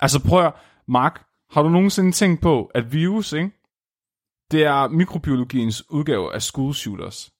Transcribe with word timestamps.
Altså 0.00 0.20
prøv 0.28 0.46
at, 0.46 0.52
Mark, 0.88 1.22
har 1.50 1.62
du 1.62 1.68
nogensinde 1.68 2.12
tænkt 2.12 2.40
på, 2.40 2.70
at 2.74 2.92
virus, 2.92 3.32
ikke? 3.32 3.50
Det 4.50 4.64
er 4.64 4.88
mikrobiologiens 4.88 5.90
udgave 5.90 6.34
af 6.34 6.42
school 6.42 6.74
shooters. 6.74 7.30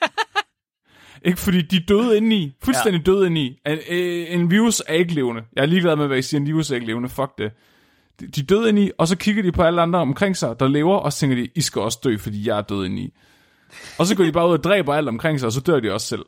ikke 1.26 1.38
fordi 1.38 1.62
de 1.62 1.76
er 1.76 1.86
døde 1.88 2.16
indeni. 2.16 2.52
Fuldstændig 2.62 3.06
ja. 3.06 3.12
døde 3.12 3.26
indeni. 3.26 3.58
En, 3.66 4.40
en 4.40 4.50
virus 4.50 4.82
er 4.88 4.94
ikke 4.94 5.14
levende. 5.14 5.42
Jeg 5.56 5.62
er 5.62 5.66
ligeglad 5.66 5.96
med, 5.96 6.06
hvad 6.06 6.18
I 6.18 6.22
siger. 6.22 6.40
En 6.40 6.46
virus 6.46 6.70
er 6.70 6.74
ikke 6.74 6.86
levende. 6.86 7.08
Fuck 7.08 7.38
det. 7.38 7.52
De, 8.20 8.40
er 8.40 8.44
døde 8.44 8.68
indeni, 8.68 8.90
og 8.98 9.08
så 9.08 9.16
kigger 9.16 9.42
de 9.42 9.52
på 9.52 9.62
alle 9.62 9.82
andre 9.82 9.98
omkring 9.98 10.36
sig, 10.36 10.60
der 10.60 10.68
lever, 10.68 10.96
og 10.96 11.12
så 11.12 11.18
tænker 11.18 11.36
de, 11.36 11.48
I 11.54 11.60
skal 11.60 11.82
også 11.82 12.00
dø, 12.04 12.16
fordi 12.16 12.48
jeg 12.48 12.58
er 12.58 12.62
død 12.62 12.84
indeni. 12.84 13.14
Og 13.98 14.06
så 14.06 14.16
går 14.16 14.24
de 14.24 14.32
bare 14.32 14.48
ud 14.48 14.52
og 14.52 14.64
dræber 14.64 14.94
alt 14.94 15.08
omkring 15.08 15.40
sig, 15.40 15.46
og 15.46 15.52
så 15.52 15.60
dør 15.60 15.80
de 15.80 15.92
også 15.92 16.06
selv. 16.06 16.24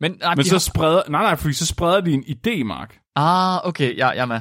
Men, 0.00 0.16
nej, 0.20 0.34
Men 0.34 0.44
så 0.44 0.54
har... 0.54 0.58
spreder, 0.58 1.02
nej, 1.08 1.22
nej, 1.22 1.36
fordi 1.36 1.54
så 1.54 1.66
spreder 1.66 2.00
de 2.00 2.12
en 2.12 2.24
idé, 2.24 2.64
Mark. 2.64 2.98
Ah, 3.16 3.68
okay, 3.68 3.96
ja, 3.96 4.08
jeg 4.08 4.22
er 4.22 4.26
med. 4.26 4.40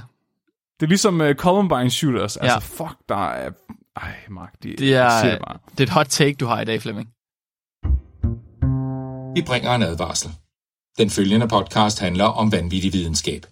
Det 0.82 0.88
er 0.88 0.90
ligesom 0.90 1.22
uh, 1.22 1.34
Columbine 1.34 1.90
Shooters. 1.90 2.38
Ja. 2.38 2.54
Altså, 2.54 2.70
fuck, 2.70 2.96
der 3.10 3.30
er... 3.30 3.50
Ej, 3.96 4.14
Mark, 4.30 4.54
de, 4.64 4.76
Det 4.78 4.96
er, 4.96 5.22
siger 5.22 5.32
det 5.32 5.42
bare. 5.48 5.58
det 5.72 5.80
er 5.80 5.84
et 5.84 5.90
hot 5.90 6.08
take, 6.10 6.34
du 6.34 6.46
har 6.46 6.62
i 6.62 6.66
dag, 6.66 6.82
Flemming. 6.82 7.08
Vi 9.36 9.42
bringer 9.42 9.76
en 9.76 9.82
advarsel. 9.82 10.32
Den 10.98 11.10
følgende 11.10 11.48
podcast 11.48 12.00
handler 12.00 12.26
om 12.26 12.52
vanvittig 12.52 12.94
videnskab. 12.94 13.46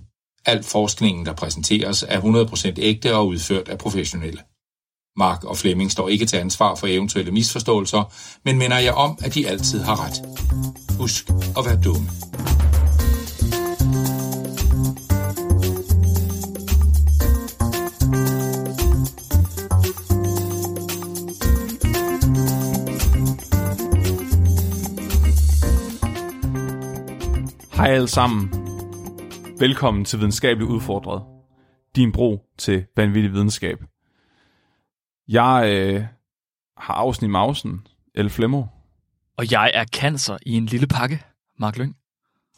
Al 0.46 0.64
forskningen, 0.64 1.26
der 1.26 1.34
præsenteres, 1.34 2.04
er 2.08 2.22
100% 2.22 2.74
ægte 2.78 3.16
og 3.16 3.28
udført 3.28 3.70
af 3.70 3.78
professionelle. 3.78 4.42
Mark 5.18 5.44
og 5.44 5.58
Flemming 5.58 5.92
står 5.92 6.10
ikke 6.10 6.26
til 6.26 6.38
ansvar 6.38 6.76
for 6.76 6.88
eventuelle 6.88 7.32
misforståelser, 7.32 8.14
men 8.46 8.58
minder 8.58 8.78
jer 8.80 8.94
om, 8.94 9.18
at 9.22 9.34
de 9.34 9.48
altid 9.48 9.82
har 9.82 10.06
ret. 10.06 10.22
Husk 11.00 11.30
at 11.30 11.66
være 11.66 11.82
dumme. 11.84 12.08
Hej 27.80 27.88
alle 27.88 28.08
sammen. 28.08 28.50
Velkommen 29.60 30.06
til 30.06 30.20
Videnskabeligt 30.20 30.72
Udfordret. 30.72 31.24
Din 31.96 32.12
bro 32.12 32.46
til 32.58 32.86
vanvittig 32.96 33.34
videnskab. 33.34 33.84
Jeg 35.28 35.64
øh, 35.68 36.04
har 36.78 36.94
afsnit 36.94 37.30
mausen, 37.30 37.88
El 38.16 38.30
Flemmo. 38.30 38.64
Og 39.38 39.52
jeg 39.52 39.72
er 39.74 39.86
cancer 39.86 40.38
i 40.46 40.54
en 40.54 40.66
lille 40.66 40.88
pakke, 40.88 41.24
Mark 41.60 41.78
Lyng. 41.78 41.96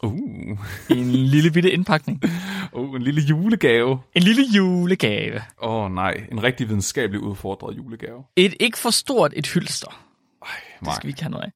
Uh, 0.03 0.59
I 0.89 0.97
en 0.97 1.11
lille 1.11 1.51
bitte 1.51 1.71
indpakning. 1.71 2.21
uh, 2.73 2.95
en 2.95 3.01
lille 3.01 3.21
julegave. 3.21 3.99
En 4.13 4.23
lille 4.23 4.43
julegave. 4.55 5.41
Åh 5.61 5.73
oh, 5.85 5.91
nej, 5.91 6.27
en 6.31 6.43
rigtig 6.43 6.67
videnskabeligt 6.69 7.23
udfordret 7.23 7.77
julegave. 7.77 8.23
Et 8.35 8.53
ikke 8.59 8.77
for 8.77 8.89
stort 8.89 9.33
et 9.35 9.47
hylster. 9.47 10.05
Ej, 10.41 10.47
Det 10.79 10.85
Mark. 10.85 10.95
skal 10.95 11.07
vi 11.07 11.11
ikke 11.11 11.21
have 11.21 11.31
noget 11.31 11.43
af. 11.43 11.51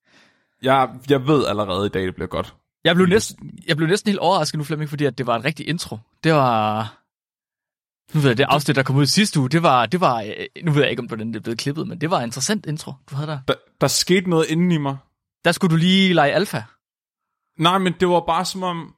Jeg, 0.62 0.90
jeg 1.10 1.28
ved 1.28 1.46
allerede 1.46 1.86
i 1.86 1.90
dag, 1.90 2.04
det 2.04 2.16
bliver 2.16 2.28
godt. 2.28 2.56
Jeg 2.86 2.96
blev, 2.96 3.08
næsten, 3.08 3.60
jeg 3.68 3.78
blev 3.78 3.90
næsten 3.90 4.10
helt 4.10 4.20
overrasket 4.20 4.58
nu, 4.58 4.64
Flemming, 4.64 4.90
fordi 4.90 5.06
at 5.06 5.18
det 5.18 5.28
var 5.28 5.36
en 5.36 5.46
rigtig 5.46 5.68
intro. 5.68 5.98
Det 6.24 6.34
var... 6.34 6.98
Nu 8.14 8.20
ved 8.20 8.30
jeg, 8.30 8.38
det 8.38 8.44
afsnit, 8.50 8.76
der 8.76 8.84
kom 8.84 8.96
ud 8.96 9.06
sidste 9.06 9.40
uge, 9.40 9.50
det 9.50 9.64
var, 9.64 9.86
det 9.86 10.02
var... 10.02 10.22
øh, 10.22 10.64
Nu 10.64 10.72
ved 10.72 10.82
jeg 10.82 10.90
ikke, 10.90 11.00
om 11.00 11.06
hvordan 11.06 11.34
det 11.34 11.44
blevet 11.44 11.60
klippet, 11.60 11.88
men 11.88 12.02
det 12.02 12.12
var 12.12 12.18
en 12.20 12.26
interessant 12.26 12.66
intro, 12.66 12.94
du 13.10 13.16
havde 13.16 13.28
der. 13.28 13.40
Der, 13.48 13.54
der 13.82 13.88
skete 13.88 14.30
noget 14.30 14.46
inden 14.50 14.72
i 14.72 14.78
mig. 14.78 14.98
Der 15.46 15.52
skulle 15.52 15.72
du 15.72 15.78
lige 15.78 16.14
lege 16.14 16.32
alfa. 16.32 16.62
Nej, 17.60 17.78
men 17.78 17.94
det 18.00 18.08
var 18.08 18.24
bare 18.28 18.46
som 18.46 18.64
om... 18.64 18.96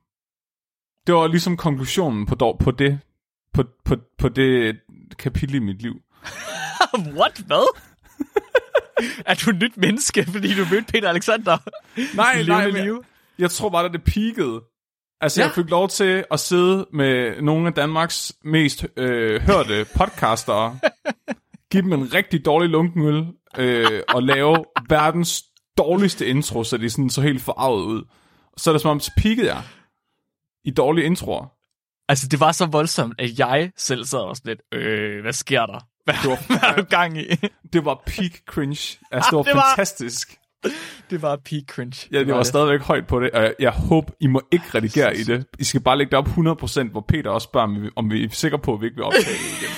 Det 1.07 1.15
var 1.15 1.27
ligesom 1.27 1.57
konklusionen 1.57 2.25
på, 2.25 2.57
på 2.59 2.71
det 2.71 2.99
på, 3.53 3.63
på, 3.85 3.95
på 4.17 4.29
det 4.29 4.79
kapitel 5.19 5.55
i 5.55 5.59
mit 5.59 5.81
liv. 5.81 6.01
What? 7.19 7.43
Hvad? 7.45 7.77
er 9.25 9.33
du 9.45 9.49
et 9.49 9.55
nyt 9.55 9.77
menneske, 9.77 10.25
fordi 10.31 10.55
du 10.55 10.65
mødte 10.71 10.91
Peter 10.91 11.09
Alexander? 11.09 11.57
Nej, 12.15 12.43
nej, 12.43 12.71
men? 12.71 13.03
Jeg 13.39 13.51
tror 13.51 13.69
bare, 13.69 13.85
at 13.85 13.91
det 13.93 14.03
peakede. 14.03 14.61
Altså, 15.21 15.41
Ja. 15.41 15.45
jeg 15.47 15.55
fik 15.55 15.69
lov 15.69 15.89
til 15.89 16.25
at 16.31 16.39
sidde 16.39 16.87
med 16.93 17.41
nogle 17.41 17.67
af 17.67 17.73
Danmarks 17.73 18.33
mest 18.43 18.85
øh, 18.97 19.41
hørte 19.41 19.85
podcastere, 19.95 20.79
give 21.71 21.83
dem 21.83 21.93
en 21.93 22.13
rigtig 22.13 22.45
dårlig 22.45 22.69
lunkenøl, 22.69 23.25
øh, 23.57 24.01
og 24.09 24.23
lave 24.23 24.65
verdens 24.89 25.43
dårligste 25.77 26.27
intro, 26.27 26.63
så 26.63 26.77
de 26.77 26.89
sådan 26.89 27.09
så 27.09 27.21
helt 27.21 27.41
forarvet 27.41 27.81
ud. 27.83 28.03
Så 28.57 28.69
er 28.69 28.73
det 28.73 28.81
som 28.81 28.91
om, 28.91 28.99
så 28.99 29.11
peakede 29.17 29.47
jeg 29.47 29.61
i 30.63 30.71
dårlige 30.71 31.05
introer. 31.05 31.45
Altså, 32.09 32.27
det 32.27 32.39
var 32.39 32.51
så 32.51 32.65
voldsomt, 32.65 33.15
at 33.19 33.39
jeg 33.39 33.71
selv 33.77 34.05
sad 34.05 34.19
og 34.19 34.35
sådan 34.37 34.49
lidt, 34.49 34.81
øh, 34.83 35.21
hvad 35.21 35.33
sker 35.33 35.65
der? 35.65 35.79
Hvad, 36.03 36.15
Det 36.23 36.29
var, 36.29 36.45
hvad 36.59 36.69
er 36.69 36.75
du 36.75 36.83
gang 36.83 37.17
i? 37.17 37.25
det 37.73 37.85
var 37.85 38.03
peak 38.05 38.31
cringe. 38.45 38.97
Altså, 39.11 39.29
det 39.31 39.37
var 39.37 39.43
det 39.43 39.53
var- 39.55 39.73
fantastisk. 39.75 40.37
det 41.09 41.21
var 41.21 41.35
peak 41.35 41.63
cringe. 41.67 42.07
Ja, 42.11 42.19
det 42.19 42.33
var 42.33 42.43
stadigvæk 42.43 42.81
højt 42.81 43.07
på 43.07 43.19
det, 43.19 43.31
og 43.31 43.41
jeg, 43.43 43.53
jeg 43.59 43.71
håber, 43.71 44.13
I 44.19 44.27
må 44.27 44.41
ikke 44.51 44.65
redigere 44.75 45.17
i 45.17 45.23
det. 45.23 45.45
I 45.59 45.63
skal 45.63 45.81
bare 45.81 45.97
lægge 45.97 46.11
det 46.11 46.17
op 46.17 46.27
100%, 46.27 46.91
hvor 46.91 47.05
Peter 47.07 47.29
også 47.29 47.45
spørger, 47.45 47.67
om 47.67 47.81
vi, 47.83 47.89
om 47.95 48.11
vi 48.11 48.23
er 48.23 48.29
sikre 48.31 48.59
på, 48.59 48.73
at 48.73 48.81
vi 48.81 48.85
ikke 48.85 48.95
vil 48.95 49.05
optage 49.05 49.23
det 49.25 49.61
igen. 49.61 49.71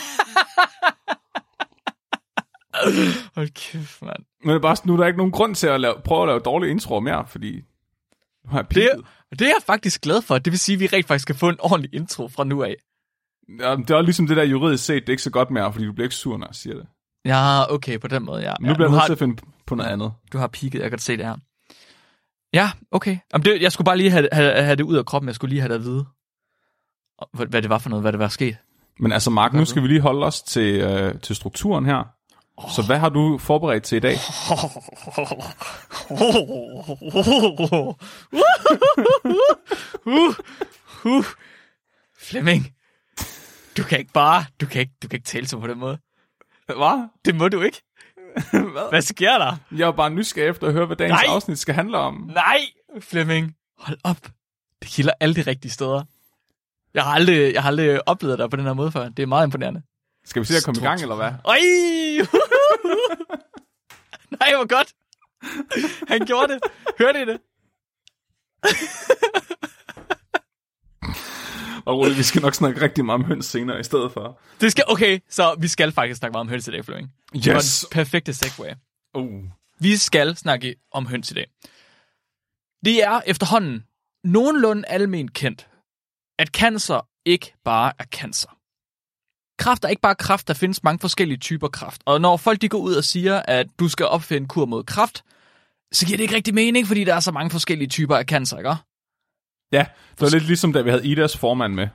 Hold 3.35 3.49
kæft, 3.49 4.01
mand. 4.01 4.17
Men 4.43 4.49
det 4.49 4.55
er 4.55 4.59
bare, 4.59 4.75
nu 4.85 4.93
er 4.93 4.97
der 4.97 5.07
ikke 5.07 5.17
nogen 5.17 5.31
grund 5.31 5.55
til 5.55 5.67
at 5.67 5.81
lave, 5.81 5.95
prøve 6.05 6.21
at 6.21 6.27
lave 6.27 6.39
dårlige 6.39 6.71
introer 6.71 6.99
mere, 6.99 7.25
fordi 7.27 7.55
nu 8.45 8.49
har 8.51 8.59
jeg 8.59 8.69
Det, 8.69 8.75
peaked. 8.75 9.03
det 9.31 9.41
er 9.41 9.45
jeg 9.45 9.61
faktisk 9.65 10.01
glad 10.01 10.21
for. 10.21 10.37
Det 10.37 10.51
vil 10.51 10.59
sige, 10.59 10.73
at 10.73 10.79
vi 10.79 10.87
rent 10.87 11.07
faktisk 11.07 11.21
skal 11.21 11.35
få 11.35 11.49
en 11.49 11.55
ordentlig 11.59 11.93
intro 11.93 12.27
fra 12.27 12.43
nu 12.43 12.63
af. 12.63 12.75
Ja, 13.59 13.75
det 13.75 13.89
er 13.89 14.01
ligesom 14.01 14.27
det 14.27 14.37
der 14.37 14.43
juridisk 14.43 14.85
set, 14.85 15.01
det 15.01 15.09
er 15.09 15.13
ikke 15.13 15.23
så 15.23 15.29
godt 15.29 15.51
mere, 15.51 15.73
fordi 15.73 15.85
du 15.85 15.93
bliver 15.93 16.05
ikke 16.05 16.15
sur, 16.15 16.37
når 16.37 16.47
jeg 16.47 16.55
siger 16.55 16.75
det. 16.75 16.85
Ja, 17.25 17.73
okay, 17.73 17.99
på 17.99 18.07
den 18.07 18.23
måde, 18.25 18.41
ja. 18.41 18.53
Nu 18.59 18.67
ja, 18.67 18.73
bliver 18.73 18.87
jeg 18.87 18.89
nu 18.89 18.91
nødt 18.91 18.99
har, 19.01 19.07
til 19.07 19.13
at 19.13 19.19
finde 19.19 19.37
på 19.69 19.75
noget 19.75 19.89
andet. 19.89 20.13
Du 20.33 20.37
har 20.37 20.47
peaked, 20.47 20.81
jeg 20.81 20.89
kan 20.89 20.99
se 20.99 21.17
det 21.17 21.25
her. 21.25 21.35
Ja, 22.53 22.71
okay. 22.91 23.17
Jamen, 23.33 23.45
det, 23.45 23.61
jeg 23.61 23.71
skulle 23.71 23.85
bare 23.85 23.97
lige 23.97 24.11
have, 24.11 24.29
have, 24.31 24.63
have 24.63 24.75
det 24.75 24.83
ud 24.83 24.95
af 24.95 25.05
kroppen. 25.05 25.27
Jeg 25.27 25.35
skulle 25.35 25.49
lige 25.49 25.61
have 25.61 25.69
det 25.69 25.79
at 25.79 25.83
vide, 25.83 26.05
hvad, 27.33 27.47
hvad 27.47 27.61
det 27.61 27.69
var 27.69 27.77
for 27.77 27.89
noget, 27.89 28.03
hvad 28.03 28.11
det 28.11 28.19
var 28.19 28.27
sket. 28.27 28.57
Men 28.99 29.11
altså, 29.11 29.29
Mark, 29.29 29.53
nu 29.53 29.65
skal 29.65 29.83
vi 29.83 29.87
lige 29.87 30.01
holde 30.01 30.25
os 30.25 30.41
til, 30.41 30.81
øh, 30.81 31.19
til 31.19 31.35
strukturen 31.35 31.85
her. 31.85 32.03
Så 32.75 32.83
hvad 32.85 32.99
har 32.99 33.09
du 33.09 33.37
forberedt 33.37 33.83
til 33.83 33.95
i 33.95 33.99
dag? 33.99 34.15
Flemming, 42.17 42.73
du 43.77 43.83
kan 43.83 43.99
ikke 43.99 44.13
bare, 44.13 44.45
du 44.61 44.65
kan 44.65 44.81
ikke, 44.81 44.93
du 45.03 45.07
kan 45.07 45.17
ikke 45.17 45.27
tale 45.27 45.47
så 45.47 45.59
på 45.59 45.67
den 45.67 45.79
måde. 45.79 45.97
Hvad? 46.65 47.07
Det 47.25 47.35
må 47.35 47.47
du 47.47 47.61
ikke. 47.61 47.81
Hvad? 48.51 48.89
Hvad 48.89 49.01
sker 49.01 49.37
der? 49.37 49.55
Jeg 49.71 49.87
er 49.87 49.91
bare 49.91 50.09
nysgerrig 50.09 50.49
efter 50.49 50.67
at 50.67 50.73
høre, 50.73 50.85
hvad 50.85 50.97
dagens 50.97 51.11
Nej. 51.11 51.23
afsnit 51.27 51.59
skal 51.59 51.75
handle 51.75 51.97
om. 51.97 52.29
Nej, 52.33 52.59
Flemming, 52.99 53.55
hold 53.77 53.97
op. 54.03 54.17
Det 54.81 54.87
kilder 54.87 55.13
alle 55.19 55.35
de 55.35 55.41
rigtige 55.41 55.71
steder. 55.71 56.03
Jeg 56.93 57.03
har 57.03 57.11
aldrig, 57.11 57.53
jeg 57.53 57.61
har 57.61 57.67
aldrig 57.67 58.07
oplevet 58.07 58.39
dig 58.39 58.49
på 58.49 58.57
den 58.57 58.65
her 58.65 58.73
måde 58.73 58.91
før. 58.91 59.09
Det 59.09 59.23
er 59.23 59.27
meget 59.27 59.47
imponerende. 59.47 59.81
Skal 60.25 60.39
vi 60.39 60.45
se 60.45 60.57
at 60.57 60.63
komme 60.65 60.81
i 60.81 60.83
gang, 60.83 61.01
eller 61.01 61.15
hvad? 61.15 61.31
Oj! 61.43 61.57
Nej, 64.39 64.53
hvor 64.55 64.67
godt. 64.67 64.93
Han 66.07 66.25
gjorde 66.25 66.53
det. 66.53 66.59
Hørte 66.99 67.21
I 67.21 67.25
det? 67.25 67.39
Og 71.89 71.97
roligt, 71.97 72.17
vi 72.17 72.23
skal 72.23 72.41
nok 72.41 72.53
snakke 72.55 72.81
rigtig 72.81 73.05
meget 73.05 73.19
om 73.19 73.25
høns 73.25 73.45
senere 73.45 73.79
i 73.79 73.83
stedet 73.83 74.11
for. 74.11 74.39
Det 74.61 74.71
skal, 74.71 74.83
okay, 74.87 75.19
så 75.29 75.55
vi 75.59 75.67
skal 75.67 75.91
faktisk 75.91 76.17
snakke 76.19 76.31
meget 76.33 76.41
om 76.41 76.49
høns 76.49 76.67
i 76.67 76.71
dag, 76.71 76.85
Flemming. 76.85 77.11
Det 77.33 77.53
var 77.53 77.55
Yes! 77.59 77.79
den 77.79 77.87
perfekte 77.91 78.33
segue. 78.33 78.75
Uh. 79.13 79.43
Vi 79.79 79.97
skal 79.97 80.35
snakke 80.37 80.75
om 80.91 81.05
høns 81.07 81.31
i 81.31 81.33
dag. 81.33 81.45
Det 82.85 83.03
er 83.03 83.21
efterhånden 83.25 83.83
nogenlunde 84.23 84.87
almen 84.87 85.27
kendt, 85.31 85.67
at 86.39 86.47
cancer 86.47 87.07
ikke 87.25 87.53
bare 87.65 87.91
er 87.99 88.03
cancer. 88.03 88.49
Kræft 89.59 89.85
er 89.85 89.89
ikke 89.89 90.01
bare 90.01 90.15
kræft, 90.15 90.47
der 90.47 90.53
findes 90.53 90.83
mange 90.83 90.99
forskellige 90.99 91.37
typer 91.37 91.67
kræft. 91.67 92.01
Og 92.05 92.21
når 92.21 92.37
folk 92.37 92.61
de 92.61 92.69
går 92.69 92.77
ud 92.77 92.93
og 92.93 93.03
siger, 93.03 93.41
at 93.47 93.67
du 93.79 93.89
skal 93.89 94.05
opfinde 94.05 94.41
en 94.41 94.47
kur 94.47 94.65
mod 94.65 94.83
kræft, 94.83 95.23
så 95.91 96.05
giver 96.05 96.17
det 96.17 96.23
ikke 96.23 96.35
rigtig 96.35 96.53
mening, 96.53 96.87
fordi 96.87 97.03
der 97.03 97.15
er 97.15 97.19
så 97.19 97.31
mange 97.31 97.51
forskellige 97.51 97.87
typer 97.87 98.15
af 98.17 98.25
cancer, 98.25 98.57
ikke? 98.57 98.75
Ja, 99.71 99.85
det 100.11 100.21
var 100.21 100.29
lidt 100.29 100.43
ligesom, 100.47 100.73
da 100.73 100.81
vi 100.81 100.89
havde 100.89 101.07
Idas 101.07 101.37
formand 101.37 101.73
med. 101.73 101.87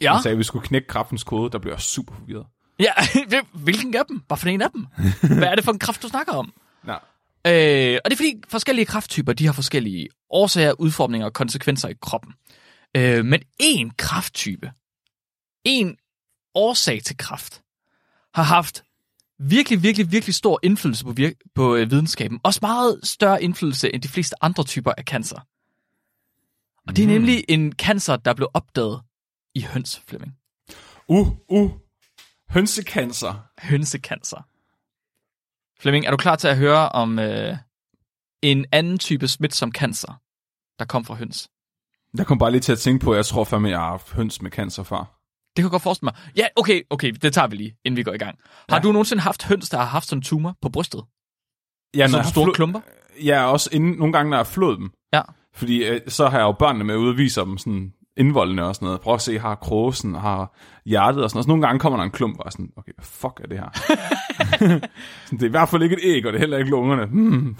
Ja, 0.00 0.12
Han 0.12 0.22
sagde, 0.22 0.32
at 0.32 0.38
vi 0.38 0.44
skulle 0.44 0.66
knække 0.66 0.88
kraftens 0.88 1.24
kode, 1.24 1.50
der 1.50 1.58
blev 1.58 1.72
jeg 1.72 1.80
super 1.80 2.14
forvirret. 2.14 2.46
ja. 2.78 2.92
hvilken 3.64 3.94
af 3.96 4.02
dem? 4.08 4.22
Hvad 4.26 4.36
for 4.36 4.48
en 4.48 4.62
af 4.62 4.70
dem? 4.70 4.86
Hvad 5.38 5.48
er 5.48 5.54
det 5.54 5.64
for 5.64 5.72
en 5.72 5.78
kræft, 5.78 6.02
du 6.02 6.08
snakker 6.08 6.32
om? 6.32 6.52
Nej. 6.84 7.00
Øh, 7.46 7.98
og 8.04 8.10
det 8.10 8.12
er 8.12 8.16
fordi 8.16 8.34
forskellige 8.48 8.86
krafttyper, 8.86 9.32
de 9.32 9.46
har 9.46 9.52
forskellige 9.52 10.08
årsager, 10.30 10.72
udformninger 10.80 11.26
og 11.26 11.32
konsekvenser 11.32 11.88
i 11.88 11.94
kroppen. 12.02 12.32
Øh, 12.96 13.24
men 13.24 13.42
én 13.62 13.90
krafttype, 13.96 14.72
en 15.64 15.96
årsag 16.54 17.02
til 17.04 17.16
kræft, 17.16 17.62
har 18.34 18.42
haft 18.42 18.82
virkelig, 19.38 19.82
virkelig, 19.82 20.12
virkelig 20.12 20.34
stor 20.34 20.60
indflydelse 20.62 21.04
på, 21.04 21.14
vir- 21.20 21.52
på 21.54 21.76
øh, 21.76 21.90
videnskaben. 21.90 22.40
Også 22.42 22.58
meget 22.62 23.00
større 23.02 23.42
indflydelse 23.42 23.94
end 23.94 24.02
de 24.02 24.08
fleste 24.08 24.36
andre 24.44 24.64
typer 24.64 24.92
af 24.98 25.04
cancer. 25.04 25.40
Og 26.88 26.96
det 26.96 27.02
er 27.02 27.06
Mm. 27.06 27.12
nemlig 27.12 27.44
en 27.48 27.72
cancer, 27.72 28.16
der 28.16 28.34
blev 28.34 28.48
opdaget 28.54 29.02
i 29.54 29.62
høns, 29.62 30.02
Flemming. 30.08 30.32
Uh, 31.08 31.28
uh. 31.48 31.70
Hønsekancer. 32.50 33.34
Hønsekancer. 33.62 34.42
Flemming, 35.82 36.06
er 36.06 36.10
du 36.10 36.16
klar 36.16 36.36
til 36.36 36.48
at 36.48 36.56
høre 36.56 36.88
om 36.88 37.18
øh, 37.18 37.56
en 38.42 38.66
anden 38.72 38.98
type 38.98 39.28
smitsom 39.28 39.72
cancer, 39.72 40.20
der 40.78 40.84
kom 40.84 41.04
fra 41.04 41.14
høns? 41.14 41.48
Jeg 42.18 42.26
kom 42.26 42.38
bare 42.38 42.50
lige 42.50 42.60
til 42.60 42.72
at 42.72 42.78
tænke 42.78 43.04
på, 43.04 43.12
at 43.12 43.16
jeg 43.16 43.26
tror 43.26 43.44
fandme, 43.44 43.68
jeg 43.70 43.78
har 43.78 43.90
haft 43.90 44.12
høns 44.12 44.42
med 44.42 44.50
cancer 44.50 44.82
før. 44.82 44.98
Det 44.98 45.62
kan 45.62 45.64
jeg 45.64 45.70
godt 45.70 45.82
forestille 45.82 46.06
mig. 46.14 46.14
Ja, 46.36 46.46
okay, 46.56 46.82
okay, 46.90 47.10
det 47.10 47.32
tager 47.34 47.46
vi 47.48 47.56
lige, 47.56 47.76
inden 47.84 47.96
vi 47.96 48.02
går 48.02 48.12
i 48.12 48.18
gang. 48.18 48.38
Har 48.68 48.76
Ja. 48.76 48.82
du 48.82 48.92
nogensinde 48.92 49.22
haft 49.22 49.44
høns, 49.44 49.68
der 49.68 49.78
har 49.78 49.84
haft 49.84 50.06
sådan 50.08 50.18
en 50.18 50.22
tumor 50.22 50.56
på 50.62 50.68
brystet? 50.68 51.04
Ja, 51.96 52.08
Sådan 52.08 52.26
store 52.26 52.52
klumper? 52.54 52.80
Ja, 53.24 53.44
også 53.44 53.70
inden, 53.72 53.92
nogle 53.92 54.12
gange, 54.12 54.30
når 54.30 54.36
jeg 54.36 54.44
har 54.46 54.52
flået 54.52 54.78
dem. 54.78 54.90
Ja. 55.12 55.22
Fordi 55.58 55.84
øh, 55.84 56.00
så 56.08 56.28
har 56.28 56.38
jeg 56.38 56.44
jo 56.44 56.52
børnene 56.52 56.84
med 56.84 56.96
ude 56.96 57.10
og 57.10 57.16
viser 57.16 57.44
dem 57.44 57.58
sådan 57.58 57.92
indvoldene 58.16 58.64
og 58.64 58.74
sådan 58.74 58.86
noget. 58.86 59.00
Prøv 59.00 59.14
at 59.14 59.20
se, 59.20 59.38
har 59.38 59.54
kråsen, 59.54 60.14
og 60.14 60.20
har 60.20 60.56
hjertet 60.86 61.22
og 61.24 61.30
sådan 61.30 61.36
noget. 61.36 61.44
Så 61.44 61.48
nogle 61.48 61.66
gange 61.66 61.78
kommer 61.80 61.96
der 61.96 62.04
en 62.04 62.10
klump, 62.10 62.38
og 62.38 62.42
er 62.46 62.50
sådan, 62.50 62.70
okay, 62.76 62.92
hvad 62.96 63.04
fuck 63.04 63.40
er 63.44 63.46
det 63.48 63.58
her? 63.58 63.68
sådan, 64.58 64.80
det 65.30 65.42
er 65.42 65.46
i 65.46 65.50
hvert 65.50 65.68
fald 65.68 65.82
ikke 65.82 65.94
et 65.96 66.00
æg, 66.02 66.26
og 66.26 66.32
det 66.32 66.38
er 66.38 66.40
heller 66.40 66.58
ikke 66.58 66.70
lungerne. 66.70 67.06
Hmm. 67.06 67.56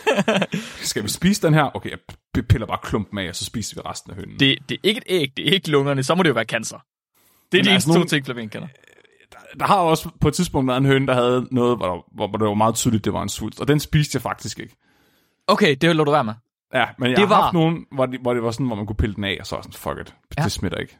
Skal 0.90 1.02
vi 1.02 1.08
spise 1.08 1.42
den 1.46 1.54
her? 1.54 1.76
Okay, 1.76 1.90
jeg 2.36 2.46
piller 2.46 2.66
bare 2.66 2.78
klumpen 2.82 3.18
af, 3.18 3.28
og 3.28 3.36
så 3.36 3.44
spiser 3.44 3.76
vi 3.76 3.80
resten 3.88 4.10
af 4.10 4.16
hønnen. 4.16 4.40
Det, 4.40 4.58
det 4.68 4.74
er 4.74 4.78
ikke 4.88 4.98
et 4.98 5.04
æg, 5.06 5.32
det 5.36 5.48
er 5.48 5.52
ikke 5.52 5.70
lungerne, 5.70 6.02
så 6.02 6.14
må 6.14 6.22
det 6.22 6.28
jo 6.28 6.34
være 6.34 6.44
cancer. 6.44 6.76
Det 7.52 7.58
er 7.58 7.62
Men 7.62 7.64
de 7.64 7.70
altså 7.70 7.74
eneste 7.74 7.88
to 7.90 7.92
nogle- 7.94 8.08
ting, 8.08 8.24
Flemming 8.24 8.50
kender. 8.50 8.68
Der 9.60 9.66
har 9.66 9.76
også 9.76 10.08
på 10.20 10.28
et 10.28 10.34
tidspunkt 10.34 10.68
været 10.68 10.78
en 10.78 10.86
høne, 10.86 11.06
der 11.06 11.14
havde 11.14 11.46
noget, 11.50 11.76
hvor, 11.76 11.86
der, 11.86 12.02
hvor, 12.14 12.28
hvor 12.28 12.38
det 12.38 12.48
var 12.48 12.54
meget 12.54 12.74
tydeligt, 12.74 13.04
det 13.04 13.12
var 13.12 13.22
en 13.22 13.28
svulst. 13.28 13.60
Og 13.60 13.68
den 13.68 13.80
spiste 13.80 14.16
jeg 14.16 14.22
faktisk 14.22 14.58
ikke. 14.58 14.76
Okay, 15.46 15.76
det 15.80 15.96
lå 15.96 16.04
du 16.04 16.10
være 16.10 16.24
med. 16.24 16.34
Ja, 16.74 16.86
men 16.98 17.10
jeg 17.10 17.16
Det 17.16 17.22
det 17.22 17.28
har 17.28 17.34
var- 17.36 17.42
haft 17.42 17.54
nogen, 17.54 17.86
hvor 17.92 18.06
det, 18.06 18.20
hvor 18.20 18.34
det 18.34 18.42
var 18.42 18.50
sådan, 18.50 18.66
hvor 18.66 18.76
man 18.76 18.86
kunne 18.86 18.96
pille 18.96 19.14
den 19.14 19.24
af, 19.24 19.36
og 19.40 19.46
så 19.46 19.54
var 19.56 19.62
sådan, 19.62 19.72
fuck 19.72 19.98
it, 20.00 20.06
det 20.06 20.36
Ja. 20.38 20.42
ja. 20.42 20.48
smitter 20.48 20.78
ikke. 20.78 20.98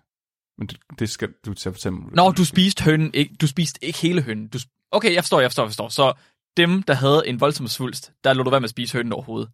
Men 0.59 0.67
det, 0.67 0.79
det 0.99 1.11
skal 1.11 1.29
du 1.47 1.55
til 1.55 1.69
at 1.69 1.75
fortælle 1.75 1.99
mig. 1.99 2.13
Nå, 2.15 2.31
du 2.31 2.45
spiste 2.45 2.85
hønnen, 2.85 3.11
ikke, 3.15 3.35
du 3.41 3.47
spiste 3.47 3.85
ikke 3.85 3.99
hele 3.99 4.23
hønnen. 4.23 4.49
Du, 4.49 4.59
okay, 4.91 5.15
jeg 5.15 5.23
forstår, 5.25 5.41
jeg 5.41 5.51
forstår, 5.51 5.63
jeg 5.65 5.69
forstår. 5.71 5.89
Så 5.89 6.13
dem, 6.57 6.83
der 6.83 6.95
havde 6.95 7.23
en 7.27 7.41
voldsom 7.41 7.69
svulst, 7.69 8.13
der 8.25 8.33
lå 8.35 8.43
du 8.43 8.51
være 8.51 8.61
med 8.61 8.65
at 8.67 8.71
spise 8.71 8.97
hønnen 8.97 9.13
overhovedet. 9.13 9.51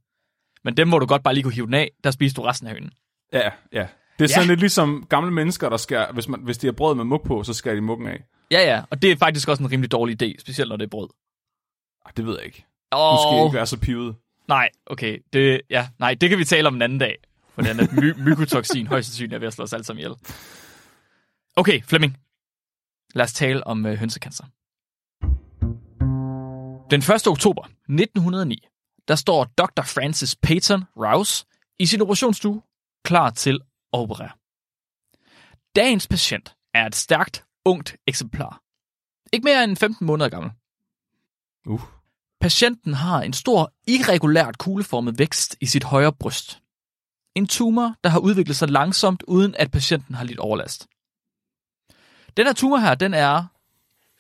Men 0.65 0.77
dem, 0.77 0.89
hvor 0.89 0.99
du 0.99 1.07
godt 1.07 1.23
bare 1.23 1.35
lige 1.35 1.45
kunne 1.45 1.55
hive 1.55 1.67
den 1.67 1.75
af, 1.75 1.91
der 2.05 2.11
spiste 2.11 2.37
du 2.41 2.47
resten 2.47 2.67
af 2.69 2.73
hønnen. 2.75 2.93
Ja, 3.33 3.51
ja. 3.73 3.87
Det 4.19 4.25
er 4.25 4.25
Ja. 4.25 4.27
sådan 4.27 4.49
lidt 4.49 4.61
ligesom 4.61 5.07
gamle 5.09 5.31
mennesker, 5.31 5.69
der 5.69 5.77
skal, 5.77 6.07
hvis, 6.13 6.29
man, 6.29 6.41
hvis 6.41 6.59
de 6.59 6.67
har 6.67 6.73
brød 6.73 6.95
med 6.95 7.05
mug 7.05 7.23
på, 7.23 7.43
så 7.43 7.55
skal 7.55 7.77
de 7.77 7.81
muggen 7.81 8.07
af. 8.07 8.25
Ja, 8.51 8.61
ja, 8.61 8.83
og 8.91 9.03
det 9.03 9.13
er 9.13 9.17
faktisk 9.17 9.49
også 9.49 9.63
en 9.63 9.71
rimelig 9.73 9.91
dårlig 9.93 10.23
idé, 10.23 10.41
specielt 10.41 10.69
når 10.69 10.77
det 10.77 10.85
er 10.85 10.89
brød. 10.91 11.09
Ej, 12.07 12.13
det 12.17 12.27
ved 12.27 12.37
jeg 12.37 12.47
ikke. 12.47 12.67
Åh, 12.93 13.13
Nu 13.13 13.19
skal 13.23 13.37
jeg 13.37 13.45
ikke 13.47 13.57
være 13.57 13.67
så 13.67 13.79
pivet 13.81 14.17
nej, 14.53 14.69
okay, 14.87 15.19
det, 15.33 15.61
ja, 15.71 15.89
nej, 15.99 16.15
det 16.15 16.29
kan 16.31 16.39
vi 16.39 16.45
tale 16.45 16.69
om 16.69 16.75
en 16.75 16.83
anden 16.83 16.99
dag. 16.99 17.17
For 17.55 17.63
at 17.63 17.93
my- 17.93 18.23
mykotoxin 18.25 18.87
højst 18.87 19.09
sandsynligt 19.09 19.35
er 19.35 19.39
ved 19.39 19.47
at 19.47 19.53
slå 19.55 19.63
os 19.65 19.73
alle 19.73 19.85
sammen 19.85 19.99
ihjel. 19.99 20.15
Okay, 21.57 21.83
Flemming. 21.83 22.17
Lad 23.15 23.25
os 23.25 23.33
tale 23.33 23.67
om 23.67 23.87
øh, 23.87 23.95
hønsekancer. 23.99 24.45
Den 26.91 27.01
1. 27.01 27.27
oktober 27.27 27.63
1909, 27.65 28.69
der 29.09 29.15
står 29.15 29.45
Dr. 29.45 29.83
Francis 29.83 30.37
Peyton 30.37 30.85
Rouse 30.97 31.45
i 31.79 31.87
sin 31.87 32.01
operationsstue 32.01 32.63
klar 33.05 33.31
til 33.31 33.55
at 33.93 33.99
operere. 33.99 34.31
Dagens 35.77 36.09
patient 36.09 36.55
er 36.75 36.87
et 36.87 36.95
stærkt, 36.95 37.45
ungt 37.65 37.97
eksemplar. 38.07 38.63
Ikke 39.33 39.45
mere 39.45 39.65
end 39.65 39.77
15 39.77 40.07
måneder 40.07 40.31
gammel. 40.31 40.53
Uh. 41.67 41.83
Patienten 42.43 42.95
har 42.95 43.23
en 43.23 43.33
stor, 43.33 43.73
irregulært 43.87 44.59
kugleformet 44.59 45.19
vækst 45.19 45.57
i 45.61 45.67
sit 45.67 45.85
højre 45.85 46.13
bryst. 46.13 46.59
En 47.35 47.47
tumor, 47.47 47.95
der 48.05 48.11
har 48.11 48.19
udviklet 48.19 48.57
sig 48.57 48.71
langsomt, 48.71 49.23
uden 49.29 49.55
at 49.59 49.71
patienten 49.71 50.15
har 50.15 50.25
lidt 50.25 50.39
overlast. 50.39 50.87
Den 52.37 52.47
her 52.47 52.53
tumor 52.53 52.77
her, 52.79 52.95
den 52.95 53.15
er 53.15 53.45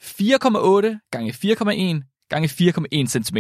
4,8 0.02 1.08
gange 1.10 1.32
4,1 1.32 2.26
gange 2.28 2.48
4,1 2.48 3.06
cm. 3.06 3.38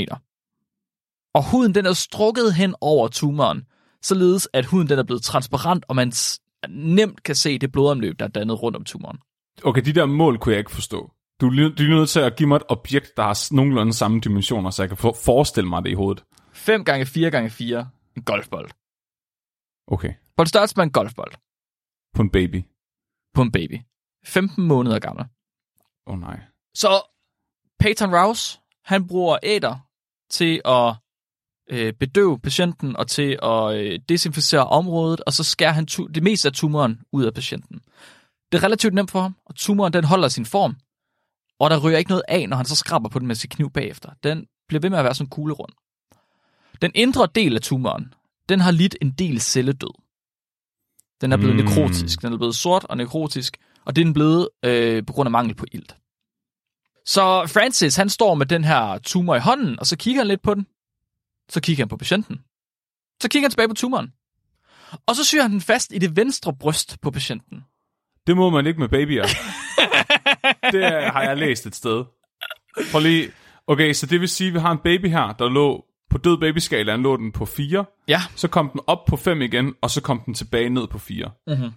Og 1.34 1.50
huden 1.50 1.74
den 1.74 1.86
er 1.86 1.92
strukket 1.92 2.54
hen 2.54 2.74
over 2.80 3.08
tumoren, 3.08 3.62
således 4.02 4.48
at 4.52 4.64
huden 4.64 4.88
den 4.88 4.98
er 4.98 5.04
blevet 5.04 5.22
transparent, 5.22 5.84
og 5.88 5.96
man 5.96 6.12
nemt 6.68 7.22
kan 7.22 7.34
se 7.34 7.58
det 7.58 7.72
blodomløb, 7.72 8.18
der 8.18 8.24
er 8.24 8.30
dannet 8.30 8.62
rundt 8.62 8.76
om 8.76 8.84
tumoren. 8.84 9.18
Okay, 9.64 9.82
de 9.82 9.92
der 9.92 10.06
mål 10.06 10.38
kunne 10.38 10.52
jeg 10.52 10.58
ikke 10.58 10.70
forstå. 10.70 11.12
Du 11.40 11.46
er, 11.46 11.68
du 11.78 11.82
er 11.82 11.88
nødt 11.88 12.10
til 12.10 12.20
at 12.20 12.36
give 12.36 12.48
mig 12.48 12.56
et 12.56 12.62
objekt, 12.68 13.16
der 13.16 13.22
har 13.22 13.54
nogenlunde 13.54 13.92
samme 13.92 14.20
dimensioner, 14.20 14.70
så 14.70 14.82
jeg 14.82 14.88
kan 14.90 14.96
for, 14.98 15.16
forestille 15.24 15.68
mig 15.68 15.84
det 15.84 15.90
i 15.90 15.94
hovedet. 15.94 16.24
5 16.52 16.84
gange 16.84 17.06
4 17.06 17.30
gange 17.30 17.50
4 17.50 17.88
en 18.16 18.22
golfbold. 18.22 18.70
Okay, 19.86 20.14
På 20.36 20.44
det 20.44 20.48
størrelse 20.48 20.74
med 20.76 20.84
en 20.84 20.92
golfbold. 20.92 21.32
på 22.14 22.22
en 22.22 22.30
baby. 22.30 22.64
på 23.34 23.42
en 23.42 23.52
baby. 23.52 23.78
15 24.24 24.64
måneder 24.64 24.98
gammel. 24.98 25.24
Åh 26.06 26.14
oh, 26.14 26.20
nej. 26.20 26.40
Så 26.74 26.88
Peyton 27.80 28.14
Rouse, 28.16 28.60
han 28.84 29.06
bruger 29.08 29.38
æder 29.42 29.76
til 30.30 30.60
at 30.64 30.94
øh, 31.70 31.92
bedøve 31.92 32.40
patienten 32.40 32.96
og 32.96 33.08
til 33.08 33.38
at 33.42 33.74
øh, 33.76 34.00
desinficere 34.08 34.66
området, 34.66 35.20
og 35.26 35.32
så 35.32 35.44
skærer 35.44 35.72
han 35.72 35.84
det 36.14 36.22
meste 36.22 36.48
af 36.48 36.52
tumoren 36.52 37.00
ud 37.12 37.24
af 37.24 37.34
patienten. 37.34 37.80
Det 38.52 38.58
er 38.58 38.64
relativt 38.64 38.94
nemt 38.94 39.10
for 39.10 39.20
ham, 39.20 39.36
og 39.46 39.54
tumoren 39.54 39.92
den 39.92 40.04
holder 40.04 40.28
sin 40.28 40.46
form, 40.46 40.76
og 41.62 41.70
der 41.70 41.80
ryger 41.80 41.98
ikke 41.98 42.10
noget 42.10 42.22
af, 42.28 42.48
når 42.48 42.56
han 42.56 42.66
så 42.66 42.76
skraber 42.76 43.08
på 43.08 43.18
den 43.18 43.26
med 43.26 43.34
sin 43.34 43.50
kniv 43.50 43.70
bagefter. 43.70 44.10
Den 44.22 44.46
bliver 44.68 44.80
ved 44.80 44.90
med 44.90 44.98
at 44.98 45.04
være 45.04 45.14
sådan 45.14 45.30
kuglerund. 45.30 45.72
Den 46.82 46.90
indre 46.94 47.28
del 47.34 47.54
af 47.56 47.60
tumoren, 47.62 48.14
den 48.48 48.60
har 48.60 48.70
lidt 48.70 48.96
en 49.00 49.10
del 49.10 49.40
celledød. 49.40 49.94
Den 51.20 51.32
er 51.32 51.36
blevet 51.36 51.56
Mm. 51.56 51.64
nekrotisk. 51.64 52.22
Den 52.22 52.32
er 52.32 52.36
blevet 52.36 52.54
sort 52.56 52.84
og 52.84 52.96
nekrotisk, 52.96 53.56
og 53.84 53.96
det 53.96 54.02
er 54.02 54.04
den 54.04 54.14
blevet 54.14 54.48
øh, 54.64 55.06
på 55.06 55.12
grund 55.12 55.26
af 55.26 55.30
mangel 55.30 55.54
på 55.54 55.66
ilt. 55.72 55.96
Så 57.06 57.46
Francis, 57.46 57.96
han 57.96 58.08
står 58.08 58.34
med 58.34 58.46
den 58.46 58.64
her 58.64 58.98
tumor 58.98 59.34
i 59.36 59.40
hånden, 59.40 59.78
og 59.78 59.86
så 59.86 59.96
kigger 59.96 60.20
han 60.20 60.26
lidt 60.28 60.42
på 60.42 60.54
den. 60.54 60.66
Så 61.48 61.60
kigger 61.60 61.82
han 61.84 61.88
på 61.88 61.96
patienten. 61.96 62.40
Så 63.22 63.28
kigger 63.28 63.44
han 63.46 63.50
tilbage 63.50 63.68
på 63.68 63.74
tumoren. 63.74 64.12
Og 65.06 65.16
så 65.16 65.24
syr 65.24 65.42
han 65.42 65.50
den 65.50 65.60
fast 65.60 65.92
i 65.92 65.98
det 65.98 66.16
venstre 66.16 66.54
bryst 66.54 67.00
på 67.00 67.10
patienten. 67.10 67.64
Det 68.26 68.36
må 68.36 68.50
man 68.50 68.66
ikke 68.66 68.80
med 68.80 68.88
babyer. 68.88 69.24
det 70.72 70.84
har 70.84 71.22
jeg 71.22 71.36
læst 71.36 71.66
et 71.66 71.74
sted. 71.74 72.04
Prøv 72.92 73.02
lige. 73.02 73.30
Okay, 73.66 73.92
så 73.92 74.06
det 74.06 74.20
vil 74.20 74.28
sige, 74.28 74.48
at 74.48 74.54
vi 74.54 74.58
har 74.58 74.72
en 74.72 74.78
baby 74.78 75.08
her, 75.08 75.32
der 75.32 75.48
lå 75.48 75.84
på 76.10 76.18
død 76.18 76.38
babyskalaen, 76.38 77.02
lå 77.02 77.16
den 77.16 77.32
på 77.32 77.44
4. 77.44 77.84
Ja. 78.08 78.20
Så 78.36 78.48
kom 78.48 78.70
den 78.70 78.80
op 78.86 79.04
på 79.04 79.16
5 79.16 79.42
igen, 79.42 79.74
og 79.82 79.90
så 79.90 80.02
kom 80.02 80.20
den 80.26 80.34
tilbage 80.34 80.68
ned 80.68 80.86
på 80.86 80.98
4. 80.98 81.30
Mm-hmm. 81.46 81.70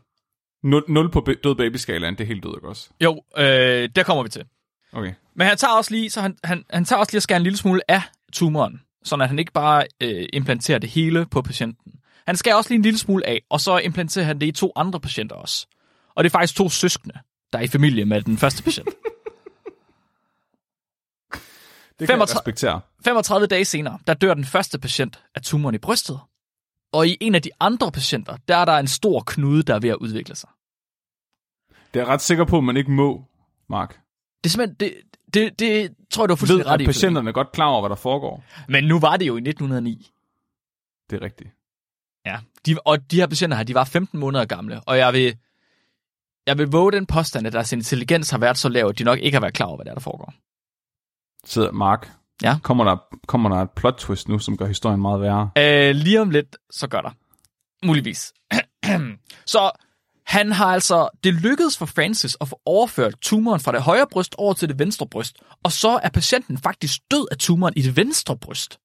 0, 0.64 0.84
0 0.88 1.12
på 1.12 1.28
død 1.44 1.56
babyskalaen, 1.56 2.16
det 2.16 2.22
er 2.22 2.28
helt 2.28 2.44
død, 2.44 2.56
ikke 2.58 2.68
også? 2.68 2.90
Jo, 3.02 3.22
øh, 3.38 3.90
der 3.96 4.04
kommer 4.04 4.24
vi 4.24 4.30
til. 4.30 4.44
Okay. 4.94 5.14
Men 5.36 5.48
han 5.48 5.58
tager 5.58 5.74
også 5.74 5.92
lige, 5.92 6.10
så 6.10 6.22
han, 6.22 6.38
han, 6.44 6.64
han 6.70 6.86
tager 6.86 7.00
også 7.00 7.12
lige 7.12 7.18
at 7.18 7.24
skære 7.24 7.38
en 7.38 7.44
lille 7.44 7.58
smule 7.58 7.92
af 7.92 8.02
tumoren, 8.34 8.82
så 9.04 9.16
at 9.16 9.28
han 9.28 9.40
ikke 9.40 9.52
bare 9.52 9.86
øh, 10.02 10.26
implanterer 10.34 10.80
det 10.80 10.90
hele 10.90 11.26
på 11.26 11.42
patienten. 11.42 11.94
Han 12.28 12.36
skærer 12.36 12.56
også 12.56 12.70
lige 12.70 12.78
en 12.78 12.84
lille 12.84 13.00
smule 13.00 13.28
af, 13.28 13.42
og 13.50 13.62
så 13.62 13.78
implanterer 13.78 14.26
han 14.26 14.40
det 14.42 14.48
i 14.48 14.52
to 14.52 14.72
andre 14.76 15.00
patienter 15.00 15.36
også. 15.36 15.68
Og 16.16 16.24
det 16.24 16.30
er 16.30 16.32
faktisk 16.32 16.56
to 16.56 16.70
søskende, 16.70 17.20
der 17.56 17.60
er 17.60 17.64
i 17.64 17.68
familie 17.68 18.06
med 18.06 18.22
den 18.22 18.38
første 18.38 18.64
patient. 18.64 18.90
Det 22.00 22.08
kan 22.08 22.08
35 22.08 22.30
jeg 22.30 22.38
respektere. 22.40 22.82
35 23.06 23.48
dage 23.48 23.66
senere, 23.66 24.00
der 24.08 24.14
dør 24.14 24.34
den 24.34 24.46
første 24.46 24.80
patient 24.80 25.24
af 25.36 25.42
tumoren 25.42 25.76
i 25.76 25.78
brystet. 25.78 26.20
Og 26.92 27.08
i 27.08 27.18
en 27.22 27.36
af 27.36 27.42
de 27.42 27.50
andre 27.60 27.92
patienter, 27.92 28.38
der 28.48 28.58
er 28.58 28.66
der 28.66 28.78
en 28.78 28.88
stor 28.88 29.24
knude, 29.26 29.64
der 29.64 29.76
er 29.76 29.80
ved 29.80 29.90
at 29.90 29.96
udvikle 29.96 30.36
sig. 30.36 30.50
Det 31.94 32.00
er 32.00 32.04
jeg 32.04 32.08
ret 32.08 32.22
sikker 32.22 32.46
på, 32.46 32.58
at 32.58 32.64
man 32.64 32.78
ikke 32.78 32.92
må, 32.92 33.26
Mark. 33.70 34.00
Det 34.44 34.50
er 34.50 34.50
simpelthen, 34.50 34.76
det, 34.80 34.94
det, 35.34 35.60
det 35.60 35.94
tror 36.12 36.24
jeg, 36.24 36.30
du 36.30 36.32
har 36.32 36.36
Ved, 36.36 36.38
fuldstændig 36.38 36.66
ret 36.66 36.82
i. 36.82 36.86
patienterne 36.86 37.30
er 37.30 37.34
godt 37.34 37.52
klar 37.52 37.66
over, 37.68 37.82
hvad 37.82 37.90
der 37.90 37.96
foregår. 37.96 38.44
Men 38.68 38.84
nu 38.84 39.00
var 39.00 39.18
det 39.18 39.28
jo 39.28 39.36
i 39.36 39.40
1909. 39.40 40.12
Det 41.10 41.16
er 41.16 41.22
rigtigt. 41.22 41.50
Ja, 42.26 42.40
de, 42.66 42.76
og 42.86 43.12
de 43.12 43.16
her 43.16 43.28
patienter 43.28 43.58
her, 43.58 43.64
de 43.64 43.74
var 43.74 43.84
15 43.84 44.20
måneder 44.20 44.46
gamle, 44.46 44.82
og 44.86 44.98
jeg 44.98 45.14
vil, 45.14 45.38
jeg 46.48 46.58
vil 46.58 46.68
våge 46.68 46.92
den 46.92 47.06
påstand, 47.06 47.48
at 47.48 47.54
deres 47.54 47.72
intelligens 47.72 48.30
har 48.30 48.38
været 48.38 48.58
så 48.58 48.70
lav, 48.70 48.88
at 48.88 49.00
de 49.00 49.04
nok 49.04 49.20
ikke 49.20 49.36
har 49.36 49.42
været 49.42 49.54
klar 49.54 49.68
over, 49.68 49.78
hvad 49.78 49.86
der, 49.86 49.92
er, 49.92 49.96
der 49.96 50.02
foregår. 50.02 50.34
Så 51.46 51.72
Mark, 51.72 52.12
Ja? 52.44 52.58
kommer, 52.64 52.84
der, 52.84 52.98
kommer 53.28 53.50
der 53.50 53.56
et 53.56 53.70
plot 53.76 53.96
twist 53.98 54.30
nu, 54.30 54.40
som 54.40 54.58
gør 54.58 54.66
historien 54.66 55.02
meget 55.02 55.22
værre? 55.22 55.50
Øh, 55.58 55.96
lige 55.96 56.22
om 56.22 56.30
lidt, 56.30 56.58
så 56.72 56.88
gør 56.88 57.02
der. 57.02 57.12
Muligvis. 57.86 58.34
så 59.54 59.72
han 60.26 60.52
har 60.52 60.66
altså, 60.66 61.10
det 61.24 61.34
lykkedes 61.34 61.78
for 61.78 61.86
Francis 61.86 62.38
at 62.42 62.48
få 62.48 62.62
overført 62.66 63.16
tumoren 63.22 63.60
fra 63.60 63.72
det 63.72 63.82
højre 63.82 64.08
bryst 64.12 64.36
over 64.38 64.54
til 64.54 64.70
det 64.70 64.80
venstre 64.80 65.08
bryst, 65.08 65.38
og 65.64 65.72
så 65.72 66.00
er 66.04 66.10
patienten 66.10 66.58
faktisk 66.58 67.02
død 67.12 67.28
af 67.32 67.38
tumoren 67.38 67.74
i 67.78 67.82
det 67.82 67.96
venstre 67.98 68.38
bryst. 68.38 68.80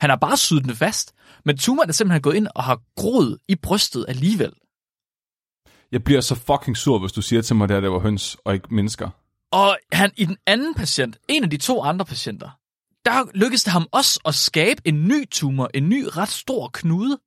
Han 0.00 0.10
har 0.10 0.16
bare 0.16 0.36
syet 0.36 0.64
den 0.64 0.76
fast, 0.76 1.12
men 1.44 1.58
tumoren 1.58 1.88
er 1.88 1.92
simpelthen 1.92 2.22
gået 2.22 2.34
ind 2.34 2.48
og 2.54 2.64
har 2.64 2.80
groet 2.96 3.38
i 3.48 3.54
brystet 3.54 4.04
alligevel. 4.08 4.52
Jeg 5.92 6.04
bliver 6.04 6.20
så 6.20 6.34
fucking 6.34 6.76
sur, 6.76 6.98
hvis 6.98 7.12
du 7.12 7.22
siger 7.22 7.42
til 7.42 7.56
mig, 7.56 7.64
at 7.64 7.68
det 7.68 7.82
det 7.82 7.90
var 7.90 7.98
høns 7.98 8.36
og 8.44 8.54
ikke 8.54 8.74
mennesker. 8.74 9.08
Og 9.50 9.78
han, 9.92 10.10
i 10.16 10.24
den 10.24 10.36
anden 10.46 10.74
patient, 10.74 11.16
en 11.28 11.44
af 11.44 11.50
de 11.50 11.56
to 11.56 11.82
andre 11.82 12.04
patienter, 12.04 12.50
der 13.04 13.24
lykkedes 13.34 13.64
det 13.64 13.72
ham 13.72 13.86
også 13.92 14.20
at 14.24 14.34
skabe 14.34 14.82
en 14.84 15.08
ny 15.08 15.28
tumor, 15.30 15.70
en 15.74 15.88
ny 15.88 16.04
ret 16.16 16.28
stor 16.28 16.70
knude, 16.72 17.18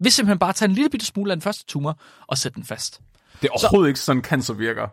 ved 0.00 0.10
simpelthen 0.10 0.38
bare 0.38 0.50
at 0.50 0.56
tage 0.56 0.68
en 0.68 0.74
lille 0.74 0.90
bitte 0.90 1.06
smule 1.06 1.32
af 1.32 1.36
den 1.36 1.42
første 1.42 1.64
tumor 1.66 2.00
og 2.26 2.38
sætte 2.38 2.56
den 2.56 2.64
fast. 2.64 3.00
Det 3.42 3.48
er 3.48 3.52
overhovedet 3.52 3.88
ikke 3.88 4.00
sådan, 4.00 4.22
cancer 4.22 4.54
virker. 4.54 4.88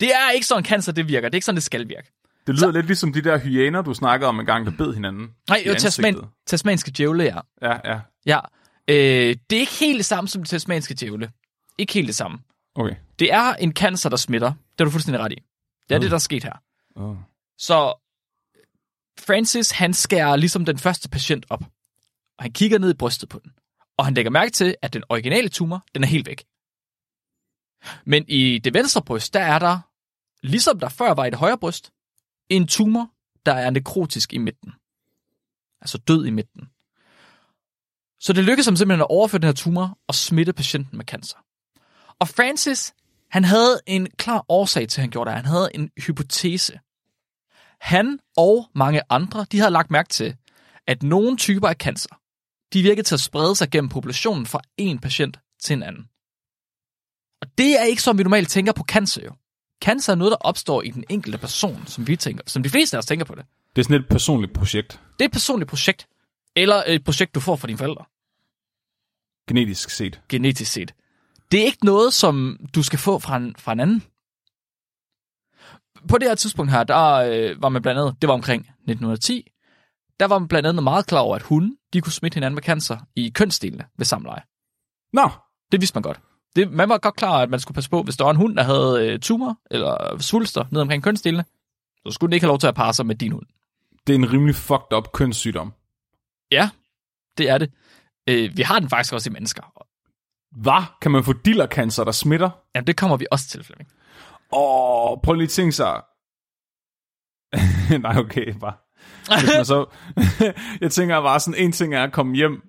Det 0.00 0.14
er 0.14 0.30
ikke 0.30 0.46
sådan, 0.46 0.64
cancer 0.64 0.92
det 0.92 1.08
virker. 1.08 1.28
Det 1.28 1.34
er 1.34 1.36
ikke 1.36 1.44
sådan, 1.44 1.56
det 1.56 1.64
skal 1.64 1.88
virke. 1.88 2.12
Det 2.46 2.54
lyder 2.54 2.66
så... 2.66 2.70
lidt 2.70 2.86
ligesom 2.86 3.12
de 3.12 3.22
der 3.22 3.38
hyæner, 3.38 3.82
du 3.82 3.94
snakkede 3.94 4.28
om 4.28 4.40
en 4.40 4.46
gang, 4.46 4.66
der 4.66 4.72
bed 4.78 4.94
hinanden. 4.94 5.28
Nej, 5.48 5.62
jo, 5.66 5.74
tasman, 5.74 6.16
tasmanske 6.46 6.90
djævle, 6.90 7.24
ja. 7.24 7.38
Ja, 7.62 7.92
ja. 7.92 8.00
ja. 8.26 8.40
Øh, 8.88 9.36
det 9.50 9.56
er 9.56 9.60
ikke 9.60 9.72
helt 9.80 9.96
det 9.96 10.06
samme 10.06 10.28
som 10.28 10.44
tasmanske 10.44 10.94
djævle. 10.94 11.30
Ikke 11.78 11.92
helt 11.92 12.06
det 12.06 12.14
samme. 12.14 12.38
Okay. 12.74 12.96
Det 13.18 13.32
er 13.32 13.54
en 13.54 13.72
cancer, 13.72 14.08
der 14.08 14.16
smitter. 14.16 14.52
Det 14.72 14.80
er 14.80 14.84
du 14.84 14.90
fuldstændig 14.90 15.20
ret 15.20 15.32
i. 15.32 15.34
Det 15.88 15.94
er 15.94 15.98
Mm. 15.98 16.00
det, 16.00 16.10
der 16.10 16.14
er 16.14 16.18
sket 16.18 16.44
her. 16.44 16.56
Oh. 16.96 17.16
Så 17.58 17.94
Francis, 19.18 19.70
han 19.70 19.94
skærer 19.94 20.36
ligesom 20.36 20.64
den 20.64 20.78
første 20.78 21.08
patient 21.08 21.46
op. 21.50 21.62
Og 22.38 22.44
han 22.44 22.52
kigger 22.52 22.78
ned 22.78 22.90
i 22.90 22.94
brystet 22.94 23.28
på 23.28 23.38
den. 23.38 23.52
Og 23.96 24.04
han 24.04 24.14
lægger 24.14 24.30
mærke 24.30 24.50
til, 24.50 24.76
at 24.82 24.92
den 24.92 25.02
originale 25.08 25.48
tumor, 25.48 25.84
den 25.94 26.02
er 26.02 26.08
helt 26.08 26.26
væk. 26.26 26.44
Men 28.04 28.24
i 28.28 28.58
det 28.58 28.74
venstre 28.74 29.02
bryst, 29.02 29.34
der 29.34 29.40
er 29.40 29.58
der, 29.58 29.78
ligesom 30.42 30.80
der 30.80 30.88
før 30.88 31.14
var 31.14 31.24
i 31.24 31.30
det 31.30 31.38
højre 31.38 31.58
bryst, 31.58 31.92
en 32.48 32.66
tumor, 32.66 33.10
der 33.46 33.52
er 33.52 33.70
nekrotisk 33.70 34.32
i 34.32 34.38
midten. 34.38 34.72
Altså 35.80 35.98
død 35.98 36.26
i 36.26 36.30
midten. 36.30 36.70
Så 38.20 38.32
det 38.32 38.44
lykkedes 38.44 38.66
ham 38.66 38.76
simpelthen 38.76 39.00
at 39.00 39.10
overføre 39.10 39.38
den 39.38 39.46
her 39.46 39.52
tumor 39.54 39.98
og 40.06 40.14
smitte 40.14 40.52
patienten 40.52 40.96
med 40.96 41.04
cancer. 41.04 41.38
Og 42.20 42.28
Francis, 42.28 42.94
han 43.30 43.44
havde 43.44 43.80
en 43.86 44.06
klar 44.10 44.44
årsag 44.48 44.88
til, 44.88 45.00
at 45.00 45.02
han 45.02 45.10
gjorde 45.10 45.30
det. 45.30 45.36
Han 45.36 45.46
havde 45.46 45.70
en 45.74 45.90
hypotese. 46.06 46.80
Han 47.80 48.18
og 48.36 48.70
mange 48.74 49.02
andre, 49.10 49.46
de 49.52 49.58
havde 49.58 49.70
lagt 49.70 49.90
mærke 49.90 50.08
til, 50.08 50.36
at 50.86 51.02
nogle 51.02 51.36
typer 51.36 51.68
af 51.68 51.74
cancer, 51.74 52.20
de 52.72 52.82
virkede 52.82 53.02
til 53.02 53.14
at 53.14 53.20
sprede 53.20 53.56
sig 53.56 53.70
gennem 53.70 53.88
populationen 53.88 54.46
fra 54.46 54.60
en 54.76 54.98
patient 54.98 55.38
til 55.62 55.74
en 55.74 55.82
anden. 55.82 56.04
Og 57.40 57.58
det 57.58 57.80
er 57.80 57.84
ikke 57.84 58.02
som 58.02 58.18
vi 58.18 58.22
normalt 58.22 58.48
tænker 58.48 58.72
på 58.72 58.84
cancer 58.84 59.22
jo. 59.24 59.32
Cancer 59.84 60.12
er 60.12 60.16
noget, 60.16 60.30
der 60.30 60.36
opstår 60.36 60.82
i 60.82 60.90
den 60.90 61.04
enkelte 61.08 61.38
person, 61.38 61.86
som 61.86 62.06
vi 62.06 62.16
tænker, 62.16 62.42
som 62.46 62.62
de 62.62 62.70
fleste 62.70 62.96
af 62.96 62.98
os 62.98 63.06
tænker 63.06 63.24
på 63.24 63.34
det. 63.34 63.44
Det 63.76 63.82
er 63.82 63.84
sådan 63.84 64.00
et 64.00 64.08
personligt 64.08 64.52
projekt, 64.52 65.00
Det 65.18 65.24
er 65.24 65.28
et 65.28 65.32
personligt 65.32 65.68
projekt, 65.70 66.08
eller 66.56 66.82
et 66.86 67.04
projekt, 67.04 67.34
du 67.34 67.40
får 67.40 67.56
fra 67.56 67.66
dine 67.66 67.78
forældre, 67.78 68.04
genetisk 69.48 69.90
set. 69.90 70.20
genetisk 70.28 70.72
set. 70.72 70.94
Det 71.50 71.60
er 71.60 71.64
ikke 71.64 71.84
noget, 71.84 72.12
som 72.14 72.56
du 72.74 72.82
skal 72.82 72.98
få 72.98 73.18
fra 73.18 73.36
en, 73.36 73.54
fra 73.58 73.72
en 73.72 73.80
anden. 73.80 74.02
På 76.08 76.18
det 76.18 76.28
her 76.28 76.34
tidspunkt 76.34 76.72
her, 76.72 76.84
der 76.84 77.14
øh, 77.14 77.62
var 77.62 77.68
man 77.68 77.82
blandt 77.82 78.00
andet, 78.00 78.16
det 78.22 78.28
var 78.28 78.34
omkring 78.34 78.60
1910, 78.60 79.50
der 80.20 80.26
var 80.26 80.38
man 80.38 80.48
blandt 80.48 80.68
andet 80.68 80.84
meget 80.84 81.06
klar 81.06 81.20
over, 81.20 81.36
at 81.36 81.42
hunde, 81.42 81.76
de 81.92 82.00
kunne 82.00 82.12
smitte 82.12 82.34
hinanden 82.34 82.54
med 82.54 82.62
cancer 82.62 82.98
i 83.16 83.30
kønsdelene 83.34 83.84
ved 83.98 84.04
samleje. 84.06 84.42
Nå, 85.12 85.30
Det 85.72 85.80
vidste 85.80 85.96
man 85.96 86.02
godt. 86.02 86.20
Det, 86.56 86.72
man 86.72 86.88
var 86.88 86.98
godt 86.98 87.16
klar, 87.16 87.30
over, 87.30 87.38
at 87.38 87.50
man 87.50 87.60
skulle 87.60 87.74
passe 87.74 87.90
på, 87.90 88.02
hvis 88.02 88.16
der 88.16 88.24
var 88.24 88.30
en 88.30 88.36
hund, 88.36 88.56
der 88.56 88.62
havde 88.62 89.06
øh, 89.06 89.18
tumor 89.20 89.58
eller 89.70 90.16
svulster 90.20 90.64
ned 90.70 90.80
omkring 90.80 91.02
kønsdelene, 91.02 91.44
så 92.06 92.10
skulle 92.10 92.28
den 92.28 92.34
ikke 92.34 92.44
have 92.44 92.50
lov 92.50 92.58
til 92.58 92.66
at 92.66 92.74
parre 92.74 92.94
sig 92.94 93.06
med 93.06 93.14
din 93.14 93.32
hund. 93.32 93.46
det 94.06 94.12
er 94.14 94.18
en 94.18 94.32
rimelig 94.32 94.54
fucked 94.54 94.92
up 94.96 95.12
kønssygdom. 95.12 95.72
Ja, 96.50 96.70
det 97.38 97.48
er 97.50 97.58
det. 97.58 97.70
Øh, 98.26 98.56
vi 98.56 98.62
har 98.62 98.78
den 98.78 98.88
faktisk 98.88 99.14
også 99.14 99.30
i 99.30 99.32
mennesker. 99.32 99.89
Hvad? 100.56 100.82
Kan 101.02 101.10
man 101.10 101.24
få 101.24 101.32
dillercancer, 101.32 102.04
der 102.04 102.12
smitter? 102.12 102.50
Ja, 102.74 102.80
det 102.80 102.96
kommer 102.96 103.16
vi 103.16 103.26
også 103.30 103.48
til, 103.48 103.64
Flemming. 103.64 103.90
Åh, 104.52 105.18
prøv 105.22 105.34
lige 105.34 105.44
at 105.44 105.50
tænke 105.50 105.72
sig. 105.72 106.02
Nej, 108.02 108.16
okay, 108.18 108.54
bare. 108.60 108.74
Hvis 109.40 109.50
man 109.56 109.64
så... 109.64 109.86
jeg 110.80 110.90
tænker 110.90 111.20
bare 111.20 111.40
sådan, 111.40 111.64
en 111.64 111.72
ting 111.72 111.94
er 111.94 112.02
at 112.02 112.12
komme 112.12 112.36
hjem 112.36 112.62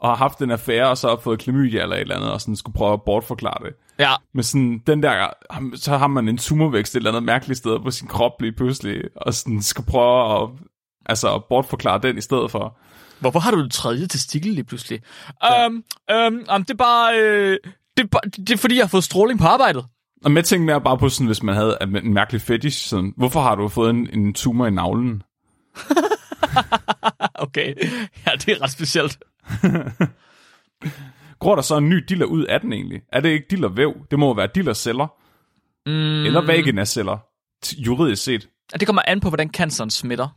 og 0.00 0.08
har 0.08 0.16
haft 0.16 0.42
en 0.42 0.50
affære, 0.50 0.88
og 0.88 0.98
så 0.98 1.08
har 1.08 1.16
fået 1.16 1.38
klamydia 1.38 1.82
eller 1.82 1.96
et 1.96 2.00
eller 2.00 2.16
andet, 2.16 2.32
og 2.32 2.40
sådan 2.40 2.56
skulle 2.56 2.74
prøve 2.74 2.92
at 2.92 3.02
bortforklare 3.02 3.64
det. 3.64 3.74
Ja, 3.98 4.12
Men 4.34 4.42
sådan, 4.42 4.82
den 4.86 5.02
der, 5.02 5.28
så 5.74 5.96
har 5.96 6.06
man 6.06 6.28
en 6.28 6.38
tumorvækst 6.38 6.94
et 6.94 6.96
eller 6.96 7.10
andet 7.10 7.22
mærkeligt 7.22 7.58
sted 7.58 7.80
på 7.80 7.90
sin 7.90 8.08
krop 8.08 8.40
lige 8.40 8.52
pludselig, 8.52 9.02
og 9.16 9.34
sådan 9.34 9.62
skal 9.62 9.84
prøve 9.84 10.42
at, 10.42 10.48
altså, 11.06 11.34
at 11.34 11.44
bortforklare 11.48 11.98
den 12.02 12.18
i 12.18 12.20
stedet 12.20 12.50
for. 12.50 12.78
Hvorfor 13.24 13.40
har 13.40 13.50
du 13.50 13.60
en 13.60 13.70
tredje 13.70 14.06
testikel 14.06 14.52
lige 14.52 14.64
pludselig? 14.64 15.00
Ja. 15.42 15.66
Um, 15.66 15.84
um, 16.54 16.64
det 16.64 16.70
er 16.70 16.74
bare... 16.78 17.18
Øh, 17.18 17.58
det, 17.96 18.02
er 18.02 18.06
bare 18.06 18.20
det 18.24 18.50
er 18.50 18.56
fordi, 18.56 18.76
jeg 18.76 18.82
har 18.82 18.88
fået 18.88 19.04
stråling 19.04 19.38
på 19.38 19.46
arbejdet. 19.46 19.84
Og 20.24 20.30
med 20.30 20.42
tænker 20.42 20.66
mere 20.66 20.80
bare 20.80 20.98
på 20.98 21.08
sådan, 21.08 21.26
hvis 21.26 21.42
man 21.42 21.54
havde 21.54 21.78
en 21.82 22.14
mærkelig 22.14 22.40
fetish, 22.40 22.88
sådan, 22.88 23.12
hvorfor 23.16 23.40
har 23.40 23.54
du 23.54 23.68
fået 23.68 23.90
en, 23.90 24.08
en 24.12 24.34
tumor 24.34 24.66
i 24.66 24.70
navlen? 24.70 25.22
Okay, 27.34 27.74
ja, 28.26 28.30
det 28.32 28.48
er 28.48 28.62
ret 28.62 28.70
specielt. 28.70 29.18
Går 31.40 31.54
der 31.54 31.62
så 31.62 31.76
en 31.76 31.88
ny 31.88 32.04
diller 32.08 32.26
ud 32.26 32.44
af 32.44 32.60
den 32.60 32.72
egentlig? 32.72 33.00
Er 33.12 33.20
det 33.20 33.28
ikke 33.28 33.46
dillervæv? 33.50 33.94
Det 34.10 34.18
må 34.18 34.26
jo 34.26 34.32
være 34.32 34.48
dillerceller. 34.54 35.06
Mm, 35.86 36.24
Eller 36.26 36.46
vaginaceller, 36.46 37.18
juridisk 37.76 38.22
set. 38.24 38.48
Det 38.72 38.86
kommer 38.86 39.02
an 39.06 39.20
på, 39.20 39.28
hvordan 39.28 39.50
canceren 39.50 39.90
smitter. 39.90 40.28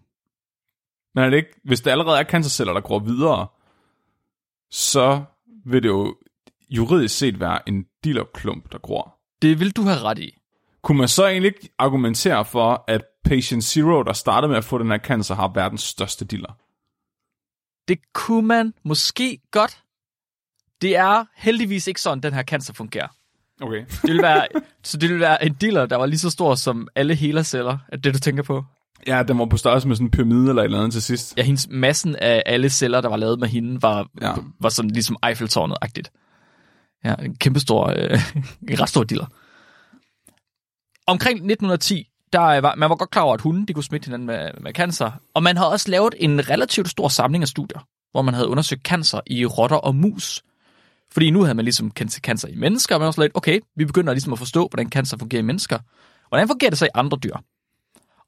Men 1.15 1.23
er 1.23 1.29
det 1.29 1.37
ikke, 1.37 1.59
hvis 1.63 1.81
der 1.81 1.91
allerede 1.91 2.19
er 2.19 2.23
cancerceller, 2.23 2.73
der 2.73 2.81
går 2.81 2.99
videre, 2.99 3.47
så 4.71 5.23
vil 5.65 5.83
det 5.83 5.89
jo 5.89 6.15
juridisk 6.69 7.17
set 7.17 7.39
være 7.39 7.69
en 7.69 7.85
dillerklump, 8.03 8.71
der 8.71 8.77
gror. 8.77 9.19
Det 9.41 9.59
vil 9.59 9.71
du 9.71 9.81
have 9.81 9.99
ret 9.99 10.19
i. 10.19 10.37
Kunne 10.81 10.97
man 10.97 11.07
så 11.07 11.27
egentlig 11.27 11.47
ikke 11.55 11.69
argumentere 11.77 12.45
for, 12.45 12.83
at 12.87 13.05
patient 13.23 13.63
zero, 13.63 14.03
der 14.03 14.13
startede 14.13 14.49
med 14.49 14.57
at 14.57 14.63
få 14.63 14.77
den 14.77 14.91
her 14.91 14.97
cancer, 14.97 15.35
har 15.35 15.47
verdens 15.47 15.81
største 15.81 16.25
diller? 16.25 16.57
Det 17.87 17.99
kunne 18.13 18.47
man 18.47 18.73
måske 18.83 19.39
godt. 19.51 19.83
Det 20.81 20.95
er 20.95 21.25
heldigvis 21.35 21.87
ikke 21.87 22.01
sådan, 22.01 22.23
den 22.23 22.33
her 22.33 22.43
cancer 22.43 22.73
fungerer. 22.73 23.07
Okay. 23.61 23.85
Det 24.01 24.13
vil 24.13 24.21
være, 24.21 24.47
så 24.83 24.97
det 24.97 25.09
vil 25.09 25.19
være 25.19 25.45
en 25.45 25.53
dealer, 25.53 25.85
der 25.85 25.95
var 25.95 26.05
lige 26.05 26.19
så 26.19 26.29
stor 26.29 26.55
som 26.55 26.87
alle 26.95 27.15
heleceller, 27.15 27.77
er 27.87 27.97
det 27.97 28.13
du 28.13 28.19
tænker 28.19 28.43
på? 28.43 28.65
Ja, 29.07 29.23
den 29.23 29.39
var 29.39 29.45
på 29.45 29.57
størrelse 29.57 29.87
med 29.87 29.95
sådan 29.95 30.07
en 30.07 30.11
pyramide 30.11 30.49
eller 30.49 30.61
et 30.61 30.65
eller 30.65 30.77
andet 30.79 30.91
til 30.93 31.01
sidst. 31.01 31.37
Ja, 31.37 31.43
hendes 31.43 31.67
massen 31.69 32.15
af 32.15 32.43
alle 32.45 32.69
celler, 32.69 33.01
der 33.01 33.09
var 33.09 33.17
lavet 33.17 33.39
med 33.39 33.47
hende, 33.47 33.81
var, 33.81 34.07
Ja. 34.21 34.33
var 34.59 34.69
sådan 34.69 34.91
ligesom 34.91 35.17
Eiffeltårnet-agtigt. 35.25 36.11
Ja, 37.05 37.13
en 37.13 37.35
kæmpestor, 37.35 37.87
øh, 37.87 38.19
en 38.69 38.81
ret 38.81 38.89
stor 38.89 39.03
dealer. 39.03 39.25
Omkring 41.07 41.35
1910, 41.37 42.07
der 42.33 42.61
var, 42.61 42.75
man 42.75 42.89
var 42.89 42.95
godt 42.95 43.09
klar 43.09 43.21
over, 43.21 43.33
at 43.33 43.41
hunde 43.41 43.65
de 43.65 43.73
kunne 43.73 43.83
smitte 43.83 44.05
hinanden 44.05 44.25
med, 44.25 44.49
med 44.61 44.73
cancer. 44.73 45.11
Og 45.33 45.43
man 45.43 45.57
har 45.57 45.65
også 45.65 45.91
lavet 45.91 46.15
en 46.19 46.49
relativt 46.49 46.89
stor 46.89 47.07
samling 47.07 47.41
af 47.41 47.47
studier, 47.47 47.79
hvor 48.11 48.21
man 48.21 48.33
havde 48.33 48.47
undersøgt 48.47 48.81
cancer 48.81 49.19
i 49.27 49.45
rotter 49.45 49.75
og 49.75 49.95
mus. 49.95 50.43
Fordi 51.11 51.29
nu 51.31 51.41
havde 51.41 51.55
man 51.55 51.65
ligesom 51.65 51.91
kendt 51.91 52.11
til 52.11 52.21
cancer 52.21 52.47
i 52.47 52.55
mennesker, 52.55 52.95
og 52.95 52.99
man 53.01 53.07
også 53.07 53.21
lidt, 53.21 53.31
okay, 53.35 53.59
vi 53.75 53.85
begynder 53.85 54.13
ligesom 54.13 54.33
at 54.33 54.39
forstå, 54.39 54.67
hvordan 54.67 54.89
cancer 54.89 55.17
fungerer 55.17 55.39
i 55.39 55.45
mennesker. 55.45 55.79
Hvordan 56.29 56.47
fungerer 56.47 56.69
det 56.69 56.79
så 56.79 56.85
i 56.85 56.89
andre 56.95 57.17
dyr? 57.23 57.35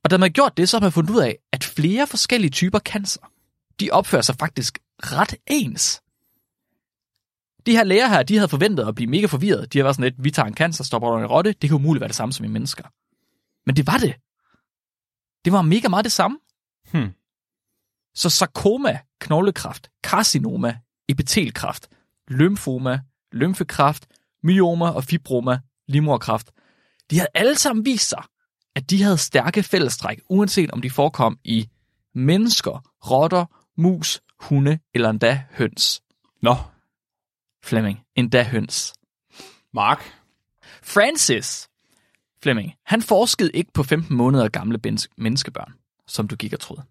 Og 0.04 0.10
da 0.10 0.18
man 0.18 0.22
har 0.22 0.30
gjort 0.30 0.58
det, 0.58 0.70
så 0.70 0.78
har 0.78 0.82
man 0.82 0.92
fundet 0.92 1.10
ud 1.10 1.22
af, 1.22 1.38
at 1.52 1.64
flere 1.64 2.08
forskellige 2.08 2.52
typer 2.52 2.80
cancer, 2.80 3.32
de 3.80 3.90
opfører 3.92 4.22
sig 4.22 4.36
faktisk 4.36 4.80
ret 5.00 5.36
ens. 5.48 6.02
De 7.66 7.72
her 7.72 7.84
læger 7.84 8.08
her, 8.08 8.24
de 8.24 8.36
havde 8.36 8.50
forventet 8.50 8.88
at 8.88 8.96
blive 8.96 9.10
mega 9.10 9.26
forvirret. 9.26 9.74
De 9.74 9.80
har 9.80 9.84
været 9.84 9.96
sådan 9.96 10.12
lidt, 10.12 10.24
vi 10.24 10.32
tager 10.32 10.48
en 10.48 10.56
cancer, 10.56 10.84
stopper 10.84 11.10
under 11.10 11.26
en 11.26 11.32
rotte, 11.32 11.52
det 11.52 11.70
kan 11.70 11.76
umuligt 11.76 12.02
være 12.02 12.08
det 12.08 12.16
samme 12.16 12.34
som 12.34 12.46
i 12.46 12.48
mennesker. 12.48 12.84
Men 13.66 13.76
det 13.76 13.88
var 13.88 13.98
det. 13.98 14.16
Det 15.46 15.54
var 15.54 15.62
mega 15.62 15.88
meget 15.88 16.06
det 16.06 16.12
samme. 16.12 16.40
Hmm. 16.92 17.10
Så 18.16 18.30
sarkoma, 18.30 19.00
knoglekræft, 19.20 19.90
karcinoma, 20.04 20.78
epitelkræft, 21.08 21.88
lymfoma, 22.28 23.00
lymfekræft, 23.32 24.08
myoma 24.44 24.90
og 24.90 25.04
fibroma, 25.04 25.60
livmorkræft, 25.88 26.52
de 27.10 27.18
havde 27.18 27.30
alle 27.34 27.56
sammen 27.56 27.86
vist 27.86 28.10
sig, 28.10 28.24
at 28.76 28.90
de 28.90 29.04
havde 29.04 29.18
stærke 29.18 29.64
fællestræk, 29.64 30.22
uanset 30.30 30.72
om 30.72 30.82
de 30.82 30.90
forekom 30.90 31.40
i 31.44 31.70
mennesker, 32.16 32.86
rotter, 33.12 33.46
mus, 33.78 34.22
hunde 34.40 34.80
eller 34.94 35.10
endda 35.10 35.44
høns. 35.52 36.02
Nå, 36.42 36.56
Flemming, 37.64 38.06
endda 38.16 38.44
høns. 38.44 38.94
Mark. 39.74 40.14
Francis 40.84 41.70
Flemming, 42.44 42.74
han 42.86 43.02
forskede 43.02 43.52
ikke 43.54 43.72
på 43.74 43.84
15 43.84 44.16
måneder 44.18 44.50
gamle 44.50 44.80
menneskebørn, 45.18 45.74
som 46.08 46.28
du 46.28 46.36
gik 46.36 46.54
og 46.54 46.60
troede. 46.60 46.84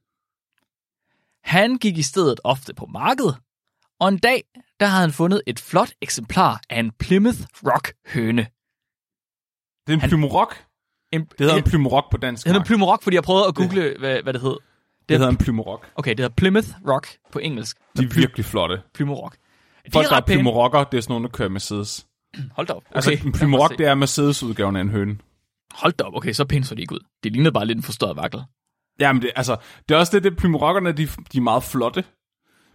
Han 1.42 1.76
gik 1.78 1.99
i 1.99 2.02
stedet 2.02 2.40
ofte 2.44 2.75
på 2.75 2.87
markedet, 2.87 3.37
og 4.00 4.08
en 4.08 4.18
dag, 4.18 4.44
der 4.80 4.87
havde 4.87 5.00
han 5.00 5.12
fundet 5.12 5.42
et 5.47 5.61
flot 5.61 5.92
eksemplar 6.00 6.61
af 6.70 6.80
en 6.80 6.90
Plymouth 6.92 7.40
Rock 7.66 7.92
høne. 8.06 8.42
Det 9.87 9.92
er 9.92 9.94
en 9.94 10.00
Han- 10.00 10.11
plymorok. 10.11 10.64
En, 11.12 11.20
Det 11.20 11.30
hedder 11.38 11.56
en 11.56 11.62
plymorok 11.62 12.10
på 12.10 12.16
dansk. 12.16 12.44
det 12.44 12.50
hedder 12.50 12.60
Mark. 12.60 12.66
Plymouth 12.66 12.90
Rock, 12.92 13.02
fordi 13.02 13.14
jeg 13.14 13.22
prøvede 13.22 13.46
at 13.46 13.54
google, 13.54 13.94
hvad, 13.98 14.22
hvad 14.22 14.32
det 14.32 14.42
hed. 14.42 14.56
Det 15.08 15.18
hedder 15.18 15.30
en 15.30 15.36
plymorok. 15.36 15.86
Okay, 15.96 16.10
det 16.10 16.20
hedder 16.20 16.34
Plymouth 16.34 16.68
Rock 16.88 17.08
på 17.32 17.38
engelsk. 17.38 17.76
De 17.98 18.04
er 18.04 18.08
virkelig 18.14 18.44
flotte. 18.44 18.80
Plymouth 18.94 19.22
Rock. 19.22 19.36
De 19.86 19.90
Folk, 19.92 20.08
der 20.08 20.16
er 20.16 20.20
plymorokker, 20.20 20.84
det 20.84 20.98
er 20.98 21.02
sådan 21.02 21.12
nogle, 21.12 21.26
der 21.28 21.32
kører 21.32 21.48
Mercedes. 21.48 22.06
Hold 22.56 22.66
da 22.66 22.72
op. 22.72 22.82
Okay. 22.90 22.96
Altså, 22.96 23.10
en 23.10 23.34
se. 23.34 23.76
det 23.78 23.86
er 23.86 23.94
Mercedes-udgaven 23.94 24.76
af 24.76 24.80
en 24.80 24.88
høne. 24.88 25.16
Hold 25.74 25.92
da 25.92 26.04
op, 26.04 26.14
okay, 26.14 26.32
så 26.32 26.44
pænt 26.44 26.66
så 26.66 26.74
de 26.74 26.80
ikke 26.80 26.94
ud. 26.94 27.00
Det 27.24 27.32
lignede 27.32 27.52
bare 27.52 27.66
lidt 27.66 27.76
en 27.76 27.82
forstørret 27.82 28.16
vakkel. 28.16 28.40
Jamen, 29.00 29.22
det, 29.22 29.30
altså, 29.36 29.56
det 29.88 29.94
er 29.94 29.98
også 29.98 30.12
det, 30.16 30.24
det 30.24 30.36
plymorokkerne, 30.36 30.92
de, 30.92 31.06
de 31.32 31.38
er 31.38 31.40
meget 31.40 31.62
flotte. 31.62 32.04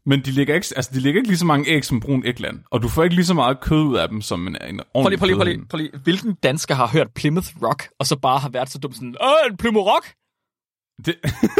Men 0.06 0.22
de 0.22 0.32
ligger, 0.32 0.56
ikke, 0.56 0.68
altså, 0.76 0.92
de 0.94 1.00
ligger 1.00 1.20
ikke 1.20 1.30
lige 1.30 1.38
så 1.38 1.46
mange 1.46 1.70
æg 1.70 1.86
som 1.86 2.00
brun 2.00 2.26
ægland. 2.26 2.60
Og 2.72 2.82
du 2.82 2.88
får 2.88 3.04
ikke 3.04 3.16
lige 3.16 3.26
så 3.26 3.34
meget 3.34 3.60
kød 3.60 3.82
ud 3.82 3.96
af 3.98 4.10
dem, 4.10 4.22
som 4.22 4.48
en, 4.48 4.58
en 4.70 4.78
Prøv 4.78 4.86
ordentlig 4.94 5.20
lige, 5.28 5.36
prøv 5.38 5.46
lige, 5.46 5.58
prøv 5.68 5.78
lige, 5.78 5.92
prøv 5.92 5.98
lige. 5.98 6.04
Hvilken 6.04 6.34
dansker 6.44 6.76
har 6.76 6.88
hørt 6.88 7.08
Plymouth 7.16 7.48
Rock, 7.64 7.88
og 8.00 8.08
så 8.08 8.16
bare 8.18 8.40
har 8.40 8.50
været 8.50 8.70
så 8.70 8.78
dum 8.78 8.94
sådan, 8.94 9.16
Åh, 9.22 9.52
en 9.52 9.58
Plymouth 9.58 9.88
Rock? 9.88 10.14
Det, 11.06 11.16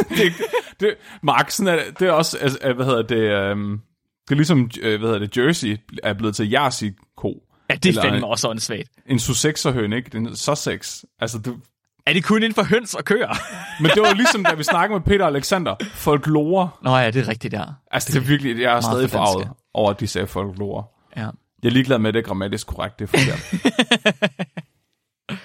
det, 0.10 0.34
det, 0.80 0.96
Mark, 1.24 1.50
sådan 1.52 1.80
er, 1.80 1.84
det- 1.86 2.00
det 2.00 2.08
er 2.08 2.12
også, 2.12 2.38
altså, 2.38 2.60
øh, 2.64 2.76
hvad 2.76 2.86
hedder 2.86 3.02
det, 3.02 3.52
um, 3.52 3.82
det 4.28 4.32
er 4.32 4.36
ligesom, 4.36 4.72
øh, 4.82 5.00
hvad 5.00 5.10
hedder 5.10 5.28
det, 5.28 5.38
Jersey 5.38 5.78
er 6.04 6.14
blevet 6.14 6.36
til 6.36 6.50
Jersey-ko. 6.50 7.44
Ja, 7.70 7.76
det 7.76 7.98
er 7.98 8.02
fandme 8.02 8.28
også 8.28 8.50
åndssvagt. 8.50 8.90
En 9.06 9.20
Sussexerhøne, 9.20 9.96
ikke? 9.96 10.10
Den 10.10 10.26
er 10.26 10.36
Sussex. 10.36 11.04
Altså, 11.20 11.38
du, 11.40 11.58
Er 12.06 12.14
det 12.14 12.24
kun 12.24 12.38
inden 12.44 12.54
for 12.54 12.64
høns 12.64 12.94
og 12.94 13.06
køer? 13.06 13.34
men 13.82 13.92
det 13.92 14.02
var 14.02 14.14
ligesom, 14.14 14.44
da 14.44 14.54
vi 14.54 14.64
snakkede 14.64 15.00
med 15.00 15.06
Peter 15.06 15.26
Alexander. 15.26 15.76
Folklore. 15.94 16.70
Nå 16.82 16.98
ja, 16.98 17.12
det 17.12 17.22
er 17.22 17.28
rigtigt 17.28 17.52
der. 17.52 17.74
Altså, 17.92 18.12
det 18.12 18.18
er 18.18 18.28
virkelig, 18.28 18.62
jeg 18.62 18.78
er 18.78 18.82
stadig 18.82 19.10
forarvet 19.10 19.50
over, 19.74 19.92
at 19.92 20.00
de 20.00 20.08
sagde 20.08 20.28
folklore. 20.28 20.84
Ja. 21.18 21.30
Jeg 21.64 21.70
er 21.70 21.74
ligeglad 21.74 22.00
med, 22.00 22.08
at 22.08 22.14
det 22.14 22.20
er 22.20 22.24
grammatisk 22.24 22.68
korrekt. 22.68 23.00
Det 23.00 23.10
er 23.14 23.18
forkert. 23.18 23.40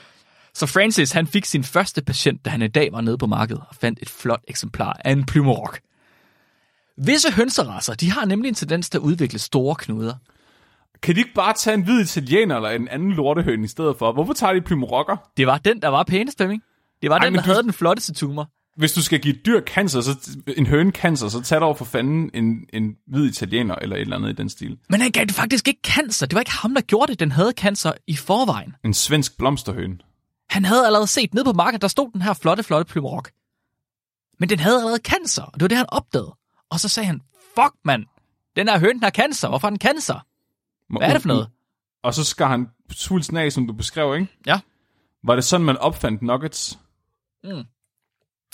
Så 0.54 0.66
Francis, 0.66 1.12
han 1.12 1.26
fik 1.26 1.44
sin 1.44 1.64
første 1.64 2.02
patient, 2.02 2.44
da 2.44 2.50
han 2.50 2.62
en 2.62 2.70
dag 2.70 2.92
var 2.92 3.00
nede 3.00 3.18
på 3.18 3.26
markedet 3.26 3.62
og 3.68 3.76
fandt 3.76 3.98
et 4.02 4.08
flot 4.08 4.40
eksemplar 4.48 5.00
af 5.04 5.12
en 5.12 5.26
Plymouth 5.26 5.60
Rock. 5.60 5.80
Visse 6.96 7.32
hønserasser, 7.32 7.94
de 7.94 8.10
har 8.10 8.24
nemlig 8.24 8.48
en 8.48 8.54
tendens 8.54 8.90
til 8.90 8.98
at 8.98 9.02
udvikle 9.02 9.38
store 9.38 9.76
knuder. 9.76 10.14
Kan 11.02 11.14
de 11.14 11.20
ikke 11.20 11.34
bare 11.34 11.52
tage 11.52 11.74
en 11.74 11.82
hvid 11.82 12.00
italiener 12.00 12.56
eller 12.56 12.70
en 12.70 12.88
anden 12.88 13.12
lortehøne 13.12 13.64
i 13.64 13.68
stedet 13.68 13.96
for? 13.98 14.12
Hvorfor 14.12 14.32
tager 14.32 14.52
de 14.52 14.60
plymorokker? 14.60 15.16
Det 15.36 15.46
var 15.46 15.58
den, 15.58 15.82
der 15.82 15.88
var 15.88 16.02
pænest, 16.02 16.36
Flemming. 16.38 16.62
Det 17.02 17.10
var 17.10 17.18
Ej, 17.18 17.24
den, 17.24 17.34
der 17.34 17.40
du- 17.42 17.46
havde 17.50 17.62
den 17.62 17.72
flotteste 17.72 18.14
tumor. 18.14 18.50
Hvis 18.76 18.92
du 18.92 19.02
skal 19.02 19.20
give 19.20 19.34
et 19.34 19.46
dyr 19.46 19.60
cancer, 19.60 20.00
så 20.00 20.10
en 20.56 20.66
høne 20.66 20.90
cancer, 20.90 21.28
så 21.28 21.42
tag 21.42 21.60
dog 21.60 21.78
for 21.78 21.84
fanden 21.84 22.30
en, 22.34 22.56
en 22.72 22.96
hvid 23.06 23.26
italiener 23.30 23.74
eller 23.74 23.96
et 23.96 24.00
eller 24.00 24.16
andet 24.16 24.30
i 24.30 24.32
den 24.32 24.48
stil. 24.48 24.78
Men 24.90 25.00
han 25.00 25.10
gav 25.10 25.24
det 25.24 25.34
faktisk 25.34 25.68
ikke 25.68 25.80
cancer. 25.86 26.26
Det 26.26 26.34
var 26.34 26.40
ikke 26.40 26.50
ham, 26.52 26.74
der 26.74 26.80
gjorde 26.80 27.10
det. 27.12 27.20
Den 27.20 27.32
havde 27.32 27.52
cancer 27.56 27.92
i 28.06 28.16
forvejen. 28.16 28.74
En 28.84 28.94
svensk 28.94 29.38
blomsterhøne. 29.38 29.98
Han 30.50 30.64
havde 30.64 30.86
allerede 30.86 31.06
set 31.06 31.34
ned 31.34 31.44
på 31.44 31.52
markedet, 31.52 31.82
der 31.82 31.88
stod 31.88 32.12
den 32.12 32.22
her 32.22 32.34
flotte, 32.34 32.62
flotte 32.62 32.92
Plymouth 32.92 33.14
Rock. 33.14 33.30
Men 34.40 34.48
den 34.48 34.58
havde 34.60 34.76
allerede 34.78 35.00
cancer, 35.04 35.42
og 35.42 35.54
det 35.54 35.62
var 35.62 35.68
det, 35.68 35.76
han 35.76 35.86
opdagede. 35.88 36.34
Og 36.70 36.80
så 36.80 36.88
sagde 36.88 37.06
han, 37.06 37.20
fuck 37.54 37.74
mand, 37.84 38.04
den 38.56 38.68
her 38.68 38.78
høne 38.78 39.00
har 39.02 39.10
cancer. 39.10 39.48
Hvorfor 39.48 39.66
har 39.66 39.70
den 39.70 39.80
cancer? 39.80 40.24
Hvad 40.90 41.08
er 41.08 41.12
det 41.12 41.22
for 41.22 41.28
noget? 41.28 41.48
Og 42.02 42.14
så 42.14 42.24
skar 42.24 42.48
han 42.48 42.68
svulsten 42.90 43.36
af, 43.36 43.52
som 43.52 43.66
du 43.66 43.72
beskrev, 43.72 44.14
ikke? 44.14 44.28
Ja, 44.46 44.60
Var 45.24 45.34
det 45.34 45.44
sådan, 45.44 45.66
man 45.66 45.76
opfandt 45.76 46.22
nuggets? 46.22 46.78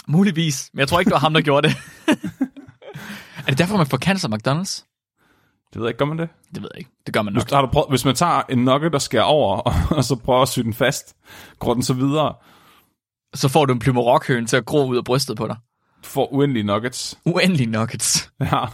muligvis. 0.08 0.70
Men 0.72 0.80
jeg 0.80 0.88
tror 0.88 1.00
ikke, 1.00 1.08
det 1.08 1.14
var 1.14 1.20
ham, 1.20 1.34
der 1.34 1.40
gjorde 1.40 1.68
det. 1.68 1.76
er 3.46 3.48
det 3.48 3.58
derfor, 3.58 3.76
man 3.76 3.86
får 3.86 3.98
cancer 3.98 4.28
McDonald's? 4.28 4.90
Det 5.72 5.80
ved 5.80 5.86
jeg 5.86 5.90
ikke, 5.90 5.98
gør 5.98 6.04
man 6.04 6.18
det? 6.18 6.28
Det 6.54 6.62
ved 6.62 6.68
jeg 6.74 6.78
ikke. 6.78 6.90
Det 7.06 7.14
gør 7.14 7.22
man 7.22 7.32
nok. 7.32 7.42
Hvis, 7.42 7.52
har 7.52 7.60
du 7.62 7.66
prøvet, 7.66 7.88
hvis 7.90 8.04
man 8.04 8.14
tager 8.14 8.42
en 8.48 8.58
nugget, 8.64 8.92
der 8.92 8.98
skærer 8.98 9.22
over, 9.22 9.56
og, 9.68 9.72
og 9.90 10.04
så 10.04 10.16
prøver 10.16 10.42
at 10.42 10.48
sy 10.48 10.60
den 10.60 10.74
fast, 10.74 11.16
går 11.58 11.74
den 11.74 11.82
så 11.82 11.94
videre. 11.94 12.34
Så 13.34 13.48
får 13.48 13.64
du 13.66 13.72
en 13.72 13.78
Plymouth 13.78 14.06
Rock-høne 14.06 14.46
til 14.46 14.56
at 14.56 14.64
gro 14.64 14.86
ud 14.86 14.96
af 14.96 15.04
brystet 15.04 15.36
på 15.36 15.46
dig. 15.46 15.56
Du 16.04 16.08
får 16.08 16.32
uendelige 16.34 16.62
nuggets. 16.64 17.18
Uendelig 17.24 17.66
nuggets. 17.66 18.32
Ja. 18.40 18.64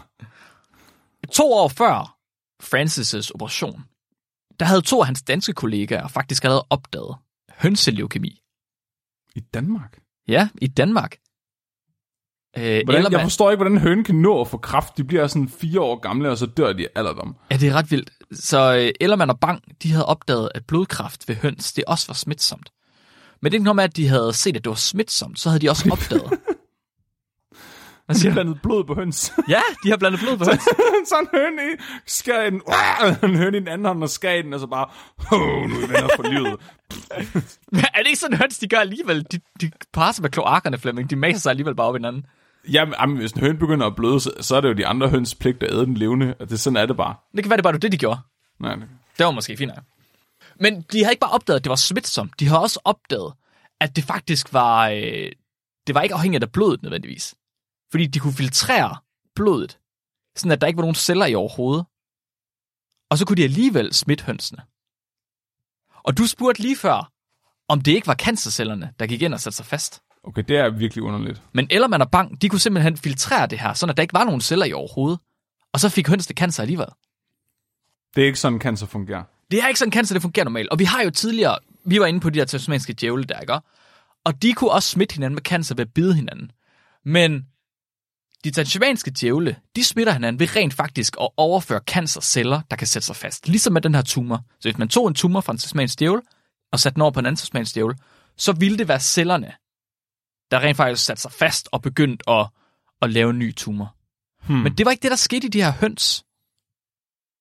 To 1.33 1.52
år 1.52 1.69
før 1.69 2.17
Francis' 2.62 3.31
operation, 3.35 3.85
der 4.61 4.67
havde 4.67 4.83
to 4.83 5.00
af 5.00 5.07
hans 5.07 5.23
danske 5.23 5.52
kollegaer 5.52 6.09
faktisk 6.09 6.45
allerede 6.45 6.67
opdaget 6.71 7.17
hønseleukemi. 7.59 8.40
I 9.35 9.40
Danmark? 9.40 9.99
Ja, 10.29 10.49
i 10.62 10.67
Danmark. 10.67 11.17
Øh, 12.57 12.62
Hvordan, 12.62 12.83
eller 12.88 13.11
jeg 13.11 13.19
man, 13.19 13.25
forstår 13.26 13.50
ikke, 13.50 13.57
hvordan 13.57 13.73
en 13.73 13.79
høne 13.79 14.05
kan 14.05 14.14
nå 14.14 14.40
at 14.40 14.49
få 14.49 14.57
kraft. 14.59 14.97
De 14.97 15.05
bliver 15.05 15.26
sådan 15.26 15.49
fire 15.49 15.81
år 15.81 15.99
gamle, 15.99 16.31
og 16.31 16.38
så 16.38 16.47
dør 16.47 16.73
de 16.73 16.88
alderdom. 16.95 17.37
ja, 17.50 17.57
det 17.57 17.69
er 17.69 17.73
ret 17.75 17.90
vildt. 17.90 18.11
Så 18.33 18.76
øh, 18.76 18.93
Ellermann 19.00 19.31
og 19.31 19.40
Bang, 19.40 19.62
de 19.83 19.90
havde 19.93 20.07
opdaget, 20.07 20.50
at 20.55 20.67
blodkræft 20.67 21.29
ved 21.29 21.37
høns, 21.37 21.73
det 21.73 21.85
også 21.87 22.07
var 22.07 22.14
smitsomt. 22.14 22.73
Men 23.43 23.52
det 23.52 23.57
er 23.57 23.59
ikke 23.59 23.64
noget 23.64 23.76
med, 23.76 23.85
at 23.85 23.97
de 23.97 24.09
havde 24.09 24.33
set, 24.33 24.57
at 24.57 24.64
det 24.64 24.71
var 24.71 24.76
smitsomt, 24.76 25.40
så 25.40 25.49
havde 25.49 25.61
de 25.61 25.71
også 25.71 25.88
opdaget. 25.93 26.40
Hvad 28.11 28.21
siger 28.21 28.31
du? 28.31 28.35
Blandet 28.35 28.63
blod 28.63 28.85
på 28.85 28.95
høns. 28.95 29.33
Ja, 29.49 29.61
de 29.85 29.91
har 29.91 29.97
blandet 29.97 30.21
blod 30.21 30.37
på 30.37 30.45
høns. 30.45 30.63
så 31.09 31.15
en 31.21 31.29
høne 31.35 31.63
i, 31.63 31.77
skærer 32.07 32.47
i 32.47 32.51
den, 32.51 32.63
en 33.31 33.37
høne 33.43 33.57
i 33.57 33.61
den 33.61 33.69
anden 33.69 33.85
hånd, 33.87 34.03
og 34.03 34.11
skærer 34.11 34.43
den, 34.43 34.55
og 34.55 34.61
så 34.61 34.67
bare, 34.67 34.87
oh, 35.33 35.71
nu 35.71 35.77
er 35.77 35.87
vi 35.87 35.93
venner 35.93 36.09
for 36.17 36.23
livet. 36.23 36.57
er 37.73 37.99
det 37.99 38.07
ikke 38.07 38.19
sådan, 38.19 38.39
høns 38.39 38.59
de 38.59 38.69
gør 38.69 38.77
alligevel? 38.77 39.27
De, 39.33 39.41
de 39.61 39.71
parer 39.93 40.13
sig 40.13 40.23
med 40.23 40.31
kloakkerne, 40.31 40.79
Flemming. 40.79 41.11
De 41.11 41.17
maser 41.17 41.41
sig 41.41 41.51
alligevel 41.51 41.75
bare 41.75 41.87
op 41.87 41.95
hinanden. 41.95 42.27
Jamen, 42.73 42.95
jamen, 43.01 43.17
hvis 43.17 43.33
en 43.33 43.41
høne 43.41 43.59
begynder 43.59 43.87
at 43.87 43.97
bløde, 43.97 44.21
så, 44.21 44.33
så 44.41 44.57
er 44.57 44.61
det 44.61 44.69
jo 44.69 44.75
de 44.75 44.87
andre 44.87 45.09
høns 45.09 45.35
pligt 45.35 45.63
at 45.63 45.73
æde 45.75 45.85
den 45.87 45.95
levende, 45.95 46.35
og 46.41 46.51
det, 46.51 46.61
sådan 46.61 46.77
er 46.77 46.87
det 46.87 46.97
bare. 46.97 47.15
Det 47.37 47.43
kan 47.45 47.51
være, 47.51 47.57
det 47.57 47.63
bare 47.65 47.73
var 47.73 47.79
det, 47.79 47.93
de 47.93 47.97
gjorde. 47.99 48.21
Nej, 48.61 48.75
det- 48.75 48.89
Det 49.19 49.27
var 49.27 49.33
måske 49.33 49.57
fint. 49.57 49.73
Men 50.61 50.85
de 50.93 50.99
havde 50.99 51.13
ikke 51.13 51.21
bare 51.21 51.31
opdaget, 51.31 51.59
at 51.59 51.65
det 51.65 51.71
var 51.71 51.77
smitsomt. 51.77 52.41
De 52.41 52.47
havde 52.49 52.61
også 52.61 52.81
opdaget, 52.85 53.33
at 53.81 53.97
det 53.97 54.05
faktisk 54.05 54.53
var... 54.53 54.89
Øh, 54.89 55.33
det 55.87 55.95
var 55.95 56.03
ikke 56.03 56.15
afhængigt 56.15 56.45
af 56.45 56.53
blodet 56.53 56.83
nødvendigvis. 56.83 57.35
Fordi 57.91 58.07
de 58.07 58.19
kunne 58.19 58.33
filtrere 58.33 58.97
blodet, 59.35 59.79
sådan 60.37 60.53
at 60.53 60.61
der 60.61 60.67
ikke 60.67 60.76
var 60.76 60.83
nogen 60.83 60.95
celler 60.95 61.26
i 61.26 61.35
overhovedet. 61.35 61.85
Og 63.11 63.19
så 63.19 63.26
kunne 63.26 63.37
de 63.37 63.45
alligevel 63.45 63.95
smitte 63.95 64.25
hønsene. 64.25 64.63
Og 66.03 66.19
du 66.19 66.26
spurgte 66.26 66.63
lige 66.63 66.76
før, 66.76 67.13
om 67.69 67.81
det 67.81 67.93
ikke 67.93 68.07
var 68.07 68.15
cancercellerne, 68.15 68.93
der 68.99 69.07
gik 69.07 69.23
ind 69.23 69.35
og 69.35 69.41
satte 69.41 69.57
sig 69.57 69.67
fast. 69.67 70.03
Okay, 70.25 70.43
det 70.49 70.57
er 70.57 70.71
virkelig 70.71 71.05
underligt. 71.05 71.43
Men 71.53 71.67
Ellermann 71.71 72.03
og 72.03 72.11
Bang, 72.11 72.43
de 72.43 72.49
kunne 72.49 72.61
simpelthen 72.61 72.97
filtrere 72.97 73.47
det 73.47 73.61
her, 73.61 73.75
sådan 73.75 73.91
at 73.91 73.97
der 73.97 74.03
ikke 74.03 74.15
var 74.15 74.25
nogen 74.25 74.41
celler 74.41 74.67
i 74.67 74.73
overhovedet. 74.73 75.21
Og 75.73 75.81
så 75.81 75.89
fik 75.89 76.09
hønsene 76.09 76.35
cancer 76.35 76.63
alligevel. 76.63 76.87
Det 78.17 78.23
er 78.23 78.26
ikke 78.26 78.39
sådan, 78.39 78.61
cancer 78.61 78.87
fungerer. 78.87 79.23
Det 79.50 79.63
er 79.63 79.69
ikke 79.69 79.79
sådan, 79.79 79.93
cancer 79.93 80.15
det 80.15 80.23
fungerer 80.23 80.45
normalt. 80.45 80.69
Og 80.69 80.79
vi 80.79 80.85
har 80.85 81.03
jo 81.03 81.11
tidligere, 81.11 81.59
vi 81.85 82.00
var 82.00 82.07
inde 82.07 82.21
på 82.21 82.31
de 82.31 82.39
der 82.39 82.45
tasmanske 82.45 82.93
djævle 82.93 83.25
der, 83.25 83.41
ikke? 83.41 83.61
Og 84.25 84.43
de 84.43 84.53
kunne 84.53 84.71
også 84.71 84.89
smitte 84.89 85.15
hinanden 85.15 85.35
med 85.35 85.43
cancer 85.43 85.75
ved 85.75 85.87
at 85.87 85.95
bide 85.95 86.15
hinanden. 86.15 86.53
Men 87.05 87.47
de 88.45 88.50
tasmanske 88.50 89.11
djævle, 89.11 89.57
de 89.76 89.85
smitter 89.85 90.13
hinanden 90.13 90.41
ved 90.41 90.57
rent 90.57 90.75
faktisk 90.75 91.17
at 91.21 91.29
overføre 91.37 91.81
cancerceller, 91.87 92.61
der 92.71 92.76
kan 92.76 92.87
sætte 92.87 93.07
sig 93.07 93.17
fast. 93.17 93.49
Ligesom 93.49 93.73
med 93.73 93.81
den 93.81 93.95
her 93.95 94.03
tumor. 94.03 94.37
Så 94.61 94.69
hvis 94.69 94.79
man 94.79 94.89
tog 94.89 95.09
en 95.09 95.15
tumor 95.15 95.41
fra 95.41 95.53
en 95.53 95.59
tasmansk 95.59 95.99
djævle, 95.99 96.23
og 96.73 96.81
satte 96.81 96.95
den 96.95 97.03
over 97.03 97.11
på 97.11 97.21
en 97.21 97.26
anden 97.26 97.37
tasmansk 97.37 97.75
djævle, 97.75 97.95
så 98.37 98.53
ville 98.53 98.79
det 98.79 98.89
være 98.89 99.00
cellerne, 99.00 99.53
der 100.50 100.61
rent 100.61 100.76
faktisk 100.76 101.05
satte 101.05 101.23
sig 101.23 101.33
fast 101.33 101.69
og 101.73 101.83
begyndte 101.83 102.31
at, 102.31 102.47
at 103.03 103.11
lave 103.11 103.31
en 103.31 103.39
ny 103.39 103.55
tumor. 103.55 103.95
Hmm. 104.47 104.57
Men 104.57 104.73
det 104.73 104.87
var 104.87 104.91
ikke 104.91 105.03
det, 105.03 105.11
der 105.11 105.17
skete 105.17 105.47
i 105.47 105.50
de 105.50 105.63
her 105.63 105.73
høns. 105.73 106.25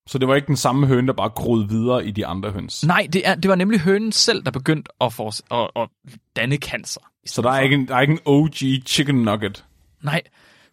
Så 0.07 0.17
det 0.17 0.27
var 0.27 0.35
ikke 0.35 0.47
den 0.47 0.57
samme 0.57 0.87
høne, 0.87 1.07
der 1.07 1.13
bare 1.13 1.29
groede 1.29 1.69
videre 1.69 2.05
i 2.05 2.11
de 2.11 2.25
andre 2.25 2.51
høns. 2.51 2.85
Nej, 2.85 3.07
det, 3.13 3.27
er, 3.27 3.35
det 3.35 3.49
var 3.49 3.55
nemlig 3.55 3.79
hønen 3.79 4.11
selv, 4.11 4.43
der 4.43 4.51
begyndte 4.51 4.91
at, 5.01 5.13
få, 5.13 5.27
at, 5.51 5.69
at 5.75 5.89
danne 6.35 6.55
cancer. 6.55 7.01
Så 7.25 7.41
der 7.41 7.49
er, 7.49 7.57
for. 7.57 7.63
ikke 7.63 7.75
en, 7.75 7.87
der 7.87 7.95
er 7.95 8.01
ikke 8.01 8.13
en 8.13 8.19
OG 8.25 8.55
chicken 8.85 9.15
nugget. 9.15 9.65
Nej. 10.01 10.21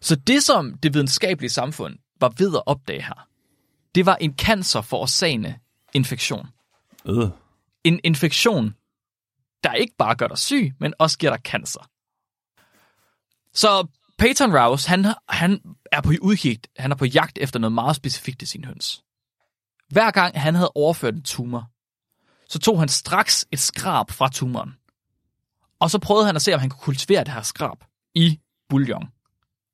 Så 0.01 0.15
det, 0.15 0.43
som 0.43 0.73
det 0.73 0.93
videnskabelige 0.93 1.49
samfund 1.49 1.97
var 2.19 2.33
ved 2.37 2.55
at 2.55 2.63
opdage 2.65 3.01
her, 3.01 3.27
det 3.95 4.05
var 4.05 4.15
en 4.15 4.35
cancer 4.37 4.81
forårsagende 4.81 5.59
infektion. 5.93 6.47
Øh. 7.05 7.29
En 7.83 7.99
infektion, 8.03 8.75
der 9.63 9.73
ikke 9.73 9.95
bare 9.97 10.15
gør 10.15 10.27
dig 10.27 10.37
syg, 10.37 10.73
men 10.79 10.93
også 10.99 11.17
giver 11.17 11.35
dig 11.35 11.41
cancer. 11.43 11.89
Så 13.53 13.87
Peyton 14.17 14.57
Rouse, 14.57 14.89
han, 14.89 15.05
han 15.29 15.61
er 15.91 16.01
på 16.01 16.11
udkig, 16.21 16.59
han 16.77 16.91
er 16.91 16.95
på 16.95 17.05
jagt 17.05 17.37
efter 17.41 17.59
noget 17.59 17.71
meget 17.71 17.95
specifikt 17.95 18.41
i 18.41 18.45
sin 18.45 18.65
høns. 18.65 19.03
Hver 19.89 20.11
gang 20.11 20.41
han 20.41 20.55
havde 20.55 20.71
overført 20.75 21.13
en 21.13 21.23
tumor, 21.23 21.71
så 22.49 22.59
tog 22.59 22.79
han 22.79 22.89
straks 22.89 23.45
et 23.51 23.59
skrab 23.59 24.11
fra 24.11 24.29
tumoren. 24.29 24.75
Og 25.79 25.91
så 25.91 25.99
prøvede 25.99 26.25
han 26.25 26.35
at 26.35 26.41
se, 26.41 26.53
om 26.53 26.59
han 26.59 26.69
kunne 26.69 26.79
kultivere 26.79 27.23
det 27.23 27.33
her 27.33 27.41
skrab 27.41 27.83
i 28.15 28.39
bouillon. 28.69 29.09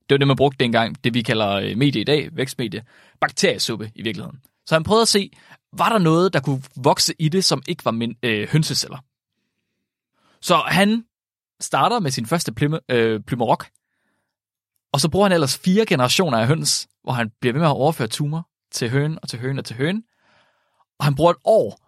Det 0.09 0.15
var 0.15 0.17
det, 0.17 0.27
man 0.27 0.37
brugte 0.37 0.63
dengang, 0.63 1.03
det 1.03 1.13
vi 1.13 1.21
kalder 1.21 1.49
øh, 1.49 1.77
medie 1.77 2.01
i 2.01 2.03
dag, 2.03 2.29
vækstmedie, 2.31 2.83
bakteriesuppe 3.21 3.91
i 3.95 4.01
virkeligheden. 4.01 4.39
Så 4.65 4.75
han 4.75 4.83
prøvede 4.83 5.01
at 5.01 5.07
se, 5.07 5.31
var 5.77 5.89
der 5.89 5.97
noget, 5.97 6.33
der 6.33 6.39
kunne 6.39 6.63
vokse 6.75 7.13
i 7.19 7.29
det, 7.29 7.43
som 7.43 7.63
ikke 7.67 7.85
var 7.85 7.91
min, 7.91 8.15
øh, 8.23 8.47
hønseceller. 8.49 8.97
Så 10.41 10.55
han 10.55 11.05
starter 11.59 11.99
med 11.99 12.11
sin 12.11 12.25
første 12.25 12.53
plyme, 12.53 12.79
øh, 12.89 13.21
plymerok, 13.21 13.65
og 14.93 14.99
så 14.99 15.09
bruger 15.09 15.25
han 15.25 15.31
ellers 15.31 15.57
fire 15.57 15.85
generationer 15.85 16.37
af 16.37 16.47
høns, 16.47 16.87
hvor 17.03 17.13
han 17.13 17.31
bliver 17.41 17.53
ved 17.53 17.59
med 17.59 17.67
at 17.67 17.75
overføre 17.75 18.07
tumor 18.07 18.47
til 18.71 18.89
høn 18.89 19.19
og 19.21 19.29
til 19.29 19.39
høn 19.39 19.59
og 19.59 19.65
til 19.65 19.75
høn. 19.75 20.03
Og 20.99 21.05
han 21.05 21.15
bruger 21.15 21.31
et 21.31 21.37
år 21.43 21.79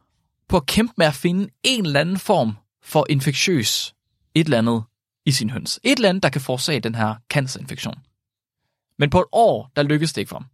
på 0.47 0.57
at 0.57 0.65
kæmpe 0.65 0.93
med 0.97 1.05
at 1.05 1.13
finde 1.13 1.49
en 1.63 1.85
eller 1.85 1.99
anden 1.99 2.17
form 2.17 2.53
for 2.83 3.05
infektiøs 3.09 3.95
et 4.35 4.45
eller 4.45 4.57
andet 4.57 4.83
i 5.25 5.31
sin 5.31 5.49
høns. 5.49 5.79
Et 5.83 5.95
eller 5.95 6.09
andet, 6.09 6.23
der 6.23 6.29
kan 6.29 6.41
forårsage 6.41 6.79
den 6.79 6.95
her 6.95 7.15
cancerinfektion. 7.29 7.95
Men 8.99 9.09
på 9.09 9.19
et 9.19 9.25
år, 9.31 9.71
der 9.75 9.83
lykkes 9.83 10.13
det 10.13 10.21
ikke 10.21 10.29
for 10.29 10.35
ham. 10.35 10.45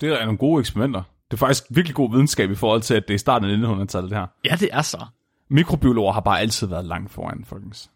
Det 0.00 0.08
er 0.20 0.24
nogle 0.24 0.38
gode 0.38 0.60
eksperimenter. 0.60 1.02
Det 1.30 1.32
er 1.32 1.38
faktisk 1.38 1.64
virkelig 1.70 1.94
god 1.94 2.10
videnskab 2.10 2.50
i 2.50 2.54
forhold 2.54 2.82
til, 2.82 2.94
at 2.94 3.02
det 3.08 3.10
er 3.10 3.14
i 3.14 3.18
starten 3.18 3.64
af 3.64 3.84
1900-tallet, 3.84 4.10
det 4.10 4.18
her. 4.18 4.26
Ja, 4.44 4.56
det 4.60 4.68
er 4.72 4.82
så. 4.82 5.06
Mikrobiologer 5.50 6.12
har 6.12 6.20
bare 6.20 6.40
altid 6.40 6.66
været 6.66 6.84
langt 6.84 7.12
foran, 7.12 7.44
folkens. 7.44 7.90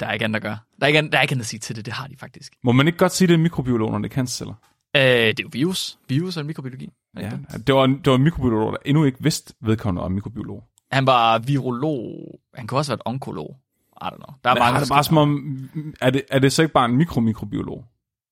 Der 0.00 0.06
er 0.06 0.12
ikke 0.12 0.24
andet 0.24 0.36
at 0.36 0.42
gøre. 0.42 0.58
Der 0.78 0.84
er 0.84 0.86
ikke, 0.86 0.98
andet- 0.98 1.12
der 1.12 1.18
er 1.18 1.22
ikke 1.22 1.32
andet 1.32 1.42
at 1.44 1.46
sige 1.48 1.60
til 1.60 1.76
det, 1.76 1.84
det 1.84 1.94
har 1.94 2.06
de 2.06 2.16
faktisk. 2.16 2.52
Må 2.62 2.72
man 2.72 2.86
ikke 2.86 2.98
godt 2.98 3.12
sige, 3.12 3.28
det 3.28 3.34
er 3.34 3.38
mikrobiologer, 3.38 3.92
når 3.92 3.98
det 3.98 4.10
er 4.10 4.14
cancerceller? 4.14 4.54
Øh, 4.96 5.02
det 5.02 5.26
er 5.28 5.42
jo 5.42 5.48
virus. 5.52 5.98
Virus 6.08 6.36
er 6.36 6.42
mikrobiologi. 6.42 6.84
er 7.16 7.20
det 7.20 7.24
Ja. 7.52 7.56
det? 7.58 7.66
Det 7.66 7.74
var, 7.74 7.86
det 7.86 8.06
var 8.06 8.14
en 8.14 8.22
mikrobiolog, 8.22 8.72
der 8.72 8.78
endnu 8.84 9.04
ikke 9.04 9.18
vidste 9.22 9.54
vedkommende 9.60 10.04
om 10.04 10.12
mikrobiolog. 10.12 10.64
Han 10.92 11.06
var 11.06 11.38
virolog. 11.38 12.40
Han 12.54 12.66
kunne 12.66 12.78
også 12.80 12.92
være 12.92 12.96
et 12.96 13.02
onkolog. 13.04 13.56
I 14.02 14.04
don't 14.04 14.16
know. 14.16 14.34
Der 14.44 14.50
er 14.50 14.54
Men 14.54 14.60
mange 14.60 14.72
har 14.72 14.80
det 14.80 14.88
bare 14.88 15.04
som 15.04 15.16
om, 15.16 15.70
er 16.00 16.10
det, 16.10 16.22
er 16.30 16.38
det 16.38 16.52
så 16.52 16.62
ikke 16.62 16.72
bare 16.72 16.84
en 16.84 16.96
mikromikrobiolog? 16.96 17.84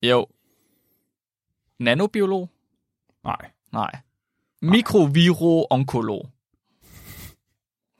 Jo. 0.03 0.27
Nanobiolog? 1.79 2.49
Nej. 3.23 3.51
Nej. 3.73 3.91
Mikroviro-onkolog. 4.61 6.29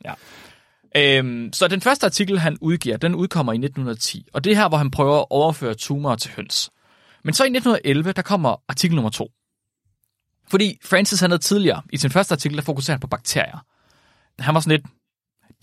Ja. 0.06 0.14
Øhm, 0.96 1.54
så 1.54 1.68
den 1.68 1.82
første 1.82 2.06
artikel, 2.06 2.40
han 2.40 2.58
udgiver, 2.62 2.98
den 2.98 3.16
udkommer 3.16 3.54
i 3.54 3.56
1910. 3.56 4.28
Og 4.34 4.44
det 4.44 4.52
er 4.52 4.56
her, 4.56 4.70
hvor 4.70 4.78
han 4.78 4.92
prøver 4.92 5.20
at 5.20 5.26
overføre 5.30 5.74
tumorer 5.74 6.16
til 6.16 6.32
høns. 6.36 6.72
Men 7.24 7.34
så 7.34 7.44
i 7.44 7.48
1911, 7.48 8.12
der 8.12 8.22
kommer 8.22 8.56
artikel 8.68 8.96
nummer 8.96 9.10
to. 9.10 9.32
Fordi 10.50 10.80
Francis, 10.86 11.20
han 11.20 11.32
havde 11.32 11.42
tidligere, 11.42 11.82
i 11.90 11.98
sin 11.98 12.12
første 12.12 12.34
artikel, 12.34 12.58
der 12.58 12.64
fokuserede 12.64 12.96
han 12.96 13.00
på 13.00 13.08
bakterier. 13.08 13.66
Han 14.40 14.54
var 14.54 14.60
sådan 14.60 14.78
lidt, 14.78 14.86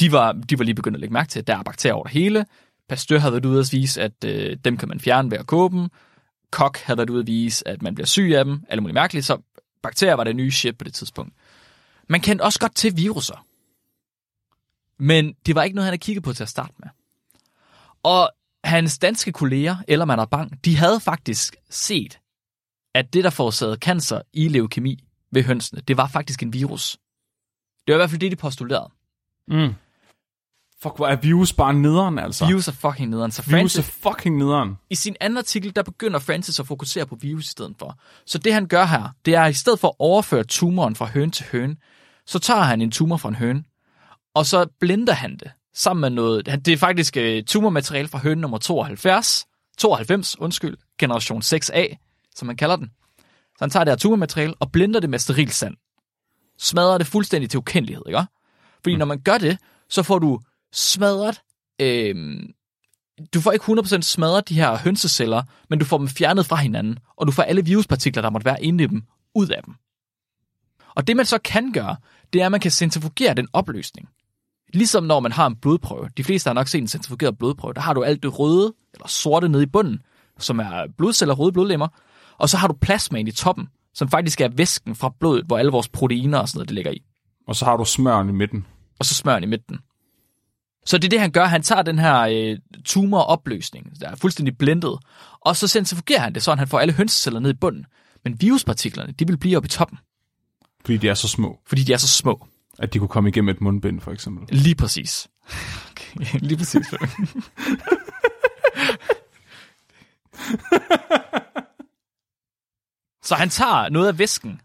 de 0.00 0.12
var, 0.12 0.32
de 0.32 0.58
var 0.58 0.64
lige 0.64 0.74
begyndt 0.74 0.96
at 0.96 1.00
lægge 1.00 1.12
mærke 1.12 1.28
til, 1.28 1.38
at 1.38 1.46
der 1.46 1.56
er 1.56 1.62
bakterier 1.62 1.94
over 1.94 2.04
det 2.04 2.12
hele. 2.12 2.46
Pasteur 2.88 3.18
havde 3.18 3.32
været 3.32 3.44
ude 3.44 3.60
at 3.60 3.68
vise, 3.72 4.02
at 4.02 4.24
øh, 4.24 4.56
dem 4.64 4.76
kan 4.76 4.88
man 4.88 5.00
fjerne 5.00 5.30
ved 5.30 5.38
at 5.38 5.46
koge 5.46 5.70
dem. 5.70 5.88
Koch 6.50 6.86
havde 6.86 6.98
været 6.98 7.10
ude 7.10 7.20
at 7.20 7.26
vise, 7.26 7.68
at 7.68 7.82
man 7.82 7.94
bliver 7.94 8.06
syg 8.06 8.32
af 8.36 8.44
dem. 8.44 8.64
Alle 8.68 8.80
mulige 8.80 8.94
mærkeligt, 8.94 9.26
så 9.26 9.38
bakterier 9.82 10.14
var 10.14 10.24
det 10.24 10.36
nye 10.36 10.50
shit 10.50 10.78
på 10.78 10.84
det 10.84 10.94
tidspunkt. 10.94 11.32
Man 12.08 12.20
kendte 12.20 12.42
også 12.42 12.58
godt 12.58 12.74
til 12.74 12.96
viruser. 12.96 13.46
Men 14.98 15.34
det 15.46 15.54
var 15.54 15.62
ikke 15.62 15.74
noget, 15.74 15.84
han 15.84 15.92
havde 15.92 15.98
kigget 15.98 16.24
på 16.24 16.32
til 16.32 16.42
at 16.42 16.48
starte 16.48 16.74
med. 16.78 16.88
Og 18.02 18.30
hans 18.64 18.98
danske 18.98 19.32
kolleger, 19.32 19.76
Ellermann 19.88 20.20
er 20.20 20.24
Bang, 20.24 20.64
de 20.64 20.76
havde 20.76 21.00
faktisk 21.00 21.56
set, 21.70 22.18
at 22.94 23.12
det, 23.12 23.24
der 23.24 23.30
forårsagede 23.30 23.76
cancer 23.76 24.20
i 24.32 24.48
leukemi 24.48 25.04
ved 25.30 25.42
hønsene, 25.42 25.80
det 25.80 25.96
var 25.96 26.06
faktisk 26.06 26.42
en 26.42 26.52
virus. 26.52 26.98
Det 27.86 27.92
var 27.92 27.98
i 27.98 28.00
hvert 28.00 28.10
fald 28.10 28.20
det, 28.20 28.30
de 28.30 28.36
postulerede. 28.36 28.90
Mm. 29.48 29.74
Fuck, 30.82 30.96
hvor 30.96 31.06
er 31.06 31.16
virus 31.16 31.52
bare 31.52 31.74
nederen, 31.74 32.18
altså. 32.18 32.46
Virus 32.46 32.68
er 32.68 32.72
fucking 32.72 33.10
nederen. 33.10 33.30
Så 33.30 33.42
Francis, 33.42 33.78
er 33.78 33.82
fucking 33.82 34.36
nederen. 34.36 34.78
i 34.90 34.94
sin 34.94 35.16
anden 35.20 35.36
artikel, 35.36 35.76
der 35.76 35.82
begynder 35.82 36.18
Francis 36.18 36.60
at 36.60 36.66
fokusere 36.66 37.06
på 37.06 37.16
virus 37.20 37.44
i 37.44 37.48
stedet 37.48 37.74
for. 37.78 37.98
Så 38.26 38.38
det 38.38 38.52
han 38.52 38.66
gør 38.66 38.84
her, 38.84 39.08
det 39.24 39.34
er, 39.34 39.42
at 39.42 39.50
i 39.50 39.54
stedet 39.54 39.80
for 39.80 39.88
at 39.88 39.94
overføre 39.98 40.44
tumoren 40.44 40.96
fra 40.96 41.06
høne 41.06 41.30
til 41.30 41.46
høne, 41.52 41.76
så 42.26 42.38
tager 42.38 42.62
han 42.62 42.82
en 42.82 42.90
tumor 42.90 43.16
fra 43.16 43.28
en 43.28 43.34
høne, 43.34 43.64
og 44.34 44.46
så 44.46 44.66
blender 44.80 45.12
han 45.12 45.36
det 45.36 45.50
sammen 45.74 46.00
med 46.00 46.10
noget. 46.10 46.46
Det 46.46 46.68
er 46.68 46.76
faktisk 46.76 47.16
uh, 47.16 47.44
tumormateriale 47.46 48.08
fra 48.08 48.18
høne 48.18 48.40
nummer 48.40 48.58
72, 48.58 49.46
92, 49.78 50.40
undskyld, 50.40 50.76
generation 50.98 51.42
6A, 51.42 51.96
som 52.36 52.46
man 52.46 52.56
kalder 52.56 52.76
den. 52.76 52.90
Så 53.48 53.56
han 53.60 53.70
tager 53.70 53.84
det 53.84 53.90
her 53.90 53.96
tumormateriale 53.96 54.54
og 54.60 54.72
blender 54.72 55.00
det 55.00 55.10
med 55.10 55.18
steril 55.18 55.50
sand. 55.50 55.74
Smadrer 56.58 56.98
det 56.98 57.06
fuldstændig 57.06 57.50
til 57.50 57.58
ukendelighed, 57.58 58.02
ikke? 58.06 58.22
Fordi 58.82 58.96
når 58.96 59.06
man 59.06 59.20
gør 59.20 59.38
det, 59.38 59.58
så 59.88 60.02
får 60.02 60.18
du 60.18 60.40
smadret 60.72 61.40
øh, 61.80 62.14
du 63.34 63.40
får 63.40 63.52
ikke 63.52 63.64
100% 63.64 64.00
smadret 64.00 64.48
de 64.48 64.54
her 64.54 64.78
hønseceller, 64.78 65.42
men 65.70 65.78
du 65.78 65.84
får 65.84 65.98
dem 65.98 66.08
fjernet 66.08 66.46
fra 66.46 66.56
hinanden, 66.56 66.98
og 67.16 67.26
du 67.26 67.32
får 67.32 67.42
alle 67.42 67.64
viruspartikler, 67.64 68.22
der 68.22 68.30
måtte 68.30 68.44
være 68.44 68.62
inde 68.64 68.84
i 68.84 68.86
dem, 68.86 69.02
ud 69.34 69.48
af 69.48 69.62
dem. 69.62 69.74
Og 70.94 71.06
det 71.06 71.16
man 71.16 71.26
så 71.26 71.38
kan 71.38 71.72
gøre, 71.72 71.96
det 72.32 72.42
er, 72.42 72.46
at 72.46 72.52
man 72.52 72.60
kan 72.60 72.70
centrifugere 72.70 73.34
den 73.34 73.48
opløsning. 73.52 74.08
Ligesom 74.74 75.04
når 75.04 75.20
man 75.20 75.32
har 75.32 75.46
en 75.46 75.56
blodprøve. 75.56 76.08
De 76.16 76.24
fleste 76.24 76.48
har 76.48 76.54
nok 76.54 76.68
set 76.68 76.80
en 76.80 76.88
centrifugeret 76.88 77.38
blodprøve. 77.38 77.74
Der 77.74 77.80
har 77.80 77.94
du 77.94 78.02
alt 78.02 78.22
det 78.22 78.38
røde, 78.38 78.74
eller 78.94 79.08
sorte 79.08 79.48
nede 79.48 79.62
i 79.62 79.66
bunden, 79.66 80.02
som 80.38 80.58
er 80.58 80.86
blodceller, 80.98 81.34
røde 81.34 81.52
blodlemmer. 81.52 81.88
Og 82.38 82.48
så 82.48 82.56
har 82.56 82.68
du 82.68 82.74
plasmaen 82.80 83.28
i 83.28 83.30
toppen, 83.30 83.68
som 83.94 84.08
faktisk 84.08 84.40
er 84.40 84.48
væsken 84.48 84.94
fra 84.94 85.14
blodet, 85.20 85.46
hvor 85.46 85.58
alle 85.58 85.72
vores 85.72 85.88
proteiner 85.88 86.38
og 86.38 86.48
sådan 86.48 86.58
noget, 86.58 86.68
det 86.68 86.74
ligger 86.74 86.90
i 86.90 87.02
Og 87.48 87.56
så 87.56 87.64
har 87.64 87.76
du 87.76 87.84
smøren 87.84 88.28
i 88.28 88.32
midten. 88.32 88.66
og 88.98 89.06
så 89.06 89.14
smøren 89.14 89.42
i 89.42 89.46
midten. 89.46 89.78
Så 90.88 90.98
det 90.98 91.04
er 91.04 91.08
det, 91.08 91.20
han 91.20 91.30
gør. 91.30 91.44
Han 91.44 91.62
tager 91.62 91.82
den 91.82 91.98
her 91.98 92.20
øh, 92.20 92.58
tumoropløsning, 92.84 94.00
der 94.00 94.08
er 94.08 94.16
fuldstændig 94.16 94.58
blendet, 94.58 94.98
og 95.40 95.56
så 95.56 95.68
centrifugerer 95.68 96.20
han 96.20 96.34
det, 96.34 96.42
så 96.42 96.54
han 96.54 96.68
får 96.68 96.78
alle 96.78 96.94
hønseceller 96.94 97.40
ned 97.40 97.50
i 97.50 97.56
bunden. 97.60 97.86
Men 98.24 98.40
viruspartiklerne, 98.40 99.12
de 99.12 99.26
vil 99.26 99.38
blive 99.38 99.56
oppe 99.56 99.66
i 99.66 99.68
toppen, 99.68 99.98
Fordi 100.84 100.96
de 100.96 101.08
er 101.08 101.14
så 101.14 101.28
små, 101.28 101.60
fordi 101.66 101.82
de 101.82 101.92
er 101.92 101.96
så 101.96 102.08
små. 102.08 102.46
at 102.78 102.94
de 102.94 102.98
kunne 102.98 103.08
komme 103.08 103.28
igennem 103.28 103.48
et 103.48 103.60
mundbind, 103.60 104.00
for 104.00 104.12
eksempel. 104.12 104.56
Lige 104.56 104.74
præcis. 104.74 105.28
Okay, 105.90 106.38
lige 106.40 106.56
præcis. 106.56 106.86
så 113.28 113.34
han 113.34 113.48
tager 113.48 113.88
noget 113.88 114.08
af 114.08 114.18
væsken 114.18 114.60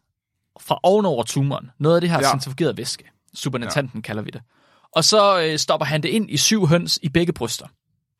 fra 0.60 0.80
ovenover 0.84 1.24
tumoren, 1.24 1.70
noget 1.80 1.96
af 1.96 2.02
det 2.02 2.10
her 2.10 2.20
ja. 2.22 2.30
Centrifugerede 2.30 2.78
væske, 2.78 3.12
supernatanten 3.34 3.98
ja. 4.00 4.02
kalder 4.02 4.22
vi 4.22 4.30
det, 4.30 4.42
og 4.96 5.04
så 5.04 5.42
øh, 5.42 5.60
stopper 5.60 5.86
han 5.86 6.04
det 6.04 6.10
ind 6.10 6.32
i 6.32 6.38
syv 6.38 6.68
høns 6.68 7.00
i 7.02 7.10
begge 7.10 7.34
bryster. 7.34 7.68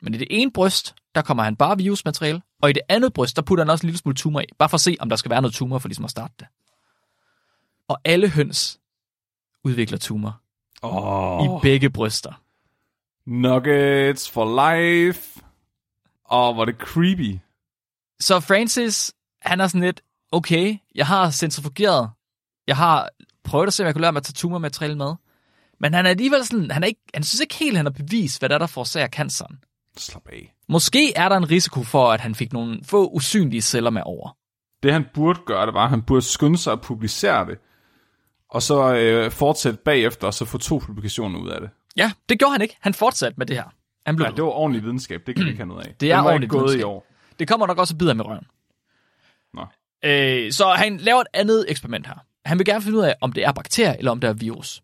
Men 0.02 0.14
i 0.14 0.18
det 0.18 0.28
ene 0.30 0.52
bryst, 0.52 0.96
der 1.16 1.22
kommer 1.22 1.44
han 1.44 1.56
bare 1.56 1.78
virusmateriale, 1.78 2.42
og 2.62 2.70
i 2.70 2.74
det 2.74 2.82
andet 2.90 3.14
bryst, 3.14 3.36
der 3.36 3.42
putter 3.42 3.64
han 3.64 3.70
også 3.70 3.86
en 3.86 3.88
lille 3.88 3.98
smule 3.98 4.16
tumor 4.16 4.42
i, 4.42 4.46
bare 4.60 4.70
for 4.70 4.76
at 4.76 4.82
se, 4.82 4.98
om 5.00 5.10
der 5.10 5.16
skal 5.16 5.32
være 5.32 5.42
noget 5.42 5.56
tumor, 5.56 5.80
for 5.80 5.88
ligesom 5.88 6.06
at 6.06 6.12
starte 6.12 6.34
det. 6.40 6.48
Og 7.88 8.00
alle 8.06 8.30
høns 8.30 8.80
udvikler 9.64 9.98
tumor 9.98 10.42
Åh, 10.84 11.46
i 11.46 11.48
begge 11.62 11.90
bryster. 11.90 12.42
nuggets 13.26 14.30
for 14.30 14.46
life. 14.46 15.42
Åh, 16.32 16.54
hvor 16.54 16.62
er 16.62 16.66
det 16.66 16.76
creepy. 16.76 17.40
Så 18.20 18.40
Francis, 18.40 19.14
han 19.42 19.62
er 19.62 19.68
sådan 19.68 19.82
lidt, 19.82 20.02
okay, 20.32 20.78
jeg 20.96 21.08
har 21.08 21.32
centrifugeret, 21.32 22.10
jeg 22.68 22.78
har 22.78 23.10
prøvet 23.44 23.68
at 23.68 23.74
se, 23.74 23.84
om 23.84 23.86
jeg 23.86 23.94
kunne 23.94 24.02
lære 24.02 24.12
mig 24.12 24.20
at 24.20 24.24
tage 24.24 24.34
tumormateriale 24.34 24.96
med, 24.96 25.14
men 25.80 25.94
han 25.94 26.06
er 26.06 26.10
alligevel 26.10 26.46
sådan, 26.46 26.72
han, 26.72 26.84
er 26.84 26.88
ikke, 26.88 27.02
han 27.14 27.24
synes 27.24 27.42
ikke 27.42 27.56
helt, 27.56 27.78
han 27.78 27.86
har 27.86 27.92
bevist, 27.92 28.42
hvad 28.42 28.50
der 28.50 28.56
er, 28.56 28.60
der 28.60 28.68
forårsager 28.68 29.08
canceren. 29.08 29.60
Slap 29.98 30.28
af. 30.32 30.54
Måske 30.70 31.14
er 31.16 31.30
der 31.30 31.38
en 31.38 31.52
risiko 31.52 31.84
for, 31.84 32.12
at 32.12 32.22
han 32.22 32.36
fik 32.36 32.54
nogle 32.54 32.80
få 32.84 33.10
usynlige 33.10 33.62
celler 33.62 33.90
med 33.90 34.02
over. 34.06 34.38
Det 34.84 34.94
han 34.94 35.06
burde 35.14 35.40
gøre, 35.46 35.66
det 35.66 35.74
var, 35.74 35.84
at 35.84 35.90
han 35.90 36.02
burde 36.02 36.22
skynde 36.22 36.58
sig 36.58 36.74
at 36.74 36.82
publicere 36.82 37.46
det. 37.46 37.58
Og 38.50 38.62
så 38.62 38.96
øh, 38.96 39.32
fortsætte 39.32 39.80
bagefter, 39.86 40.28
og 40.28 40.34
så 40.34 40.46
få 40.46 40.58
to 40.58 40.78
publikationer 40.78 41.40
ud 41.40 41.50
af 41.50 41.62
det. 41.62 41.70
Ja, 41.98 42.12
det 42.30 42.40
gjorde 42.40 42.52
han 42.52 42.62
ikke. 42.62 42.78
Han 42.82 42.94
fortsatte 42.94 43.36
med 43.38 43.46
det 43.46 43.56
her. 43.56 43.64
Han 44.06 44.16
blev 44.16 44.26
Ja, 44.28 44.32
det 44.32 44.44
var 44.44 44.50
ordentlig 44.50 44.84
videnskab. 44.84 45.22
Det 45.28 45.36
kan 45.36 45.46
vi 45.46 45.50
ikke 45.52 45.60
have 45.60 45.68
noget 45.68 45.88
af. 45.88 45.94
Det 46.00 46.12
er 46.12 46.16
Den 46.16 46.24
var 46.26 46.32
ordentlig 46.32 46.46
ikke 46.46 46.52
gået 46.58 46.64
i 46.64 46.66
videnskab. 46.68 46.88
år. 46.88 47.06
Det 47.40 47.48
kommer 47.48 47.68
nok 47.68 47.78
også 47.78 47.94
at 47.94 47.98
bide 47.98 48.16
i 48.16 48.20
røven. 48.20 48.46
Nå. 49.54 49.66
Øh, 50.06 50.52
så 50.52 50.70
han 50.70 50.98
laver 50.98 51.22
et 51.22 51.28
andet 51.34 51.66
eksperiment 51.70 52.08
her. 52.08 52.16
Han 52.46 52.58
vil 52.58 52.66
gerne 52.66 52.82
finde 52.82 52.98
ud 52.98 53.04
af, 53.04 53.16
om 53.22 53.32
det 53.34 53.44
er 53.46 53.52
bakterier, 53.52 53.94
eller 53.94 54.12
om 54.12 54.20
det 54.20 54.28
er 54.30 54.34
virus. 54.34 54.82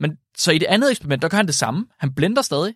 Men 0.00 0.18
så 0.36 0.52
i 0.52 0.58
det 0.58 0.66
andet 0.66 0.90
eksperiment, 0.90 1.22
der 1.22 1.28
gør 1.28 1.36
han 1.36 1.46
det 1.46 1.54
samme. 1.54 1.86
Han 1.98 2.14
blender 2.14 2.42
stadig. 2.42 2.74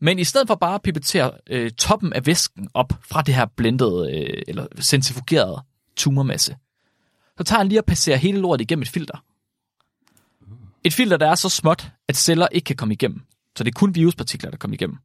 Men 0.00 0.18
i 0.18 0.24
stedet 0.24 0.46
for 0.46 0.54
bare 0.54 0.74
at 0.74 0.82
pipettere 0.82 1.32
øh, 1.46 1.70
toppen 1.70 2.12
af 2.12 2.26
væsken 2.26 2.68
op 2.74 2.92
fra 3.02 3.22
det 3.22 3.34
her 3.34 3.46
blendede, 3.56 4.16
øh, 4.16 4.42
eller 4.48 4.66
centrifugerede 4.80 5.62
tumormasse, 5.96 6.56
så 7.38 7.44
tager 7.44 7.58
han 7.58 7.68
lige 7.68 7.80
og 7.80 7.84
passerer 7.84 8.16
hele 8.16 8.38
lortet 8.38 8.64
igennem 8.64 8.82
et 8.82 8.88
filter. 8.88 9.24
Et 10.84 10.92
filter, 10.92 11.16
der 11.16 11.30
er 11.30 11.34
så 11.34 11.48
småt, 11.48 11.90
at 12.08 12.16
celler 12.16 12.48
ikke 12.52 12.64
kan 12.64 12.76
komme 12.76 12.94
igennem. 12.94 13.20
Så 13.56 13.64
det 13.64 13.74
er 13.74 13.78
kun 13.78 13.94
viruspartikler, 13.94 14.50
der 14.50 14.56
kommer 14.56 14.74
igennem. 14.74 14.96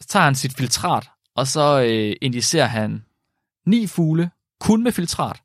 Så 0.00 0.08
tager 0.08 0.24
han 0.24 0.34
sit 0.34 0.56
filtrat, 0.56 1.10
og 1.34 1.46
så 1.46 1.82
øh, 1.82 2.16
indicerer 2.22 2.66
han 2.66 3.04
ni 3.66 3.86
fugle 3.86 4.30
kun 4.60 4.82
med 4.82 4.92
filtrat, 4.92 5.42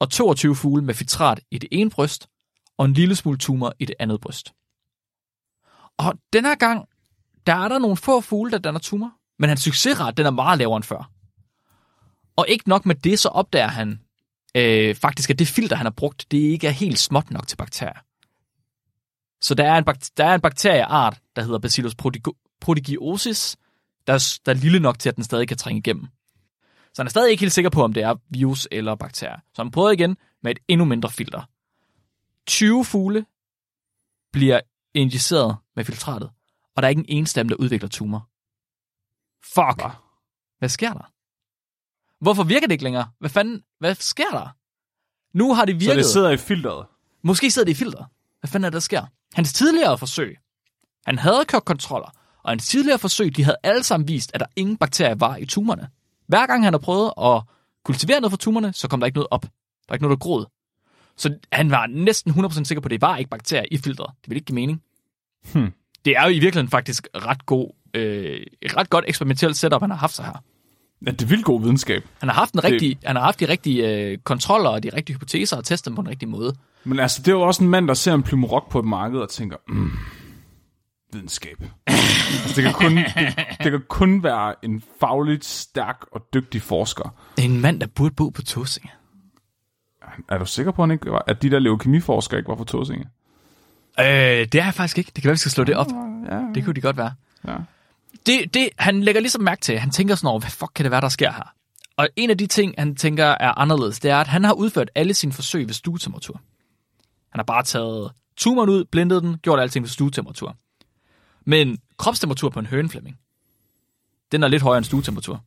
og 0.00 0.10
22 0.10 0.56
fugle 0.56 0.84
med 0.84 0.94
filtrat 0.94 1.40
i 1.50 1.58
det 1.58 1.68
ene 1.72 1.90
bryst, 1.90 2.28
og 2.78 2.84
en 2.84 2.92
lille 2.92 3.16
smule 3.16 3.38
tumor 3.38 3.72
i 3.78 3.84
det 3.84 3.94
andet 3.98 4.20
bryst. 4.20 4.52
Og 5.98 6.14
den 6.32 6.44
her 6.44 6.54
gang, 6.54 6.88
der 7.46 7.54
er 7.54 7.68
der 7.68 7.78
nogle 7.78 7.96
få 7.96 8.20
fugle, 8.20 8.50
der 8.50 8.58
danner 8.58 8.80
tumor, 8.80 9.12
men 9.38 9.48
hans 9.48 9.60
succesrate, 9.60 10.16
den 10.16 10.26
er 10.26 10.30
meget 10.30 10.58
lavere 10.58 10.76
end 10.76 10.84
før. 10.84 11.10
Og 12.36 12.46
ikke 12.48 12.68
nok 12.68 12.86
med 12.86 12.94
det, 12.94 13.18
så 13.18 13.28
opdager 13.28 13.68
han 13.68 14.00
øh, 14.56 14.94
faktisk, 14.94 15.30
at 15.30 15.38
det 15.38 15.48
filter, 15.48 15.76
han 15.76 15.86
har 15.86 15.90
brugt, 15.90 16.26
det 16.30 16.38
ikke 16.38 16.66
er 16.66 16.70
helt 16.70 16.98
småt 16.98 17.30
nok 17.30 17.46
til 17.46 17.56
bakterier. 17.56 18.00
Så 19.40 19.54
der 19.54 19.64
er 19.64 19.78
en, 19.78 19.84
der 20.16 20.24
er 20.24 20.34
en 20.34 20.40
bakterieart, 20.40 21.20
der 21.36 21.42
hedder 21.42 21.58
Bacillus 21.58 21.94
prodigo- 22.02 22.58
prodigiosis, 22.60 23.56
der 24.06 24.12
er, 24.12 24.38
der 24.46 24.52
er 24.52 24.56
lille 24.56 24.80
nok 24.80 24.98
til, 24.98 25.08
at 25.08 25.16
den 25.16 25.24
stadig 25.24 25.48
kan 25.48 25.56
trænge 25.56 25.78
igennem. 25.78 26.06
Så 26.94 27.02
han 27.02 27.06
er 27.06 27.10
stadig 27.10 27.30
ikke 27.30 27.40
helt 27.40 27.52
sikker 27.52 27.70
på, 27.70 27.84
om 27.84 27.92
det 27.92 28.02
er 28.02 28.14
virus 28.30 28.68
eller 28.70 28.94
bakterier. 28.94 29.36
Så 29.54 29.62
han 29.62 29.70
prøver 29.70 29.90
igen 29.90 30.16
med 30.42 30.50
et 30.50 30.58
endnu 30.68 30.84
mindre 30.84 31.10
filter. 31.10 31.48
20 32.46 32.84
fugle 32.84 33.26
bliver 34.32 34.60
injiceret 34.94 35.56
med 35.76 35.84
filtratet, 35.84 36.30
og 36.76 36.82
der 36.82 36.86
er 36.86 36.90
ikke 36.90 37.00
en 37.00 37.06
eneste 37.08 37.40
af 37.40 37.44
dem, 37.44 37.48
der 37.48 37.56
udvikler 37.56 37.88
tumor. 37.88 38.28
Fuck. 39.54 39.82
Hva? 39.82 39.90
Hvad 40.58 40.68
sker 40.68 40.92
der? 40.92 41.12
Hvorfor 42.24 42.44
virker 42.44 42.66
det 42.66 42.72
ikke 42.72 42.84
længere? 42.84 43.10
Hvad 43.18 43.30
fanden? 43.30 43.62
Hvad 43.78 43.94
sker 43.94 44.30
der? 44.30 44.48
Nu 45.38 45.54
har 45.54 45.64
det 45.64 45.74
Så 45.74 45.78
virket. 45.78 45.96
det 45.96 46.06
sidder 46.06 46.30
i 46.30 46.36
filteret. 46.36 46.86
Måske 47.22 47.50
sidder 47.50 47.66
det 47.66 47.72
i 47.72 47.74
filter. 47.78 48.04
Hvad 48.40 48.48
fanden 48.50 48.64
er 48.64 48.68
det, 48.70 48.74
der 48.74 48.80
sker? 48.80 49.06
Hans 49.34 49.52
tidligere 49.52 49.98
forsøg. 49.98 50.38
Han 51.06 51.18
havde 51.18 51.44
kørt 51.44 51.64
kontroller, 51.64 52.10
og 52.42 52.50
hans 52.50 52.68
tidligere 52.68 52.98
forsøg, 52.98 53.36
de 53.36 53.44
havde 53.44 53.56
alle 53.62 53.82
sammen 53.82 54.08
vist, 54.08 54.30
at 54.34 54.40
der 54.40 54.46
ingen 54.56 54.76
bakterier 54.76 55.14
var 55.14 55.36
i 55.36 55.46
tumorerne. 55.46 55.90
Hver 56.26 56.46
gang 56.46 56.64
han 56.64 56.72
har 56.72 56.78
prøvet 56.78 57.12
at 57.18 57.42
kultivere 57.84 58.20
noget 58.20 58.32
for 58.32 58.36
tumorerne, 58.36 58.72
så 58.72 58.88
kom 58.88 59.00
der 59.00 59.06
ikke 59.06 59.16
noget 59.16 59.28
op. 59.30 59.42
Der 59.42 59.48
var 59.88 59.94
ikke 59.94 60.02
noget, 60.04 60.18
der 60.18 60.24
groede. 60.24 60.48
Så 61.16 61.34
han 61.52 61.70
var 61.70 61.86
næsten 61.86 62.30
100% 62.30 62.64
sikker 62.64 62.80
på, 62.80 62.86
at 62.86 62.90
det 62.90 63.02
var 63.02 63.16
ikke 63.16 63.30
bakterier 63.30 63.64
i 63.70 63.76
filteret. 63.76 64.10
Det 64.22 64.30
ville 64.30 64.36
ikke 64.36 64.46
give 64.46 64.54
mening. 64.54 64.82
Hmm. 65.52 65.72
Det 66.04 66.16
er 66.16 66.22
jo 66.22 66.28
i 66.28 66.38
virkeligheden 66.38 66.68
faktisk 66.68 67.08
ret 67.14 67.46
god, 67.46 67.70
øh, 67.94 68.40
et 68.62 68.76
ret 68.76 68.90
godt 68.90 69.04
eksperimentelt 69.08 69.56
setup, 69.56 69.80
han 69.80 69.90
har 69.90 69.96
haft 69.98 70.14
sig 70.14 70.24
her. 70.24 70.42
Ja, 71.06 71.10
det 71.10 71.22
er 71.22 71.26
vildt 71.26 71.44
god 71.44 71.62
videnskab. 71.62 72.04
Han 72.18 72.28
har 72.28 72.34
haft, 72.34 72.54
en 72.54 72.64
rigtig, 72.64 72.98
han 73.04 73.16
har 73.16 73.22
haft 73.22 73.40
de 73.40 73.48
rigtige 73.48 73.88
øh, 73.88 74.18
kontroller 74.18 74.70
og 74.70 74.82
de 74.82 74.90
rigtige 74.96 75.16
hypoteser 75.16 75.56
og 75.56 75.64
testet 75.64 75.86
dem 75.86 75.96
på 75.96 76.02
den 76.02 76.10
rigtige 76.10 76.28
måde. 76.28 76.54
Men 76.84 77.00
altså, 77.00 77.22
det 77.22 77.28
er 77.28 77.32
jo 77.32 77.40
også 77.40 77.64
en 77.64 77.70
mand, 77.70 77.88
der 77.88 77.94
ser 77.94 78.14
en 78.14 78.22
plumorok 78.22 78.70
på 78.70 78.78
et 78.78 78.84
marked 78.84 79.18
og 79.18 79.28
tænker, 79.28 79.56
mm, 79.68 79.90
videnskab. 81.12 81.56
altså, 81.86 82.52
det, 82.56 82.64
kan 82.64 82.72
kun, 82.72 82.96
det, 82.96 83.06
det 83.64 83.70
kan 83.72 83.82
kun 83.88 84.22
være 84.22 84.54
en 84.64 84.82
fagligt 85.00 85.44
stærk 85.44 86.04
og 86.12 86.20
dygtig 86.34 86.62
forsker. 86.62 87.14
Det 87.36 87.44
er 87.44 87.48
en 87.48 87.60
mand, 87.60 87.80
der 87.80 87.86
burde 87.86 88.14
bo 88.14 88.28
på 88.28 88.42
Tåsinge. 88.42 88.90
Er 90.28 90.38
du 90.38 90.46
sikker 90.46 90.72
på, 90.72 90.82
at, 90.82 90.88
han 90.88 90.92
ikke 90.92 91.10
var, 91.10 91.24
at 91.26 91.42
de 91.42 91.50
der 91.50 91.58
leukemiforskere 91.58 92.38
ikke 92.38 92.48
var 92.48 92.56
fra 92.56 92.64
Tåsinge? 92.64 93.04
Øh, 94.00 94.04
det 94.04 94.54
er 94.54 94.64
jeg 94.64 94.74
faktisk 94.74 94.98
ikke. 94.98 95.12
Det 95.16 95.22
kan 95.22 95.28
være, 95.28 95.34
vi 95.34 95.38
skal 95.38 95.50
slå 95.50 95.64
det 95.64 95.76
op. 95.76 95.86
Ja, 96.30 96.40
Det 96.54 96.64
kunne 96.64 96.74
de 96.74 96.80
godt 96.80 96.96
være. 96.96 97.14
ja. 97.48 97.56
Det, 98.26 98.54
det, 98.54 98.68
han 98.78 99.02
lægger 99.02 99.20
ligesom 99.20 99.42
mærke 99.42 99.60
til, 99.60 99.78
han 99.78 99.90
tænker 99.90 100.14
sådan 100.14 100.28
over, 100.28 100.40
hvad 100.40 100.50
fuck 100.50 100.70
kan 100.74 100.84
det 100.84 100.90
være, 100.90 101.00
der 101.00 101.08
sker 101.08 101.32
her? 101.32 101.52
Og 101.96 102.08
en 102.16 102.30
af 102.30 102.38
de 102.38 102.46
ting, 102.46 102.74
han 102.78 102.96
tænker 102.96 103.24
er 103.24 103.58
anderledes, 103.58 104.00
det 104.00 104.10
er, 104.10 104.16
at 104.16 104.26
han 104.26 104.44
har 104.44 104.52
udført 104.52 104.90
alle 104.94 105.14
sine 105.14 105.32
forsøg 105.32 105.66
ved 105.66 105.74
stuetemperatur. 105.74 106.40
Han 107.30 107.38
har 107.38 107.42
bare 107.44 107.62
taget 107.62 108.12
tumoren 108.36 108.70
ud, 108.70 108.84
blindet 108.84 109.22
den, 109.22 109.38
gjort 109.38 109.60
alting 109.60 109.82
ved 109.82 109.88
stuetemperatur. 109.88 110.56
Men 111.44 111.78
kropstemperatur 111.98 112.48
på 112.50 112.58
en 112.58 112.66
høneflemming, 112.66 113.18
den 114.32 114.42
er 114.42 114.48
lidt 114.48 114.62
højere 114.62 114.78
end 114.78 114.84
stuetemperatur. 114.84 115.44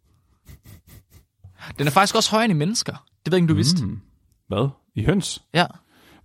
Den 1.78 1.88
er 1.88 1.92
faktisk 1.92 2.16
også 2.16 2.32
højere 2.32 2.46
end 2.46 2.52
i 2.52 2.58
mennesker. 2.58 2.92
Det 3.26 3.32
ved 3.32 3.38
jeg 3.38 3.42
ikke, 3.42 3.44
om 3.44 3.48
du 3.48 3.54
vidste. 3.56 3.84
Hvad? 4.48 4.70
I 4.96 5.04
høns? 5.06 5.44
Ja. 5.54 5.66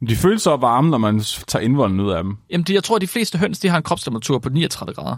De 0.09 0.17
føles 0.17 0.43
så 0.43 0.57
varme, 0.57 0.91
når 0.91 0.99
man 0.99 1.21
tager 1.21 1.63
indvolden 1.63 2.01
ud 2.01 2.11
af 2.11 2.23
dem. 2.23 2.37
Jamen, 2.51 2.65
de, 2.65 2.75
jeg 2.75 2.85
tror, 2.85 2.97
at 2.97 3.03
de 3.03 3.07
fleste 3.07 3.39
høns, 3.39 3.59
de 3.59 3.69
har 3.69 3.77
en 3.77 3.83
kropstemperatur 3.83 4.39
på 4.39 4.49
39 4.49 4.95
grader. 4.95 5.17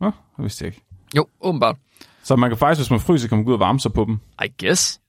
Nå, 0.00 0.06
det 0.06 0.42
vidste 0.42 0.64
jeg 0.64 0.74
ikke. 0.74 0.84
Jo, 1.16 1.26
åbenbart. 1.40 1.76
Så 2.22 2.36
man 2.36 2.50
kan 2.50 2.58
faktisk, 2.58 2.80
hvis 2.80 2.90
man 2.90 3.00
fryser, 3.00 3.28
kan 3.28 3.38
man 3.38 3.44
gå 3.44 3.48
ud 3.50 3.54
og 3.54 3.60
varme 3.60 3.80
sig 3.80 3.92
på 3.92 4.04
dem. 4.04 4.18
I 4.44 4.64
guess. 4.64 5.00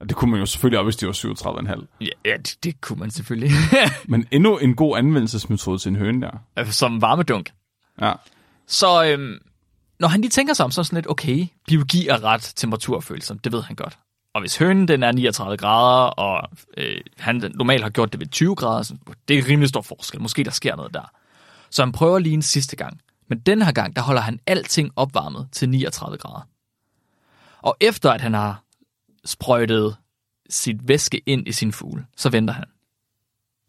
Og 0.00 0.08
det 0.08 0.16
kunne 0.16 0.30
man 0.30 0.40
jo 0.40 0.46
selvfølgelig 0.46 0.78
også, 0.78 0.86
hvis 0.86 0.96
de 0.96 1.06
var 1.06 1.72
37,5. 1.72 1.86
Ja, 2.00 2.06
ja 2.24 2.36
det, 2.36 2.56
det 2.64 2.80
kunne 2.80 2.98
man 2.98 3.10
selvfølgelig. 3.10 3.50
Men 4.08 4.26
endnu 4.30 4.58
en 4.58 4.74
god 4.76 4.98
anvendelsesmetode 4.98 5.78
til 5.78 5.88
en 5.88 5.96
høne 5.96 6.30
der. 6.56 6.64
Som 6.64 7.02
varmedunk. 7.02 7.50
Ja. 8.00 8.12
Så 8.66 9.04
øhm, 9.04 9.38
når 10.00 10.08
han 10.08 10.20
lige 10.20 10.30
tænker 10.30 10.54
sig 10.54 10.64
om, 10.64 10.70
så 10.70 10.84
sådan 10.84 10.96
lidt, 10.96 11.10
okay, 11.10 11.46
biologi 11.66 12.08
er 12.08 12.24
ret 12.24 12.52
temperaturfølsom, 12.56 13.38
det 13.38 13.52
ved 13.52 13.62
han 13.62 13.76
godt. 13.76 13.98
Og 14.34 14.40
hvis 14.40 14.56
hønen 14.56 14.88
den 14.88 15.02
er 15.02 15.12
39 15.12 15.56
grader, 15.56 16.06
og 16.06 16.50
øh, 16.76 17.00
han 17.18 17.52
normalt 17.54 17.82
har 17.82 17.90
gjort 17.90 18.12
det 18.12 18.20
ved 18.20 18.26
20 18.26 18.54
grader, 18.54 18.82
så 18.82 18.96
det 19.28 19.38
er 19.38 19.42
en 19.42 19.48
rimelig 19.48 19.68
stor 19.68 19.82
forskel. 19.82 20.20
Måske 20.20 20.44
der 20.44 20.50
sker 20.50 20.76
noget 20.76 20.94
der. 20.94 21.12
Så 21.70 21.82
han 21.82 21.92
prøver 21.92 22.18
lige 22.18 22.34
en 22.34 22.42
sidste 22.42 22.76
gang. 22.76 23.00
Men 23.28 23.40
den 23.40 23.62
her 23.62 23.72
gang, 23.72 23.96
der 23.96 24.02
holder 24.02 24.20
han 24.20 24.40
alting 24.46 24.92
opvarmet 24.96 25.48
til 25.52 25.68
39 25.68 26.18
grader. 26.18 26.48
Og 27.58 27.76
efter 27.80 28.10
at 28.10 28.20
han 28.20 28.34
har 28.34 28.62
sprøjtet 29.24 29.96
sit 30.50 30.88
væske 30.88 31.22
ind 31.26 31.48
i 31.48 31.52
sin 31.52 31.72
fugle, 31.72 32.06
så 32.16 32.30
venter 32.30 32.54
han. 32.54 32.64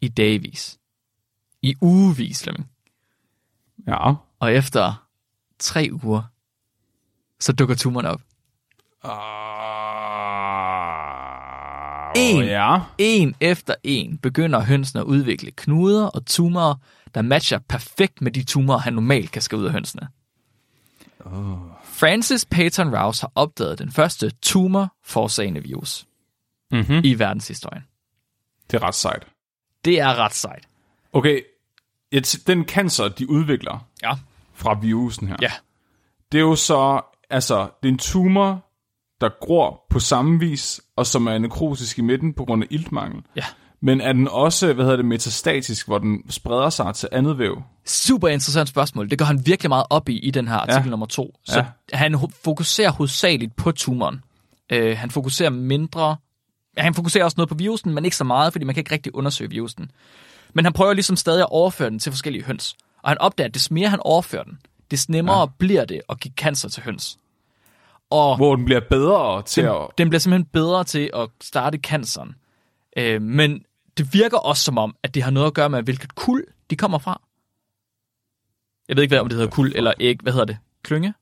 I 0.00 0.08
dagvis. 0.08 0.78
I 1.62 1.74
ugevis, 1.80 2.42
Flemming. 2.42 2.70
Ja. 3.86 4.14
Og 4.40 4.52
efter 4.52 5.06
tre 5.58 5.88
uger, 5.92 6.22
så 7.40 7.52
dukker 7.52 7.74
tumoren 7.74 8.06
op. 8.06 8.20
Uh, 9.04 9.45
En. 12.16 12.44
Ja. 12.44 12.78
En 12.98 13.34
efter 13.40 13.74
en 13.84 14.18
begynder 14.18 14.60
hønsene 14.60 15.00
at 15.00 15.04
udvikle 15.06 15.50
knuder 15.50 16.06
og 16.06 16.26
tumorer, 16.26 16.74
der 17.14 17.22
matcher 17.22 17.58
perfekt 17.68 18.20
med 18.22 18.32
de 18.32 18.44
tumorer, 18.44 18.78
han 18.78 18.92
normalt 18.92 19.30
kan 19.30 19.42
skære 19.42 19.60
ud 19.60 19.64
af 19.66 19.72
hønsene. 19.72 20.08
Oh. 21.24 21.58
Francis 21.84 22.44
Peyton 22.44 22.96
Rouse 22.98 23.22
har 23.22 23.32
opdaget 23.34 23.78
den 23.78 23.92
første 23.92 24.30
tumor-forårsagende 24.42 25.62
virus 25.62 26.06
Mm-hmm. 26.70 27.00
i 27.04 27.18
verdenshistorien. 27.18 27.82
Det 28.70 28.76
er 28.82 28.86
ret 28.86 28.94
sejt. 28.94 29.26
Det 29.84 30.00
er 30.00 30.14
ret 30.14 30.34
sejt. 30.34 30.68
Okay, 31.12 31.40
et, 32.10 32.36
den 32.46 32.64
cancer, 32.64 33.08
de 33.08 33.30
udvikler 33.30 33.86
Ja. 34.02 34.12
fra 34.54 34.78
virusen 34.82 35.28
her, 35.28 35.36
Ja. 35.42 35.52
det 36.32 36.38
er 36.38 36.42
jo 36.42 36.56
så, 36.56 37.00
altså, 37.30 37.68
det 37.82 37.88
er 37.88 37.92
en 37.92 37.98
tumor, 37.98 38.65
der 39.20 39.28
gror 39.40 39.82
på 39.90 39.98
samme 40.00 40.40
vis, 40.40 40.80
og 40.96 41.06
som 41.06 41.26
er 41.26 41.38
nekrotisk 41.38 41.98
i 41.98 42.02
midten 42.02 42.34
på 42.34 42.44
grund 42.44 42.62
af 42.62 42.66
iltmangel. 42.70 43.22
Ja. 43.36 43.44
Men 43.80 44.00
er 44.00 44.12
den 44.12 44.28
også, 44.28 44.72
hvad 44.72 44.84
hedder 44.84 44.96
det, 44.96 45.04
metastatisk, 45.04 45.86
hvor 45.86 45.98
den 45.98 46.30
spreder 46.30 46.70
sig 46.70 46.94
til 46.94 47.08
andet 47.12 47.38
væv? 47.38 47.62
Super 47.86 48.28
interessant 48.28 48.68
spørgsmål. 48.68 49.10
Det 49.10 49.18
går 49.18 49.24
han 49.24 49.46
virkelig 49.46 49.68
meget 49.68 49.86
op 49.90 50.08
i 50.08 50.18
i 50.18 50.30
den 50.30 50.48
her 50.48 50.54
artikel 50.54 50.84
Ja. 50.84 50.90
nummer 50.90 51.06
to. 51.06 51.38
Så 51.44 51.58
Ja. 51.92 51.96
han 51.96 52.18
fokuserer 52.44 52.90
hovedsageligt 52.90 53.56
på 53.56 53.72
tumoren. 53.72 54.22
Uh, 54.74 54.78
han 54.96 55.10
fokuserer 55.10 55.50
mindre... 55.50 56.16
Han 56.78 56.94
fokuserer 56.94 57.24
også 57.24 57.34
noget 57.36 57.48
på 57.48 57.54
virusen, 57.54 57.94
men 57.94 58.04
ikke 58.04 58.16
så 58.16 58.24
meget, 58.24 58.52
fordi 58.52 58.64
man 58.64 58.74
kan 58.74 58.80
ikke 58.80 58.92
rigtig 58.92 59.14
undersøge 59.14 59.50
virusen. 59.50 59.90
Men 60.54 60.64
han 60.64 60.72
prøver 60.72 60.92
ligesom 60.92 61.16
stadig 61.16 61.40
at 61.40 61.48
overføre 61.50 61.90
den 61.90 61.98
til 61.98 62.12
forskellige 62.12 62.44
høns. 62.44 62.76
Og 63.02 63.10
han 63.10 63.18
opdager, 63.18 63.48
at 63.48 63.54
des 63.54 63.70
mere 63.70 63.88
han 63.88 63.98
overfører 64.02 64.42
den, 64.44 64.58
des 64.90 65.08
nemmere 65.08 65.40
ja. 65.40 65.46
bliver 65.58 65.84
det 65.84 66.00
at 66.08 66.20
give 66.20 66.32
cancer 66.36 66.68
til 66.68 66.82
høns. 66.82 67.18
Og 68.10 68.36
Hvor 68.36 68.56
den 68.56 68.64
bliver 68.64 68.80
bedre 68.90 69.42
til 69.42 69.62
den, 69.64 69.72
at... 69.72 69.88
den 69.98 70.08
bliver 70.08 70.20
simpelthen 70.20 70.44
bedre 70.52 70.84
til 70.84 71.10
at 71.14 71.28
starte 71.40 71.78
canceren. 71.78 72.34
Øh, 72.96 73.22
men 73.22 73.64
det 73.98 74.14
virker 74.14 74.38
også 74.38 74.62
som 74.64 74.78
om, 74.78 74.96
at 75.02 75.14
det 75.14 75.22
har 75.22 75.30
noget 75.30 75.46
at 75.46 75.54
gøre 75.54 75.70
med, 75.70 75.82
hvilket 75.82 76.14
kul 76.14 76.44
de 76.70 76.76
kommer 76.76 76.98
fra. 76.98 77.22
Jeg 78.88 78.96
ved 78.96 79.02
ikke, 79.02 79.10
hvad 79.12 79.20
om 79.20 79.28
det 79.28 79.38
hedder 79.38 79.50
kul 79.50 79.72
eller 79.74 79.92
æg. 80.00 80.18
Hvad 80.22 80.32
hedder 80.32 80.46
det? 80.46 80.58
Klynge? 80.82 81.14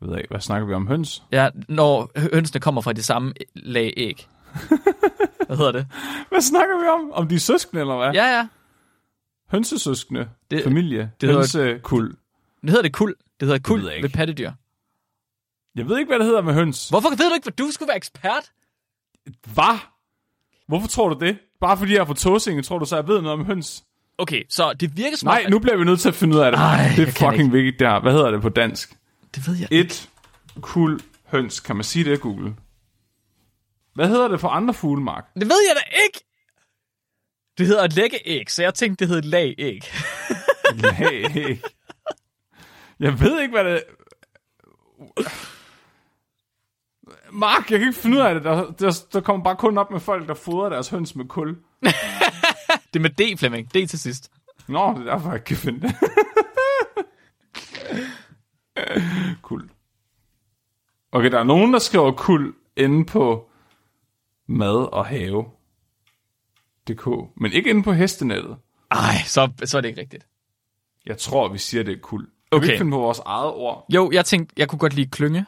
Jeg 0.00 0.08
ved 0.08 0.16
ikke, 0.16 0.28
hvad 0.30 0.40
snakker 0.40 0.66
vi 0.68 0.74
om? 0.74 0.86
Høns? 0.86 1.22
Ja, 1.32 1.48
når 1.68 2.10
hønsene 2.34 2.60
kommer 2.60 2.80
fra 2.80 2.92
det 2.92 3.04
samme 3.04 3.32
lag 3.54 3.92
æg. 3.96 4.28
hvad 5.46 5.56
hedder 5.56 5.72
det? 5.72 5.86
Hvad 6.28 6.40
snakker 6.40 6.80
vi 6.82 6.88
om? 6.88 7.12
Om 7.12 7.28
de 7.28 7.34
er 7.34 7.38
søskende, 7.38 7.80
eller 7.80 7.96
hvad? 7.96 8.12
Ja, 8.14 8.36
ja. 8.36 8.48
Hønsesøskende, 9.50 10.28
Det- 10.50 10.64
familie, 10.64 11.10
det 11.20 11.28
hedder- 11.28 11.64
hønsekuld. 11.64 12.16
Det 12.62 12.70
hedder 12.70 12.82
det 12.82 12.92
kul. 12.92 13.14
Det 13.40 13.48
hedder 13.48 13.58
kul 13.58 13.82
ved 13.82 14.08
pattedyr. 14.08 14.52
Jeg 15.76 15.88
ved 15.88 15.98
ikke, 15.98 16.08
hvad 16.08 16.18
det 16.18 16.26
hedder 16.26 16.42
med 16.42 16.54
høns. 16.54 16.88
Hvorfor 16.88 17.10
ved 17.10 17.28
du 17.28 17.34
ikke, 17.34 17.44
hvad 17.44 17.52
du 17.66 17.70
skulle 17.70 17.88
være 17.88 17.96
ekspert? 17.96 18.52
Hvad? 19.54 19.78
Hvorfor 20.68 20.88
tror 20.88 21.08
du 21.08 21.26
det? 21.26 21.38
Bare 21.60 21.76
fordi 21.78 21.92
jeg 21.92 22.00
er 22.00 22.04
fra 22.04 22.14
Tåsinge, 22.14 22.62
tror 22.62 22.78
du 22.78 22.84
så, 22.84 22.96
jeg 22.96 23.08
ved 23.08 23.22
noget 23.22 23.38
om 23.40 23.44
høns? 23.46 23.84
Okay, 24.18 24.42
så 24.50 24.72
det 24.72 24.96
virker 24.96 25.16
som 25.16 25.26
Nej, 25.26 25.42
om... 25.46 25.50
nu 25.50 25.58
bliver 25.58 25.76
vi 25.76 25.84
nødt 25.84 26.00
til 26.00 26.08
at 26.08 26.14
finde 26.14 26.36
ud 26.36 26.40
af 26.40 26.52
det. 26.52 26.58
Ej, 26.58 26.88
det 26.96 27.08
er 27.08 27.12
fucking 27.12 27.34
ikke. 27.40 27.52
vigtigt, 27.52 27.78
det 27.78 27.88
her. 27.88 28.00
Hvad 28.00 28.12
hedder 28.12 28.30
det 28.30 28.42
på 28.42 28.48
dansk? 28.48 28.96
Det 29.34 29.48
ved 29.48 29.56
jeg 29.56 29.68
Et 29.70 30.10
kul 30.60 31.00
høns. 31.26 31.60
Kan 31.60 31.76
man 31.76 31.84
sige 31.84 32.04
det, 32.10 32.20
Google? 32.20 32.54
Hvad 33.94 34.08
hedder 34.08 34.28
det 34.28 34.40
for 34.40 34.48
andre 34.48 34.74
fuglemark? 34.74 35.24
Det 35.34 35.48
ved 35.48 35.66
jeg 35.68 35.76
da 35.76 36.02
ikke! 36.04 36.24
Det 37.58 37.66
hedder 37.66 37.84
et 37.84 37.92
læggeæg, 37.92 38.50
så 38.50 38.62
jeg 38.62 38.74
tænkte, 38.74 39.04
det 39.04 39.08
hed 39.08 39.18
et 39.18 39.24
lag 39.24 39.54
æg. 39.58 39.92
Lag. 40.74 41.60
Jeg 43.00 43.20
ved 43.20 43.40
ikke, 43.40 43.52
hvad 43.52 43.64
det... 43.64 43.82
Mark, 47.32 47.70
jeg 47.70 47.78
kan 47.78 47.88
ikke 47.88 48.00
finde 48.00 48.16
ud 48.16 48.22
af 48.22 48.34
det. 48.34 48.44
Der, 48.44 48.70
der, 48.72 49.04
der 49.12 49.20
kommer 49.20 49.44
bare 49.44 49.56
kun 49.56 49.78
op 49.78 49.90
med 49.90 50.00
folk, 50.00 50.28
der 50.28 50.34
fodrer 50.34 50.68
deres 50.68 50.88
høns 50.88 51.16
med 51.16 51.24
kul. 51.24 51.48
Det 52.92 52.96
er 52.96 53.00
med 53.00 53.10
D, 53.10 53.38
Flemming. 53.38 53.68
D 53.68 53.72
til 53.88 53.98
sidst. 53.98 54.30
Nå, 54.68 54.94
det 54.98 55.00
er 55.08 55.12
derfor, 55.12 55.28
jeg 55.28 55.34
ikke 55.36 55.44
kan 55.44 55.56
finde 55.56 55.80
det. 55.80 55.94
kul. 59.42 59.70
Okay, 61.12 61.30
der 61.30 61.38
er 61.38 61.44
nogen, 61.44 61.72
der 61.72 61.78
skriver 61.78 62.12
kul 62.12 62.54
inde 62.76 63.04
på 63.04 63.48
mad 64.46 64.92
og 64.92 65.06
have. 65.06 65.44
DK, 66.88 67.06
men 67.36 67.52
ikke 67.52 67.70
inde 67.70 67.82
på 67.82 67.92
hestenettet. 67.92 68.56
Ej, 68.90 69.14
så, 69.26 69.50
så 69.64 69.76
er 69.76 69.80
det 69.80 69.88
ikke 69.88 70.00
rigtigt. 70.00 70.26
Jeg 71.06 71.18
tror, 71.18 71.48
vi 71.48 71.58
siger, 71.58 71.82
det 71.82 71.92
er 71.96 72.00
kul. 72.00 72.20
Kan 72.22 72.30
Okay. 72.50 72.66
vi 72.66 72.72
ikke 72.72 72.80
finde 72.80 72.92
på 72.92 72.98
vores 72.98 73.18
eget 73.18 73.52
ord? 73.52 73.86
Jo, 73.94 74.10
jeg 74.12 74.24
tænkte, 74.24 74.54
jeg 74.56 74.68
kunne 74.68 74.78
godt 74.78 74.94
lide 74.94 75.10
klynge. 75.10 75.46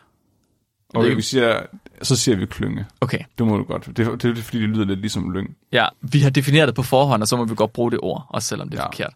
Okay, 0.95 1.09
Det- 1.09 1.17
vi 1.17 1.23
siger, 1.23 1.61
så 2.03 2.17
siger 2.17 2.37
vi 2.37 2.47
klynge. 2.47 2.87
Okay, 3.01 3.19
Det 3.39 3.47
må 3.47 3.57
du 3.57 3.65
godt. 3.65 3.87
Det, 3.87 3.97
det, 3.97 4.23
det 4.23 4.39
er 4.39 4.43
fordi, 4.43 4.61
det 4.61 4.69
lyder 4.69 4.85
lidt 4.85 5.01
ligesom 5.01 5.31
lyng, 5.33 5.57
ja, 5.73 5.87
vi 6.01 6.21
har 6.21 6.31
defineret 6.31 6.67
det 6.69 6.75
på 6.75 6.83
forhånd, 6.83 7.23
og 7.23 7.29
så 7.29 7.37
må 7.37 7.45
vi 7.45 7.55
godt 7.55 7.73
bruge 7.73 7.91
det 7.91 7.99
ord, 8.03 8.27
også 8.29 8.49
selvom 8.49 8.69
det 8.69 8.79
er 8.79 8.83
ja. 8.83 8.87
Forkert. 8.87 9.15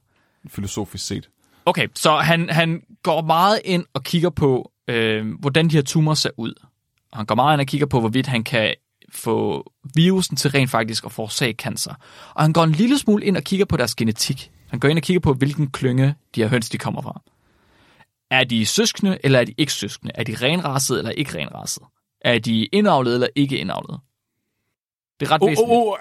filosofisk 0.49 1.07
set. 1.07 1.29
Okay, 1.67 1.89
så 1.95 2.17
han, 2.17 2.49
han 2.51 2.83
går 3.03 3.23
meget 3.23 3.61
ind 3.65 3.85
og 3.95 4.03
kigger 4.03 4.31
på, 4.31 4.71
øh, 4.89 5.27
hvordan 5.41 5.69
de 5.69 5.75
her 5.75 5.83
tumorer 5.83 6.15
ser 6.15 6.31
ud. 6.37 6.55
Og 7.13 7.19
han 7.19 7.27
går 7.27 7.35
meget 7.35 7.55
ind 7.55 7.61
og 7.61 7.67
kigger 7.67 7.87
på, 7.87 8.01
hvorvidt 8.01 8.27
han 8.27 8.45
kan 8.45 8.75
få 9.13 9.73
virusen 9.95 10.37
til 10.37 10.51
rent 10.51 10.71
faktisk 10.71 11.05
at 11.05 11.13
forårsage 11.13 11.53
cancer. 11.53 11.95
Og 12.35 12.43
han 12.43 12.53
går 12.53 12.65
en 12.65 12.73
lille 12.73 12.99
smule 12.99 13.25
ind 13.25 13.37
og 13.37 13.43
kigger 13.43 13.67
på 13.67 13.77
deres 13.77 13.95
genetik. 13.95 14.51
Han 14.69 14.81
går 14.81 14.89
ind 14.89 14.99
og 14.99 15.03
kigger 15.03 15.21
på, 15.21 15.33
hvilken 15.35 15.71
klynge 15.71 16.15
de 16.35 16.41
her 16.43 16.49
høns, 16.49 16.69
de 16.71 16.79
kommer 16.79 17.03
fra. 17.03 17.21
Er 18.33 18.45
de 18.45 18.67
søskende, 18.67 19.19
eller 19.25 19.41
er 19.41 19.45
de 19.45 19.55
ikke 19.59 19.73
søskende? 19.73 20.13
Er 20.15 20.25
de 20.25 20.35
renrassede, 20.43 20.99
eller 20.99 21.11
ikke 21.11 21.39
renrassede? 21.39 21.87
Er 22.21 22.39
de 22.39 22.65
indavlede 22.67 23.15
eller 23.15 23.29
ikke 23.35 23.59
indavlede? 23.59 23.99
Det 25.21 25.27
er 25.29 25.33
ret 25.33 25.43
Oh, 25.43 25.49
væsentligt. 25.49 25.77
oh, 25.79 25.87
oh, 25.93 25.99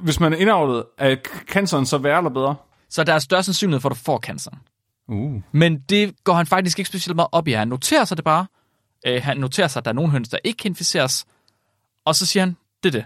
hvis 0.00 0.20
man 0.20 0.32
er 0.32 0.36
indavlet, 0.36 0.84
er 0.98 1.16
canceren 1.46 1.86
så 1.86 1.98
værre 1.98 2.18
eller 2.18 2.30
bedre? 2.30 2.56
Så 2.88 3.04
der 3.04 3.14
er 3.14 3.18
større 3.18 3.42
sandsynlighed 3.42 3.80
for, 3.80 3.88
at 3.88 3.96
du 3.96 4.00
får 4.00 4.18
cancer. 4.18 4.50
Uh. 5.08 5.42
Men 5.52 5.80
det 5.80 6.24
går 6.24 6.32
han 6.34 6.46
faktisk 6.46 6.78
ikke 6.78 6.88
specielt 6.88 7.16
meget 7.16 7.28
op 7.32 7.48
i. 7.48 7.52
Han 7.52 7.68
noterer 7.68 8.04
sig 8.04 8.16
det 8.16 8.24
bare. 8.24 8.46
Øh, 9.06 9.22
han 9.22 9.36
noterer 9.36 9.68
sig, 9.68 9.80
at 9.80 9.84
der 9.84 9.90
er 9.90 9.94
nogle 9.94 10.10
høns, 10.10 10.28
der 10.28 10.38
ikke 10.44 10.56
kan 10.56 10.70
inficeres. 10.70 11.26
Og 12.04 12.14
så 12.14 12.26
siger 12.26 12.42
han, 12.42 12.56
det 12.82 12.94
er 12.94 13.00
det. 13.00 13.04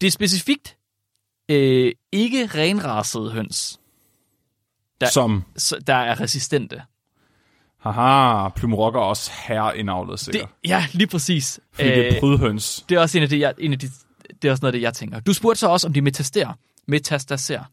Det 0.00 0.06
er 0.06 0.10
specifikt 0.10 0.76
øh, 1.48 1.92
ikke 2.12 2.46
renrasede 2.46 3.30
høns, 3.30 3.80
Der- 5.00 5.10
Som, 5.10 5.44
der 5.86 5.94
er 5.94 6.20
resistente. 6.20 6.82
Haha, 7.82 8.48
plumrokker 8.48 9.00
er 9.00 9.04
også 9.04 9.30
herre 9.46 9.78
indavlet 9.78 10.12
Det, 10.12 10.20
sikkert. 10.20 10.48
ja, 10.64 10.86
lige 10.92 11.06
præcis. 11.06 11.60
Fordi 11.72 11.88
det 11.88 12.08
er 12.08 12.14
Øh, 12.14 12.20
prydhøns. 12.20 12.84
det 12.88 12.96
er 12.96 13.00
også 13.00 13.18
en 13.18 13.22
af 13.22 13.28
de, 13.28 13.40
jeg, 13.40 13.54
en 13.58 13.72
af 13.72 13.78
de, 13.78 13.90
det 14.42 14.48
er 14.48 14.52
også 14.52 14.62
noget 14.62 14.72
af 14.74 14.78
det, 14.78 14.82
jeg 14.82 14.94
tænker. 14.94 15.20
Du 15.20 15.32
spurgte 15.32 15.60
så 15.60 15.68
også, 15.68 15.86
om 15.86 15.92
de 15.92 16.00
metasterer. 16.00 16.52
Metastaserer. 16.86 17.64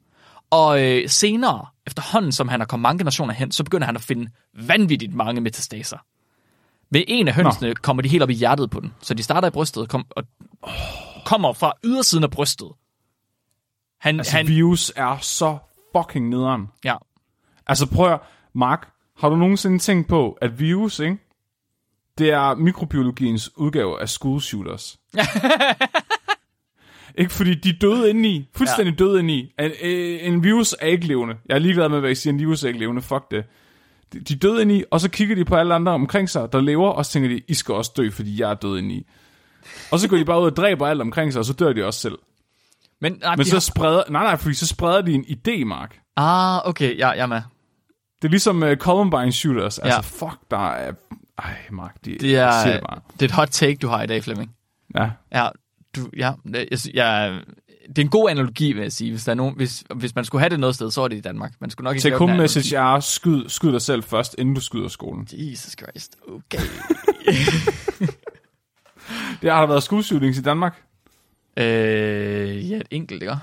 Og 0.51 0.83
øh, 0.83 1.09
senere, 1.09 1.65
efterhånden 1.87 2.31
som 2.31 2.47
han 2.47 2.59
har 2.59 2.67
kommet 2.67 2.81
mange 2.81 2.99
generationer 2.99 3.33
hen, 3.33 3.51
så 3.51 3.63
begynder 3.63 3.85
han 3.85 3.95
at 3.95 4.01
finde 4.01 4.31
vanvittigt 4.53 5.13
mange 5.13 5.41
metastaser. 5.41 5.97
Ved 6.91 7.03
en 7.07 7.27
af 7.27 7.33
hønsene 7.33 7.67
Nå. 7.67 7.73
kommer 7.81 8.03
de 8.03 8.09
helt 8.09 8.23
op 8.23 8.29
i 8.29 8.33
hjertet 8.33 8.69
på 8.69 8.79
den. 8.79 8.93
Så 9.01 9.13
de 9.13 9.23
starter 9.23 9.47
i 9.47 9.51
brystet 9.51 9.89
kom, 9.89 10.05
og 10.09 10.23
kommer 11.25 11.53
fra 11.53 11.73
ydersiden 11.83 12.23
af 12.23 12.31
brystet. 12.31 12.67
Han, 14.01 14.19
Altså, 14.19 14.37
han, 14.37 14.47
virus 14.47 14.91
er 14.95 15.17
så 15.21 15.57
fucking 15.97 16.29
nederen. 16.29 16.67
ja, 16.83 16.95
Altså 17.67 17.85
prøv 17.85 18.13
at, 18.13 18.19
Mark, 18.55 18.89
har 19.19 19.29
du 19.29 19.35
nogensinde 19.35 19.79
tænkt 19.79 20.07
på, 20.07 20.37
at 20.41 20.59
virus, 20.59 20.99
ikke? 20.99 21.17
Det 22.17 22.29
er 22.29 22.55
mikrobiologiens 22.55 23.57
udgave 23.57 24.01
af 24.01 24.09
school 24.09 24.41
shooters. 24.41 24.99
ikke 27.19 27.31
fordi 27.33 27.55
de 27.55 27.69
er 27.69 27.79
døde 27.81 28.09
indeni. 28.09 28.49
Fuldstændig 28.55 28.99
ja. 28.99 29.05
døde 29.05 29.19
indeni. 29.19 29.53
En, 29.59 29.71
øh, 29.81 30.19
en 30.21 30.43
virus 30.43 30.75
er 30.79 30.87
ikke 30.87 31.07
levende. 31.07 31.35
Jeg 31.45 31.55
er 31.55 31.59
ligeglad 31.59 31.89
med, 31.89 31.99
hvad 31.99 32.11
I 32.11 32.15
siger. 32.15 32.33
En 32.33 32.39
virus 32.39 32.63
er 32.63 32.67
ikke 32.67 32.79
levende. 32.79 33.01
Fuck 33.01 33.31
det. 33.31 33.43
De 34.13 34.33
er 34.33 34.37
døde 34.37 34.61
indeni, 34.61 34.83
og 34.91 35.01
så 35.01 35.09
kigger 35.09 35.35
de 35.35 35.45
på 35.45 35.55
alle 35.55 35.73
andre 35.73 35.91
omkring 35.91 36.29
sig, 36.29 36.51
der 36.51 36.61
lever, 36.61 36.89
og 36.89 37.05
så 37.05 37.11
tænker 37.11 37.29
de, 37.29 37.41
I 37.47 37.53
skal 37.53 37.75
også 37.75 37.91
dø, 37.97 38.09
fordi 38.09 38.41
jeg 38.41 38.51
er 38.51 38.53
død 38.53 38.77
indeni. 38.77 39.07
Og 39.91 39.99
så 39.99 40.09
går 40.09 40.17
de 40.17 40.25
bare 40.25 40.41
ud 40.41 40.45
og 40.45 40.55
dræber 40.55 40.87
alt 40.87 41.01
omkring 41.01 41.33
sig, 41.33 41.39
og 41.39 41.45
så 41.45 41.53
dør 41.53 41.73
de 41.73 41.85
også 41.85 41.99
selv. 41.99 42.17
men, 43.01 43.17
nej, 43.21 43.35
Men 43.35 43.45
så 43.45 43.55
har, 43.55 43.59
spreder, 43.59 44.03
nej, 44.09 44.23
nej, 44.23 44.37
fordi 44.37 44.55
så 44.55 44.67
spreder 44.67 45.01
de 45.01 45.13
en 45.13 45.25
idé, 45.25 45.65
Mark. 45.65 45.99
Ah, 46.15 46.67
okay, 46.69 46.97
ja, 46.97 47.09
jeg 47.09 47.19
er 47.19 47.25
med. 47.25 47.41
Det 48.21 48.27
er 48.27 48.29
ligesom 48.29 48.63
uh, 48.63 48.73
Columbine 48.75 49.31
Shooters. 49.31 49.79
Altså, 49.79 49.95
Ja. 49.95 50.01
fuck, 50.29 50.39
der 50.51 50.69
er... 50.71 50.93
Ej, 51.37 51.55
Mark, 51.71 51.95
de, 52.05 52.17
Det 52.17 52.35
er, 52.35 52.51
siger 52.63 52.73
det 52.73 52.81
bare. 52.89 52.99
det 53.13 53.21
er 53.21 53.25
et 53.25 53.31
hot 53.31 53.47
take, 53.51 53.75
du 53.75 53.87
har 53.87 54.03
i 54.03 54.07
dag, 54.07 54.23
Flemming. 54.23 54.55
Ja. 54.95 55.09
Ja, 55.33 55.47
du, 55.95 56.09
ja, 56.17 56.31
jeg, 56.53 56.67
jeg, 56.93 57.41
det 57.87 57.97
er 57.97 58.01
en 58.01 58.09
god 58.09 58.29
analogi, 58.29 58.73
vil 58.73 58.81
jeg 58.81 58.91
sige. 58.91 59.11
Hvis, 59.11 59.23
der 59.23 59.31
er 59.31 59.35
nogen, 59.35 59.55
hvis, 59.55 59.83
hvis 59.95 60.15
man 60.15 60.25
skulle 60.25 60.39
have 60.39 60.49
det 60.49 60.59
noget 60.59 60.75
sted, 60.75 60.91
så 60.91 61.01
er 61.01 61.07
det 61.07 61.17
i 61.17 61.21
Danmark. 61.21 61.53
Man 61.59 61.69
skulle 61.69 61.85
nok 61.85 61.95
ikke 61.95 62.03
Take 62.03 62.17
home 62.17 62.37
message 62.37 62.75
er, 62.75 62.99
skyd, 62.99 63.49
skyd 63.49 63.71
dig 63.71 63.81
selv 63.81 64.03
først, 64.03 64.35
inden 64.37 64.55
du 64.55 64.61
skyder 64.61 64.87
skolen. 64.87 65.27
Jesus 65.33 65.75
Christ, 65.79 66.15
okay. 66.27 66.59
Det 69.41 69.51
har 69.51 69.59
der 69.59 69.67
været 69.67 69.83
school 69.83 70.23
i 70.23 70.41
Danmark. 70.41 70.83
øh, 71.57 72.71
ja, 72.71 72.77
et 72.77 72.87
enkelt, 72.91 73.23
ikke? 73.23 73.35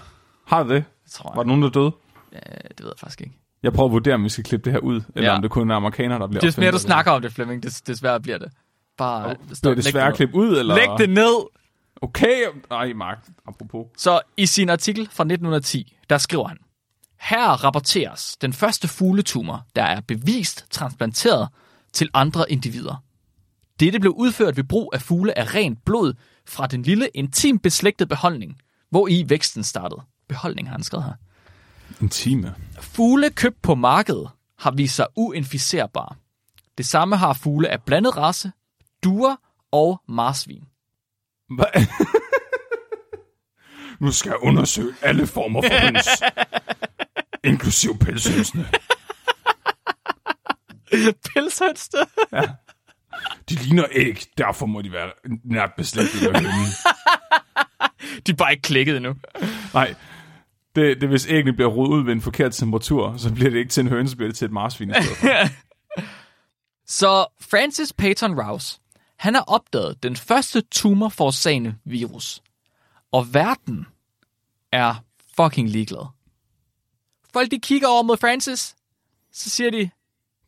Har 0.46 0.62
det 0.62 0.70
det? 0.70 0.84
Tror 1.10 1.32
Var 1.34 1.42
der 1.42 1.48
nogen, 1.48 1.62
der 1.62 1.70
døde? 1.70 1.92
Ja, 2.32 2.38
det 2.68 2.80
ved 2.80 2.86
jeg 2.86 2.98
faktisk 2.98 3.20
ikke. 3.20 3.32
Jeg 3.66 3.72
prøver 3.72 3.88
at 3.88 3.92
vurdere, 3.92 4.14
om 4.14 4.24
vi 4.24 4.28
skal 4.28 4.44
klippe 4.44 4.64
det 4.64 4.72
her 4.72 4.80
ud, 4.80 5.00
eller 5.14 5.28
Ja. 5.30 5.36
om 5.36 5.42
det 5.42 5.50
kun 5.50 5.70
er 5.70 5.74
amerikanere, 5.74 6.18
der 6.18 6.26
bliver 6.26 6.40
Des 6.40 6.58
mere 6.58 6.70
du 6.70 6.78
snakker 6.78 7.12
om 7.12 7.22
det, 7.22 7.32
Flemming, 7.32 7.62
des, 7.62 7.80
desværre 7.80 8.20
bliver 8.20 8.38
det. 8.38 8.48
Bare 8.98 9.28
Det 9.28 9.66
er 9.66 9.74
det 9.74 9.84
læg 9.84 9.92
svære 9.92 10.06
at 10.08 10.14
klippe 10.14 10.34
ud, 10.34 10.58
eller? 10.58 10.74
Læg 10.74 10.88
det 10.98 11.10
ned! 11.10 11.46
Okay. 12.02 12.42
Ej, 12.70 12.92
Mark, 12.92 13.18
apropos. 13.48 13.86
Så 13.96 14.20
i 14.36 14.46
sin 14.46 14.68
artikel 14.68 15.08
fra 15.12 15.24
1910, 15.24 15.96
der 16.10 16.18
skriver 16.18 16.48
han, 16.48 16.56
her 17.20 17.64
rapporteres 17.64 18.36
den 18.40 18.52
første 18.52 18.88
fugletumor, 18.88 19.66
der 19.76 19.82
er 19.82 20.00
bevist 20.00 20.66
transplanteret 20.70 21.48
til 21.92 22.08
andre 22.14 22.52
individer. 22.52 23.02
Dette 23.80 24.00
blev 24.00 24.12
udført 24.16 24.56
ved 24.56 24.64
brug 24.64 24.90
af 24.94 25.02
fugle 25.02 25.38
af 25.38 25.54
rent 25.54 25.84
blod 25.84 26.14
fra 26.48 26.66
den 26.66 26.82
lille 26.82 27.08
intim 27.14 27.58
beslægtede 27.58 28.08
beholdning, 28.08 28.56
hvor 28.90 29.08
i 29.08 29.24
væksten 29.28 29.64
startede. 29.64 30.00
Beholdning 30.28 30.68
har 30.68 30.72
han 30.72 30.82
skrevet 30.82 31.04
her. 31.04 31.12
En 32.00 32.08
time. 32.08 32.54
Fugle 32.80 33.30
købt 33.30 33.62
på 33.62 33.74
markedet 33.74 34.30
har 34.58 34.70
vist 34.70 34.94
sig 34.94 35.06
uinficerbare. 35.16 36.16
Det 36.78 36.86
samme 36.86 37.16
har 37.16 37.32
fugle 37.32 37.68
af 37.68 37.82
blandet 37.82 38.16
race, 38.16 38.52
duer 39.04 39.36
og 39.72 40.02
marsvin. 40.08 40.64
Hva? 41.48 41.64
nu 44.04 44.12
skal 44.12 44.30
jeg 44.30 44.42
undersøge 44.42 44.94
alle 45.02 45.26
former 45.26 45.62
for 45.62 45.86
høns. 45.86 46.08
inklusiv 47.50 47.98
pelshønsene. 47.98 48.68
Pelshønste. 51.34 51.98
De 53.48 53.54
ligner 53.54 53.84
æg, 53.92 54.22
derfor 54.38 54.66
må 54.66 54.82
de 54.82 54.92
være 54.92 55.10
nært 55.44 55.70
beslægtet 55.76 56.22
med 56.22 56.40
hønnen. 56.40 56.66
De 58.26 58.32
er 58.32 58.36
bare 58.36 58.52
ikke 58.52 58.62
klikket 58.62 58.96
endnu. 58.96 59.14
Nej, 59.74 59.94
det, 60.76 61.00
det 61.00 61.08
hvis 61.08 61.26
æggene 61.28 61.52
bliver 61.52 61.70
rodet 61.70 61.92
ud 61.92 62.04
ved 62.04 62.12
en 62.12 62.20
forkert 62.20 62.52
temperatur, 62.52 63.16
så 63.16 63.34
bliver 63.34 63.50
det 63.50 63.58
ikke 63.58 63.70
til 63.70 63.80
en 63.80 63.88
høne, 63.88 64.08
så 64.08 64.16
bliver 64.16 64.28
det 64.28 64.36
til 64.38 64.44
et 64.44 64.52
marsvin. 64.52 64.90
i 64.90 64.92
stedet 64.92 65.16
for. 65.16 65.26
Så 66.86 67.26
Francis 67.40 67.92
Peyton 67.92 68.40
Rouse, 68.40 68.78
han 69.16 69.34
har 69.34 69.42
opdaget 69.42 70.02
den 70.02 70.16
første 70.16 70.60
tumorforårsagende 70.60 71.74
virus. 71.84 72.42
Og 73.12 73.34
verden 73.34 73.86
er 74.72 74.94
fucking 75.36 75.68
ligeglad. 75.70 76.06
Folk 77.32 77.50
de 77.50 77.58
kigger 77.60 77.88
over 77.88 78.02
mod 78.02 78.16
Francis, 78.16 78.74
så 79.32 79.50
siger 79.50 79.70
de, 79.70 79.78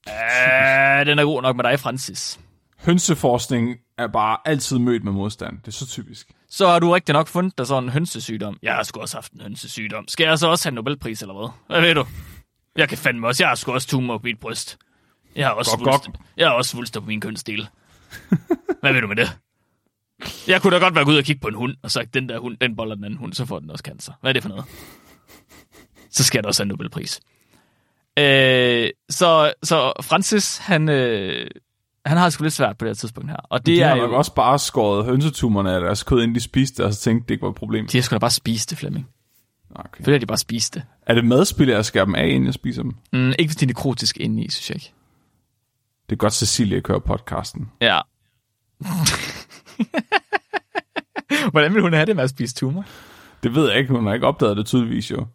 "Øh, 0.08 1.06
den 1.06 1.18
er 1.18 1.24
god 1.24 1.42
nok 1.42 1.56
med 1.56 1.64
dig, 1.64 1.80
Francis. 1.80 2.40
Hønseforskning 2.78 3.76
er 3.98 4.06
bare 4.06 4.38
altid 4.44 4.78
mødt 4.78 5.04
med 5.04 5.12
modstand. 5.12 5.58
Det 5.61 5.68
er 5.68 5.72
så 5.72 5.87
typisk. 5.87 6.32
Så 6.50 6.66
har 6.68 6.78
du 6.78 6.92
rigtig 6.92 7.12
nok 7.12 7.28
fundet 7.28 7.58
dig 7.58 7.66
sådan 7.66 7.82
en 7.82 7.88
hønsesygdom. 7.88 8.58
Jeg 8.62 8.74
har 8.74 8.82
sgu 8.82 9.00
også 9.00 9.16
haft 9.16 9.32
en 9.32 9.40
hønsesygdom. 9.40 10.08
Skal 10.08 10.24
jeg 10.24 10.38
så 10.38 10.48
også 10.48 10.64
have 10.64 10.70
en 10.70 10.74
Nobelpris, 10.74 11.22
eller 11.22 11.34
hvad? 11.34 11.48
Hvad 11.66 11.80
ved 11.80 11.94
du? 11.94 12.06
Jeg 12.76 12.88
kan 12.88 12.98
fandme 12.98 13.26
også. 13.26 13.42
Jeg 13.42 13.48
har 13.48 13.54
sgu 13.54 13.72
også 13.72 13.88
tumor 13.88 14.18
på 14.18 14.22
mit 14.24 14.38
bryst. 14.40 14.78
Jeg 15.37 15.46
har 15.46 15.54
også, 15.54 15.70
gok. 15.76 15.94
svulster, 15.94 16.22
jeg 16.37 16.48
har 16.48 16.54
også 16.54 16.70
svulster 16.70 17.00
på 17.00 17.06
min 17.06 17.20
kønsdel. 17.20 17.68
Hvad 18.80 18.92
ved 18.92 19.00
du 19.00 19.06
med 19.06 19.16
det? 19.16 19.38
Jeg 20.48 20.62
kunne 20.62 20.74
da 20.74 20.78
godt 20.78 20.94
være 20.94 21.06
ud 21.08 21.16
og 21.16 21.24
kigge 21.24 21.40
på 21.40 21.48
en 21.48 21.54
hund, 21.54 21.76
og 21.82 21.90
sagt, 21.90 22.14
den 22.14 22.28
der 22.28 22.38
hund, 22.38 22.56
den 22.61 22.76
boller 22.76 22.94
den 22.94 23.04
anden 23.04 23.18
hund, 23.18 23.32
så 23.32 23.44
får 23.46 23.58
den 23.58 23.70
også 23.70 23.82
cancer. 23.82 24.12
Hvad 24.20 24.30
er 24.30 24.32
det 24.32 24.42
for 24.42 24.48
noget? 24.48 24.64
Så 26.11 26.24
skal 26.24 26.42
der 26.42 26.48
også 26.48 26.62
have 26.62 26.64
en 26.64 26.68
Nobelpris. 26.68 27.20
Øh, 28.18 28.90
så, 29.11 29.52
så 29.62 29.92
Francis, 30.02 30.58
han, 30.58 30.88
øh, 30.88 31.50
han 32.08 32.16
har 32.18 32.24
det 32.24 32.32
sgu 32.32 32.42
lidt 32.42 32.54
svært 32.54 32.78
på 32.78 32.84
det 32.84 32.90
her 32.90 32.94
tidspunkt 32.94 33.30
her. 33.30 33.36
Og 33.36 33.66
det 33.66 33.76
De 33.76 33.80
er 33.80 33.88
har 33.88 33.96
jo, 33.96 34.16
også 34.16 34.34
bare 34.34 34.58
skåret 34.58 35.04
hønsetumerne 35.04 35.72
af 35.74 35.80
deres 35.80 36.02
kød, 36.02 36.22
inden 36.22 36.34
de 36.34 36.40
spiste 36.40 36.76
det, 36.76 36.84
og 36.86 36.94
så 36.94 37.00
tænkte, 37.00 37.28
det 37.28 37.34
ikke 37.34 37.42
var 37.42 37.48
et 37.48 37.54
problem. 37.54 37.86
de 37.86 37.98
har 37.98 38.02
sgu 38.02 38.14
da 38.14 38.18
bare 38.18 38.30
spist 38.30 38.70
det, 38.70 38.78
Flemming. 38.78 39.08
Okay. 39.74 39.88
Selvfølgelig 39.96 40.14
har 40.14 40.20
de 40.20 40.26
bare 40.26 40.38
spist 40.38 40.74
det. 40.74 40.82
Er 41.06 41.14
det 41.14 41.24
madspil, 41.24 41.68
jeg 41.68 41.84
skærer 41.84 42.04
dem 42.04 42.14
af, 42.14 42.26
inden 42.26 42.46
jeg 42.46 42.54
spiser 42.54 42.82
dem? 42.82 42.94
Mm, 43.12 43.28
ikke 43.38 43.48
hvis 43.48 43.56
de 43.56 43.64
er 43.64 43.66
nekrotisk 43.66 44.16
inde 44.20 44.44
i, 44.44 44.50
synes 44.50 44.70
jeg 44.70 44.76
ikke. 44.76 44.92
Det 46.10 46.12
er 46.12 46.16
godt, 46.16 46.32
Cecilie 46.32 46.80
kører 46.80 46.98
podcasten. 46.98 47.70
Ja. 47.80 48.00
Hvordan 51.50 51.74
vil 51.74 51.82
hun 51.82 51.92
have 51.92 52.06
det 52.06 52.16
med 52.16 52.24
at 52.24 52.30
spise 52.30 52.54
tumor? 52.54 52.84
Det 53.42 53.54
ved 53.54 53.68
jeg 53.68 53.78
ikke, 53.78 53.94
hun 53.94 54.06
har 54.06 54.14
ikke 54.14 54.26
opdaget 54.26 54.56
det 54.56 54.66
tydeligvis 54.66 55.10
jo. 55.10 55.26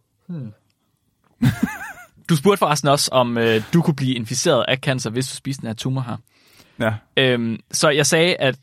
Du 2.29 2.35
spurgte 2.35 2.57
forresten 2.59 2.89
også, 2.89 3.09
om 3.11 3.37
øh, 3.37 3.61
du 3.73 3.81
kunne 3.81 3.95
blive 3.95 4.15
inficeret 4.15 4.65
af 4.67 4.77
cancer, 4.77 5.09
hvis 5.09 5.27
du 5.29 5.35
spiste 5.35 5.61
den 5.61 5.67
her 5.67 5.73
tumor 5.73 6.01
her. 6.01 6.17
Ja, 6.79 6.93
Øhm, 7.17 7.59
så 7.71 7.89
jeg 7.89 8.05
sagde, 8.05 8.35
at 8.35 8.59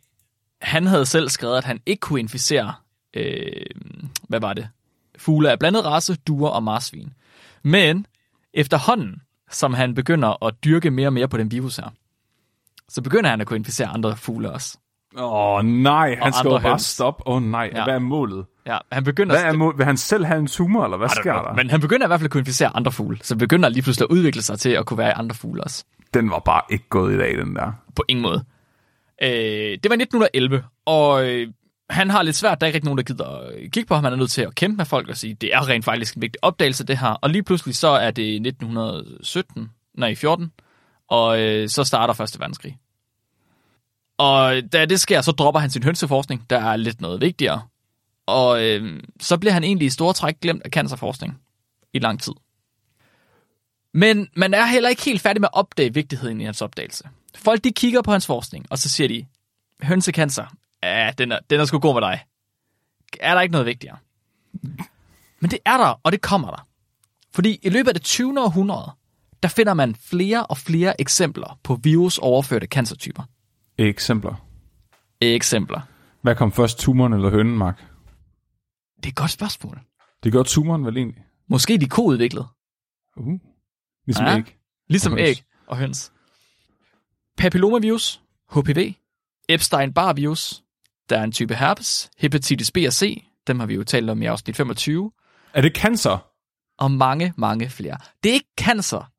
han 0.63 0.87
havde 0.87 1.07
selv 1.07 1.29
skrevet, 1.29 1.57
at 1.59 1.65
han 1.65 1.81
ikke 1.87 2.01
kunne 2.01 2.21
inficere, 2.21 2.75
øh, 3.15 3.53
hvad 4.29 4.41
var 4.41 4.53
det? 4.53 4.69
Fugle 5.19 5.51
af 5.51 5.59
blandet 5.59 5.85
race, 5.85 6.17
duer 6.17 6.49
og 6.51 6.63
marsvin. 6.63 7.13
Men 7.63 8.07
efterhånden, 8.55 9.23
som 9.51 9.75
han 9.75 9.95
begynder 9.95 10.45
at 10.47 10.55
dyrke 10.65 10.91
mere 10.91 11.09
og 11.09 11.13
mere 11.13 11.29
på 11.29 11.37
den 11.37 11.51
virus 11.51 11.77
her, 11.77 11.89
så 12.89 13.03
begynder 13.03 13.31
han 13.31 13.41
at 13.41 13.47
kunne 13.47 13.57
inficere 13.57 13.87
andre 13.89 14.17
fugle 14.17 14.51
også. 14.51 14.79
Åh 15.17 15.33
oh, 15.33 15.65
nej, 15.65 16.17
han 16.23 16.33
skal 16.33 16.49
jo 16.49 16.59
bare 16.59 16.71
høns. 16.71 16.83
stoppe. 16.83 17.23
Åh 17.27 17.37
oh, 17.37 17.43
nej, 17.43 17.71
Ja. 17.75 17.85
hvad 17.85 17.95
er 17.95 17.99
målet? 17.99 18.47
Ja, 18.67 18.79
han 18.93 19.05
begynder 19.05 19.35
Hvad 19.35 19.45
er 19.45 19.53
målet? 19.53 19.79
Vil 19.79 19.87
han 19.87 19.97
selv 19.97 20.25
have 20.25 20.39
en 20.39 20.47
tumor, 20.47 20.85
eller 20.85 20.97
hvad 20.97 21.09
sker 21.09 21.33
der? 21.43 21.53
Men 21.55 21.71
han 21.71 21.81
begynder 21.81 22.07
i 22.07 22.09
hvert 22.09 22.21
fald 22.21 22.27
at 22.27 22.31
kunne 22.31 22.41
inficere 22.41 22.77
andre 22.77 22.93
fugle, 22.93 23.19
så 23.23 23.37
begynder 23.37 23.69
lige 23.69 23.83
pludselig 23.83 24.07
at 24.11 24.15
udvikle 24.17 24.43
sig 24.43 24.59
til 24.59 24.71
at 24.71 24.87
kunne 24.87 24.99
være 24.99 25.09
i 25.09 25.13
andre 25.17 25.35
fugle 25.35 25.63
også. 25.65 25.85
Den 26.15 26.31
var 26.31 26.39
bare 26.39 26.63
ikke 26.71 26.89
gået 26.89 27.15
i 27.15 27.19
dag, 27.19 27.39
den 27.39 27.57
der. 27.57 27.73
På 27.97 28.05
ingen 28.09 28.23
måde. 28.23 28.45
Øh, 29.23 29.79
det 29.83 29.91
var 29.91 29.97
1911, 29.97 30.65
og 30.85 31.29
øh, 31.29 31.49
han 31.91 32.11
har 32.11 32.23
lidt 32.23 32.37
svært, 32.37 32.61
der 32.61 32.65
er 32.65 32.69
ikke 32.69 32.77
rigtig 32.77 32.85
nogen, 32.85 32.99
der 32.99 33.05
gider 33.05 33.27
at 33.27 33.71
kigge 33.73 33.87
på 33.87 33.95
ham. 33.95 34.05
Han 34.05 34.13
er 34.13 34.17
nødt 34.17 34.31
til 34.31 34.43
at 34.43 34.55
kæmpe 34.55 34.77
med 34.77 34.85
folk 34.85 35.09
og 35.09 35.17
sige, 35.17 35.35
det 35.35 35.55
er 35.55 35.69
rent 35.69 35.85
faktisk 35.85 36.15
en 36.15 36.23
vigtig 36.23 36.45
opdagelse, 36.45 36.87
det 36.87 36.99
her. 36.99 37.09
Og 37.09 37.31
lige 37.31 37.43
pludselig 37.43 37.77
så 37.77 37.89
er 37.89 38.11
det 38.11 38.35
1917, 38.35 39.71
nej 39.95 40.15
14, 40.15 40.53
og 41.09 41.41
øh, 41.41 41.69
så 41.69 41.85
starter 41.85 42.15
Første 42.15 42.41
Verdenskrig. 42.41 42.79
Og 44.19 44.73
da 44.73 44.85
det 44.85 45.01
sker, 45.01 45.21
så 45.21 45.33
dropper 45.33 45.61
han 45.61 45.71
sin 45.71 45.83
hønseforskning, 45.83 46.51
der 46.51 46.59
er 46.59 46.77
lidt 46.77 47.01
noget 47.01 47.21
vigtigere. 47.21 47.63
Og 48.27 48.65
øh, 48.65 49.03
så 49.21 49.39
bliver 49.39 49.53
han 49.53 49.65
egentlig 49.65 49.87
i 49.87 49.91
store 49.91 50.13
træk 50.13 50.41
glemt 50.41 50.63
af 50.65 50.71
cancerforskning 50.71 51.41
i 51.93 51.99
lang 51.99 52.21
tid. 52.21 52.33
Men 53.95 54.29
man 54.37 54.55
er 54.55 54.67
heller 54.67 54.89
ikke 54.89 55.03
helt 55.03 55.21
færdig 55.21 55.41
med 55.41 55.49
at 55.53 55.59
opdage 55.59 55.95
vigtigheden 55.95 56.41
i 56.41 56.45
hans 56.45 56.63
opdagelse. 56.63 57.05
Folk 57.37 57.65
de 57.65 57.73
kigger 57.73 58.03
på 58.03 58.13
hans 58.13 58.27
forskning, 58.27 58.67
og 58.71 58.79
så 58.79 58.89
siger 58.89 59.09
de, 59.09 59.27
hønsecancer, 59.83 60.47
ja, 60.83 61.13
den 61.19 61.33
er, 61.33 61.39
den 61.51 61.61
er 61.61 61.65
sgu 61.65 61.79
god 61.79 61.95
med 61.95 62.03
dig. 62.03 62.25
Er 63.21 63.35
der 63.35 63.41
ikke 63.41 63.53
noget 63.53 63.67
vigtigere? 63.67 63.97
Men 65.41 65.51
det 65.51 65.59
er 65.65 65.77
der, 65.77 66.01
og 66.03 66.13
det 66.13 66.21
kommer 66.21 66.51
der. 66.51 66.67
Fordi 67.35 67.59
i 67.63 67.69
løbet 67.69 67.89
af 67.89 67.95
det 67.95 68.03
20. 68.03 68.41
århundrede, 68.41 68.93
der 69.43 69.49
finder 69.49 69.75
man 69.75 69.95
flere 69.95 70.47
og 70.47 70.59
flere 70.59 71.01
eksempler 71.01 71.59
på 71.63 71.75
virusoverførte 71.83 72.67
cancertyper. 72.67 73.23
Eksempler. 73.79 74.47
Eksempler. 75.21 75.81
Hvad 76.23 76.37
kom 76.37 76.53
først, 76.53 76.79
tumoren 76.79 77.13
eller 77.13 77.31
hønen, 77.31 77.59
Mark? 77.59 77.79
Det 78.97 79.07
er 79.07 79.09
et 79.09 79.15
godt 79.15 79.31
spørgsmål. 79.31 79.81
Det 80.25 80.33
gør 80.33 80.43
tumoren 80.43 80.87
vel 80.87 80.97
egentlig? 80.97 81.25
Måske 81.49 81.79
de 81.79 81.89
koudviklet. 81.89 82.47
Uh. 83.17 83.41
Ligesom 84.11 84.27
Ja. 84.27 84.37
æg. 84.39 84.57
Ligesom 84.89 85.13
Og 85.13 85.19
høns. 85.19 85.29
æg 85.29 85.45
og 85.67 85.77
høns. 85.77 86.13
Papillomavirus, 87.37 88.21
HPV, 88.53 88.95
Epstein-Barr 89.49 90.13
virus, 90.13 90.63
der 91.11 91.19
er 91.19 91.25
en 91.25 91.33
type 91.33 91.55
herpes, 91.55 92.11
hepatitis 92.19 92.71
B 92.73 92.77
og 92.87 92.93
C, 92.93 93.25
dem 93.47 93.59
har 93.61 93.67
vi 93.67 93.75
jo 93.75 93.85
talt 93.85 94.11
om 94.11 94.23
i 94.23 94.27
afsnit 94.27 94.57
25, 94.57 95.13
Er 95.55 95.61
det 95.61 95.77
cancer? 95.77 96.19
og 96.79 96.91
mange, 96.91 97.35
mange 97.37 97.71
flere. 97.71 97.97
Det 98.23 98.31
er 98.31 98.35
ikke 98.35 98.51
cancer. 98.61 99.11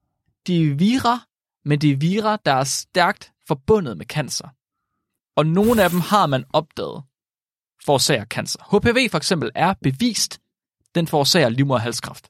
De 0.48 0.70
er 0.72 0.76
vira, 0.76 1.20
men 1.66 1.82
det 1.82 1.92
er 1.92 1.96
vira, 1.96 2.38
der 2.46 2.54
er 2.54 2.64
stærkt 2.64 3.32
forbundet 3.48 3.98
med 3.98 4.06
cancer. 4.06 4.48
Og 5.36 5.46
nogle 5.46 5.84
af 5.84 5.90
dem 5.90 6.00
har 6.00 6.26
man 6.28 6.46
opdaget 6.54 7.04
forårsager 7.86 8.26
cancer. 8.26 8.60
HPV 8.78 9.10
for 9.12 9.18
eksempel 9.18 9.52
er 9.56 9.74
bevist, 9.82 10.40
den 10.96 11.08
forårsager 11.08 11.50
livmoderhalskræft. 11.50 12.30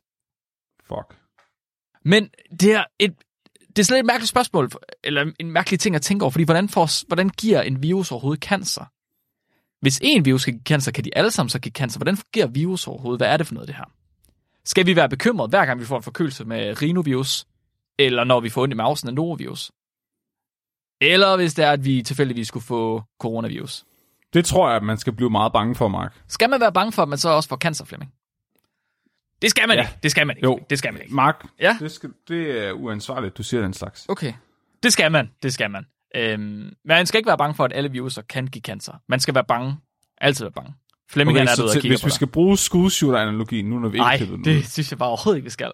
Fuck. 0.87 1.20
Men 2.05 2.29
det 2.59 2.73
er 2.73 2.83
et, 2.99 3.13
det 3.67 3.79
er 3.79 3.83
slet 3.83 3.99
et 3.99 4.05
mærkeligt 4.05 4.29
spørgsmål, 4.29 4.69
eller 5.03 5.31
en 5.39 5.51
mærkelig 5.51 5.79
ting 5.79 5.95
at 5.95 6.01
tænke 6.01 6.23
over, 6.23 6.31
fordi 6.31 6.43
hvordan, 6.43 6.69
får, 6.69 7.07
hvordan 7.07 7.29
giver 7.29 7.61
en 7.61 7.83
virus 7.83 8.11
overhovedet 8.11 8.43
cancer? 8.43 8.85
Hvis 9.81 9.99
en 10.03 10.25
virus 10.25 10.45
kan 10.45 10.53
give 10.53 10.63
cancer, 10.63 10.91
kan 10.91 11.03
de 11.03 11.17
alle 11.17 11.31
sammen 11.31 11.49
så 11.49 11.59
give 11.59 11.71
cancer. 11.71 11.99
Hvordan 11.99 12.17
fungerer 12.17 12.47
virus 12.47 12.87
overhovedet? 12.87 13.19
Hvad 13.19 13.27
er 13.27 13.37
det 13.37 13.47
for 13.47 13.53
noget, 13.53 13.67
det 13.67 13.75
her? 13.75 13.91
Skal 14.65 14.85
vi 14.85 14.95
være 14.95 15.09
bekymrede, 15.09 15.49
hver 15.49 15.65
gang 15.65 15.79
vi 15.79 15.85
får 15.85 15.97
en 15.97 16.03
forkølelse 16.03 16.45
med 16.45 16.81
rhinovirus, 16.81 17.45
eller 17.99 18.23
når 18.23 18.39
vi 18.39 18.49
får 18.49 18.61
ondt 18.61 18.73
i 18.73 18.77
mausen 18.77 19.07
af 19.07 19.13
norovirus? 19.13 19.71
Eller 21.01 21.35
hvis 21.35 21.53
det 21.53 21.65
er, 21.65 21.71
at 21.71 21.85
vi 21.85 22.03
tilfældigvis 22.03 22.47
skulle 22.47 22.63
få 22.63 23.03
coronavirus? 23.19 23.85
Det 24.33 24.45
tror 24.45 24.67
jeg, 24.67 24.75
at 24.75 24.83
man 24.83 24.97
skal 24.97 25.13
blive 25.13 25.29
meget 25.29 25.53
bange 25.53 25.75
for, 25.75 25.87
Mark. 25.87 26.21
Skal 26.27 26.49
man 26.49 26.61
være 26.61 26.73
bange 26.73 26.91
for, 26.91 27.01
at 27.03 27.09
man 27.09 27.17
så 27.17 27.29
også 27.29 27.49
får 27.49 27.57
cancer, 27.57 27.85
Flemming? 27.85 28.11
Det 29.41 29.49
skal 29.49 29.67
man 29.67 29.77
Ja. 29.77 29.81
ikke. 29.83 29.97
Det 30.03 30.11
skal 30.11 30.27
man 30.27 30.37
ikke. 30.37 30.45
Jo. 30.47 30.59
Det 30.69 30.77
skal 30.79 30.93
man 30.93 31.01
ikke. 31.01 31.15
Mark, 31.15 31.45
Ja. 31.59 31.77
det, 31.79 31.91
skal, 31.91 32.09
det 32.27 32.67
er 32.67 32.71
uansvarligt, 32.71 33.37
du 33.37 33.43
siger 33.43 33.61
den 33.61 33.73
slags. 33.73 34.05
Okay. 34.09 34.33
Det 34.83 34.93
skal 34.93 35.11
man. 35.11 35.31
Det 35.43 35.53
skal 35.53 35.71
man. 35.71 35.85
Øhm, 36.15 36.73
man 36.85 37.05
skal 37.05 37.17
ikke 37.17 37.27
være 37.27 37.37
bange 37.37 37.55
for, 37.55 37.65
at 37.65 37.71
alle 37.75 37.91
viruser 37.91 38.21
kan 38.21 38.47
give 38.47 38.61
cancer. 38.61 38.93
Man 39.09 39.19
skal 39.19 39.35
være 39.35 39.43
bange. 39.47 39.77
Altid 40.17 40.45
være 40.45 40.51
bange. 40.51 40.73
Flemming 41.09 41.37
okay, 41.37 41.51
er 41.51 41.55
derude 41.55 41.69
og 41.69 41.73
kigger 41.73 41.89
hvis 41.89 42.03
vi 42.05 42.07
dig. 42.09 42.13
skal 42.15 42.27
bruge 42.27 42.57
skudshooter-analogien, 42.57 43.65
nu 43.69 43.79
når 43.79 43.89
vi 43.89 43.97
Nej, 43.97 44.13
ikke 44.13 44.33
ud. 44.33 44.43
det 44.43 44.71
synes 44.71 44.91
jeg 44.91 44.99
bare 44.99 45.09
overhovedet 45.09 45.37
ikke, 45.37 45.43
vi 45.45 45.49
skal. 45.49 45.71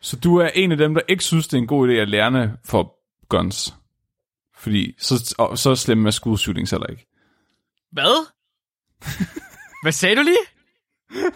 Så 0.00 0.16
du 0.16 0.36
er 0.36 0.48
en 0.54 0.72
af 0.72 0.78
dem, 0.78 0.94
der 0.94 1.00
ikke 1.08 1.24
synes, 1.24 1.48
det 1.48 1.54
er 1.56 1.58
en 1.62 1.66
god 1.66 1.88
idé 1.88 1.92
at 1.92 2.08
lærne 2.08 2.56
for 2.64 2.94
guns. 3.28 3.74
Fordi 4.56 4.94
så, 4.98 5.34
og, 5.38 5.58
så 5.58 5.74
slemme 5.74 6.04
med 6.04 6.12
skudshooting 6.12 6.68
heller 6.70 6.86
ikke. 6.86 7.06
Hvad? 7.92 8.26
Hvad 9.82 9.92
sagde 9.92 10.16
du 10.16 10.22
lige? 10.22 10.36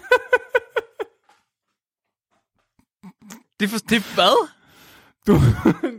Det, 3.62 3.70
for, 3.70 3.78
det 3.78 4.14
hvad? 4.14 4.48
Du, 5.26 5.32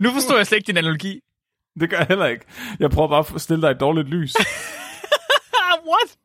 Nu 0.03 0.11
forstår 0.11 0.37
jeg 0.37 0.47
slet 0.47 0.57
ikke 0.57 0.67
din 0.67 0.77
analogi. 0.77 1.19
det 1.79 1.89
gør 1.89 1.97
jeg 1.97 2.07
heller 2.07 2.25
ikke. 2.25 2.45
Jeg 2.79 2.91
prøver 2.91 3.09
bare 3.09 3.35
at 3.35 3.41
stille 3.41 3.61
dig 3.61 3.71
et 3.71 3.79
dårligt 3.79 4.07
lys. 4.07 4.33
What? 5.89 6.17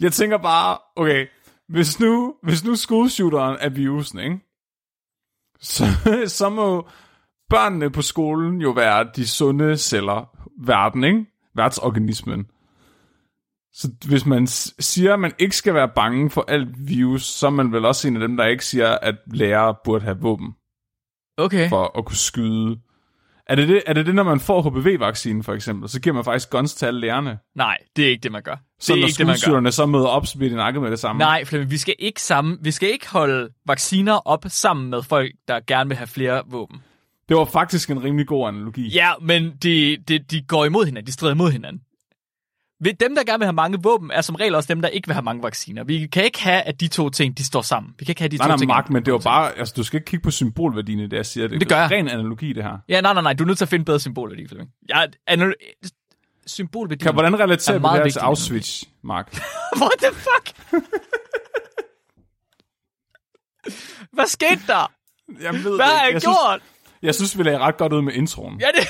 Jeg 0.00 0.12
tænker 0.12 0.38
bare, 0.38 0.78
okay, 0.96 1.26
hvis 1.68 2.00
nu, 2.00 2.34
hvis 2.42 2.64
nu 2.64 2.76
skudeshooteren 2.76 3.56
er 3.60 3.68
virusen, 3.68 4.18
ikke? 4.18 4.38
Så, 5.60 5.84
så 6.38 6.48
må 6.48 6.88
børnene 7.50 7.90
på 7.90 8.02
skolen 8.02 8.60
jo 8.60 8.70
være 8.70 9.10
de 9.16 9.28
sunde 9.28 9.76
celler, 9.76 10.36
verden, 10.66 11.04
ikke? 11.04 11.26
Værtsorganismen. 11.56 12.46
Så 13.72 13.88
hvis 14.08 14.26
man 14.26 14.46
siger, 14.46 15.14
at 15.14 15.20
man 15.20 15.32
ikke 15.38 15.56
skal 15.56 15.74
være 15.74 15.88
bange 15.96 16.30
for 16.30 16.44
alt 16.48 16.88
virus, 16.88 17.24
så 17.24 17.46
er 17.46 17.50
man 17.50 17.72
vel 17.72 17.84
også 17.84 18.08
en 18.08 18.16
af 18.16 18.28
dem, 18.28 18.36
der 18.36 18.46
ikke 18.46 18.64
siger, 18.64 18.98
at 18.98 19.14
lærere 19.26 19.74
burde 19.84 20.04
have 20.04 20.20
våben 20.20 20.54
Okay. 21.38 21.68
for 21.68 21.98
at 21.98 22.04
kunne 22.04 22.16
skyde. 22.16 22.78
Er 23.46 23.54
det 23.54 23.68
det, 23.68 23.82
er 23.86 23.92
det, 23.92 24.06
det 24.06 24.14
når 24.14 24.22
man 24.22 24.40
får 24.40 24.62
HPV-vaccinen 24.62 25.42
for 25.42 25.52
eksempel, 25.52 25.88
så 25.88 26.00
giver 26.00 26.14
man 26.14 26.24
faktisk 26.24 26.50
guns 26.50 26.74
til 26.74 26.86
alle 26.86 27.00
lærerne? 27.00 27.38
Nej, 27.54 27.78
det 27.96 28.04
er 28.04 28.08
ikke 28.08 28.22
det, 28.22 28.32
man 28.32 28.42
gør. 28.42 28.56
Så 28.80 28.92
det 28.92 28.98
er 28.98 29.00
når 29.00 29.08
ikke 29.08 29.18
det, 29.18 29.26
man 29.26 29.64
gør. 29.64 29.70
så 29.70 29.86
møder 29.86 30.06
op, 30.06 30.26
så 30.26 30.38
bliver 30.38 30.50
de 30.50 30.56
nakket 30.56 30.82
med 30.82 30.90
det 30.90 30.98
samme? 30.98 31.18
Nej, 31.18 31.44
Flemming, 31.44 31.70
vi 31.70 31.78
skal 31.78 31.94
ikke 31.98 32.22
sammen, 32.22 32.58
vi 32.62 32.70
skal 32.70 32.92
ikke 32.92 33.10
holde 33.10 33.48
vacciner 33.66 34.12
op 34.28 34.44
sammen 34.48 34.90
med 34.90 35.02
folk, 35.02 35.32
der 35.48 35.60
gerne 35.66 35.88
vil 35.88 35.96
have 35.96 36.06
flere 36.06 36.42
våben. 36.46 36.82
Det 37.28 37.36
var 37.36 37.44
faktisk 37.44 37.90
en 37.90 38.04
rimelig 38.04 38.26
god 38.26 38.48
analogi. 38.48 38.88
Ja, 38.88 39.10
men 39.22 39.52
de, 39.62 39.96
de, 40.08 40.18
de 40.18 40.42
går 40.42 40.64
imod 40.64 40.84
hinanden, 40.84 41.06
de 41.06 41.12
strider 41.12 41.34
imod 41.34 41.50
hinanden. 41.50 41.82
Dem, 42.92 43.14
der 43.14 43.24
gerne 43.24 43.38
vil 43.38 43.46
have 43.46 43.52
mange 43.52 43.78
våben, 43.82 44.10
er 44.10 44.20
som 44.20 44.34
regel 44.34 44.54
også 44.54 44.66
dem, 44.74 44.82
der 44.82 44.88
ikke 44.88 45.08
vil 45.08 45.14
have 45.14 45.22
mange 45.22 45.42
vacciner. 45.42 45.84
Vi 45.84 46.06
kan 46.06 46.24
ikke 46.24 46.42
have, 46.42 46.62
at 46.62 46.80
de 46.80 46.88
to 46.88 47.10
ting, 47.10 47.38
de 47.38 47.44
står 47.44 47.62
sammen. 47.62 47.94
Vi 47.98 48.04
kan 48.04 48.12
ikke 48.12 48.20
have 48.20 48.28
de 48.28 48.36
Nej, 48.36 48.46
to 48.46 48.48
nej, 48.48 48.56
ting. 48.56 48.68
Mark, 48.68 48.90
men 48.90 49.04
det 49.04 49.12
var 49.12 49.18
bare, 49.18 49.58
altså, 49.58 49.74
du 49.76 49.82
skal 49.82 49.96
ikke 49.96 50.06
kigge 50.10 50.22
på 50.24 50.30
symbolværdien 50.30 50.98
i 50.98 51.02
det, 51.06 51.16
jeg 51.16 51.26
siger. 51.26 51.48
Det, 51.48 51.60
Det 51.60 51.68
gør 51.68 51.76
jeg. 51.76 51.84
er 51.84 51.90
ren 51.90 52.08
analogi, 52.08 52.52
det 52.52 52.62
her. 52.64 52.78
Ja, 52.88 53.00
nej, 53.00 53.12
nej, 53.12 53.22
nej, 53.22 53.32
du 53.32 53.44
er 53.44 53.46
nødt 53.46 53.58
til 53.58 53.64
at 53.64 53.68
finde 53.68 53.84
bedre 53.84 54.00
symboler, 54.00 54.34
lige, 54.34 54.48
Flemming. 54.48 54.70
Ja, 54.88 55.04
anal- 55.30 55.82
symbolværdien. 56.46 57.04
Kan, 57.06 57.12
hvordan 57.14 57.40
relaterer 57.40 57.74
er 57.76 57.78
du 57.80 57.88
det 57.88 58.02
her 58.04 58.10
til 58.10 58.18
Auschwitz, 58.18 58.82
Mark? 59.04 59.32
What 59.80 59.92
the 59.98 60.12
fuck? 60.12 60.74
Hvad 64.12 64.26
skete 64.26 64.60
der? 64.66 64.92
Jeg 65.42 65.54
ved 65.54 65.76
Hvad 65.76 65.84
har 65.86 66.02
jeg 66.04 66.10
Synes, 66.10 66.24
gjort? 66.24 66.60
jeg 67.02 67.14
synes, 67.14 67.38
vi 67.38 67.42
lagde 67.42 67.58
ret 67.58 67.76
godt 67.76 67.92
ud 67.92 68.02
med 68.02 68.12
introen. 68.12 68.60
Ja, 68.60 68.66
det... 68.80 68.88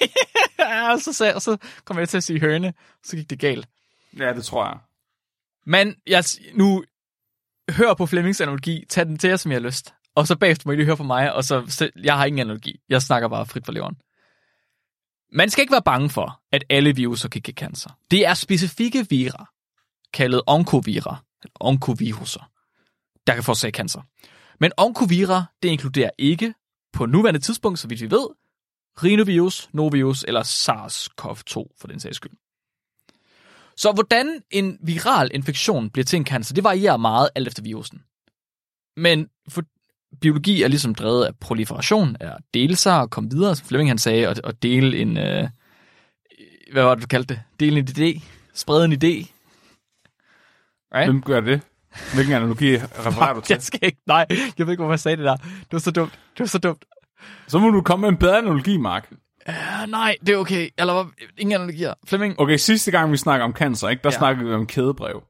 ja, 0.58 0.98
så, 0.98 1.12
sag, 1.12 1.42
så 1.42 1.56
kom 1.84 1.98
jeg 1.98 2.08
til 2.08 2.16
at 2.16 2.24
sige 2.24 2.40
høne, 2.40 2.74
så 3.04 3.16
gik 3.16 3.30
det 3.30 3.38
galt. 3.38 3.68
Ja, 4.18 4.32
det 4.32 4.44
tror 4.44 4.64
jeg. 4.64 4.78
Men 5.66 5.96
jeg, 6.06 6.24
nu 6.54 6.84
hør 7.70 7.94
på 7.94 8.06
Flemmings 8.06 8.40
analogi, 8.40 8.84
tag 8.88 9.06
den 9.06 9.18
til 9.18 9.28
jer, 9.28 9.36
som 9.36 9.52
jeg 9.52 9.60
har 9.60 9.66
lyst. 9.66 9.94
Og 10.14 10.26
så 10.26 10.36
bagefter 10.36 10.62
må 10.66 10.72
I 10.72 10.76
lige 10.76 10.86
høre 10.86 10.96
på 10.96 11.02
mig, 11.02 11.32
og 11.32 11.44
så, 11.44 11.64
så 11.68 11.90
jeg 12.02 12.16
har 12.16 12.24
ingen 12.24 12.40
analogi. 12.40 12.80
Jeg 12.88 13.02
snakker 13.02 13.28
bare 13.28 13.46
frit 13.46 13.66
fra 13.66 13.72
leveren. 13.72 13.96
Man 15.32 15.50
skal 15.50 15.62
ikke 15.62 15.72
være 15.72 15.82
bange 15.82 16.10
for, 16.10 16.40
at 16.52 16.64
alle 16.70 16.96
viruser 16.96 17.28
kan 17.28 17.40
give 17.42 17.54
cancer. 17.54 17.90
Det 18.10 18.26
er 18.26 18.34
specifikke 18.34 19.06
vira, 19.10 19.46
kaldet 20.12 20.42
onkovira, 20.46 21.16
eller 21.42 21.56
onkoviruser, 21.60 22.50
der 23.26 23.34
kan 23.34 23.42
forårsage 23.42 23.72
cancer. 23.72 24.02
Men 24.60 24.72
onkovira, 24.76 25.44
det 25.62 25.68
inkluderer 25.68 26.10
ikke, 26.18 26.54
på 26.92 27.06
nuværende 27.06 27.40
tidspunkt, 27.40 27.78
så 27.78 27.88
vidt 27.88 28.00
vi 28.00 28.10
ved, 28.10 28.26
rhinovirus, 29.02 29.68
novirus 29.72 30.24
eller 30.28 30.42
SARS-CoV-2 30.42 31.76
for 31.80 31.88
den 31.88 32.00
sags 32.00 32.16
skyld. 32.16 32.32
Så 33.76 33.92
hvordan 33.92 34.42
en 34.50 34.78
viral 34.82 35.30
infektion 35.34 35.90
bliver 35.90 36.04
til 36.04 36.16
en 36.16 36.26
cancer, 36.26 36.54
det 36.54 36.64
varierer 36.64 36.96
meget 36.96 37.28
alt 37.34 37.48
efter 37.48 37.62
virusen. 37.62 38.02
Men 38.96 39.28
for 39.48 39.62
biologi 40.20 40.62
er 40.62 40.68
ligesom 40.68 40.94
drevet 40.94 41.24
af 41.24 41.36
proliferation, 41.40 42.16
af 42.20 42.26
at 42.26 42.42
dele 42.54 42.76
sig 42.76 43.00
og 43.00 43.10
komme 43.10 43.30
videre, 43.30 43.56
som 43.56 43.66
Flemming 43.66 43.90
han 43.90 43.98
sagde, 43.98 44.28
og, 44.28 44.36
og 44.44 44.62
dele 44.62 44.98
en, 44.98 45.18
øh, 45.18 45.48
hvad 46.72 46.82
var 46.82 46.94
det, 46.94 47.02
du 47.02 47.06
kaldte 47.06 47.34
det? 47.34 47.42
Dele 47.60 47.78
en 47.78 47.88
idé, 47.88 48.22
sprede 48.54 48.84
en 48.84 48.92
idé. 48.92 49.26
Right? 50.94 51.06
Hvem 51.06 51.22
gør 51.22 51.40
det? 51.40 51.60
Hvilken 52.14 52.34
analogi 52.34 52.76
refererer 52.76 53.34
du 53.34 53.40
til? 53.44 53.54
Jeg 53.54 53.62
skal 53.62 53.80
ikke, 53.82 54.00
nej, 54.06 54.26
jeg 54.58 54.66
ved 54.66 54.72
ikke, 54.72 54.80
hvorfor 54.80 54.92
jeg 54.92 55.00
sagde 55.00 55.16
det 55.16 55.24
der. 55.24 55.36
Det 55.36 55.72
var 55.72 55.78
så 55.78 55.90
dumt, 55.90 56.12
det 56.12 56.40
var 56.40 56.46
så 56.46 56.58
dumt. 56.58 56.84
Så 57.48 57.58
må 57.58 57.70
du 57.70 57.80
komme 57.82 58.00
med 58.00 58.08
en 58.08 58.16
bedre 58.16 58.38
analogi, 58.38 58.76
Mark. 58.76 59.12
Uh, 59.48 59.54
nej, 59.90 60.16
det 60.20 60.28
er 60.28 60.36
okay. 60.36 60.68
Eller 60.78 61.06
ingen 61.38 61.54
analogier. 61.54 61.94
Flemming. 62.06 62.40
Okay, 62.40 62.56
sidste 62.56 62.90
gang 62.90 63.12
vi 63.12 63.16
snakker 63.16 63.44
om 63.44 63.52
cancer, 63.52 63.88
ikke, 63.88 64.02
der 64.02 64.10
Ja. 64.12 64.18
snakkede 64.18 64.48
vi 64.48 64.54
om 64.54 64.66
kædebrev. 64.66 65.22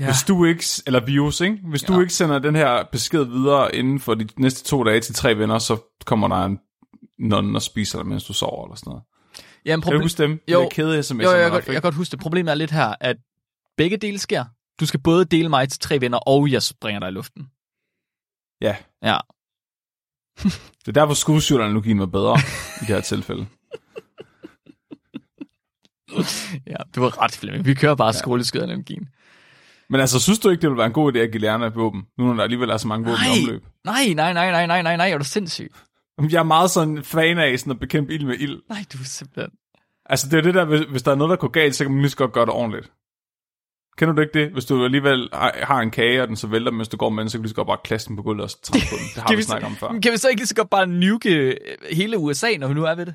Ja. 0.00 0.04
Hvis 0.04 0.22
du 0.28 0.44
ikke, 0.44 0.64
eller 0.86 1.00
virus, 1.04 1.40
ikke? 1.40 1.58
Hvis 1.64 1.82
ja. 1.88 1.94
Du 1.94 2.00
ikke 2.00 2.12
sender 2.12 2.38
den 2.38 2.56
her 2.56 2.84
besked 2.92 3.24
videre 3.24 3.74
inden 3.74 4.00
for 4.00 4.14
de 4.14 4.28
næste 4.36 4.64
to 4.64 4.84
dage 4.84 5.00
til 5.00 5.14
tre 5.14 5.38
venner, 5.38 5.58
så 5.58 5.76
kommer 6.04 6.28
der 6.28 6.36
en 6.44 6.58
nogen 7.18 7.56
og 7.56 7.62
spiser 7.62 7.98
dig, 7.98 8.06
mens 8.06 8.24
du 8.24 8.32
sover 8.32 8.66
eller 8.66 8.76
sådan 8.76 8.90
noget. 8.90 9.02
Jamen, 9.64 9.82
Kan 9.82 9.92
du 9.92 10.00
huske 10.02 10.22
dem? 10.22 10.40
Jo. 10.52 10.58
De 10.58 10.62
der 10.64 10.70
kæde 10.70 11.00
sms'er, 11.00 11.22
Jo, 11.22 11.30
jeg, 11.30 11.50
godt, 11.50 11.66
jeg 11.66 11.72
kan 11.74 11.82
godt 11.82 11.94
huske 11.94 12.10
det. 12.12 12.20
Problemet 12.20 12.50
er 12.50 12.54
lidt 12.54 12.70
her, 12.70 12.94
at 13.00 13.16
begge 13.76 13.96
dele 13.96 14.18
sker. 14.18 14.44
Du 14.80 14.86
skal 14.86 15.00
både 15.00 15.24
dele 15.24 15.48
mig 15.48 15.68
til 15.68 15.80
tre 15.80 16.00
venner, 16.00 16.18
og 16.18 16.50
jeg 16.50 16.62
springer 16.62 17.00
dig 17.00 17.08
i 17.08 17.12
luften. 17.12 17.46
Ja, 18.60 18.76
Ja. 19.02 19.18
Det 20.42 20.88
er 20.88 20.92
derfor 20.92 21.14
skudshooter-analogien 21.14 21.98
var 22.00 22.06
bedre 22.06 22.38
i 22.76 22.80
det 22.80 22.88
her 22.88 23.00
tilfælde. 23.00 23.46
Ja, 26.66 26.76
du 26.94 27.00
var 27.00 27.22
ret, 27.22 27.32
Flemming. 27.32 27.66
Vi 27.66 27.74
kører 27.74 27.94
bare 27.94 28.08
ja. 28.08 28.12
skoleskødeanalogien. 28.12 29.08
Men 29.90 30.00
altså, 30.00 30.20
synes 30.20 30.38
du 30.38 30.50
ikke, 30.50 30.62
det 30.62 30.70
ville 30.70 30.78
være 30.78 30.86
en 30.86 30.92
god 30.92 31.12
idé 31.12 31.18
at 31.18 31.30
give 31.32 31.40
lærerne 31.40 31.66
et 31.66 31.74
våben, 31.76 32.02
nu 32.18 32.26
når 32.26 32.34
der 32.34 32.42
alligevel 32.42 32.70
er 32.70 32.76
så 32.76 32.88
mange 32.88 33.06
våben 33.06 33.24
i 33.24 33.42
omløb? 33.42 33.64
Nej, 33.84 34.12
nej, 34.14 34.32
nej, 34.32 34.50
nej, 34.50 34.66
nej, 34.66 34.82
nej, 34.82 34.96
nej, 34.96 35.10
er 35.10 35.18
du 35.18 35.24
sindssyg? 35.24 35.72
Jeg 36.30 36.38
er 36.38 36.42
meget 36.42 36.70
sådan 36.70 37.04
fan 37.04 37.38
af 37.38 37.58
sådan 37.58 37.70
at 37.70 37.80
bekæmpe 37.80 38.14
ild 38.14 38.24
med 38.26 38.38
ild. 38.38 38.60
Nej, 38.68 38.84
du 38.92 38.98
er 38.98 39.04
simpelthen... 39.04 39.50
Altså, 40.06 40.28
det 40.28 40.38
er 40.38 40.42
det 40.42 40.54
der, 40.54 40.64
hvis, 40.64 40.80
hvis 40.90 41.02
der 41.02 41.10
er 41.10 41.14
noget, 41.14 41.30
der 41.30 41.36
går 41.36 41.48
galt, 41.48 41.74
så 41.74 41.84
kan 41.84 41.92
man 41.92 42.00
lige 42.00 42.10
så 42.10 42.16
godt 42.16 42.32
gøre 42.32 42.46
det 42.46 42.52
ordentligt. 42.52 42.92
Kender 43.98 44.14
du 44.14 44.20
ikke 44.20 44.40
det? 44.40 44.52
Hvis 44.52 44.64
du 44.64 44.84
alligevel 44.84 45.28
har- 45.32 45.80
en 45.80 45.90
kage, 45.90 46.22
og 46.22 46.28
den 46.28 46.36
så 46.36 46.46
vælter, 46.46 46.72
mens 46.72 46.88
du 46.88 46.96
går 46.96 47.10
med 47.10 47.22
den, 47.22 47.30
så 47.30 47.38
kan 47.38 47.40
du 47.40 47.42
lige 47.42 47.50
så 47.50 47.54
godt 47.54 47.66
bare 47.66 47.78
klasse 47.84 48.08
den 48.08 48.16
på 48.16 48.22
gulvet 48.22 48.44
og 48.44 48.50
så 48.50 48.60
træde 48.62 48.82
på 48.90 48.96
den. 48.98 49.06
Det 49.14 49.22
har 49.22 49.36
vi 49.36 49.42
snakket 49.42 49.66
om 49.66 49.76
før. 49.76 49.88
kan 50.02 50.12
vi 50.12 50.16
så 50.16 50.28
ikke 50.28 50.40
lige 50.40 50.46
så 50.48 50.54
godt 50.54 50.70
bare 50.70 50.86
nuke 50.86 51.30
øh, 51.30 51.56
hele 51.92 52.18
USA, 52.18 52.48
når 52.58 52.68
vi 52.68 52.74
nu 52.74 52.84
er 52.84 52.94
ved 52.94 53.06
det? 53.06 53.14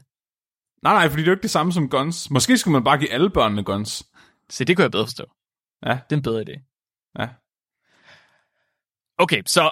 Nej, 0.84 0.93
nej, 0.93 1.09
fordi 1.09 1.21
det 1.21 1.27
er 1.27 1.32
jo 1.32 1.36
ikke 1.36 1.41
det 1.43 1.51
samme 1.51 1.73
som 1.73 1.89
guns. 1.89 2.32
Måske 2.32 2.57
skulle 2.57 2.73
man 2.73 2.84
bare 2.84 2.97
give 2.97 3.11
alle 3.11 3.30
børnene 3.30 3.63
guns. 3.63 4.03
Se, 4.49 4.65
det 4.65 4.75
kunne 4.75 4.84
jeg 4.84 4.91
bedre 4.91 5.05
forstå. 5.05 5.25
Ja. 5.86 5.91
Det 5.91 6.11
er 6.11 6.15
en 6.15 6.21
bedre 6.21 6.41
idé. 6.49 6.61
Ja. 7.19 7.27
Okay, 9.17 9.41
så 9.45 9.71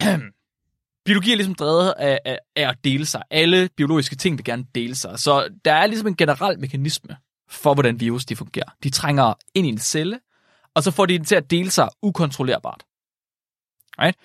biologi 1.06 1.32
er 1.32 1.36
ligesom 1.36 1.54
drevet 1.54 1.94
af, 1.98 2.18
af, 2.24 2.38
af 2.56 2.68
at 2.68 2.76
dele 2.84 3.06
sig. 3.06 3.22
Alle 3.30 3.68
biologiske 3.76 4.16
ting 4.16 4.38
vil 4.38 4.44
gerne 4.44 4.64
dele 4.74 4.94
sig. 4.94 5.18
Så 5.18 5.48
der 5.64 5.72
er 5.72 5.86
ligesom 5.86 6.08
en 6.08 6.16
generel 6.16 6.60
mekanisme 6.60 7.16
for, 7.50 7.74
hvordan 7.74 8.00
virus 8.00 8.24
de 8.24 8.36
fungerer. 8.36 8.68
De 8.82 8.90
trænger 8.90 9.34
ind 9.54 9.66
i 9.66 9.70
en 9.70 9.78
celle, 9.78 10.20
og 10.78 10.82
så 10.84 10.90
får 10.90 11.06
de 11.06 11.18
den 11.18 11.24
til 11.24 11.34
at 11.34 11.50
dele 11.50 11.70
sig 11.70 11.88
ukontrollerbart. 12.02 12.84
Right? 14.00 14.18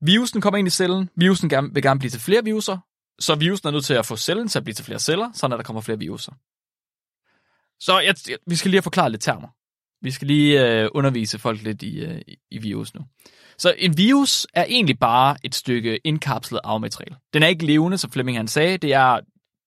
Virusen 0.00 0.40
kommer 0.40 0.58
ind 0.58 0.68
i 0.68 0.70
cellen. 0.70 1.10
Virusen 1.16 1.50
vil 1.74 1.82
gerne 1.82 1.98
blive 1.98 2.10
til 2.10 2.20
flere 2.20 2.44
viruser. 2.44 2.78
Så 3.18 3.34
virusen 3.34 3.68
er 3.68 3.72
nødt 3.72 3.84
til 3.84 3.94
at 3.94 4.06
få 4.06 4.16
cellen 4.16 4.48
til 4.48 4.58
at 4.58 4.64
blive 4.64 4.74
til 4.74 4.84
flere 4.84 4.98
celler, 4.98 5.30
så 5.34 5.48
der 5.48 5.62
kommer 5.62 5.82
flere 5.82 5.98
viruser. 5.98 6.32
Så 7.80 7.98
jeg, 8.00 8.14
jeg, 8.28 8.38
vi 8.46 8.56
skal 8.56 8.70
lige 8.70 8.78
have 8.78 8.82
forklaret 8.82 9.10
lidt 9.10 9.22
termer. 9.22 9.48
Vi 10.02 10.10
skal 10.10 10.26
lige 10.26 10.66
øh, 10.66 10.88
undervise 10.94 11.38
folk 11.38 11.62
lidt 11.62 11.82
i, 11.82 11.98
øh, 12.04 12.20
i- 12.28 12.36
i 12.50 12.58
virus 12.58 12.94
nu. 12.94 13.00
Så 13.58 13.74
en 13.78 13.98
virus 13.98 14.46
er 14.54 14.64
egentlig 14.64 14.98
bare 14.98 15.36
et 15.42 15.54
stykke 15.54 16.00
indkapslet 16.04 16.60
arvemateriale. 16.64 17.16
Den 17.32 17.42
er 17.42 17.46
ikke 17.46 17.66
levende, 17.66 17.98
som 17.98 18.10
Flemming 18.10 18.36
han 18.38 18.48
sagde. 18.48 18.78
Det 18.78 18.92
er, 18.92 19.20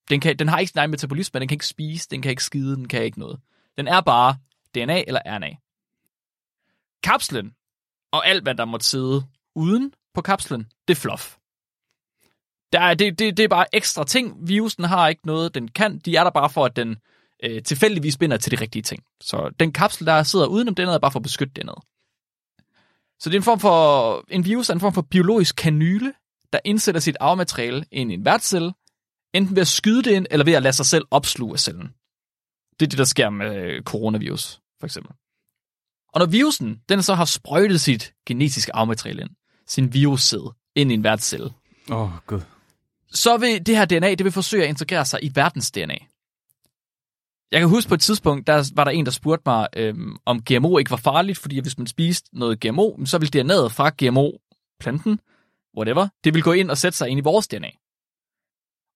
den, 0.10 0.20
kan, 0.20 0.38
den 0.40 0.48
har 0.48 0.60
ikke 0.60 0.70
sin 0.70 0.80
egen 0.80 0.92
metabolisme, 0.92 1.40
den 1.40 1.48
kan 1.48 1.56
ikke 1.56 1.68
spise, 1.68 2.08
den 2.12 2.22
kan 2.22 2.30
ikke 2.30 2.44
skide, 2.44 2.76
den 2.76 2.88
kan 2.88 3.04
ikke 3.04 3.20
noget. 3.20 3.40
Den 3.78 3.88
er 3.88 4.02
bare 4.02 4.38
DNA 4.76 5.04
eller 5.08 5.22
RNA. 5.26 5.50
Kapslen 7.04 7.54
og 8.12 8.28
alt, 8.28 8.44
hvad 8.44 8.56
der 8.56 8.66
måtte 8.66 8.86
sidde 8.86 9.24
uden 9.56 9.94
på 10.14 10.22
kapslen, 10.22 10.72
det 10.88 10.96
er 10.96 11.00
fluff. 11.00 11.36
Der 12.74 12.80
er, 12.80 12.94
det, 12.94 13.20
det, 13.20 13.38
det 13.38 13.44
er 13.44 13.48
bare 13.48 13.76
ekstra 13.76 14.04
ting. 14.04 14.48
Virusen 14.48 14.84
har 14.84 15.08
ikke 15.08 15.28
noget, 15.28 15.56
den 15.56 15.68
kan. 15.68 16.00
De 16.00 16.16
er 16.16 16.24
der 16.24 16.32
bare 16.32 16.50
for, 16.50 16.66
at 16.66 16.76
den 16.76 16.98
øh, 17.44 17.64
tilfældigvis 17.64 18.18
binder 18.18 18.38
til 18.38 18.52
de 18.52 18.62
rigtige 18.62 18.84
ting. 18.84 19.04
Så 19.22 19.52
den 19.60 19.72
kapsel, 19.72 20.06
der 20.06 20.24
sidder 20.24 20.46
udenom 20.46 20.76
den, 20.76 20.90
er 20.90 21.00
bare 21.00 21.12
for 21.12 21.20
at 21.20 21.24
beskytte 21.24 21.54
den 21.54 21.70
Så 23.20 23.30
det 23.30 23.36
er 23.36 23.40
en 23.40 23.44
form 23.44 23.60
for, 23.60 24.26
en 24.30 24.46
virus 24.46 24.70
er 24.70 24.74
en 24.74 24.80
form 24.80 24.94
for 24.94 25.02
biologisk 25.02 25.56
kanyle, 25.56 26.14
der 26.54 26.60
indsætter 26.66 27.02
sit 27.02 27.18
arvemateriale 27.20 27.86
ind 27.92 28.12
i 28.12 28.14
en 28.14 28.26
værtscelle, 28.26 28.74
enten 29.34 29.56
ved 29.56 29.62
at 29.62 29.68
skyde 29.68 30.04
det 30.04 30.12
ind, 30.12 30.28
eller 30.32 30.46
ved 30.46 30.54
at 30.54 30.64
lade 30.64 30.74
sig 30.74 30.86
selv 30.86 31.06
opsluge 31.12 31.54
af 31.54 31.60
cellen. 31.60 31.94
Det 32.80 32.86
er 32.86 32.90
det, 32.90 32.98
der 32.98 33.04
sker 33.04 33.30
med 33.30 33.56
øh, 33.56 33.84
coronavirus, 33.84 34.62
for 34.80 34.86
eksempel. 34.86 35.14
Og 36.14 36.20
når 36.20 36.26
virusen, 36.26 36.82
den 36.90 37.04
så 37.04 37.14
har 37.16 37.26
sprøjtet 37.26 37.82
sit 37.82 38.14
genetiske 38.26 38.76
arvemateriale 38.76 39.22
ind, 39.22 39.30
sin 39.68 39.94
virussæde, 39.94 40.54
ind 40.76 40.92
i 40.92 40.94
en 40.94 41.04
værtscelle, 41.04 41.54
Åh, 41.92 42.02
oh, 42.02 42.10
gud. 42.28 42.42
så 43.12 43.38
vil 43.38 43.66
det 43.66 43.78
her 43.78 43.86
DNA, 43.86 44.10
det 44.10 44.24
vil 44.24 44.32
forsøge 44.32 44.64
at 44.64 44.70
integrere 44.70 45.06
sig 45.06 45.24
i 45.24 45.32
verdens 45.36 45.72
DNA. 45.72 45.98
Jeg 47.52 47.60
kan 47.60 47.70
huske 47.70 47.90
på 47.90 47.96
et 47.96 48.02
tidspunkt, 48.02 48.48
der 48.48 48.72
var 48.76 48.84
der 48.84 48.92
en, 48.92 49.06
der 49.06 49.12
spurgte 49.12 49.44
mig, 49.46 49.68
øhm, 49.76 50.18
om 50.26 50.44
GMO 50.44 50.78
ikke 50.78 50.92
var 50.92 50.98
farligt, 50.98 51.38
fordi 51.38 51.60
hvis 51.60 51.78
man 51.78 51.88
spiste 51.88 52.30
noget 52.34 52.60
GMO, 52.60 53.06
så 53.06 53.18
ville 53.18 53.42
DNA'et 53.42 53.68
fra 53.68 53.90
GMO-planten, 53.90 55.20
whatever, 55.78 56.08
det 56.24 56.34
vil 56.34 56.44
gå 56.44 56.52
ind 56.52 56.72
og 56.72 56.78
sætte 56.78 56.98
sig 56.98 57.10
ind 57.10 57.20
i 57.20 57.24
vores 57.24 57.48
DNA. 57.48 57.70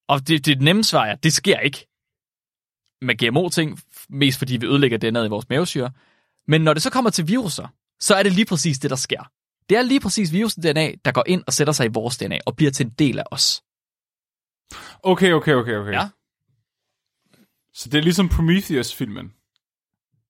Og 0.08 0.28
det, 0.28 0.46
det 0.46 0.60
nemme 0.60 0.84
svar 0.84 1.06
er, 1.06 1.14
det 1.14 1.32
sker 1.32 1.58
ikke 1.58 1.86
med 3.00 3.14
GMO-ting, 3.16 3.80
mest 4.08 4.38
fordi 4.38 4.56
vi 4.56 4.66
ødelægger 4.66 4.98
DNA'et 4.98 5.26
i 5.26 5.28
vores 5.28 5.48
mavesyre. 5.48 5.90
Men 6.48 6.60
når 6.60 6.74
det 6.74 6.82
så 6.82 6.90
kommer 6.90 7.10
til 7.10 7.28
viruser, 7.28 7.68
så 8.00 8.14
er 8.14 8.22
det 8.22 8.32
lige 8.32 8.44
præcis 8.46 8.78
det, 8.78 8.90
der 8.90 8.96
sker. 8.96 9.30
Det 9.68 9.76
er 9.76 9.82
lige 9.82 10.00
præcis 10.00 10.32
virusen 10.32 10.62
DNA, 10.62 10.92
der 11.04 11.12
går 11.12 11.24
ind 11.26 11.44
og 11.46 11.52
sætter 11.52 11.72
sig 11.72 11.86
i 11.86 11.90
vores 11.92 12.16
DNA 12.18 12.38
og 12.46 12.56
bliver 12.56 12.70
til 12.72 12.86
en 12.86 12.92
del 12.98 13.18
af 13.18 13.24
os. 13.30 13.62
Okay, 15.02 15.32
okay, 15.32 15.54
okay, 15.54 15.74
okay. 15.74 15.92
Ja. 15.92 16.08
Så 17.74 17.88
det 17.88 17.98
er 17.98 18.02
ligesom 18.02 18.28
Prometheus-filmen. 18.28 19.32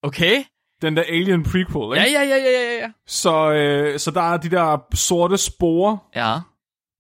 Okay. 0.03 0.45
Den 0.83 0.97
der 0.97 1.03
Alien 1.03 1.43
prequel, 1.43 1.99
Ja, 1.99 2.05
ikke? 2.05 2.19
ja, 2.19 2.25
ja, 2.25 2.37
ja, 2.37 2.51
ja, 2.51 2.79
ja. 2.81 2.93
Så, 3.07 3.53
øh, 3.53 3.99
så 3.99 4.11
der 4.11 4.33
er 4.33 4.37
de 4.37 4.51
der 4.51 4.79
sorte 4.95 5.39
sporer, 5.39 5.97
Ja. 6.17 6.39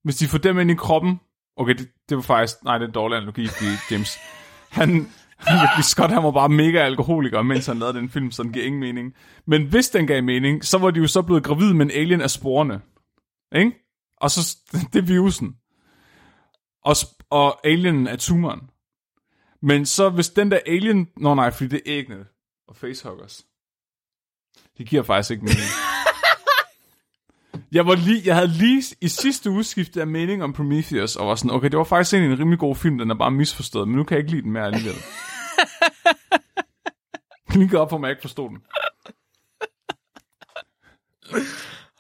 hvis 0.05 0.17
de 0.17 0.29
får 0.29 0.39
dem 0.39 0.59
ind 0.59 0.71
i 0.71 0.75
kroppen. 0.75 1.21
Okay, 1.57 1.75
det, 1.75 1.89
det 2.09 2.17
var 2.17 2.23
faktisk... 2.23 2.65
Nej, 2.65 2.79
det 2.79 2.85
er 2.85 2.89
en 2.89 2.95
dårlig 2.95 3.17
analogi, 3.17 3.47
fordi 3.47 3.67
James... 3.91 4.19
Han, 4.79 5.13
Ridley 5.47 5.83
Scott, 5.83 6.13
han 6.13 6.23
var 6.23 6.31
bare 6.31 6.49
mega 6.49 6.79
alkoholiker, 6.79 7.43
mens 7.43 7.67
han 7.67 7.79
lavede 7.79 7.99
den 7.99 8.11
film, 8.11 8.31
så 8.31 8.43
den 8.43 8.53
giver 8.53 8.67
ingen 8.67 8.81
mening. 8.81 9.15
Men 9.47 9.67
hvis 9.67 9.89
den 9.89 10.07
gav 10.07 10.23
mening, 10.23 10.65
så 10.65 10.79
var 10.79 10.91
de 10.91 11.01
jo 11.01 11.07
så 11.07 11.23
blevet 11.23 11.45
gravid 11.45 11.73
med 11.73 11.87
en 11.87 11.93
alien 11.93 12.21
af 12.21 12.31
sporene. 12.31 12.81
Ikke? 13.57 13.73
Og 14.17 14.31
så, 14.31 14.57
det 14.93 14.99
er 14.99 15.07
virusen. 15.07 15.55
Og, 16.85 16.97
og 17.31 17.67
alienen 17.67 18.07
er 18.07 18.17
tumoren. 18.17 18.61
Men 19.63 19.87
så 19.87 20.11
hvis 20.11 20.29
den 20.29 20.51
der 20.51 20.59
alien... 20.67 21.09
Nå 21.17 21.35
nej, 21.35 21.51
fordi 21.51 21.69
det 21.69 21.77
er 21.77 21.99
æggene 21.99 22.25
og 22.69 22.77
facehuggers. 22.77 23.45
Det 24.79 24.89
giver 24.89 25.03
faktisk 25.03 25.31
ikke 25.31 25.43
mening. 25.43 25.71
Jeg, 27.73 27.87
var 27.87 27.95
lige, 27.95 28.23
jeg 28.25 28.35
havde 28.35 28.49
lige 28.49 28.83
i 29.01 29.09
sidste 29.09 29.51
uge 29.51 29.65
skiftet 29.65 30.01
af 30.01 30.07
mening 30.07 30.45
om 30.45 30.53
Prometheus, 30.53 31.17
og 31.17 31.27
var 31.27 31.35
sådan, 31.35 31.51
okay, 31.51 31.69
det 31.69 31.79
var 31.79 31.85
faktisk 31.85 32.15
egentlig 32.15 32.33
en 32.33 32.39
rimelig 32.39 32.59
god 32.59 32.77
film, 32.77 32.99
den 32.99 33.11
er 33.11 33.15
bare 33.15 33.31
misforstået, 33.31 33.89
men 33.89 33.97
nu 33.97 34.05
kan 34.05 34.15
jeg 34.15 34.25
ikke 34.25 34.31
lide 34.31 34.43
den 34.43 34.53
mere 34.53 34.67
alligevel. 34.67 34.97
Gå 37.71 37.79
op 37.79 37.91
for 37.91 37.99
mig, 37.99 38.07
jeg 38.09 38.13
ikke 38.13 38.21
forstod 38.21 38.49
den. 38.51 38.59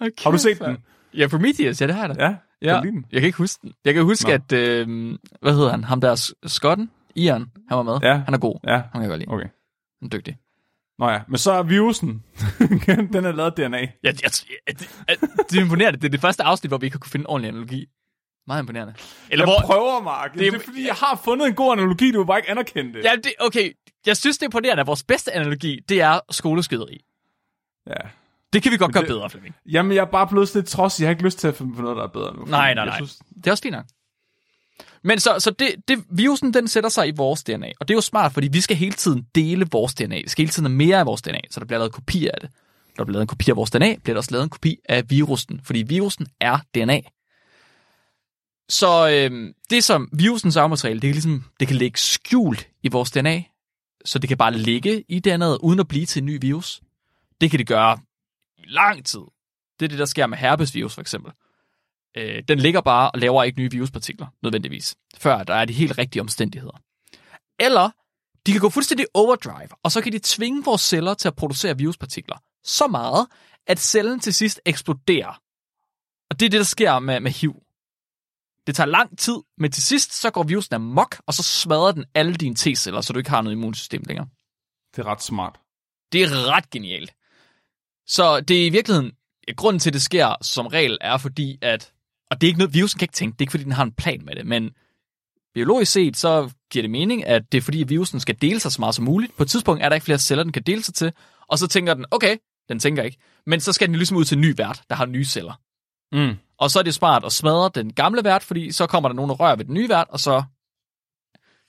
Okay, 0.00 0.12
Har 0.24 0.30
du 0.30 0.38
set 0.38 0.58
den? 0.60 0.76
Ja, 1.14 1.28
Prometheus, 1.28 1.80
ja, 1.80 1.86
det 1.86 1.94
har 1.94 2.06
jeg 2.06 2.16
da. 2.16 2.24
Ja, 2.24 2.34
ja. 2.62 2.74
kan 2.74 2.76
du 2.76 2.82
lide 2.82 2.92
den? 2.96 3.06
Jeg 3.12 3.20
kan 3.20 3.26
ikke 3.26 3.38
huske 3.38 3.58
den. 3.62 3.72
Jeg 3.84 3.94
kan 3.94 4.02
huske, 4.04 4.28
Nå. 4.28 4.34
at, 4.34 4.52
øh, 4.52 5.18
hvad 5.42 5.52
hedder 5.54 5.70
han, 5.70 5.84
ham 5.84 6.00
der 6.00 6.32
skotten, 6.46 6.90
Ian, 7.16 7.40
han 7.68 7.76
var 7.76 7.82
med. 7.82 7.98
Ja. 8.02 8.14
Han 8.24 8.34
er 8.34 8.38
god. 8.38 8.60
Ja, 8.64 8.72
Han 8.76 8.82
kan 8.92 9.00
jeg 9.02 9.08
godt 9.08 9.18
lide. 9.20 9.30
okay. 9.30 9.46
Han 10.00 10.06
er 10.06 10.08
dygtig. 10.08 10.36
Nå 10.98 11.08
ja, 11.08 11.20
men 11.28 11.38
så 11.38 11.52
er 11.52 11.62
virusen, 11.62 12.22
den 13.12 13.24
er 13.24 13.32
lavet 13.32 13.58
af 13.60 13.68
DNA. 13.70 13.78
Ja, 13.80 13.88
jeg, 14.04 14.14
jeg, 14.22 14.78
det, 14.78 14.88
det 15.50 15.58
er 15.58 15.62
imponerende. 15.62 15.98
Det 16.00 16.04
er 16.06 16.10
det 16.10 16.20
første 16.20 16.42
afsnit, 16.42 16.70
hvor 16.70 16.78
vi 16.78 16.86
ikke 16.86 16.94
har 16.94 16.98
kunne 16.98 17.10
finde 17.10 17.22
en 17.24 17.26
ordentlig 17.26 17.48
analogi. 17.48 17.86
Meget 18.46 18.62
imponerende. 18.62 18.94
Eller 19.30 19.46
Jeg 19.46 19.54
hvor... 19.66 19.66
prøver, 19.74 20.00
Mark. 20.02 20.32
Det, 20.32 20.38
Det 20.40 20.46
er- 20.46 20.50
det 20.50 20.60
er 20.60 20.64
fordi, 20.64 20.86
jeg 20.86 20.94
har 20.94 21.20
fundet 21.24 21.46
en 21.48 21.54
god 21.54 21.72
analogi, 21.72 22.12
du 22.12 22.18
vil 22.18 22.26
bare 22.26 22.38
ikke 22.38 22.50
anerkende 22.50 22.92
det. 22.92 23.04
Ja, 23.04 23.12
det, 23.16 23.32
okay. 23.40 23.72
Jeg 24.06 24.16
synes, 24.16 24.38
det 24.38 24.42
er 24.42 24.46
imponerende, 24.46 24.80
at 24.80 24.86
vores 24.86 25.02
bedste 25.02 25.32
analogi, 25.32 25.80
det 25.88 26.00
er 26.00 26.20
skoleskyderi. 26.30 26.98
ja. 27.86 27.94
Det 28.52 28.62
kan 28.62 28.72
vi 28.72 28.76
godt 28.76 28.92
gøre 28.92 29.02
det- 29.02 29.08
bedre, 29.08 29.30
Flemming. 29.30 29.54
Jamen, 29.66 29.92
jeg 29.92 30.00
er 30.00 30.04
bare 30.10 30.26
blevet 30.26 30.54
lidt 30.54 30.66
trods. 30.66 31.00
Jeg 31.00 31.06
har 31.06 31.10
ikke 31.10 31.22
lyst 31.22 31.38
til 31.38 31.48
at 31.48 31.54
finde 31.56 31.74
på 31.76 31.82
noget, 31.82 31.96
der 31.96 32.02
er 32.02 32.06
bedre 32.08 32.36
nu. 32.36 32.44
Nej, 32.44 32.74
nej, 32.74 32.84
nej. 32.84 32.96
Synes, 32.96 33.18
Det 33.36 33.46
er 33.46 33.50
også 33.50 33.62
fint 33.62 33.72
nok. 33.72 33.84
Men 35.02 35.20
så, 35.20 35.34
så 35.38 35.50
det, 35.50 35.74
det, 35.88 36.04
virusen, 36.10 36.54
den 36.54 36.68
sætter 36.68 36.90
sig 36.90 37.08
i 37.08 37.12
vores 37.16 37.42
DNA. 37.44 37.72
Og 37.80 37.88
det 37.88 37.94
er 37.94 37.96
jo 37.96 38.00
smart, 38.00 38.32
fordi 38.32 38.48
vi 38.52 38.60
skal 38.60 38.76
hele 38.76 38.92
tiden 38.92 39.26
dele 39.34 39.66
vores 39.72 39.94
DNA. 39.94 40.16
Vi 40.16 40.28
skal 40.28 40.42
hele 40.42 40.52
tiden 40.52 40.66
have 40.66 40.76
mere 40.76 40.98
af 40.98 41.06
vores 41.06 41.22
DNA, 41.22 41.40
så 41.50 41.60
der 41.60 41.66
bliver 41.66 41.78
lavet 41.78 41.92
kopier 41.92 42.30
af 42.34 42.40
det. 42.40 42.50
Når 42.88 42.94
der 42.96 43.04
bliver 43.04 43.12
lavet 43.12 43.22
en 43.22 43.26
kopi 43.26 43.50
af 43.50 43.56
vores 43.56 43.70
DNA, 43.70 43.94
bliver 44.04 44.14
der 44.14 44.18
også 44.18 44.30
lavet 44.30 44.42
en 44.44 44.50
kopi 44.50 44.76
af 44.88 45.10
virusen. 45.10 45.60
Fordi 45.64 45.82
virusen 45.82 46.26
er 46.40 46.58
DNA. 46.74 47.00
Så 48.68 49.08
øh, 49.08 49.54
det 49.70 49.84
som 49.84 50.08
virusens 50.12 50.56
arvmateriale, 50.56 51.00
det 51.00 51.08
kan 51.08 51.14
ligesom, 51.14 51.44
det 51.60 51.68
kan 51.68 51.76
ligge 51.76 51.98
skjult 51.98 52.68
i 52.82 52.88
vores 52.88 53.10
DNA. 53.10 53.42
Så 54.04 54.18
det 54.18 54.28
kan 54.28 54.38
bare 54.38 54.52
ligge 54.52 55.04
i 55.08 55.20
DNA'et, 55.28 55.58
uden 55.62 55.80
at 55.80 55.88
blive 55.88 56.06
til 56.06 56.20
en 56.20 56.26
ny 56.26 56.40
virus. 56.40 56.82
Det 57.40 57.50
kan 57.50 57.58
det 57.58 57.66
gøre 57.66 57.98
i 58.58 58.62
lang 58.66 59.04
tid. 59.04 59.20
Det 59.80 59.84
er 59.84 59.88
det, 59.88 59.98
der 59.98 60.04
sker 60.04 60.26
med 60.26 60.38
herpesvirus 60.38 60.94
for 60.94 61.00
eksempel. 61.00 61.32
Øh, 62.16 62.42
den 62.48 62.58
ligger 62.58 62.80
bare 62.80 63.10
og 63.10 63.18
laver 63.18 63.42
ikke 63.42 63.58
nye 63.58 63.70
viruspartikler, 63.70 64.26
nødvendigvis, 64.42 64.94
før 65.18 65.42
der 65.42 65.54
er 65.54 65.64
de 65.64 65.72
helt 65.72 65.98
rigtige 65.98 66.22
omstændigheder. 66.22 66.80
Eller 67.60 67.90
de 68.46 68.52
kan 68.52 68.60
gå 68.60 68.68
fuldstændig 68.68 69.06
overdrive, 69.14 69.68
og 69.82 69.92
så 69.92 70.00
kan 70.00 70.12
de 70.12 70.20
tvinge 70.22 70.64
vores 70.64 70.82
celler 70.82 71.14
til 71.14 71.28
at 71.28 71.36
producere 71.36 71.78
viruspartikler 71.78 72.36
så 72.64 72.86
meget, 72.86 73.26
at 73.66 73.78
cellen 73.78 74.20
til 74.20 74.34
sidst 74.34 74.60
eksploderer. 74.64 75.40
Og 76.30 76.40
det 76.40 76.46
er 76.46 76.50
det, 76.50 76.58
der 76.58 76.64
sker 76.64 76.98
med, 76.98 77.20
med 77.20 77.30
HIV. 77.30 77.63
Det 78.66 78.76
tager 78.76 78.86
lang 78.86 79.18
tid, 79.18 79.36
men 79.58 79.72
til 79.72 79.82
sidst 79.82 80.20
så 80.20 80.30
går 80.30 80.42
virusen 80.42 80.74
amok, 80.74 81.20
og 81.26 81.34
så 81.34 81.42
smadrer 81.42 81.92
den 81.92 82.04
alle 82.14 82.34
dine 82.34 82.54
T-celler, 82.58 83.00
så 83.00 83.12
du 83.12 83.18
ikke 83.18 83.30
har 83.30 83.42
noget 83.42 83.56
immunsystem 83.56 84.02
længere. 84.06 84.26
det 84.96 85.02
er 85.02 85.06
ret 85.06 85.22
smart. 85.22 85.60
Det 86.12 86.22
er 86.22 86.52
ret 86.56 86.70
genialt. 86.70 87.14
Så 88.06 88.40
det 88.40 88.62
er 88.62 88.66
i 88.66 88.68
virkeligheden, 88.68 89.12
grunden 89.56 89.80
til, 89.80 89.90
at 89.90 89.94
det 89.94 90.02
sker 90.02 90.34
som 90.42 90.66
regel, 90.66 90.98
er 91.00 91.16
fordi, 91.16 91.58
at, 91.62 91.92
og 92.30 92.40
det 92.40 92.46
er 92.46 92.48
ikke 92.48 92.58
noget, 92.58 92.74
virusen 92.74 92.98
kan 92.98 93.04
ikke 93.04 93.14
tænke, 93.14 93.32
det 93.32 93.40
er 93.40 93.42
ikke 93.42 93.50
fordi, 93.50 93.64
den 93.64 93.72
har 93.72 93.84
en 93.84 93.92
plan 93.92 94.24
med 94.24 94.34
det, 94.34 94.46
men 94.46 94.70
biologisk 95.54 95.92
set, 95.92 96.16
så 96.16 96.50
giver 96.70 96.82
det 96.82 96.90
mening, 96.90 97.26
at 97.26 97.52
det 97.52 97.58
er 97.58 97.62
fordi, 97.62 97.82
at 97.82 97.88
virusen 97.88 98.20
skal 98.20 98.36
dele 98.40 98.60
sig 98.60 98.72
så 98.72 98.80
meget 98.80 98.94
som 98.94 99.04
muligt. 99.04 99.36
På 99.36 99.42
et 99.42 99.50
tidspunkt 99.50 99.82
er 99.82 99.88
der 99.88 99.94
ikke 99.96 100.04
flere 100.04 100.18
celler, 100.18 100.44
den 100.44 100.52
kan 100.52 100.62
dele 100.62 100.82
sig 100.82 100.94
til, 100.94 101.12
og 101.48 101.58
så 101.58 101.66
tænker 101.66 101.94
den, 101.94 102.04
okay, 102.10 102.36
den 102.68 102.78
tænker 102.78 103.02
ikke. 103.02 103.18
Men 103.46 103.60
så 103.60 103.72
skal 103.72 103.88
den 103.88 103.96
ligesom 103.96 104.16
ud 104.16 104.24
til 104.24 104.34
en 104.34 104.40
ny 104.40 104.54
vært, 104.56 104.82
der 104.88 104.94
har 104.96 105.06
nye 105.06 105.24
celler. 105.24 105.60
Mm. 106.12 106.36
Og 106.58 106.70
så 106.70 106.78
er 106.78 106.82
det 106.82 106.94
smart 106.94 107.24
at 107.24 107.32
smadre 107.32 107.70
den 107.74 107.92
gamle 107.92 108.24
vært, 108.24 108.42
fordi 108.42 108.72
så 108.72 108.86
kommer 108.86 109.08
der 109.08 109.16
nogen, 109.16 109.28
der 109.28 109.34
rører 109.34 109.56
ved 109.56 109.64
den 109.64 109.74
nye 109.74 109.88
vært, 109.88 110.06
og 110.08 110.20
så 110.20 110.42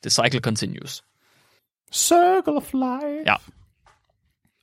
the 0.04 0.10
cycle 0.10 0.40
continues. 0.40 1.04
Circle 1.92 2.58
of 2.58 2.74
life. 2.74 3.24
Ja. 3.26 3.36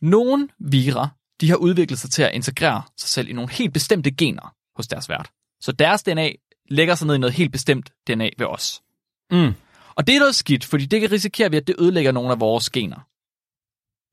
Nogle 0.01 0.49
vira, 0.59 1.09
de 1.41 1.49
har 1.49 1.57
udviklet 1.57 1.99
sig 1.99 2.11
til 2.11 2.23
at 2.23 2.35
integrere 2.35 2.83
sig 2.97 3.09
selv 3.09 3.29
i 3.29 3.33
nogle 3.33 3.51
helt 3.51 3.73
bestemte 3.73 4.11
gener 4.11 4.55
hos 4.77 4.89
deres 4.89 5.09
vært. 5.09 5.31
Så 5.61 5.73
deres 5.73 6.03
DNA 6.03 6.31
lægger 6.71 6.95
sig 6.95 7.07
ned 7.07 7.15
i 7.15 7.19
noget 7.19 7.35
helt 7.35 7.53
bestemt 7.53 7.93
DNA 8.07 8.31
ved 8.39 8.47
os. 8.47 8.83
Mm. 9.31 9.55
Og 9.95 10.07
det 10.07 10.15
er 10.15 10.19
noget 10.19 10.35
skidt, 10.35 10.65
fordi 10.65 10.87
det 10.87 11.01
kan 11.01 11.13
risikere 11.13 11.51
vi, 11.51 11.57
at 11.57 11.67
det 11.67 11.77
ødelægger 11.79 12.13
nogle 12.13 12.33
af 12.33 12.41
vores 12.41 12.71
gener. 12.71 13.01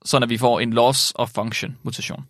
Så 0.06 0.20
når 0.20 0.28
vi 0.28 0.38
får 0.38 0.60
en 0.60 0.74
loss 0.74 1.14
of 1.16 1.30
function 1.30 1.78
mutation. 1.84 2.28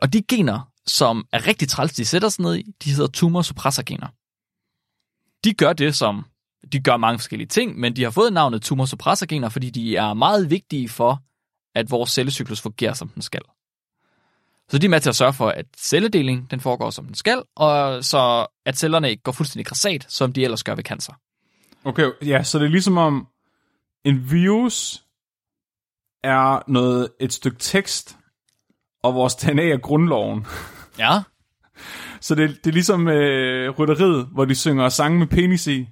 Og 0.00 0.12
de 0.12 0.22
gener, 0.22 0.70
som 0.86 1.26
er 1.32 1.46
rigtig 1.46 1.68
træls, 1.68 1.92
de 1.92 2.04
sætter 2.04 2.28
sig 2.28 2.42
ned 2.42 2.56
i, 2.56 2.62
de 2.84 2.90
hedder 2.90 3.08
tumor-suppressor-gener. 3.08 4.08
De 5.44 5.54
gør 5.54 5.72
det, 5.72 5.96
som 5.96 6.24
de 6.72 6.80
gør 6.80 6.96
mange 6.96 7.18
forskellige 7.18 7.48
ting, 7.48 7.78
men 7.78 7.96
de 7.96 8.02
har 8.02 8.10
fået 8.10 8.32
navnet 8.32 8.62
tumor-suppressor-gener, 8.62 9.48
fordi 9.48 9.70
de 9.70 9.96
er 9.96 10.14
meget 10.14 10.50
vigtige 10.50 10.88
for, 10.88 11.22
at 11.74 11.90
vores 11.90 12.10
cellecyklus 12.10 12.60
fungerer, 12.60 12.94
som 12.94 13.08
den 13.08 13.22
skal. 13.22 13.42
Så 14.68 14.78
de 14.78 14.86
er 14.86 14.90
med 14.90 15.00
til 15.00 15.08
at 15.08 15.16
sørge 15.16 15.32
for, 15.32 15.48
at 15.48 15.66
celledeling 15.76 16.50
den 16.50 16.60
foregår, 16.60 16.90
som 16.90 17.06
den 17.06 17.14
skal, 17.14 17.42
og 17.56 18.04
så 18.04 18.46
at 18.66 18.78
cellerne 18.78 19.10
ikke 19.10 19.22
går 19.22 19.32
fuldstændig 19.32 19.66
græsat, 19.66 20.06
som 20.08 20.32
de 20.32 20.44
ellers 20.44 20.64
gør 20.64 20.74
ved 20.74 20.84
cancer. 20.84 21.12
Okay, 21.84 22.10
ja, 22.22 22.42
så 22.42 22.58
det 22.58 22.64
er 22.64 22.70
ligesom 22.70 22.98
om 22.98 23.26
en 24.04 24.30
virus 24.30 25.04
er 26.22 26.70
noget, 26.70 27.08
et 27.20 27.32
stykke 27.32 27.58
tekst, 27.58 28.16
og 29.02 29.14
vores 29.14 29.34
DNA 29.34 29.68
er 29.68 29.78
grundloven. 29.78 30.46
Ja, 30.98 31.20
Så 32.20 32.34
det, 32.34 32.50
det 32.64 32.70
er 32.70 32.72
ligesom 32.74 33.08
øh, 33.08 33.70
rytteriet, 33.70 34.28
hvor 34.32 34.44
de 34.44 34.54
synger 34.54 34.88
sange 34.88 35.18
med 35.18 35.26
penis 35.26 35.66
i. 35.66 35.88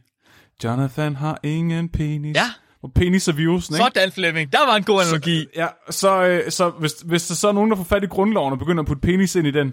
Jonathan 0.64 1.16
har 1.16 1.38
ingen 1.42 1.88
penis. 1.88 2.36
Ja. 2.36 2.44
Og 2.82 2.92
penis 2.94 3.28
er 3.28 3.32
virusen, 3.32 3.74
ikke? 3.74 3.84
sådan 3.94 4.12
Flemming. 4.12 4.52
Der 4.52 4.66
var 4.66 4.76
en 4.76 4.82
god 4.84 5.02
analogi. 5.02 5.46
Ja, 5.56 5.66
så, 5.90 6.22
øh, 6.24 6.50
så 6.50 6.70
hvis, 6.70 6.92
hvis 7.04 7.26
der 7.26 7.34
så 7.34 7.48
er 7.48 7.52
nogen, 7.52 7.70
der 7.70 7.76
får 7.76 7.84
fat 7.84 8.02
i 8.04 8.06
grundloven 8.06 8.52
og 8.52 8.58
begynder 8.58 8.82
at 8.82 8.86
putte 8.86 9.00
penis 9.00 9.34
ind 9.36 9.46
i 9.46 9.50
den, 9.50 9.72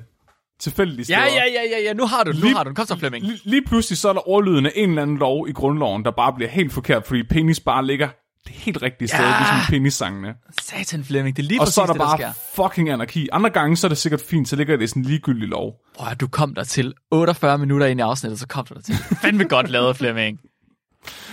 tilfældigt 0.60 1.06
steder. 1.08 1.20
Ja, 1.20 1.26
ja, 1.26 1.44
ja, 1.54 1.62
ja, 1.78 1.84
ja, 1.84 1.94
nu 1.94 2.06
har 2.06 2.24
du 2.24 2.32
den, 2.32 2.40
nu 2.40 2.46
Lige- 2.46 2.56
har 2.56 2.64
du 2.64 2.68
den. 2.68 2.76
Kom 2.76 2.86
så, 2.86 2.98
Flemming. 2.98 3.26
Lige, 3.26 3.40
lige 3.44 3.62
pludselig 3.68 3.98
så 3.98 4.10
er 4.10 4.14
der 4.14 4.30
ordlyden 4.30 4.66
af 4.66 4.72
en 4.76 4.90
eller 4.90 5.02
anden 5.02 5.18
lov 5.18 5.48
i 5.50 5.52
grundloven, 5.52 6.06
der 6.06 6.12
bare 6.12 6.34
bliver 6.34 6.50
helt 6.50 6.74
forkert, 6.74 7.08
fordi 7.08 7.24
penis 7.24 7.60
bare 7.60 7.86
ligger 7.86 8.10
det 8.48 8.56
helt 8.56 8.82
rigtige 8.82 9.08
sted, 9.08 9.20
Ja. 9.20 9.38
ligesom 9.40 9.58
penissangene. 9.70 10.36
Satan, 10.62 11.04
Flemming, 11.04 11.38
det 11.38 11.44
er 11.44 11.48
lige 11.48 11.60
Og 11.62 11.64
præcis 11.66 11.76
så 11.76 11.82
er 11.82 11.86
der 11.86 11.94
det, 11.94 12.00
bare 12.00 12.18
der 12.18 12.32
sker. 12.34 12.64
fucking 12.64 12.90
anarki. 12.90 13.30
Andre 13.32 13.50
gange, 13.50 13.78
så 13.78 13.88
er 13.88 13.90
det 13.90 13.98
sikkert 13.98 14.22
fint, 14.22 14.50
så 14.50 14.56
ligger 14.56 14.78
det 14.78 14.84
i 14.84 14.88
sådan 14.88 15.02
en 15.04 15.06
ligegyldig 15.10 15.48
lov. 15.48 15.74
At 16.08 16.22
du 16.22 16.28
kom 16.28 16.56
der 16.56 16.64
til 16.64 16.94
48 17.12 17.58
minutter 17.58 17.88
ind 17.88 18.00
i 18.00 18.04
afsnittet, 18.04 18.40
så 18.40 18.48
kom 18.48 18.66
du 18.66 18.74
der 18.74 18.82
til. 18.82 18.96
Fandme 19.22 19.44
godt 19.44 19.70
lavet, 19.70 19.98
Flemming. 19.98 20.40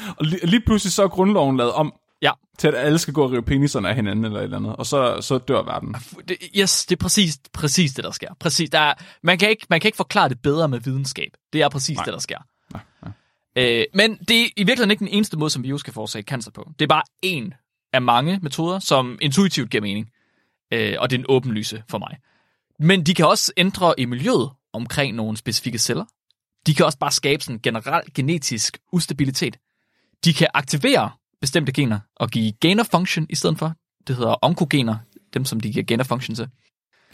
Og 0.08 0.24
lige, 0.26 0.46
lige 0.46 0.62
pludselig 0.66 0.92
så 0.92 1.02
er 1.02 1.08
grundloven 1.08 1.56
lavet 1.56 1.72
om 1.72 1.92
Ja, 2.22 2.30
til, 2.58 2.68
at 2.68 2.74
alle 2.74 2.98
skal 2.98 3.14
gå 3.14 3.24
og 3.24 3.30
rive 3.32 3.42
peniserne 3.42 3.88
af 3.88 3.94
hinanden 3.94 4.24
eller 4.24 4.38
et 4.38 4.44
eller 4.44 4.56
andet, 4.56 4.76
og 4.76 4.86
så, 4.86 5.20
så 5.20 5.38
dør 5.38 5.62
verden. 5.62 5.94
det, 6.28 6.36
yes, 6.58 6.86
det 6.86 6.96
er 6.96 7.00
præcis, 7.02 7.38
præcis 7.52 7.92
det, 7.92 8.04
der 8.04 8.10
sker. 8.10 8.28
Præcis, 8.40 8.70
der 8.70 8.78
er, 8.78 8.94
man, 9.22 9.38
kan 9.38 9.50
ikke, 9.50 9.66
man 9.70 9.80
kan 9.80 9.88
ikke 9.88 9.96
forklare 9.96 10.28
det 10.28 10.40
bedre 10.42 10.68
med 10.68 10.80
videnskab. 10.80 11.28
Det 11.52 11.62
er 11.62 11.68
præcis 11.68 11.96
Nej. 11.96 12.04
det, 12.04 12.12
der 12.12 12.18
sker. 12.20 12.38
Øh, 13.56 13.84
men 13.94 14.16
det 14.16 14.40
er 14.40 14.44
i 14.56 14.64
virkeligheden 14.64 14.90
ikke 14.90 15.04
den 15.04 15.08
eneste 15.08 15.36
måde, 15.36 15.50
som 15.50 15.62
virus 15.62 15.82
kan 15.82 15.92
forårsage 15.92 16.22
cancer 16.22 16.50
på. 16.50 16.70
Det 16.78 16.84
er 16.84 16.88
bare 16.88 17.02
en 17.22 17.54
af 17.92 18.02
mange 18.02 18.38
metoder, 18.42 18.78
som 18.78 19.18
intuitivt 19.22 19.70
giver 19.70 19.82
mening. 19.82 20.10
Øh, 20.72 20.94
og 20.98 21.10
det 21.10 21.16
er 21.16 21.20
en 21.20 21.26
åbenlyse 21.28 21.82
for 21.90 21.98
mig. 21.98 22.16
Men 22.78 23.06
de 23.06 23.14
kan 23.14 23.26
også 23.26 23.52
ændre 23.56 23.94
i 23.98 24.04
miljøet 24.04 24.50
omkring 24.72 25.16
nogle 25.16 25.36
specifikke 25.36 25.78
celler. 25.78 26.04
De 26.66 26.74
kan 26.74 26.86
også 26.86 26.98
bare 26.98 27.10
skabe 27.10 27.42
sådan 27.42 27.60
generel 27.62 28.02
genetisk 28.14 28.78
ustabilitet. 28.92 29.58
De 30.24 30.34
kan 30.34 30.48
aktivere 30.54 31.10
bestemte 31.40 31.72
gener 31.72 31.98
og 32.16 32.30
give 32.30 32.52
gain 32.52 32.80
of 32.80 32.86
function 32.86 33.26
i 33.30 33.34
stedet 33.34 33.58
for. 33.58 33.74
Det 34.06 34.16
hedder 34.16 34.44
onkogener, 34.44 34.96
dem 35.34 35.44
som 35.44 35.60
de 35.60 35.72
giver 35.72 35.84
gain 35.84 36.00
of 36.00 36.06
function 36.06 36.34
til. 36.34 36.48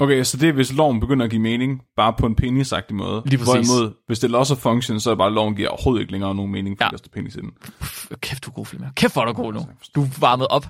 Okay, 0.01 0.25
så 0.25 0.37
det 0.37 0.49
er, 0.49 0.53
hvis 0.53 0.73
loven 0.73 1.01
begynder 1.01 1.25
at 1.25 1.31
give 1.31 1.43
mening, 1.43 1.83
bare 1.97 2.13
på 2.19 2.27
en 2.27 2.35
penisagtig 2.35 2.97
måde. 2.97 3.23
Lige 3.27 3.39
præcis. 3.39 3.69
Hvorimod, 3.69 3.93
hvis 4.07 4.19
det 4.19 4.29
er 4.29 4.33
loss 4.33 4.51
of 4.51 4.59
function, 4.59 5.01
så 5.01 5.11
er 5.11 5.15
det 5.15 5.19
bare, 5.19 5.27
at 5.27 5.33
loven 5.33 5.57
giver 5.57 5.69
overhovedet 5.69 6.01
ikke 6.01 6.13
længere 6.13 6.35
nogen 6.35 6.53
mening, 6.53 6.79
for 6.79 6.85
Ja. 6.85 6.87
ja. 6.87 6.91
der 6.91 6.97
står 6.97 7.09
penis 7.13 7.35
i 7.35 7.39
den. 7.39 7.51
Kæft, 8.21 8.45
du 8.45 8.51
er 8.51 8.55
god, 8.55 8.67
Flemming. 8.67 8.95
Kæft, 8.95 9.13
hvor 9.13 9.23
er 9.23 9.27
du 9.27 9.33
god 9.33 9.53
nu. 9.53 9.61
Du 9.95 10.03
er 10.03 10.07
varmet 10.21 10.47
op. 10.51 10.65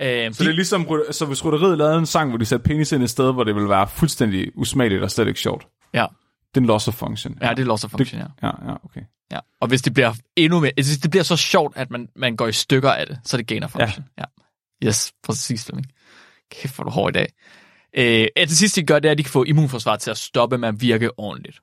Øh, 0.00 0.34
Så 0.34 0.44
det 0.44 0.50
er 0.50 0.54
ligesom, 0.54 0.86
så 1.10 1.24
hvis 1.26 1.44
rytteriet 1.44 1.78
lavede 1.78 1.98
en 1.98 2.06
sang, 2.06 2.28
hvor 2.30 2.38
de 2.38 2.44
satte 2.44 2.62
penis 2.62 2.92
ind 2.92 3.02
et 3.02 3.10
sted, 3.10 3.32
hvor 3.32 3.44
det 3.44 3.54
ville 3.54 3.68
være 3.68 3.88
fuldstændig 3.88 4.50
usmageligt 4.54 5.02
og 5.02 5.10
slet 5.10 5.28
ikke 5.28 5.40
sjovt. 5.40 5.66
ja. 5.94 6.06
Det 6.54 6.56
er 6.56 6.60
en 6.60 6.66
loss 6.66 6.88
of 6.88 6.94
function. 6.94 7.38
ja, 7.42 7.50
det 7.50 7.58
er 7.58 7.64
loss 7.66 7.84
of 7.84 7.90
function, 7.90 8.20
ja. 8.20 8.26
Ja, 8.48 8.70
ja, 8.70 8.74
okay. 8.84 9.00
Ja. 9.32 9.38
Og 9.60 9.68
hvis 9.68 9.82
det 9.82 9.94
bliver 9.94 10.12
endnu 10.36 10.60
mere, 10.60 10.72
hvis 10.74 10.98
det 10.98 11.10
bliver 11.10 11.24
så 11.24 11.36
sjovt, 11.36 11.76
at 11.76 11.90
man, 11.90 12.08
man 12.16 12.36
går 12.36 12.46
i 12.46 12.52
stykker 12.52 12.90
af 12.90 13.06
det, 13.06 13.18
så 13.24 13.36
er 13.36 13.38
det 13.38 13.46
gain 13.46 13.62
of 13.62 13.70
function. 13.70 14.04
Ja. 14.18 14.24
ja. 14.82 14.88
Yes, 14.88 15.12
præcis, 15.24 15.64
Flemming. 15.66 15.86
Kæft, 16.50 16.74
hvor 16.74 16.84
du 16.84 16.90
hård 16.90 17.10
i 17.10 17.12
dag. 17.12 17.26
Øh, 17.94 18.26
at 18.36 18.48
det 18.48 18.56
sidste, 18.56 18.80
de 18.80 18.86
gør, 18.86 18.98
det 18.98 19.08
er, 19.08 19.12
at 19.12 19.18
de 19.18 19.22
kan 19.22 19.32
få 19.32 19.44
immunforsvaret 19.44 20.00
til 20.00 20.10
at 20.10 20.18
stoppe 20.18 20.58
med 20.58 20.68
at 20.68 20.80
virke 20.80 21.18
ordentligt. 21.18 21.60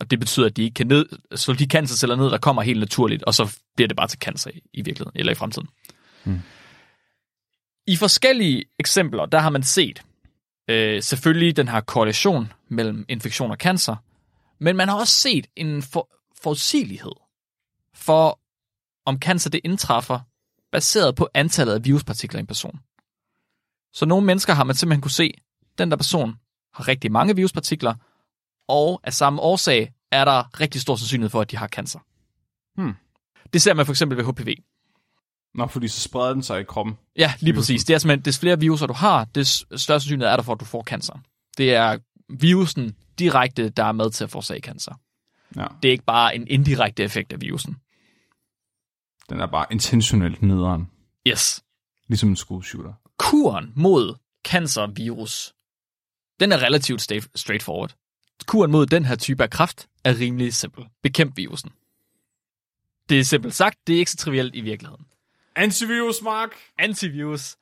Og 0.00 0.10
det 0.10 0.20
betyder, 0.20 0.46
at 0.46 0.56
de 0.56 0.62
ikke 0.62 0.74
kan 0.74 0.86
ned, 0.86 1.06
slå 1.36 1.54
de 1.54 1.66
cancerceller 1.66 2.16
ned, 2.16 2.30
der 2.30 2.38
kommer 2.38 2.62
helt 2.62 2.80
naturligt, 2.80 3.22
og 3.22 3.34
så 3.34 3.58
bliver 3.76 3.88
det 3.88 3.96
bare 3.96 4.08
til 4.08 4.18
cancer 4.18 4.50
i, 4.50 4.62
i 4.72 4.82
virkeligheden, 4.82 5.18
eller 5.18 5.32
i 5.32 5.34
fremtiden. 5.34 5.68
Hmm. 6.24 6.40
I 7.86 7.96
forskellige 7.96 8.64
eksempler, 8.78 9.26
der 9.26 9.38
har 9.38 9.50
man 9.50 9.62
set 9.62 10.02
øh, 10.68 11.02
selvfølgelig 11.02 11.56
den 11.56 11.68
her 11.68 11.80
korrelation 11.80 12.52
mellem 12.68 13.04
infektion 13.08 13.50
og 13.50 13.56
cancer, 13.56 13.96
men 14.58 14.76
man 14.76 14.88
har 14.88 14.96
også 14.96 15.14
set 15.14 15.46
en 15.56 15.82
for, 15.82 16.08
forudsigelighed 16.42 17.12
for, 17.94 18.40
om 19.06 19.18
cancer 19.18 19.50
det 19.50 19.60
indtræffer, 19.64 20.20
baseret 20.72 21.14
på 21.14 21.28
antallet 21.34 21.74
af 21.74 21.84
viruspartikler 21.84 22.38
i 22.38 22.40
en 22.40 22.46
person. 22.46 22.80
Så 23.92 24.06
nogle 24.06 24.26
mennesker 24.26 24.52
har 24.52 24.64
man 24.64 24.76
simpelthen 24.76 25.00
kunne 25.02 25.10
se, 25.10 25.34
den 25.78 25.90
der 25.90 25.96
person 25.96 26.34
har 26.74 26.88
rigtig 26.88 27.12
mange 27.12 27.36
viruspartikler, 27.36 27.94
og 28.68 29.00
af 29.04 29.12
samme 29.12 29.42
årsag 29.42 29.92
er 30.10 30.24
der 30.24 30.60
rigtig 30.60 30.80
stor 30.80 30.96
sandsynlighed 30.96 31.30
for, 31.30 31.40
at 31.40 31.50
de 31.50 31.56
har 31.56 31.68
cancer. 31.68 31.98
Hmm. 32.80 32.94
Det 33.52 33.62
ser 33.62 33.74
man 33.74 33.86
for 33.86 33.92
eksempel 33.92 34.18
ved 34.18 34.24
HPV. 34.24 34.54
Nå, 35.54 35.66
fordi 35.66 35.88
så 35.88 36.00
spreder 36.00 36.32
den 36.32 36.42
sig 36.42 36.60
i 36.60 36.64
kroppen. 36.64 36.94
Ja, 37.16 37.34
lige 37.40 37.54
præcis. 37.54 37.84
Det 37.84 37.94
er 37.94 37.98
simpelthen, 37.98 38.24
des 38.24 38.38
flere 38.38 38.60
viruser 38.60 38.86
du 38.86 38.92
har, 38.92 39.24
des 39.24 39.48
større 39.48 39.78
sandsynlighed 40.00 40.32
er 40.32 40.36
der 40.36 40.42
for, 40.42 40.52
at 40.52 40.60
du 40.60 40.64
får 40.64 40.82
cancer. 40.82 41.18
Det 41.58 41.74
er 41.74 41.98
virusen 42.40 42.96
direkte, 43.18 43.68
der 43.68 43.84
er 43.84 43.92
med 43.92 44.10
til 44.10 44.24
at 44.24 44.30
forårsage 44.30 44.60
cancer. 44.60 44.94
Ja, 45.56 45.66
Det 45.82 45.88
er 45.88 45.92
ikke 45.92 46.04
bare 46.04 46.36
en 46.36 46.46
indirekte 46.48 47.02
effekt 47.02 47.32
af 47.32 47.40
virusen. 47.40 47.76
den 49.30 49.40
er 49.40 49.46
bare 49.46 49.66
intentionelt 49.70 50.42
nederen. 50.42 50.90
Yes. 51.28 51.62
Ligesom 52.08 52.28
en 52.28 52.36
shooter. 52.36 52.92
Kuren 53.22 53.72
mod 53.76 54.14
cancervirus, 54.44 55.54
den 56.40 56.52
er 56.52 56.62
relativt 56.62 57.02
straightforward. 57.34 57.94
Kuren 58.46 58.70
mod 58.70 58.86
den 58.86 59.04
her 59.04 59.16
type 59.16 59.42
af 59.42 59.50
kræft 59.50 59.88
er 60.04 60.18
rimelig 60.18 60.54
simpel. 60.54 60.84
Bekæmp 61.02 61.36
virusen. 61.36 61.70
Det 63.08 63.20
er 63.20 63.24
simpelt 63.24 63.54
sagt, 63.54 63.78
det 63.86 63.94
er 63.94 63.98
ikke 63.98 64.10
så 64.10 64.16
trivielt 64.16 64.54
i 64.54 64.60
virkeligheden. 64.60 65.06
Antivirus, 65.56 66.22
Mark! 66.22 66.50
Antivirus. 66.78 67.56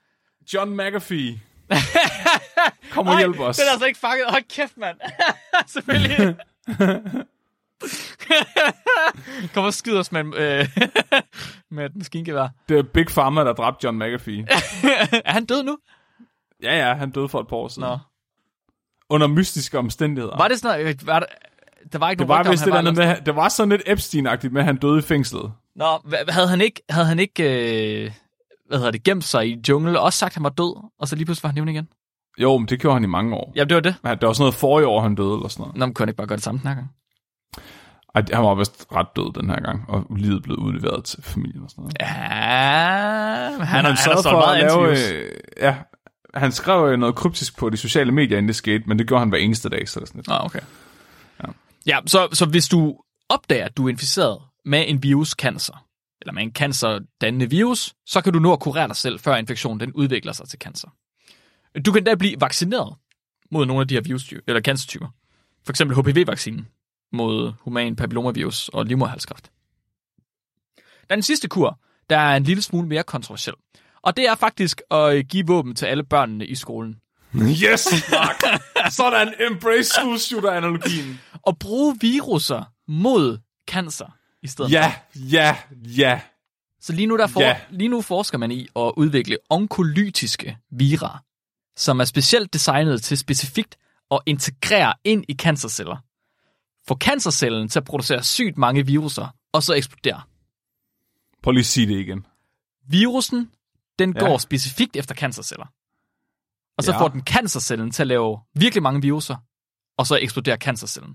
John 0.55 0.77
McAfee. 0.77 1.41
Kom 2.93 3.07
og 3.07 3.19
hjælp 3.19 3.39
os. 3.41 3.57
Den 3.57 3.67
er 3.67 3.71
altså 3.71 3.87
ikke 3.87 3.99
fanget. 3.99 4.27
Hold 4.29 4.45
kæft, 4.49 4.77
mand. 4.77 4.97
Selvfølgelig. 5.75 6.37
Kom 9.55 9.65
og 9.65 9.75
skyd 9.75 9.97
os 9.97 10.13
med, 10.13 10.21
øh, 10.21 10.69
med 11.71 11.85
et 11.85 11.97
maskingevær. 11.97 12.49
Det 12.69 12.79
er 12.79 12.83
Big 12.83 13.07
Pharma, 13.07 13.45
der 13.45 13.53
dræbte 13.53 13.85
John 13.85 13.99
McAfee. 13.99 14.47
Er 15.25 15.33
han 15.33 15.45
død 15.45 15.63
nu? 15.63 15.79
ja, 16.63 16.89
ja, 16.89 16.95
han 16.95 17.11
døde 17.11 17.29
for 17.29 17.41
et 17.41 17.49
par 17.49 17.57
år 17.57 17.69
siden. 17.69 17.89
Nå. 17.89 17.99
Under 19.11 19.27
mystiske 19.27 19.79
omstændigheder. 19.79 20.37
Var 20.37 20.49
det 20.49 20.61
sådan 20.61 20.81
noget, 20.81 21.07
var 21.07 21.21
der, 21.21 21.27
der 21.93 21.99
var 21.99 22.11
ikke 22.11 22.21
det 22.21 22.29
var 22.29 22.45
om, 22.45 22.51
vist 22.51 22.65
det 22.65 22.73
der 22.73 22.83
var 22.83 22.93
med, 22.93 23.17
det 23.27 23.37
var 23.37 23.49
sådan 23.49 23.69
lidt 23.69 23.83
Epstein-agtigt 23.89 24.53
med, 24.53 24.61
at 24.61 24.65
han 24.65 24.77
døde 24.77 24.99
i 24.99 25.03
fængslet. 25.03 25.53
Nå, 25.77 25.85
havde 26.29 26.49
han 26.49 26.61
ikke, 26.61 26.83
havde 26.91 27.07
han 27.07 27.19
ikke 27.19 27.43
øh, 28.05 28.11
hvad 28.69 28.79
hedder 28.79 28.91
det, 28.91 29.03
gemt 29.03 29.25
sig 29.25 29.49
i 29.49 29.61
jungle, 29.69 29.99
og 30.01 30.05
også 30.05 30.19
sagt, 30.19 30.31
at 30.31 30.35
han 30.35 30.45
var 30.45 30.51
død, 30.51 30.89
og 30.99 31.09
så 31.09 31.17
lige 31.17 31.25
pludselig 31.25 31.43
var 31.43 31.49
han 31.49 31.55
nævnt 31.55 31.71
igen? 31.71 31.89
Jo, 32.39 32.59
men 32.59 32.69
det 32.69 32.81
gjorde 32.81 32.95
han 32.95 33.05
i 33.05 33.07
mange 33.07 33.37
år. 33.37 33.53
Ja, 33.57 33.65
det 33.65 33.75
var 33.75 33.81
det. 33.81 33.95
Men 34.03 34.19
det 34.19 34.27
var 34.27 34.33
sådan 34.33 34.43
noget 34.43 34.55
forrige 34.55 34.87
år, 34.87 35.01
han 35.01 35.15
døde, 35.15 35.35
eller 35.35 35.49
sådan 35.49 35.63
noget. 35.63 35.77
Nå, 35.77 35.87
men 35.87 35.95
kunne 35.95 36.03
han 36.03 36.09
ikke 36.09 36.17
bare 36.17 36.27
gøre 36.27 36.37
det 36.37 36.45
samme 36.45 36.61
den 36.61 36.69
her 36.69 36.75
gang? 36.75 36.91
Ej, 38.15 38.23
han 38.33 38.45
var 38.45 38.55
vist 38.55 38.87
ret 38.93 39.07
død 39.17 39.33
den 39.41 39.51
her 39.51 39.61
gang, 39.61 39.85
og 39.89 40.07
livet 40.17 40.43
blev 40.43 40.57
udleveret 40.57 41.05
til 41.05 41.23
familien 41.23 41.63
og 41.63 41.71
sådan 41.71 41.83
noget. 41.83 41.97
Ja, 42.01 42.07
han, 42.07 43.61
han, 43.61 43.67
han 43.67 43.85
har 43.85 43.95
solgt 43.95 44.25
meget 44.25 44.61
lave, 44.61 44.91
øh, 44.91 45.33
ja, 45.61 45.77
han 46.35 46.53
skrev 46.53 46.93
øh, 46.93 46.99
noget 46.99 47.15
kryptisk 47.15 47.59
på 47.59 47.71
de 47.71 47.77
sociale 47.77 48.13
medier, 48.13 48.39
inden 48.39 48.49
det 48.49 48.57
skete, 48.57 48.85
men 48.87 48.99
det 48.99 49.09
gjorde 49.09 49.21
han 49.21 49.29
hver 49.29 49.39
eneste 49.39 49.69
dag, 49.69 49.89
så 49.89 49.95
sådan 49.95 50.09
lidt. 50.15 50.29
Nå, 50.29 50.35
okay. 50.41 50.61
Ja. 51.43 51.49
Ja, 51.87 51.99
så, 52.07 52.29
så 52.33 52.47
hvis 52.47 52.69
du 52.69 52.97
opdager, 53.29 53.65
at 53.65 53.77
du 53.77 53.87
er 53.87 53.91
inficeret 53.91 54.39
med 54.65 54.85
en 54.89 55.03
viruscancer, 55.03 55.87
eller 56.23 56.33
med 56.33 56.43
en 56.43 56.53
cancerdannende 56.53 57.51
virus, 57.51 57.95
så 58.07 58.21
kan 58.21 58.33
du 58.33 58.39
nå 58.39 58.53
at 58.53 58.61
kurere 58.61 58.89
dig 58.89 58.97
selv, 58.97 59.19
før 59.21 59.37
infektionen 59.37 59.81
den 59.81 59.93
udvikler 59.93 60.33
sig 60.33 60.49
til 60.49 60.59
cancer. 60.59 60.89
Du 61.87 61.93
kan 61.93 62.05
da 62.05 62.15
blive 62.15 62.41
vaccineret 62.41 62.95
mod 63.51 63.67
nogle 63.67 63.81
af 63.81 63.89
de 63.89 63.95
her 63.95 64.01
virustyper, 64.01 64.43
eller 64.47 64.61
cancertyper. 64.61 65.07
For 65.65 65.73
eksempel 65.73 65.97
HPV-vaccinen 65.97 66.67
mod 67.13 67.53
human 67.61 67.97
papillomavirus 67.97 68.69
og 68.69 68.87
livmoderhalskræft. 68.87 69.51
Der 70.77 70.83
er 71.11 71.15
den 71.17 71.23
sidste 71.23 71.49
kur, 71.49 71.79
der 72.11 72.19
er 72.19 72.37
en 72.37 72.43
lille 72.43 72.63
smule 72.63 72.89
mere 72.89 73.03
kontroversiel. 73.03 73.55
Og 74.03 74.17
det 74.17 74.29
er 74.29 74.35
faktisk 74.35 74.83
at 74.91 75.29
give 75.29 75.47
våben 75.47 75.75
til 75.75 75.87
alle 75.87 76.05
børnene 76.05 76.47
i 76.47 76.55
skolen. 76.55 76.97
Yes, 77.65 77.89
Mark! 78.11 78.43
Sådan, 78.93 79.35
embrace 79.51 79.91
school 79.91 80.19
shooter-analogien. 80.19 81.21
Og 81.47 81.59
bruge 81.59 81.97
viruser 82.01 82.65
mod 82.89 83.39
cancer 83.71 84.17
i 84.43 84.47
stedet. 84.49 84.71
Ja, 84.73 84.95
ja, 85.15 85.57
ja. 85.73 86.21
Så 86.81 86.93
lige 86.93 87.07
nu, 87.07 87.17
der 87.17 87.27
for, 87.27 87.41
Ja. 87.41 87.57
lige 87.71 87.89
nu 87.89 88.03
forsker 88.03 88.39
man 88.39 88.51
i 88.51 88.69
at 88.77 88.93
udvikle 88.97 89.37
onkolytiske 89.51 90.57
vira, 90.71 91.19
som 91.77 92.01
er 92.01 92.05
specielt 92.05 92.53
designet 92.53 93.03
til 93.03 93.19
specifikt 93.19 93.77
at 94.11 94.21
integrere 94.27 94.95
ind 95.05 95.25
i 95.29 95.35
cancerceller. 95.35 95.97
Få 96.91 96.97
cancercellen 96.97 97.69
til 97.69 97.79
at 97.79 97.85
producere 97.85 98.23
sygt 98.23 98.59
mange 98.59 98.87
viruser, 98.87 99.27
og 99.53 99.63
så 99.63 99.75
eksplodere. 99.75 100.23
Prøv 101.43 101.53
lige 101.53 101.61
at 101.61 101.67
sige 101.67 101.87
det 101.87 102.01
igen. 102.01 102.27
Virusen, 102.89 103.51
den 103.99 104.13
Ja. 104.17 104.21
går 104.21 104.39
specifikt 104.39 104.97
efter 104.97 105.15
cancerceller. 105.15 105.67
Og 106.79 106.85
så 106.85 106.93
Ja. 106.93 107.01
får 107.01 107.09
den 107.09 107.21
cancercellen 107.23 107.91
til 107.91 108.03
at 108.03 108.07
lave 108.07 108.39
virkelig 108.55 108.83
mange 108.83 109.03
viruser, 109.03 109.37
og 109.99 110.07
så 110.07 110.17
eksploderer 110.17 110.57
cancercellen. 110.57 111.15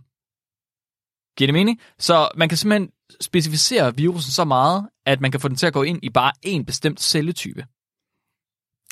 Giver 1.38 1.48
det 1.48 1.54
mening? 1.54 1.82
Så 2.00 2.30
man 2.36 2.50
kan 2.50 2.58
simpelthen 2.58 2.90
specificere 3.22 3.96
virusen 3.96 4.32
så 4.32 4.44
meget, 4.44 4.90
at 5.06 5.22
man 5.22 5.32
kan 5.32 5.40
få 5.40 5.48
den 5.48 5.58
til 5.58 5.68
at 5.68 5.74
gå 5.74 5.84
ind 5.84 6.00
i 6.04 6.10
bare 6.10 6.32
en 6.42 6.66
bestemt 6.66 7.02
celletype. 7.02 7.66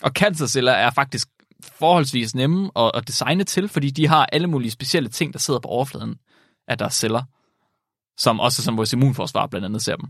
Og 0.04 0.12
cancerceller 0.12 0.72
er 0.72 0.92
faktisk 0.92 1.28
forholdsvis 1.64 2.36
nemme 2.36 2.72
at, 2.76 2.92
at 2.94 3.08
designe 3.08 3.44
til, 3.44 3.70
fordi 3.70 3.90
de 3.90 4.08
har 4.08 4.26
alle 4.26 4.48
mulige 4.48 4.72
specielle 4.72 5.10
ting, 5.10 5.34
der 5.34 5.40
sidder 5.40 5.60
på 5.60 5.68
overfladen 5.68 6.20
af 6.68 6.78
deres 6.78 6.94
celler, 6.94 7.24
som 8.18 8.40
også 8.40 8.64
som 8.64 8.78
vores 8.78 8.94
immunforsvar 8.94 9.48
blandt 9.48 9.66
andet 9.66 9.82
ser 9.82 9.96
dem. 9.96 10.10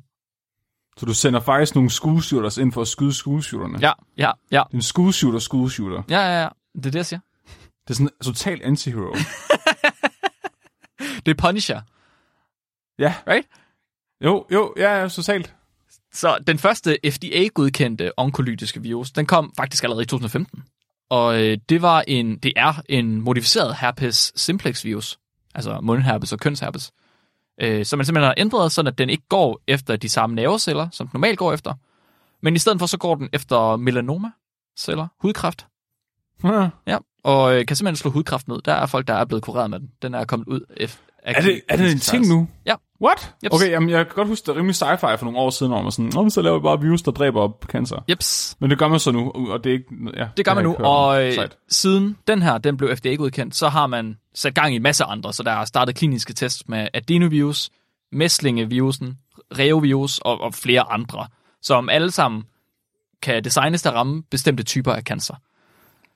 Så 0.98 1.06
du 1.06 1.14
sender 1.14 1.40
faktisk 1.40 1.76
nogle 1.76 1.90
school 1.90 2.22
ind 2.62 2.72
for 2.74 2.82
at 2.82 2.88
skyde 2.88 3.14
school 3.14 3.44
Ja, 3.82 3.92
ja, 4.18 4.32
ja. 4.52 4.64
Det 4.68 4.74
er 4.74 4.78
en 4.78 4.82
school 4.82 5.14
shooter, 5.14 5.40
school 5.40 5.70
shooter. 5.70 6.04
Ja, 6.10 6.20
ja, 6.20 6.42
ja. 6.42 6.50
Det 6.76 6.86
er 6.86 6.92
det, 6.92 6.96
jeg 6.96 7.06
siger. 7.06 7.20
Det 7.88 7.90
er 7.90 7.94
sådan 7.94 8.10
en 8.20 8.26
total 8.26 8.62
anti-hero. 8.64 9.18
Det 11.26 11.32
er 11.32 11.36
Punisher, 11.48 11.82
ja. 13.00 13.14
right? 13.28 13.48
Jo, 14.24 14.46
jo, 14.52 14.74
ja, 14.78 15.02
ja, 15.02 15.08
totalt. 15.08 15.56
Så 16.14 16.38
den 16.48 16.60
første 16.60 16.98
FDA-godkendte 17.10 18.12
onkolytiske 18.18 18.82
virus, 18.82 19.12
den 19.12 19.26
kom 19.26 19.54
faktisk 19.58 19.84
allerede 19.84 20.04
i 20.04 20.06
2015. 20.06 20.64
Og 21.10 21.44
øh, 21.44 21.58
det 21.70 21.82
var 21.82 22.04
en, 22.08 22.38
det 22.38 22.54
er 22.56 22.82
en 22.90 23.22
modificeret 23.22 23.76
herpes 23.76 24.34
simplex 24.36 24.86
virus, 24.86 25.20
altså 25.56 25.80
mundherpes 25.82 26.34
og 26.34 26.40
kønsherpes, 26.40 26.92
øh, 27.62 27.86
som 27.86 28.00
man 28.00 28.06
simpelthen 28.06 28.28
har 28.28 28.34
ændret, 28.38 28.72
sådan 28.72 28.88
at 28.88 28.98
den 28.98 29.10
ikke 29.10 29.24
går 29.30 29.62
efter 29.68 29.96
de 29.96 30.10
samme 30.10 30.36
nerveceller, 30.36 30.88
som 30.92 31.08
den 31.08 31.18
normalt 31.18 31.40
går 31.40 31.54
efter, 31.54 31.74
men 32.42 32.56
i 32.56 32.60
stedet 32.60 32.80
for 32.80 32.86
så 32.86 32.98
går 32.98 33.16
den 33.16 33.30
efter 33.34 33.76
melanoma-celler, 33.78 35.08
hudkræft, 35.20 35.68
Ja. 36.44 36.70
ja, 36.88 36.98
og 37.24 37.56
øh, 37.60 37.66
kan 37.66 37.76
simpelthen 37.76 37.96
slå 37.96 38.12
hudkræft 38.12 38.48
ned. 38.48 38.62
Der 38.62 38.74
er 38.74 38.86
folk, 38.86 39.08
der 39.08 39.14
er 39.14 39.26
blevet 39.26 39.44
kureret 39.44 39.70
med 39.70 39.80
den. 39.80 39.92
Den 40.02 40.14
er 40.14 40.26
kommet 40.26 40.48
ud. 40.48 40.88
Er 41.26 41.42
det, 41.42 41.62
er 41.70 41.78
det 41.78 41.92
en 41.92 42.00
ting 42.00 42.28
nu? 42.28 42.48
Ja. 42.66 42.76
What? 43.02 43.34
Jeps. 43.44 43.56
Okay, 43.56 43.70
jamen, 43.70 43.90
jeg 43.90 44.06
kan 44.06 44.16
godt 44.16 44.28
huske, 44.28 44.46
det 44.46 44.52
er 44.52 44.56
rimelig 44.56 44.76
sci-fi 44.76 45.16
for 45.16 45.24
nogle 45.24 45.40
år 45.40 45.50
siden, 45.50 45.74
om 45.74 45.92
sådan, 45.92 46.18
om 46.18 46.30
så 46.30 46.42
laver 46.42 46.60
vi 46.60 46.64
bare 46.64 46.82
virus, 46.82 47.02
der 47.02 47.12
dræber 47.12 47.42
op 47.42 47.66
cancer. 47.66 48.04
Jeps. 48.10 48.56
Men 48.60 48.70
det 48.70 48.80
gør 48.80 48.88
man 48.88 49.00
så 49.00 49.12
nu, 49.12 49.32
og 49.32 49.64
det 49.64 49.70
er 49.70 49.74
ikke... 49.74 49.86
Ja, 50.18 50.28
Det 50.38 50.46
gør 50.46 50.54
man 50.54 50.64
nu, 50.64 50.76
og 50.76 51.26
øh, 51.26 51.48
siden 51.70 52.18
den 52.28 52.42
her 52.42 52.58
den 52.58 52.78
blev 52.78 52.96
FDA-godkendt, 52.96 53.56
så 53.56 53.70
har 53.70 53.88
man 53.88 54.18
sat 54.34 54.56
gang 54.56 54.74
i 54.74 54.76
en 54.76 54.82
masse 54.82 55.04
andre, 55.04 55.34
så 55.34 55.44
der 55.44 55.52
er 55.52 55.66
startet 55.66 55.96
kliniske 55.96 56.34
tests 56.34 56.68
med 56.68 56.88
adenovirus, 56.94 57.70
mæslingevirusen, 58.12 59.18
reovirus 59.60 60.20
og, 60.20 60.42
og 60.42 60.54
flere 60.54 60.82
andre, 60.92 61.28
som 61.62 61.90
alle 61.90 62.12
sammen 62.12 62.44
kan 63.22 63.44
designes 63.44 63.82
til 63.82 63.90
at 63.90 63.96
ramme 63.96 64.24
bestemte 64.32 64.64
typer 64.64 64.94
af 64.94 65.02
cancer. 65.04 65.36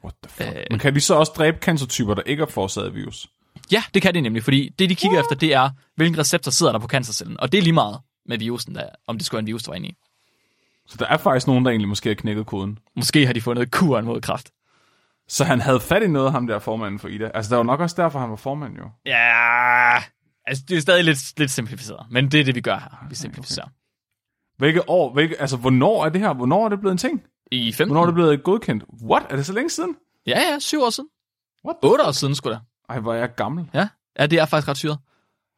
What 0.04 0.14
the 0.24 0.30
fuck? 0.30 0.68
Men 0.70 0.80
kan 0.80 0.96
de 0.96 1.00
så 1.02 1.16
også 1.16 1.32
dræbe 1.38 1.58
cancertyper, 1.62 2.14
der 2.14 2.22
ikke 2.26 2.42
er 2.42 2.48
forårsaget 2.48 2.96
virus? 2.96 3.28
Ja, 3.72 3.84
det 3.94 4.02
kan 4.02 4.14
de 4.14 4.22
nemlig, 4.22 4.44
fordi 4.44 4.70
det 4.80 4.90
de 4.90 4.96
kigger 4.96 5.20
efter, 5.20 5.36
det 5.36 5.54
er, 5.54 5.70
hvilken 5.96 6.20
receptor 6.20 6.52
sidder 6.52 6.72
der 6.72 6.80
på 6.80 6.88
cancercellen, 6.88 7.40
og 7.40 7.52
det 7.52 7.58
er 7.58 7.62
lige 7.62 7.74
meget 7.74 8.00
med 8.26 8.38
virusen, 8.38 8.76
der, 8.76 8.90
om 9.08 9.18
det 9.18 9.26
skulle 9.26 9.38
være 9.38 9.42
en 9.42 9.48
virus, 9.48 9.64
der 9.64 9.72
var 9.72 9.76
inde 9.76 9.88
i. 9.88 9.96
Så 10.88 10.98
der 11.00 11.06
er 11.06 11.18
faktisk 11.18 11.48
nogen, 11.48 11.66
der 11.66 11.72
egentlig 11.72 11.90
måske 11.90 12.10
har 12.10 12.16
knækket 12.16 12.46
koden. 12.46 12.80
Måske 12.96 13.26
har 13.26 13.34
de 13.34 13.42
fundet 13.42 13.72
kuren 13.72 14.06
mod 14.06 14.22
kræft. 14.22 14.52
Så 15.28 15.44
han 15.44 15.62
havde 15.62 15.80
fat 15.80 16.04
i 16.04 16.08
noget, 16.08 16.32
ham 16.32 16.48
der 16.48 16.60
formanden 16.60 17.00
for 17.00 17.08
Ida. 17.08 17.32
Altså, 17.34 17.50
der 17.50 17.56
var 17.56 17.64
nok 17.64 17.80
også 17.80 17.96
derfor, 18.02 18.20
han 18.20 18.30
var 18.30 18.36
formand 18.36 18.78
jo. 18.78 18.90
Ja, 19.06 19.96
altså 20.46 20.64
det 20.70 20.78
er 20.78 20.82
stadig 20.82 21.04
lidt, 21.04 21.40
lidt 21.40 21.52
simplificeret, 21.52 22.06
men 22.12 22.32
det 22.32 22.40
er 22.40 22.44
det, 22.44 22.56
vi 22.56 22.62
gør 22.62 22.78
her. 22.78 23.08
Vi 23.10 23.16
simplificerer. 23.16 23.68
Hvilke 24.58 24.90
år, 24.90 25.14
hvilke, 25.14 25.42
altså, 25.42 25.58
hvornår 25.58 26.06
er 26.06 26.10
det 26.10 26.22
her? 26.22 26.34
Hvornår 26.34 26.66
er 26.66 26.70
det 26.70 26.80
blevet 26.80 26.92
en 26.92 26.98
ting? 26.98 27.24
I 27.52 27.72
15? 27.72 27.88
Hvornår 27.88 28.02
er 28.02 28.06
det 28.06 28.16
blevet 28.16 28.44
godkendt? 28.44 28.84
What? 29.04 29.24
Er 29.30 29.36
det 29.36 29.46
så 29.46 29.54
længe 29.54 29.70
siden? 29.70 29.96
Ja, 30.28 30.40
ja, 30.40 30.60
syv 30.60 30.82
år 30.82 30.90
siden. 30.90 31.10
What? 31.66 31.78
8 31.84 32.06
år 32.06 32.12
siden, 32.12 32.36
skulle 32.36 32.54
der. 32.56 32.62
Ej, 32.90 33.00
hvor 33.00 33.14
er 33.14 33.18
jeg 33.18 33.36
gammel. 33.36 33.70
Ja, 33.74 33.88
ja 34.20 34.26
det 34.26 34.40
er 34.40 34.46
faktisk 34.46 34.68
ret 34.68 34.78
syret. 34.78 34.98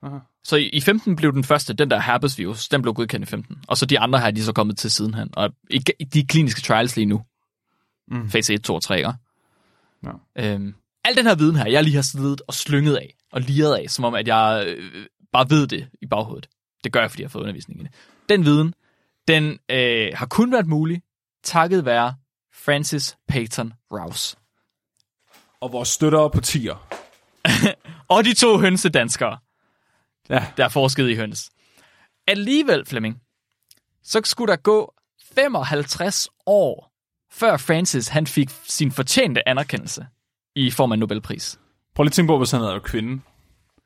Aha. 0.03 0.17
Så 0.43 0.55
i, 0.55 0.69
i 0.69 0.81
15 0.81 1.15
blev 1.15 1.33
den 1.33 1.43
første, 1.43 1.73
den 1.73 1.91
der 1.91 1.99
herpesvirus, 1.99 2.67
den 2.67 2.81
blev 2.81 2.93
godkendt 2.93 3.27
i 3.27 3.29
15. 3.29 3.57
Og 3.67 3.77
så 3.77 3.85
de 3.85 3.99
andre 3.99 4.19
her, 4.19 4.31
de 4.31 4.39
er 4.39 4.45
så 4.45 4.53
kommet 4.53 4.77
til 4.77 4.91
sidenhen. 4.91 5.29
Og 5.33 5.49
i, 5.69 5.83
i 5.99 6.03
de 6.03 6.27
kliniske 6.27 6.61
trials 6.61 6.95
lige 6.95 7.05
nu. 7.05 7.21
Mm. 8.07 8.29
Fase 8.29 8.53
1, 8.53 8.63
2 8.63 8.75
og 8.75 8.83
3, 8.83 8.97
ikke? 8.97 9.13
Ja. 10.03 10.11
Øhm, 10.35 10.75
al 11.05 11.17
den 11.17 11.25
her 11.25 11.35
viden 11.35 11.55
her, 11.55 11.67
jeg 11.67 11.83
lige 11.83 11.95
har 11.95 12.01
siddet 12.01 12.41
og 12.47 12.53
slynget 12.53 12.95
af, 12.95 13.15
og 13.31 13.41
liret 13.41 13.75
af, 13.75 13.89
som 13.89 14.05
om 14.05 14.13
at 14.13 14.27
jeg 14.27 14.63
øh, 14.67 15.05
bare 15.33 15.49
ved 15.49 15.67
det 15.67 15.89
i 16.01 16.05
baghovedet. 16.05 16.49
Det 16.83 16.93
gør 16.93 16.99
jeg, 16.99 17.11
fordi 17.11 17.21
jeg 17.21 17.27
har 17.27 17.31
fået 17.31 17.43
undervisning 17.43 17.81
i 17.81 17.83
det. 17.83 17.91
Den 18.29 18.45
viden, 18.45 18.73
den 19.27 19.59
øh, 19.71 20.11
har 20.13 20.25
kun 20.25 20.51
været 20.51 20.67
mulig, 20.67 21.01
takket 21.43 21.85
være 21.85 22.13
Francis 22.53 23.17
Peyton 23.27 23.73
Rouse. 23.91 24.37
Og 25.61 25.71
vores 25.71 25.89
støttere 25.89 26.29
på 26.29 26.41
tier. 26.41 26.98
Og 28.07 28.25
de 28.25 28.33
to 28.33 28.57
hønsedanskere, 28.57 29.37
Ja. 30.29 30.45
der 30.57 30.65
er 30.65 30.69
forsket 30.69 31.09
i 31.09 31.15
høns. 31.15 31.49
Alligevel, 32.27 32.85
Flemming, 32.85 33.21
så 34.03 34.21
skulle 34.23 34.51
der 34.51 34.57
gå 34.57 34.93
55 35.35 36.27
år, 36.45 36.91
før 37.31 37.57
Francis 37.57 38.07
han 38.07 38.27
fik 38.27 38.49
sin 38.67 38.91
fortjente 38.91 39.49
anerkendelse 39.49 40.05
i 40.55 40.71
form 40.71 40.91
af 40.91 40.99
Nobelpris. 40.99 41.59
Prøv 41.95 42.03
lige 42.03 42.09
at 42.09 42.13
tænke 42.13 42.27
på, 42.27 42.37
hvis 42.37 42.51
han 42.51 42.59
havde 42.59 42.71
været 42.71 42.83
kvinde. 42.83 43.21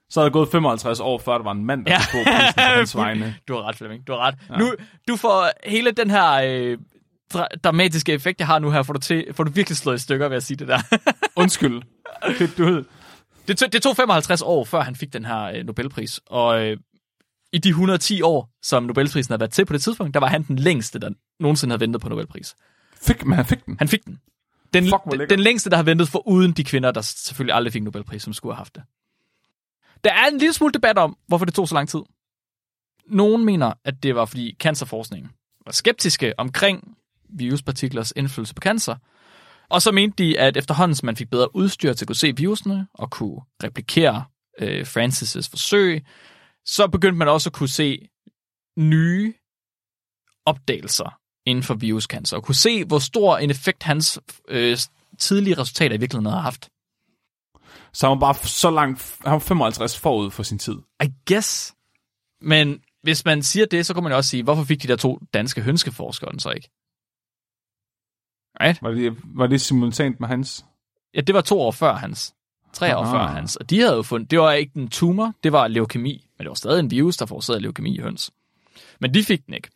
Så 0.09 0.19
havde 0.19 0.25
det 0.25 0.33
gået 0.33 0.49
55 0.51 0.99
år, 0.99 1.17
før 1.19 1.37
der 1.37 1.43
var 1.43 1.51
en 1.51 1.65
mand, 1.65 1.85
der 1.85 1.91
Ja. 1.91 1.97
få 1.99 2.23
prisen 2.23 2.53
på 2.55 2.61
hans 2.61 2.95
vegne. 3.03 3.35
Du 3.47 3.53
har 3.55 3.61
ret, 3.67 3.75
Flemming. 3.75 4.07
Du 4.07 4.11
har 4.11 4.19
ret. 4.19 4.35
Ja. 4.49 4.57
Nu, 4.57 4.73
du 5.07 5.15
får 5.15 5.49
hele 5.69 5.91
den 5.91 6.09
her 6.09 6.31
øh, 6.33 6.77
dra- 7.35 7.47
dramatiske 7.63 8.13
effekt, 8.13 8.39
jeg 8.39 8.47
har 8.47 8.59
nu 8.59 8.71
her, 8.71 8.83
får 8.83 8.93
du, 8.93 8.99
til, 8.99 9.25
får 9.33 9.43
du 9.43 9.51
virkelig 9.51 9.77
slået 9.77 9.95
i 9.95 9.99
stykker 10.01 10.27
ved 10.27 10.37
at 10.37 10.43
sige 10.43 10.57
det 10.57 10.67
der. 10.67 10.79
Undskyld. 11.41 11.81
Fedt, 12.37 12.57
du. 12.57 12.83
Det, 13.47 13.57
tog, 13.57 13.73
det 13.73 13.83
tog 13.83 13.95
55 13.95 14.41
år, 14.41 14.63
før 14.63 14.81
han 14.81 14.95
fik 14.95 15.13
den 15.13 15.25
her 15.25 15.43
øh, 15.43 15.65
Nobelpris. 15.65 16.21
Og 16.25 16.65
øh, 16.65 16.77
i 17.53 17.57
de 17.57 17.69
110 17.69 18.21
år, 18.21 18.49
som 18.61 18.83
Nobelprisen 18.83 19.31
har 19.31 19.37
været 19.37 19.51
til 19.51 19.65
på 19.65 19.73
det 19.73 19.83
tidspunkt, 19.83 20.13
der 20.13 20.19
var 20.19 20.27
han 20.27 20.43
den 20.43 20.59
længste, 20.59 20.99
der 20.99 21.09
nogensinde 21.39 21.71
havde 21.71 21.79
ventet 21.79 22.01
på 22.01 22.09
Nobelpris. 22.09 22.55
Fik, 23.01 23.25
men 23.25 23.35
han 23.35 23.45
fik 23.45 23.65
den. 23.65 23.75
Han 23.79 23.87
fik 23.87 24.05
den. 24.05 24.19
Den, 24.73 24.83
Fuck, 24.83 25.19
den, 25.19 25.29
den 25.29 25.39
længste, 25.39 25.69
der 25.69 25.75
har 25.75 25.83
ventet 25.83 26.09
for 26.09 26.27
uden 26.27 26.51
de 26.51 26.63
kvinder, 26.63 26.91
der 26.91 27.01
selvfølgelig 27.01 27.55
aldrig 27.55 27.73
fik 27.73 27.83
Nobelpris, 27.83 28.23
som 28.23 28.33
skulle 28.33 28.53
have 28.53 28.57
haft 28.57 28.75
det. 28.75 28.83
Der 30.03 30.13
er 30.13 30.27
en 30.27 30.37
lille 30.37 30.53
smule 30.53 30.73
debat 30.73 30.97
om, 30.97 31.17
hvorfor 31.27 31.45
det 31.45 31.53
tog 31.53 31.67
så 31.67 31.75
lang 31.75 31.89
tid. 31.89 31.99
Nogen 33.07 33.45
mener, 33.45 33.73
at 33.85 34.03
det 34.03 34.15
var 34.15 34.25
fordi 34.25 34.55
cancerforskningen 34.59 35.31
var 35.65 35.71
skeptiske 35.71 36.33
omkring 36.37 36.97
viruspartiklers 37.29 38.13
indflydelse 38.15 38.55
på 38.55 38.59
cancer. 38.59 38.95
Og 39.73 39.81
så 39.81 39.91
mente 39.91 40.23
de, 40.23 40.39
at 40.39 40.57
efterhånden 40.57 40.95
som 40.95 41.05
man 41.05 41.15
fik 41.15 41.29
bedre 41.29 41.55
udstyr 41.55 41.93
til 41.93 42.05
at 42.05 42.07
kunne 42.07 42.15
se 42.15 42.37
virusene 42.37 42.87
og 42.93 43.11
kunne 43.11 43.41
replikere 43.63 44.25
øh, 44.59 44.81
Francis' 44.81 45.49
forsøg, 45.49 46.05
så 46.65 46.87
begyndte 46.87 47.17
man 47.17 47.27
også 47.27 47.49
at 47.49 47.53
kunne 47.53 47.69
se 47.69 48.07
nye 48.77 49.33
opdagelser 50.45 51.19
inden 51.45 51.63
for 51.63 51.73
viruscancer, 51.73 52.37
og 52.37 52.43
kunne 52.43 52.55
se, 52.55 52.85
hvor 52.85 52.99
stor 52.99 53.37
en 53.37 53.49
effekt 53.49 53.83
hans 53.83 54.19
øh, 54.47 54.77
tidlige 55.19 55.57
resultater 55.57 55.95
i 55.95 55.99
virkeligheden 55.99 56.33
har 56.33 56.41
haft. 56.41 56.69
Så 57.93 58.07
han 58.07 58.19
var 58.19 58.19
bare 58.19 58.47
så 58.47 58.69
langt, 58.71 59.17
han 59.23 59.33
var 59.33 59.39
55 59.39 59.99
forud 59.99 60.31
for 60.31 60.43
sin 60.43 60.59
tid. 60.59 60.75
I 61.03 61.07
guess. 61.25 61.73
Men 62.41 62.81
hvis 63.03 63.25
man 63.25 63.43
siger 63.43 63.65
det, 63.65 63.85
så 63.85 63.93
kan 63.93 64.03
man 64.03 64.11
jo 64.11 64.17
også 64.17 64.29
sige, 64.29 64.43
hvorfor 64.43 64.63
fik 64.63 64.83
de 64.83 64.87
der 64.87 64.95
to 64.95 65.19
danske 65.33 65.61
hønskeforskere 65.61 66.31
den 66.31 66.39
så 66.39 66.51
ikke? 66.51 66.69
Right? 68.61 68.81
Var 68.81 68.89
det, 68.91 69.17
var 69.23 69.47
det 69.47 69.61
simultant 69.61 70.19
med 70.19 70.27
hans? 70.27 70.65
Ja, 71.15 71.21
det 71.21 71.35
var 71.35 71.41
to 71.41 71.59
år 71.61 71.71
før 71.71 71.93
hans. 71.93 72.33
Tre 72.73 72.97
år 72.97 73.03
Ah. 73.03 73.11
før 73.11 73.27
hans. 73.27 73.55
Og 73.55 73.69
de 73.69 73.79
havde 73.79 73.95
jo 73.95 74.01
fundet, 74.01 74.31
det 74.31 74.39
var 74.39 74.51
ikke 74.51 74.79
en 74.79 74.87
tumor, 74.87 75.33
det 75.43 75.51
var 75.51 75.67
leukemi. 75.67 76.27
Men 76.37 76.43
det 76.43 76.49
var 76.49 76.55
stadig 76.55 76.79
en 76.79 76.91
virus, 76.91 77.17
der 77.17 77.25
forårsagede 77.25 77.61
leukemi 77.61 77.95
i 77.97 77.99
høns. 78.01 78.31
Men 78.99 79.13
de 79.13 79.23
fik 79.23 79.45
den 79.45 79.53
ikke. 79.53 79.69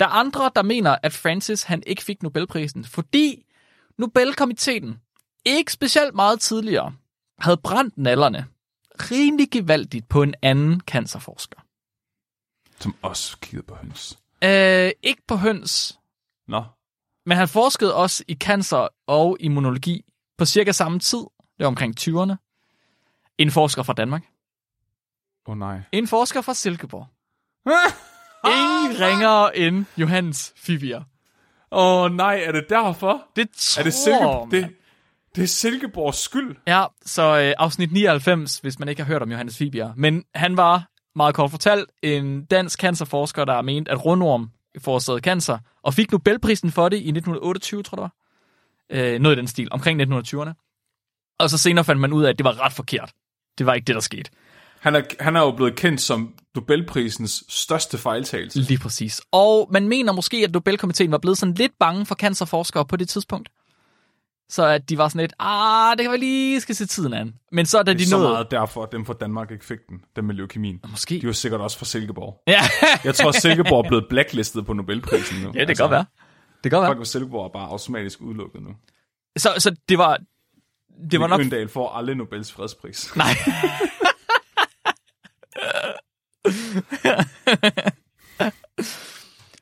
Der 0.00 0.06
er 0.06 0.10
andre, 0.10 0.50
der 0.56 0.62
mener, 0.62 0.96
at 1.02 1.12
Francis 1.12 1.62
han 1.62 1.82
ikke 1.86 2.02
fik 2.02 2.22
Nobelprisen, 2.22 2.84
fordi 2.84 3.46
Nobelkomiteen 3.98 4.98
ikke 5.44 5.72
specielt 5.72 6.14
meget 6.14 6.40
tidligere 6.40 6.92
havde 7.38 7.56
brændt 7.56 7.98
nallerne 7.98 8.46
rimelig 9.10 9.50
gevaldigt 9.50 10.08
på 10.08 10.22
en 10.22 10.34
anden 10.42 10.80
cancerforsker. 10.80 11.60
Som 12.80 12.94
også 13.02 13.38
kiggede 13.40 13.62
på 13.66 13.74
høns. 13.74 14.18
Øh, 14.44 14.90
ikke 15.02 15.22
på 15.28 15.36
høns, 15.36 15.98
Nå. 16.48 16.62
Men 17.26 17.36
han 17.36 17.48
forskede 17.48 17.94
også 17.94 18.24
i 18.28 18.34
cancer 18.34 18.88
og 19.06 19.36
immunologi 19.40 20.04
på 20.38 20.44
cirka 20.44 20.72
samme 20.72 20.98
tid. 20.98 21.18
Det 21.18 21.64
var 21.64 21.66
omkring 21.66 22.00
20'erne. 22.00 22.34
En 23.38 23.50
forsker 23.50 23.82
fra 23.82 23.92
Danmark. 23.92 24.22
Åh 25.46 25.52
oh, 25.52 25.58
nej. 25.58 25.80
En 25.92 26.08
forsker 26.08 26.40
fra 26.40 26.54
Silkeborg. 26.54 27.06
Ingen 28.56 29.00
ringere 29.00 29.58
end 29.58 29.84
Johannes 29.96 30.52
Fibier. 30.56 31.02
Åh 31.72 32.04
oh, 32.04 32.12
nej, 32.12 32.42
er 32.46 32.52
det 32.52 32.66
derfor? 32.68 33.22
Det 33.36 33.50
tror 33.50 33.80
Er 33.80 33.84
det, 33.84 33.94
Silke... 33.94 34.56
det, 34.56 34.76
det 35.36 35.42
er 35.42 35.46
Silkeborgs 35.46 36.18
skyld? 36.18 36.56
Ja, 36.66 36.84
så 37.04 37.38
øh, 37.38 37.54
afsnit 37.58 37.92
99, 37.92 38.58
hvis 38.58 38.78
man 38.78 38.88
ikke 38.88 39.02
har 39.02 39.06
hørt 39.06 39.22
om 39.22 39.30
Johannes 39.30 39.58
Fibier. 39.58 39.92
Men 39.96 40.24
han 40.34 40.56
var, 40.56 40.90
meget 41.16 41.34
kort 41.34 41.50
fortalt, 41.50 41.90
en 42.02 42.44
dansk 42.44 42.80
cancerforsker, 42.80 43.44
der 43.44 43.62
mente, 43.62 43.90
at 43.90 44.04
rundorm 44.04 44.50
forårsagede 44.78 45.20
cancer, 45.20 45.58
og 45.82 45.94
fik 45.94 46.12
Nobelprisen 46.12 46.70
for 46.70 46.88
det 46.88 46.96
i 46.96 47.08
1928, 47.08 47.82
tror 47.82 48.02
jeg 48.02 48.10
det 48.90 49.00
var. 49.00 49.14
Øh, 49.14 49.20
noget 49.20 49.36
i 49.36 49.38
den 49.38 49.48
stil, 49.48 49.68
omkring 49.70 50.02
1920'erne. 50.02 50.52
Og 51.38 51.50
så 51.50 51.58
senere 51.58 51.84
fandt 51.84 52.00
man 52.00 52.12
ud 52.12 52.24
af, 52.24 52.28
at 52.28 52.38
det 52.38 52.44
var 52.44 52.60
ret 52.60 52.72
forkert. 52.72 53.12
Det 53.58 53.66
var 53.66 53.74
ikke 53.74 53.86
det, 53.86 53.94
der 53.94 54.00
skete. 54.00 54.30
Han 54.80 54.94
er, 54.94 55.02
han 55.20 55.36
er 55.36 55.40
jo 55.40 55.50
blevet 55.50 55.76
kendt 55.76 56.00
som 56.00 56.34
Nobelprisens 56.54 57.44
største 57.48 57.98
fejltagelse. 57.98 58.58
Lige 58.58 58.78
præcis. 58.78 59.20
Og 59.32 59.68
man 59.72 59.88
mener 59.88 60.12
måske, 60.12 60.36
at 60.36 60.52
Nobelkomiteen 60.52 61.12
var 61.12 61.18
blevet 61.18 61.38
sådan 61.38 61.54
lidt 61.54 61.72
bange 61.80 62.06
for 62.06 62.14
cancerforskere 62.14 62.86
på 62.86 62.96
det 62.96 63.08
tidspunkt. 63.08 63.48
Så 64.50 64.64
at 64.66 64.88
de 64.88 64.98
var 64.98 65.08
sådan 65.08 65.20
lidt, 65.20 65.32
ah, 65.38 65.96
det 65.98 66.04
kan 66.04 66.12
vi 66.12 66.16
lige 66.16 66.60
skal 66.60 66.74
se 66.74 66.86
tiden 66.86 67.12
an. 67.14 67.34
Men 67.52 67.66
så 67.66 67.78
da 67.78 67.82
Det 67.82 67.90
er 67.94 67.98
de 67.98 68.06
så 68.08 68.16
nåede... 68.16 68.30
meget 68.32 68.50
derfor, 68.50 68.82
at 68.82 68.92
dem 68.92 69.06
fra 69.06 69.14
Danmark 69.20 69.50
ikke 69.50 69.64
fik 69.64 69.78
den, 69.88 70.00
dem 70.16 70.24
med 70.24 70.34
leukemien. 70.34 70.80
Måske. 70.90 71.20
De 71.20 71.26
var 71.26 71.32
sikkert 71.32 71.60
også 71.60 71.78
fra 71.78 71.84
Silkeborg. 71.86 72.42
Ja, 72.46 72.60
Jeg 73.04 73.14
tror, 73.14 73.30
Silkeborg 73.32 73.84
er 73.84 73.88
blevet 73.88 74.06
blacklistet 74.10 74.66
på 74.66 74.72
Nobelprisen 74.72 75.40
nu. 75.42 75.52
ja 75.54 75.60
det 75.60 75.66
kan 75.66 75.76
godt 75.76 75.90
være. 75.90 76.04
Det 76.64 76.70
kan 76.70 76.78
godt 76.78 76.86
Folk 76.88 76.98
være. 76.98 77.04
fra 77.04 77.10
Silkeborg 77.10 77.44
er 77.44 77.48
bare 77.52 77.68
automatisk 77.68 78.20
udelukket 78.20 78.62
nu. 78.62 78.70
Så, 79.38 79.48
så 79.58 79.76
det 79.88 79.98
var... 79.98 80.18
Det 81.10 81.20
var 81.20 81.26
nok... 81.26 81.40
Øndal 81.40 81.68
får 81.68 81.90
aldrig 81.90 82.16
Nobels 82.16 82.52
fredspris. 82.52 83.10
Nej. 83.16 83.34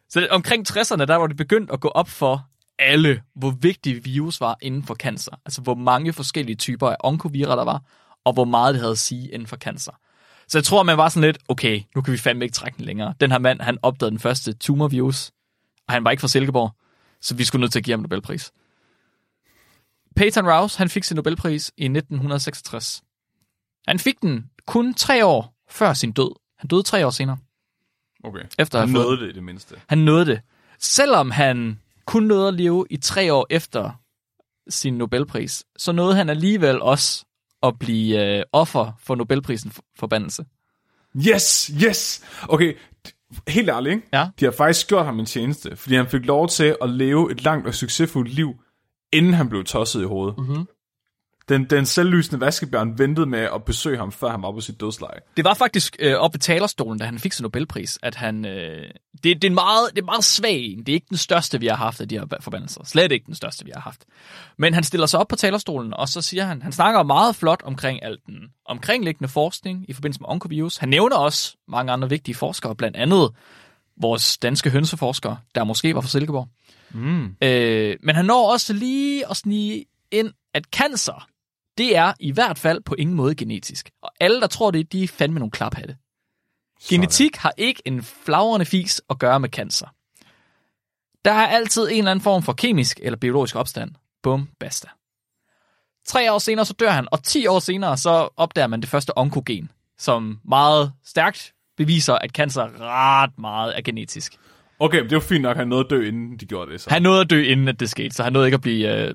så 0.09 0.27
omkring 0.31 0.71
60'erne, 0.71 1.05
der 1.05 1.17
var 1.17 1.27
det 1.27 1.37
begyndt 1.37 1.71
at 1.71 1.81
gå 1.81 1.89
op 1.89 2.09
for 2.09 2.47
alle, 2.79 3.23
hvor 3.35 3.51
vigtig 3.51 4.05
virus 4.05 4.41
var 4.41 4.59
inden 4.63 4.83
for 4.83 4.95
cancer. 4.95 5.33
Altså, 5.45 5.61
hvor 5.61 5.75
mange 5.75 6.13
forskellige 6.13 6.57
typer 6.57 6.89
af 6.91 6.97
onkovirer 7.01 7.57
der 7.57 7.65
var, 7.65 7.83
og 8.25 8.33
hvor 8.33 8.45
meget 8.45 8.75
det 8.75 8.81
havde 8.81 8.93
at 8.93 8.99
sige 8.99 9.31
inden 9.31 9.47
for 9.47 9.57
cancer. 9.57 9.93
Så 10.49 10.59
jeg 10.59 10.65
tror, 10.65 10.83
man 10.83 10.97
var 10.97 11.09
sådan 11.09 11.27
lidt, 11.29 11.39
okay, 11.49 11.83
nu 11.95 12.03
kan 12.03 12.13
vi 12.13 12.19
fandme 12.19 12.45
ikke 12.45 12.55
trække 12.55 12.77
den 12.77 12.85
længere. 12.85 13.15
Den 13.21 13.31
her 13.31 13.39
mand, 13.39 13.61
han 13.61 13.79
opdagede 13.83 14.11
den 14.11 14.19
første 14.19 14.53
tumorvirus, 14.53 15.31
og 15.89 15.95
han 15.95 16.05
var 16.05 16.11
ikke 16.11 16.21
fra 16.21 16.29
Silkeborg, 16.29 16.75
så 17.21 17.35
vi 17.35 17.45
skulle 17.45 17.61
nødt 17.61 17.73
til 17.73 17.79
at 17.79 17.85
give 17.85 17.93
ham 17.93 18.01
Nobelpris. 18.01 18.53
Peyton 20.17 20.49
Rouse, 20.51 20.79
han 20.79 20.89
fik 20.89 21.05
sin 21.05 21.15
Nobelpris 21.15 21.73
i 21.77 21.85
1966. 21.85 23.03
Han 23.89 23.99
fik 23.99 24.21
den 24.23 24.51
kun 24.67 24.95
tre 24.95 25.25
år 25.27 25.55
før 25.71 25.93
sin 25.95 26.13
død. 26.13 26.35
Han 26.59 26.69
døde 26.69 26.83
tre 26.83 27.07
år 27.07 27.11
senere. 27.11 27.37
Okay. 28.25 28.43
Efter 28.59 28.81
Han 28.81 28.89
fået- 28.89 29.05
nåede 29.05 29.21
det 29.21 29.29
i 29.31 29.33
det 29.33 29.43
mindste. 29.43 29.75
Han 29.87 29.99
nåede 29.99 30.27
det. 30.27 30.41
Selvom 30.79 31.31
han 31.31 31.81
kun 32.09 32.23
nåede 32.23 32.49
at 32.49 32.55
leve 32.55 32.87
i 32.91 32.97
tre 32.97 33.33
år 33.33 33.47
efter 33.51 33.91
sin 34.69 34.99
Nobelpris, 34.99 35.65
så 35.79 35.93
nåede 35.93 36.15
han 36.15 36.29
alligevel 36.29 36.83
også 36.83 37.25
at 37.63 37.79
blive 37.79 38.37
øh, 38.39 38.43
offer 38.53 38.93
for 39.01 39.15
Nobelprisen 39.15 39.71
for 39.71 39.83
forbandelse. 39.99 40.45
Yes, 41.29 41.71
yes! 41.85 42.25
Okay, 42.49 42.75
helt 43.49 43.69
ærligt, 43.69 43.95
ikke? 43.95 44.09
Ja. 44.13 44.29
De 44.41 44.45
har 44.45 44.53
faktisk 44.53 44.89
gjort 44.89 45.05
ham 45.05 45.21
en 45.21 45.27
tjeneste, 45.27 45.77
fordi 45.77 45.95
han 45.95 46.07
fik 46.09 46.27
lov 46.27 46.49
til 46.49 46.77
at 46.83 46.91
leve 46.91 47.33
et 47.33 47.45
langt 47.45 47.67
og 47.67 47.75
succesfuldt 47.75 48.33
liv, 48.33 48.55
inden 49.13 49.35
han 49.35 49.49
blev 49.49 49.65
tosset 49.65 50.03
i 50.03 50.05
hovedet. 50.05 50.39
Mm-hmm. 50.39 50.67
Den, 51.49 51.65
den 51.65 51.87
selvlysende 51.87 52.41
vaskebjørn 52.41 52.99
ventede 52.99 53.27
med 53.27 53.49
at 53.55 53.65
besøge 53.65 53.99
ham, 53.99 54.13
før 54.13 54.31
han 54.31 54.43
var 54.43 54.53
på 54.53 54.61
sit 54.61 54.81
dødsleje. 54.81 55.19
Det 55.37 55.45
var 55.45 55.55
faktisk 55.55 55.97
øh, 55.99 56.15
oppe 56.15 56.35
ved 56.35 56.41
talerstolen, 56.41 56.99
da 56.99 57.05
han 57.05 57.19
fik 57.19 57.33
sin 57.33 57.43
Nobelpris, 57.43 57.99
at 58.03 58.15
han... 58.15 58.45
Øh, 58.45 58.91
det, 59.25 59.25
det, 59.25 59.45
er 59.45 59.49
en 59.49 59.55
meget, 59.55 59.91
det 59.95 60.03
er 60.03 60.05
meget 60.05 60.25
svag 60.25 60.65
en. 60.65 60.79
Det 60.79 60.89
er 60.89 60.95
ikke 60.95 61.07
den 61.09 61.17
største, 61.17 61.61
vi 61.61 61.67
har 61.67 61.77
haft 61.77 62.01
af 62.01 62.09
de 62.09 62.19
her 62.19 62.27
forbandelser. 62.41 62.81
Slet 62.85 63.13
ikke 63.13 63.27
den 63.27 63.35
største, 63.35 63.65
vi 63.65 63.71
har 63.75 63.81
haft. 63.81 64.05
Men 64.57 64.75
han 64.75 64.85
stiller 64.85 65.07
sig 65.07 65.21
op 65.21 65.29
på 65.29 65.37
talerstolen, 65.37 65.95
og 65.95 66.09
så 66.09 66.23
siger 66.23 66.45
han, 66.45 66.63
han 66.63 66.73
snakker 66.73 67.03
meget 67.03 67.37
flot 67.37 67.63
omkring 67.65 68.03
alt 68.03 68.27
den 68.27 68.35
omkringliggende 68.67 69.29
forskning 69.29 69.85
i 69.89 69.93
forbindelse 69.93 70.21
med 70.21 70.29
onkovirus. 70.29 70.77
Han 70.77 70.89
nævner 70.89 71.17
også 71.17 71.57
mange 71.69 71.93
andre 71.93 72.09
vigtige 72.09 72.35
forskere, 72.35 72.75
blandt 72.75 72.97
andet 72.97 73.31
vores 74.01 74.39
danske 74.39 74.71
hønseforskere, 74.71 75.39
der 75.55 75.65
måske 75.65 75.95
var 75.95 76.01
fra 76.01 76.09
Silkeborg. 76.09 76.49
Mm. 76.91 77.37
Øh, 77.43 77.97
men 78.03 78.15
han 78.15 78.25
når 78.25 78.53
også 78.53 78.73
lige 78.73 79.31
at 79.31 79.37
snige 79.37 79.85
ind, 80.11 80.33
at 80.55 80.65
cancer, 80.65 81.29
det 81.79 81.97
er 81.97 82.13
i 82.21 82.33
hvert 82.33 82.59
fald 82.59 82.81
på 82.81 82.95
ingen 82.95 83.17
måde 83.17 83.35
genetisk. 83.35 83.91
Og 84.03 84.11
alle, 84.21 84.41
der 84.41 84.47
tror 84.47 84.71
det, 84.71 84.93
de 84.93 85.05
er 85.05 85.09
fandme 85.09 85.39
nogle 85.39 85.51
klaphatte. 85.51 85.97
Genetik 86.89 87.37
har 87.37 87.53
ikke 87.57 87.83
en 87.85 88.03
flagrende 88.03 88.67
fis 88.67 89.03
at 89.11 89.19
gøre 89.19 89.41
med 89.41 89.49
cancer. 89.49 89.87
Der 91.25 91.33
er 91.33 91.47
altid 91.47 91.83
en 91.83 91.99
eller 91.99 92.11
anden 92.11 92.23
form 92.23 92.43
for 92.43 92.53
kemisk 92.53 93.01
eller 93.03 93.17
biologisk 93.17 93.57
opstand. 93.57 93.91
Bum, 94.23 94.49
basta. 94.61 94.89
Tre 96.07 96.33
år 96.33 96.39
senere 96.39 96.65
så 96.65 96.73
dør 96.73 96.91
han, 96.91 97.09
og 97.13 97.23
10 97.23 97.47
år 97.47 97.59
senere 97.59 97.97
så 97.97 98.29
opdager 98.37 98.67
man 98.67 98.81
det 98.81 98.89
første 98.89 99.19
onkogen, 99.19 99.71
som 99.99 100.41
meget 100.45 100.93
stærkt 101.05 101.53
beviser, 101.77 102.15
at 102.15 102.31
cancer 102.31 102.81
ret 102.81 103.39
meget 103.39 103.77
er 103.77 103.81
genetisk. 103.81 104.39
Okay, 104.79 105.03
det 105.03 105.13
var 105.13 105.21
fint 105.21 105.43
nok, 105.43 105.51
at 105.51 105.57
han 105.57 105.69
nåede 105.69 105.85
at 105.85 105.91
dø, 105.91 106.07
inden 106.07 106.37
de 106.37 106.47
gjorde 106.47 106.73
det. 106.73 106.81
Så. 106.81 106.91
Han 106.91 107.03
nåede 107.03 107.21
at 107.21 107.31
dø, 107.31 107.43
inden 107.43 107.69
at 107.69 107.81
det 107.81 107.91
skete, 107.91 108.15
så 108.15 108.23
han 108.23 108.33
nåede 108.33 108.49
ikke 108.49 108.55
at 108.55 108.61
blive... 108.61 109.09
Øh, 109.09 109.15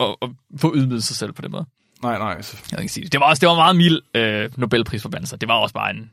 at, 0.00 0.16
at 0.22 0.30
få 0.56 0.74
ydmyget 0.74 1.04
sig 1.04 1.16
selv 1.16 1.32
på 1.32 1.42
den 1.42 1.50
måde. 1.50 1.66
Nej, 2.02 2.18
nej. 2.18 2.28
Jeg 2.28 2.44
kan 2.70 2.78
ikke 2.78 2.92
sige 2.92 3.04
det. 3.04 3.12
Det 3.12 3.20
var 3.20 3.26
også 3.26 3.40
det 3.40 3.48
var 3.48 3.54
meget 3.54 3.76
mild 3.76 4.00
øh, 4.14 4.50
Nobelprisforbandelse. 4.56 5.36
Det 5.36 5.48
var 5.48 5.54
også 5.54 5.74
bare 5.74 5.90
en 5.90 6.10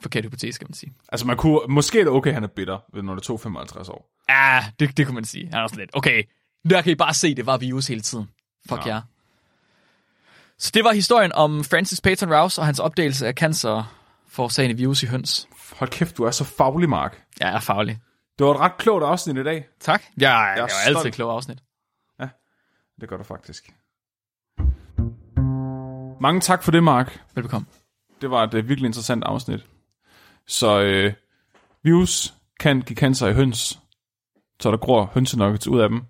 forkert 0.00 0.24
hypotese, 0.24 0.58
kan 0.58 0.66
man 0.68 0.74
sige. 0.74 0.92
Altså, 1.08 1.26
man 1.26 1.36
kunne... 1.36 1.60
Måske 1.68 2.00
er 2.00 2.04
det 2.04 2.12
okay, 2.12 2.30
at 2.30 2.34
han 2.34 2.44
er 2.44 2.48
bitter, 2.48 3.02
når 3.02 3.14
det 3.14 3.22
tog 3.22 3.40
55 3.40 3.88
år. 3.88 4.10
Ja, 4.28 4.64
det, 4.80 4.96
det 4.96 5.06
kunne 5.06 5.14
man 5.14 5.24
sige. 5.24 5.44
Han 5.46 5.54
er 5.54 5.62
også 5.62 5.76
lidt, 5.76 5.90
okay, 5.92 6.22
der 6.70 6.82
kan 6.82 6.92
I 6.92 6.94
bare 6.94 7.14
se, 7.14 7.34
det 7.34 7.46
var 7.46 7.56
virus 7.56 7.86
hele 7.86 8.00
tiden. 8.00 8.28
Fuck 8.68 8.80
ja. 8.86 8.88
Ja. 8.88 8.94
jer. 8.94 9.02
Så 10.58 10.70
det 10.74 10.84
var 10.84 10.92
historien 10.92 11.32
om 11.34 11.64
Francis 11.64 12.00
Peyton 12.00 12.34
Rouse 12.34 12.60
og 12.60 12.66
hans 12.66 12.78
opdagelse 12.78 13.26
af 13.26 13.34
cancer 13.34 13.96
forårsagende 14.28 14.76
virus 14.76 15.02
i 15.02 15.06
høns. 15.06 15.48
Hold 15.76 15.90
kæft, 15.90 16.16
du 16.16 16.24
er 16.24 16.30
så 16.30 16.44
faglig, 16.44 16.88
Mark. 16.88 17.22
Jeg 17.40 17.54
er 17.54 17.60
faglig. 17.60 17.98
Det 18.38 18.46
var 18.46 18.54
et 18.54 18.60
ret 18.60 18.76
klogt 18.78 19.04
afsnit 19.04 19.36
i 19.36 19.42
dag. 19.42 19.66
Tak. 19.80 20.02
Jeg, 20.16 20.22
jeg, 20.22 20.54
jeg 20.56 20.64
er 20.64 20.68
stolt. 20.68 20.96
altid 20.96 21.10
klog 21.10 21.32
afsnit. 21.32 21.58
Det 23.02 23.08
gør 23.08 23.16
du 23.16 23.22
faktisk. 23.24 23.74
Mange 26.20 26.40
tak 26.40 26.62
for 26.62 26.72
det, 26.72 26.82
Mark. 26.82 27.20
Velbekomme. 27.34 27.66
Det 28.20 28.30
var 28.30 28.44
et 28.44 28.54
uh, 28.54 28.68
virkelig 28.68 28.86
interessant 28.86 29.24
afsnit. 29.24 29.66
Så 30.46 30.80
øh, 30.82 31.12
virus 31.82 32.34
kan 32.60 32.80
give 32.80 32.96
cancer 32.96 33.28
i 33.28 33.32
høns, 33.32 33.78
så 34.60 34.70
der 34.70 34.76
gror 34.76 35.10
hønsenuggets 35.14 35.68
ud 35.68 35.80
af 35.80 35.88
dem. 35.88 36.02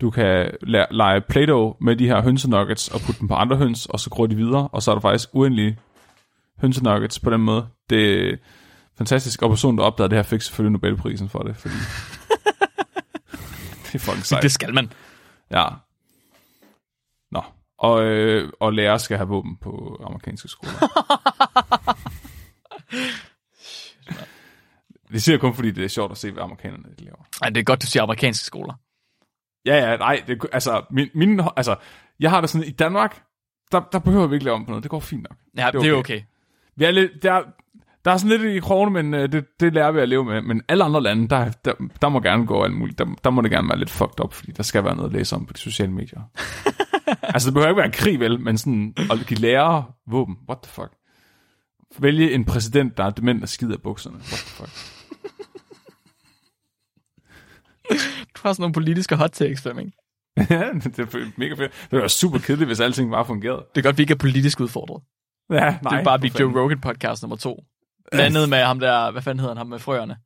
Du 0.00 0.10
kan 0.10 0.46
la- 0.46 0.90
lege 0.90 1.20
Play-Doh 1.20 1.74
med 1.80 1.96
de 1.96 2.06
her 2.06 2.22
hønsenuggets 2.22 2.88
og 2.88 3.00
putte 3.00 3.20
dem 3.20 3.28
på 3.28 3.34
andre 3.34 3.56
høns, 3.56 3.86
og 3.86 4.00
så 4.00 4.10
gror 4.10 4.26
de 4.26 4.36
videre, 4.36 4.68
og 4.68 4.82
så 4.82 4.90
er 4.90 4.94
der 4.94 5.00
faktisk 5.00 5.28
uendelige 5.32 5.78
hønsenuggets 6.60 7.18
på 7.20 7.30
den 7.30 7.40
måde. 7.40 7.68
Det 7.90 8.30
er 8.32 8.36
fantastisk, 8.98 9.42
og 9.42 9.50
personen, 9.50 9.78
der 9.78 9.84
opdagede 9.84 10.10
det 10.10 10.18
her, 10.18 10.22
fik 10.22 10.42
selvfølgelig 10.42 10.72
Nobelprisen 10.72 11.28
for 11.28 11.38
det, 11.42 11.56
fordi 11.56 11.74
det 13.86 13.94
er 13.94 13.98
fucking 13.98 14.24
sejt. 14.26 14.42
Det 14.42 14.52
skal 14.52 14.74
man. 14.74 14.92
Ja. 15.50 15.64
Og, 17.82 18.04
øh, 18.04 18.52
og 18.60 18.72
lærere 18.72 18.98
skal 18.98 19.16
have 19.16 19.28
våben 19.28 19.56
på 19.56 20.02
amerikanske 20.06 20.48
skoler. 20.48 20.72
det 25.12 25.22
siger 25.22 25.34
jeg 25.34 25.40
kun, 25.40 25.54
fordi 25.54 25.70
det 25.70 25.84
er 25.84 25.88
sjovt 25.88 26.12
at 26.12 26.18
se, 26.18 26.32
hvad 26.32 26.42
amerikanerne 26.42 26.84
de 26.98 27.04
laver. 27.04 27.26
Ej, 27.42 27.48
det 27.48 27.60
er 27.60 27.64
godt, 27.64 27.82
du 27.82 27.86
siger 27.86 28.02
amerikanske 28.02 28.44
skoler. 28.44 28.74
Ja, 29.66 29.90
ja, 29.90 29.96
nej, 29.96 30.22
det, 30.26 30.46
altså, 30.52 30.82
min, 30.90 31.08
min, 31.14 31.40
altså, 31.56 31.76
jeg 32.20 32.30
har 32.30 32.40
det 32.40 32.50
sådan, 32.50 32.68
i 32.68 32.70
Danmark, 32.70 33.22
der, 33.72 33.80
der 33.92 33.98
behøver 33.98 34.26
vi 34.26 34.36
ikke 34.36 34.44
lave 34.44 34.54
om 34.54 34.64
på 34.64 34.70
noget, 34.70 34.82
det 34.82 34.90
går 34.90 35.00
fint 35.00 35.22
nok. 35.22 35.36
Ja, 35.56 35.66
det 35.66 35.74
er, 35.74 35.80
det 35.80 35.90
er 35.90 35.94
okay. 35.94 36.22
Vi 36.76 36.84
er 36.84 36.90
lidt, 36.90 37.22
der, 37.22 37.42
der 38.04 38.10
er 38.10 38.16
sådan 38.16 38.40
lidt 38.40 38.56
i 38.56 38.60
krogen, 38.60 38.92
men 38.92 39.14
øh, 39.14 39.32
det, 39.32 39.44
det 39.60 39.74
lærer 39.74 39.92
vi 39.92 40.00
at 40.00 40.08
leve 40.08 40.24
med. 40.24 40.42
Men 40.42 40.62
alle 40.68 40.84
andre 40.84 41.02
lande, 41.02 41.28
der, 41.28 41.50
der, 41.64 41.72
der 42.02 42.08
må 42.08 42.20
gerne 42.20 42.46
gå 42.46 42.64
alt 42.64 42.74
muligt. 42.74 42.98
Der, 42.98 43.06
der 43.24 43.30
må 43.30 43.42
det 43.42 43.50
gerne 43.50 43.68
være 43.68 43.78
lidt 43.78 43.90
fucked 43.90 44.24
up, 44.24 44.32
fordi 44.32 44.52
der 44.52 44.62
skal 44.62 44.84
være 44.84 44.96
noget 44.96 45.08
at 45.08 45.14
læse 45.16 45.36
om 45.36 45.46
på 45.46 45.52
de 45.52 45.58
sociale 45.58 45.92
medier. 45.92 46.20
altså, 47.22 47.46
det 47.46 47.54
behøver 47.54 47.68
ikke 47.68 47.76
være 47.78 47.86
en 47.86 47.92
krig, 47.92 48.20
vel? 48.20 48.40
Men 48.40 48.58
sådan, 48.58 48.94
at 49.10 49.26
give 49.26 49.40
lærere 49.40 49.84
våben. 50.06 50.36
What 50.48 50.58
the 50.62 50.72
fuck? 50.72 50.92
Vælge 51.98 52.32
en 52.32 52.44
præsident, 52.44 52.96
der 52.96 53.04
er 53.04 53.10
dement 53.10 53.42
og 53.42 53.48
skider 53.48 53.74
af 53.74 53.82
bukserne. 53.82 54.16
What 54.16 54.28
the 54.28 54.64
fuck? 54.66 54.70
Du 58.34 58.40
har 58.42 58.52
sådan 58.52 58.62
nogle 58.62 58.74
politiske 58.74 59.16
hot 59.16 59.30
takes, 59.30 59.62
Flemming. 59.62 59.92
ja, 60.50 60.72
det 60.72 60.98
er 60.98 61.30
mega 61.38 61.54
fedt. 61.54 61.88
Det 61.90 61.98
var 62.02 62.08
super 62.08 62.38
kedeligt, 62.38 62.68
hvis 62.68 62.80
alting 62.80 63.10
bare 63.10 63.24
fungerede. 63.26 63.64
Det 63.74 63.80
er 63.80 63.82
godt, 63.82 63.98
vi 63.98 64.02
ikke 64.02 64.14
er 64.14 64.18
politisk 64.18 64.60
udfordret. 64.60 65.02
Ja, 65.50 65.78
nej. 65.82 65.92
det 65.92 66.00
er 66.00 66.04
bare 66.04 66.18
blive. 66.18 66.40
Joe 66.40 66.60
Rogan 66.62 66.80
podcast 66.80 67.22
nummer 67.22 67.36
to. 67.36 67.64
Blandet 68.12 68.48
med 68.48 68.58
ham 68.58 68.80
der, 68.80 69.10
hvad 69.10 69.22
fanden 69.22 69.40
hedder 69.40 69.54
han, 69.54 69.58
ham 69.58 69.66
med 69.66 69.78
frøerne? 69.78 70.16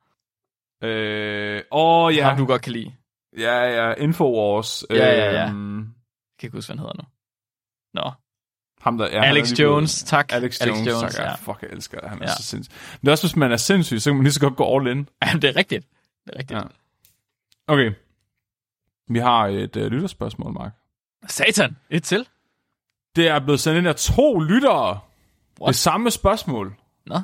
Øh, 0.83 1.63
åh, 1.73 2.17
Ja. 2.17 2.29
Ham 2.29 2.39
du 2.39 2.47
godt 2.47 2.63
kan 2.63 2.73
lide. 2.73 2.93
Ja, 3.39 3.63
ja, 3.63 3.95
Infowars. 3.95 4.85
Ja, 4.91 4.97
ja, 4.97 5.33
ja. 5.33 5.49
Øhm, 5.49 5.87
kan 6.39 6.47
ikke 6.47 6.57
huske, 6.57 6.69
hvad 6.69 6.77
han 6.77 6.87
hedder 6.87 7.03
nu. 7.03 7.09
Nå. 8.03 8.11
ham 8.81 8.99
der, 8.99 9.09
ja, 9.09 9.25
Alex 9.25 9.49
han 9.49 9.59
Jones, 9.59 10.03
blevet- 10.03 10.09
tak. 10.09 10.33
Alex 10.33 10.61
Alex 10.61 10.77
Jones, 10.77 10.87
Jones, 10.89 11.15
tak. 11.15 11.25
Ja. 11.25 11.29
ja. 11.31 11.35
Fuck, 11.35 11.63
jeg 11.63 11.71
elsker 11.71 12.01
det. 12.01 12.09
Han 12.09 12.19
er 12.23 12.27
Ja. 12.27 12.37
så 12.37 12.43
sindssyg. 12.43 12.75
Men 12.93 13.01
det 13.01 13.09
er 13.09 13.13
også, 13.13 13.27
hvis 13.27 13.37
man 13.37 13.53
er 13.53 13.57
sindssyg, 13.57 14.01
så 14.03 14.11
kan 14.11 14.17
man 14.17 14.25
lige 14.25 14.33
så 14.33 14.41
godt 14.41 14.57
gå 14.57 14.77
all 14.79 14.87
in. 14.87 15.09
Jamen, 15.27 15.43
det 15.43 15.51
er 15.51 15.57
rigtigt. 15.57 15.87
Det 16.25 16.35
er 16.35 16.39
rigtigt. 16.39 16.59
Ja. 16.59 16.63
Okay. 17.67 17.93
Vi 19.09 19.19
har 19.19 19.47
et 19.47 19.77
uh, 19.77 19.83
lytterspørgsmål, 19.83 20.53
Mark. 20.53 20.73
Satan! 21.29 21.77
Et 21.91 22.03
til? 22.05 22.29
Det 23.17 23.29
er 23.29 23.39
blevet 23.41 23.61
sendt 23.61 23.79
ind 23.79 23.89
af 23.89 23.97
to 23.97 24.39
lyttere. 24.39 24.99
What? 25.61 25.69
Det 25.69 25.77
samme 25.77 26.11
spørgsmål. 26.11 26.75
Nå. 27.07 27.21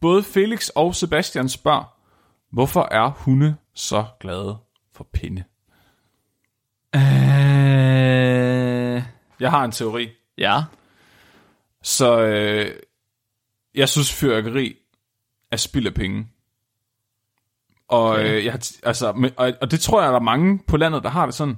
Både 0.00 0.22
Felix 0.22 0.68
og 0.68 0.94
Sebastian 0.94 1.48
spørger, 1.48 1.96
hvorfor 2.52 2.88
er 2.90 3.08
hunde 3.08 3.56
så 3.74 4.04
glade 4.20 4.56
for 4.92 5.08
pinde? 5.12 5.44
Øh... 6.94 7.00
Jeg 9.40 9.50
har 9.50 9.64
en 9.64 9.72
teori. 9.72 10.08
Ja. 10.38 10.62
Så 11.82 12.20
øh, 12.20 12.70
jeg 13.74 13.88
synes, 13.88 14.12
fyrværkeri 14.12 14.76
er 15.50 15.56
spild 15.56 15.86
af 15.86 15.94
penge. 15.94 16.26
Og, 17.88 18.08
Okay. 18.08 18.36
øh, 18.38 18.44
jeg, 18.44 18.60
altså, 18.82 19.12
men, 19.12 19.30
og, 19.36 19.52
og 19.60 19.70
det 19.70 19.80
tror 19.80 20.02
jeg, 20.02 20.10
der 20.12 20.18
er 20.18 20.22
mange 20.22 20.58
på 20.66 20.76
landet, 20.76 21.02
der 21.02 21.08
har 21.10 21.26
det 21.26 21.34
sådan. 21.34 21.56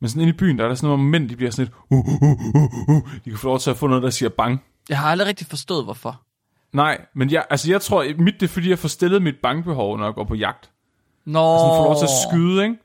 Men 0.00 0.08
sådan 0.10 0.22
inde 0.22 0.34
i 0.34 0.36
byen, 0.36 0.58
der 0.58 0.64
er 0.64 0.68
der 0.68 0.74
sådan 0.74 0.88
nogle 0.88 1.04
mænd, 1.04 1.28
de 1.28 1.36
bliver 1.36 1.50
sådan 1.50 1.64
lidt, 1.64 1.74
uh, 1.90 1.98
uh, 1.98 2.22
uh, 2.22 2.62
uh, 2.62 2.96
uh. 2.96 3.10
de 3.24 3.30
kan 3.30 3.38
få 3.38 3.46
lov 3.48 3.58
til 3.58 3.70
at 3.70 3.76
få 3.76 3.86
noget, 3.86 4.02
der 4.02 4.10
siger 4.10 4.28
bang. 4.28 4.64
Jeg 4.88 4.98
har 4.98 5.10
aldrig 5.10 5.28
rigtig 5.28 5.46
forstået, 5.46 5.84
hvorfor. 5.84 6.20
Nej, 6.72 7.04
men 7.14 7.30
jeg, 7.30 7.44
altså 7.50 7.70
jeg 7.70 7.80
tror, 7.80 8.22
mit 8.22 8.34
det 8.40 8.42
er, 8.42 8.48
fordi 8.48 8.70
jeg 8.70 8.78
får 8.78 8.88
stillet 8.88 9.22
mit 9.22 9.34
bangbehov, 9.42 9.98
når 9.98 10.04
jeg 10.04 10.14
går 10.14 10.24
på 10.24 10.34
jagt. 10.34 10.70
Nå. 11.24 11.58
Sådan 11.58 11.76
får 11.76 11.84
lov 11.84 11.96
til 11.96 12.04
at 12.04 12.10
skyde, 12.30 12.62
ikke? 12.64 12.76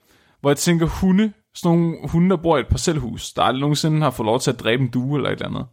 Hvor 0.41 0.49
jeg 0.49 0.57
tænker, 0.57 0.85
hunde, 0.85 1.33
sådan 1.55 1.77
nogle 1.77 1.97
hunde, 2.09 2.29
der 2.29 2.35
bor 2.37 2.57
i 2.57 2.59
et 2.59 2.67
parcelhus, 2.67 3.33
der 3.33 3.41
aldrig 3.41 3.61
nogensinde 3.61 4.01
har 4.01 4.09
fået 4.11 4.25
lov 4.25 4.39
til 4.39 4.51
at 4.51 4.59
dræbe 4.59 4.83
en 4.83 4.89
due 4.89 5.17
eller 5.17 5.29
et 5.29 5.33
eller 5.33 5.47
andet. 5.47 5.65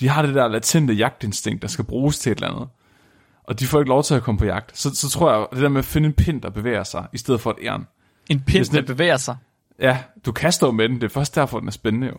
De 0.00 0.08
har 0.08 0.22
det 0.22 0.34
der 0.34 0.48
latente 0.48 0.94
jagtinstinkt, 0.94 1.62
der 1.62 1.68
skal 1.68 1.84
bruges 1.84 2.18
til 2.18 2.32
et 2.32 2.36
eller 2.36 2.54
andet. 2.54 2.68
Og 3.44 3.60
de 3.60 3.66
får 3.66 3.78
ikke 3.78 3.88
lov 3.88 4.02
til 4.02 4.14
at 4.14 4.22
komme 4.22 4.38
på 4.38 4.44
jagt. 4.44 4.78
Så, 4.78 4.94
så 4.94 5.08
tror 5.08 5.32
jeg, 5.32 5.46
det 5.52 5.62
der 5.62 5.68
med 5.68 5.78
at 5.78 5.84
finde 5.84 6.06
en 6.06 6.12
pind, 6.12 6.42
der 6.42 6.50
bevæger 6.50 6.84
sig, 6.84 7.06
i 7.12 7.18
stedet 7.18 7.40
for 7.40 7.50
et 7.50 7.56
ærn. 7.62 7.86
En 8.30 8.40
pind, 8.40 8.64
der 8.66 8.82
bevæger 8.82 9.16
sig. 9.16 9.36
Ja, 9.80 9.98
du 10.26 10.32
kaster 10.32 10.66
jo 10.66 10.70
med 10.72 10.88
den. 10.88 10.96
Det 10.96 11.04
er 11.04 11.08
først 11.08 11.34
derfor, 11.34 11.58
den 11.58 11.68
er 11.68 11.72
spændende 11.72 12.06
jo. 12.06 12.16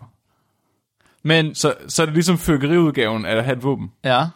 Men, 1.23 1.55
Så, 1.55 1.73
så 1.87 2.01
er 2.01 2.05
det 2.05 2.13
ligesom 2.13 2.37
fyrkeriudgaven 2.37 3.25
af 3.25 3.35
at 3.35 3.43
have 3.45 3.57
et 3.57 3.63
våben. 3.63 3.91
ja. 4.03 4.27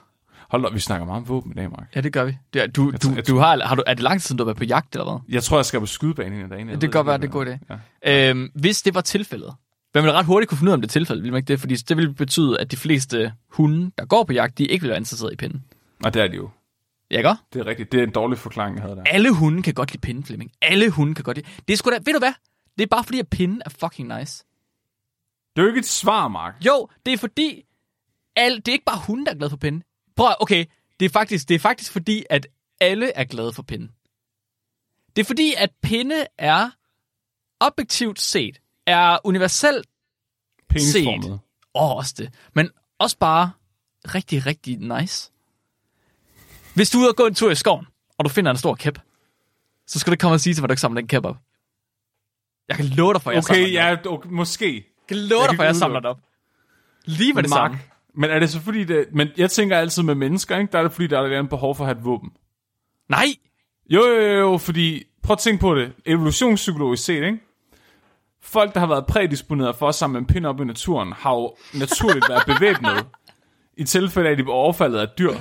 Hold 0.50 0.64
da, 0.64 0.70
vi 0.70 0.80
snakker 0.80 1.06
meget 1.06 1.18
om 1.22 1.28
våben 1.30 1.52
i 1.52 1.56
dag, 1.56 1.70
Mark. 1.70 1.88
Ja, 1.96 2.02
det 2.02 2.14
gør 2.14 2.24
vi. 2.24 2.38
Det 2.54 2.62
er, 2.62 2.68
du, 2.68 2.92
tror- 2.92 2.98
du, 3.10 3.16
jeg 3.16 3.28
du 3.28 3.38
har, 3.38 3.66
har 3.66 3.76
du, 3.76 3.84
er 3.88 3.94
det 3.94 4.04
lang 4.04 4.22
tid 4.22 4.28
siden, 4.28 4.38
du 4.38 4.44
har 4.44 4.46
været 4.46 4.58
på 4.58 4.64
jagt, 4.64 4.96
eller 4.96 5.06
hvad? 5.12 5.34
Jeg 5.36 5.44
tror, 5.44 5.58
jeg 5.58 5.66
skal 5.66 5.80
på 5.80 5.86
skydebanen 5.86 6.46
i 6.46 6.50
dag. 6.50 6.66
Det 6.68 6.82
kan 6.82 6.90
godt 6.92 7.08
være, 7.08 7.18
det 7.18 7.24
er 7.24 7.28
en 7.28 7.32
god 7.32 7.46
idé. 7.48 7.76
Ja. 8.06 8.30
Øhm, 8.30 8.52
hvis 8.56 8.82
det 8.82 8.96
var 8.96 9.02
tilfældet, 9.02 9.54
hvad 9.92 10.02
man 10.02 10.14
ret 10.14 10.26
hurtigt 10.26 10.50
kunne 10.50 10.58
finde 10.58 10.70
ud 10.70 10.72
af, 10.72 10.78
om 10.78 10.82
det 10.82 10.88
er 10.88 10.92
tilfældet, 10.92 11.24
ville 11.24 11.32
man 11.32 11.38
ikke 11.40 11.48
det? 11.48 11.60
Fordi 11.60 11.76
det 11.76 11.98
ville 11.98 12.14
betyde, 12.14 12.60
at 12.60 12.72
de 12.72 12.78
fleste 12.78 13.34
hunde, 13.52 13.92
der 13.98 14.06
går 14.06 14.24
på 14.24 14.34
jagt, 14.34 14.58
de 14.58 14.66
ikke 14.66 14.82
vil 14.82 14.90
være 14.90 14.98
interesseret 15.00 15.34
i 15.34 15.36
pinden. 15.36 15.64
Og 16.04 16.14
det 16.14 16.22
er 16.22 16.28
det 16.28 16.38
jo. 16.38 16.50
Ja, 17.12 17.18
ikke? 17.18 17.30
Det 17.54 17.60
er 17.60 17.66
rigtigt. 17.66 17.92
Det 17.92 18.00
er 18.00 18.04
en 18.04 18.12
dårlig 18.12 18.38
forklaring, 18.38 18.76
jeg 18.76 18.84
havde 18.84 18.96
der. 18.96 19.04
Alle 19.04 19.34
hunde 19.34 19.64
kan 19.64 19.74
godt 19.74 19.92
lide 19.92 20.02
pinden, 20.02 20.24
Flemming. 20.24 20.52
Alle 20.62 20.90
hunde 20.90 21.16
kan 21.16 21.24
godt 21.24 21.38
lide. 21.38 21.48
Det 21.68 21.74
er 21.74 21.78
sgu 21.78 21.90
da, 21.90 21.96
ved 21.96 22.14
du 22.14 22.20
hvad? 22.20 22.34
Det 22.78 22.84
er 22.84 22.88
bare 22.88 23.04
fordi, 23.04 23.20
at 23.20 23.28
pinden 23.28 23.62
er 23.66 23.70
fucking 23.70 24.18
nice. 24.20 24.44
Det 25.56 25.62
er 25.62 25.64
jo 25.64 25.68
ikke 25.68 25.80
et 25.80 25.86
svar, 25.86 26.28
Mark. 26.28 26.56
Jo, 26.66 26.88
det 27.06 27.14
er 27.14 27.18
fordi, 27.18 27.64
al, 28.36 28.56
det 28.56 28.68
er 28.68 28.72
ikke 28.72 28.86
bare 28.86 29.02
hunde, 29.08 29.26
der 29.26 29.32
er 29.32 29.36
glade 29.36 29.50
for 29.50 29.58
pinden. 29.58 29.84
Prøv 30.20 30.36
okay, 30.40 30.66
det 31.00 31.06
er, 31.06 31.10
faktisk, 31.10 31.50
det 31.50 31.56
er 31.56 31.60
faktisk 31.60 31.92
fordi, 31.92 32.24
at 32.30 32.48
alle 32.82 33.12
er 33.18 33.24
glade 33.24 33.54
for 33.54 33.64
pinden. 33.64 33.92
Det 35.16 35.22
er 35.22 35.26
fordi, 35.26 35.54
at 35.58 35.70
pinde 35.82 36.26
er, 36.38 36.70
objektivt 37.60 38.20
set, 38.20 38.62
er 38.86 39.18
universelt 39.24 39.88
Penisformet. 40.70 41.40
Åh, 41.76 41.96
også 41.96 42.14
det. 42.18 42.34
Men 42.54 42.70
også 43.00 43.18
bare 43.18 43.52
rigtig, 44.16 44.46
rigtig 44.46 44.78
nice. 44.78 45.32
Hvis 46.76 46.90
du 46.90 46.98
er 46.98 47.02
ude 47.02 47.10
og 47.10 47.16
gå 47.16 47.26
en 47.26 47.36
tur 47.36 47.52
i 47.52 47.56
skoven, 47.56 47.88
og 48.18 48.26
du 48.26 48.30
finder 48.30 48.52
en 48.52 48.58
stor 48.58 48.76
kæp, 48.76 49.00
så 49.88 50.00
skal 50.00 50.12
du 50.14 50.18
komme 50.18 50.36
og 50.36 50.40
sige 50.40 50.54
til 50.54 50.62
mig, 50.62 50.66
at 50.66 50.70
du 50.70 50.72
ikke 50.74 50.82
samler 50.82 51.02
den 51.02 51.08
kæp 51.08 51.26
op. 51.26 51.38
Jeg 52.68 52.76
kan 52.78 52.86
love 52.86 53.14
dig 53.14 53.22
for, 53.22 53.30
at 53.30 53.36
jeg 53.36 53.44
samler 53.44 53.64
Okay, 53.64 53.70
den 53.70 53.78
op. 53.78 54.06
ja, 54.06 54.12
okay, 54.12 54.30
måske. 54.30 54.74
Jeg 54.76 54.84
kan 55.08 55.18
love 55.18 55.42
Jeg 55.42 55.50
dig 55.50 55.56
for, 55.56 55.64
at 55.64 55.68
jeg 55.68 55.76
samler 55.76 56.00
den 56.00 56.06
op. 56.06 56.20
Lige 57.06 57.34
med 57.34 57.44
det 57.44 57.50
Mark. 57.50 57.72
samme. 57.72 57.89
Men 58.16 58.30
er 58.30 58.40
det 58.40 58.50
så 58.50 58.60
fordi, 58.62 58.84
det, 58.84 59.06
men 59.12 59.28
jeg 59.38 59.52
tænker 59.52 59.78
altid 59.78 60.04
med 60.04 60.16
mennesker, 60.16 60.58
ikke? 60.58 60.72
der 60.72 60.80
er 60.80 60.84
det 60.84 60.92
fordi, 60.92 61.08
der 61.08 61.20
er 61.20 61.24
et 61.24 61.34
andet 61.34 61.50
behov 61.50 61.76
for 61.76 61.84
at 61.84 61.88
have 61.88 61.98
et 61.98 62.06
våben. 62.06 62.30
Nej! 63.10 63.26
Jo, 63.90 64.06
jo, 64.06 64.22
jo, 64.22 64.40
jo, 64.40 64.58
fordi, 64.58 65.04
prøv 65.24 65.34
at 65.34 65.40
tænke 65.40 65.62
på 65.62 65.76
det, 65.76 65.94
evolutionspsykologisk 66.06 67.04
set, 67.04 67.24
ikke? 67.24 67.40
Folk, 68.42 68.74
der 68.74 68.80
har 68.80 68.88
været 68.88 69.06
prædisponeret 69.06 69.76
for 69.76 69.88
at 69.90 69.96
samle 69.96 70.20
en 70.20 70.26
pind 70.26 70.46
op 70.46 70.62
i 70.62 70.64
naturen, 70.64 71.14
har 71.14 71.34
jo 71.34 71.56
naturligt 71.74 72.30
været 72.30 72.44
bevæbnet, 72.46 73.06
i 73.78 73.84
tilfælde 73.84 74.28
af, 74.28 74.32
at 74.32 74.38
de 74.38 74.44
bliver 74.44 74.56
overfaldet 74.56 75.00
af 75.00 75.08
dyr, 75.20 75.34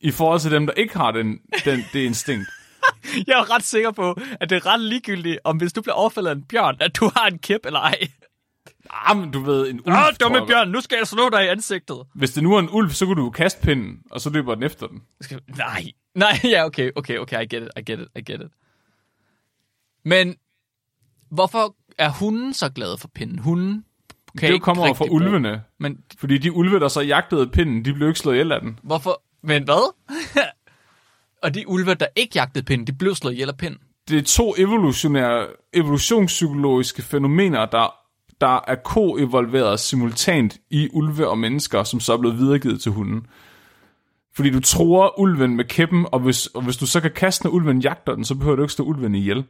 i 0.00 0.10
forhold 0.10 0.40
til 0.40 0.50
dem, 0.50 0.66
der 0.66 0.72
ikke 0.72 0.96
har 0.96 1.10
den, 1.10 1.40
den, 1.64 1.84
det 1.92 2.00
instinkt. 2.00 2.48
Jeg 3.26 3.38
er 3.38 3.54
ret 3.54 3.62
sikker 3.62 3.90
på, 3.90 4.16
at 4.40 4.50
det 4.50 4.56
er 4.56 4.66
ret 4.66 4.80
ligegyldigt, 4.80 5.38
om 5.44 5.56
hvis 5.56 5.72
du 5.72 5.82
bliver 5.82 5.94
overfaldet 5.94 6.30
af 6.30 6.34
en 6.34 6.42
bjørn, 6.42 6.76
at 6.80 6.96
du 6.96 7.10
har 7.16 7.26
en 7.26 7.38
kæp 7.38 7.60
eller 7.66 7.80
ej. 7.80 7.98
Ah, 8.90 9.16
men 9.16 9.30
du 9.30 9.40
ved, 9.40 9.68
en 9.70 9.80
ulv, 9.80 9.94
tror 9.94 10.10
dumme 10.20 10.46
bjørn, 10.46 10.68
nu 10.68 10.80
skal 10.80 10.96
jeg 11.00 11.06
slå 11.06 11.28
dig 11.32 11.44
i 11.44 11.48
ansigtet. 11.48 11.96
Hvis 12.14 12.30
det 12.30 12.42
nu 12.42 12.54
er 12.54 12.58
en 12.58 12.68
ulv, 12.72 12.90
så 12.90 13.06
kunne 13.06 13.22
du 13.22 13.30
kaste 13.30 13.62
pinden, 13.62 13.98
og 14.10 14.20
så 14.20 14.30
løber 14.30 14.54
den 14.54 14.62
efter 14.64 14.86
den. 14.86 15.02
Skal... 15.20 15.40
Nej, 15.56 15.84
nej, 16.14 16.38
ja, 16.44 16.64
okay, 16.64 16.90
okay, 16.96 17.18
okay, 17.18 17.42
I 17.42 17.46
get 17.46 17.62
it, 17.62 17.68
I 17.76 17.90
get 17.92 18.00
it, 18.00 18.08
I 18.16 18.32
get 18.32 18.40
it. 18.40 18.48
Men 20.04 20.36
hvorfor 21.30 21.76
er 21.98 22.10
hunden 22.10 22.54
så 22.54 22.68
glad 22.68 22.98
for 22.98 23.08
pinden? 23.14 23.38
Hunden 23.38 23.84
kan 24.38 24.52
det 24.52 24.62
kommer 24.62 24.94
fra 24.94 25.06
bruge- 25.06 25.12
ulvene. 25.12 25.62
Men 25.78 25.98
Fordi 26.18 26.38
de 26.38 26.52
ulve, 26.52 26.80
der 26.80 26.88
så 26.88 27.00
jagtede 27.00 27.46
pinden, 27.48 27.84
de 27.84 27.92
blev 27.94 28.08
ikke 28.08 28.20
slået 28.20 28.34
ihjel 28.34 28.52
af 28.52 28.60
den. 28.60 28.78
hvorfor? 28.82 29.22
Men 29.42 29.64
hvad? 29.64 29.94
Og 31.42 31.54
de 31.54 31.68
ulve, 31.68 31.94
der 31.94 32.06
ikke 32.16 32.32
jagtede 32.34 32.64
pinden, 32.64 32.86
de 32.86 32.92
blev 32.92 33.14
slået 33.14 33.32
ihjel 33.34 33.48
af 33.48 33.56
pinden. 33.56 33.80
Det 34.08 34.18
er 34.18 34.22
to 34.22 34.54
evolutionære, 34.58 35.46
evolutionspsykologiske 35.72 37.02
fænomener, 37.02 37.66
der, 37.66 37.94
der 38.40 38.60
er 38.66 38.74
ko-evolveret 38.74 39.80
simultant 39.80 40.58
i 40.70 40.88
ulve 40.92 41.28
og 41.28 41.38
mennesker, 41.38 41.84
som 41.84 42.00
så 42.00 42.12
er 42.12 42.16
blevet 42.16 42.38
videregivet 42.38 42.80
til 42.80 42.92
hunden. 42.92 43.26
Fordi 44.36 44.50
du 44.50 44.60
tror 44.60 45.20
ulven 45.20 45.56
med 45.56 45.64
kæppen, 45.64 46.06
og 46.12 46.20
hvis, 46.20 46.46
og 46.46 46.62
hvis 46.62 46.76
du 46.76 46.86
så 46.86 47.00
kan 47.00 47.10
kaste, 47.10 47.44
når 47.44 47.50
ulven 47.50 47.80
jagter 47.80 48.14
den, 48.14 48.24
så 48.24 48.34
behøver 48.34 48.56
du 48.56 48.62
ikke 48.62 48.72
stå 48.72 48.84
ulven 48.84 49.14
ihjel. 49.14 49.44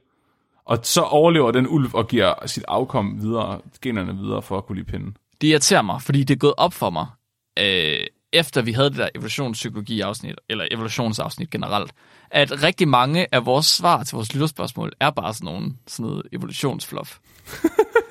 Og 0.64 0.78
så 0.82 1.02
overlever 1.02 1.50
den 1.50 1.68
ulv 1.68 1.94
og 1.94 2.08
giver 2.08 2.46
sit 2.46 2.64
afkom 2.68 3.22
videre, 3.22 3.60
generne 3.82 4.16
videre 4.16 4.42
for 4.42 4.58
at 4.58 4.66
kunne 4.66 4.76
lide 4.76 4.90
pinden. 4.90 5.16
Det 5.40 5.48
irriterer 5.48 5.82
mig, 5.82 6.02
fordi 6.02 6.24
det 6.24 6.34
er 6.34 6.38
gået 6.38 6.54
op 6.56 6.72
for 6.72 6.90
mig, 6.90 7.06
øh, 7.58 8.06
efter 8.32 8.62
vi 8.62 8.72
havde 8.72 8.90
det 8.90 8.98
der 8.98 9.08
evolutionspsykologi-afsnit, 9.14 10.34
eller 10.48 10.68
evolutionsafsnit 10.70 11.50
generelt, 11.50 11.92
at 12.30 12.62
rigtig 12.62 12.88
mange 12.88 13.34
af 13.34 13.46
vores 13.46 13.66
svar 13.66 14.02
til 14.02 14.14
vores 14.14 14.34
lytterspørgsmål 14.34 14.92
er 15.00 15.10
bare 15.10 15.34
sådan, 15.34 15.52
nogle, 15.52 15.72
sådan 15.86 16.10
noget 16.10 16.26
evolutionsfluff. 16.32 17.18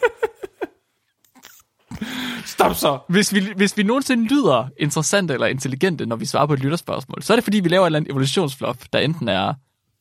Stop 2.46 2.76
så! 2.76 3.00
Hvis 3.10 3.34
vi, 3.34 3.54
hvis 3.56 3.78
vi 3.78 3.84
nogensinde 3.84 4.24
lyder 4.24 4.68
interessante 4.78 5.34
eller 5.34 5.48
intelligente, 5.48 6.06
når 6.06 6.16
vi 6.16 6.26
svarer 6.26 6.46
på 6.46 6.54
et 6.54 6.60
lytterspørgsmål, 6.60 7.24
så 7.24 7.34
er 7.34 7.38
det 7.38 7.44
fordi, 7.44 7.60
vi 7.60 7.70
laver 7.70 7.84
et 7.84 7.88
eller 7.88 8.00
andet 8.00 8.12
evolutionsfluff, 8.12 8.80
der 8.94 9.00
enten 9.00 9.28
er 9.28 9.54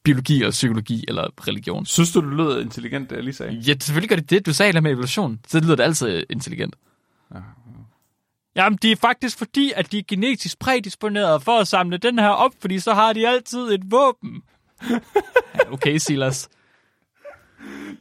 biologi 0.05 0.39
eller 0.39 0.51
psykologi 0.51 1.05
eller 1.09 1.49
religion. 1.49 1.87
Synes 1.87 2.12
du, 2.12 2.20
du 2.20 2.26
lød 2.26 2.62
intelligent, 2.62 3.11
det 3.11 3.16
jeg 3.16 3.24
lige 3.24 3.34
sagde? 3.34 3.53
Ja, 3.53 3.74
selvfølgelig 3.80 4.09
gør 4.09 4.16
det 4.16 4.30
det. 4.30 4.47
Du 4.47 4.53
sagde 4.53 4.72
det 4.72 4.82
med 4.82 4.91
evolution. 4.91 5.41
Så 5.49 5.61
lyder 5.61 5.76
det 5.76 5.82
altid 5.82 6.24
intelligent. 6.30 6.76
Jamen, 8.57 8.78
det 8.82 8.93
er 8.93 8.97
faktisk 8.97 9.39
fordi, 9.39 9.72
at 9.76 9.93
de 9.93 9.99
er 9.99 10.03
genetisk 10.09 10.59
prædisponeret 10.59 11.43
for 11.43 11.59
at 11.59 11.68
samle 11.68 11.97
den 11.97 12.18
her 12.18 12.28
op, 12.28 12.53
fordi 12.61 12.78
så 12.78 12.95
har 12.95 13.12
de 13.12 13.28
altid 13.28 13.72
et 13.72 13.91
våben. 13.91 14.43
ja, 14.91 14.99
okay, 15.72 15.97
Silas. 15.97 16.49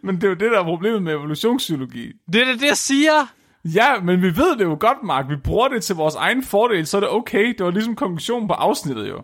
Men 0.03 0.15
det 0.15 0.23
er 0.23 0.27
jo 0.27 0.33
det, 0.33 0.51
der 0.51 0.59
er 0.59 0.63
problemet 0.63 1.03
med 1.03 1.13
evolutionspsykologi. 1.13 2.11
Det 2.33 2.41
er 2.41 2.45
det, 2.45 2.63
jeg 2.63 2.77
siger. 2.77 3.27
Ja, 3.65 3.99
men 4.01 4.21
vi 4.21 4.35
ved 4.37 4.57
det 4.57 4.63
jo 4.63 4.77
godt, 4.79 5.03
Mark. 5.03 5.29
Vi 5.29 5.35
bruger 5.35 5.67
det 5.67 5.83
til 5.83 5.95
vores 5.95 6.15
egen 6.15 6.43
fordel, 6.43 6.87
så 6.87 6.97
er 6.97 7.01
det 7.01 7.09
okay. 7.09 7.47
Det 7.57 7.65
var 7.65 7.71
ligesom 7.71 7.95
konklusionen 7.95 8.47
på 8.47 8.53
afsnittet 8.53 9.09
jo. 9.09 9.23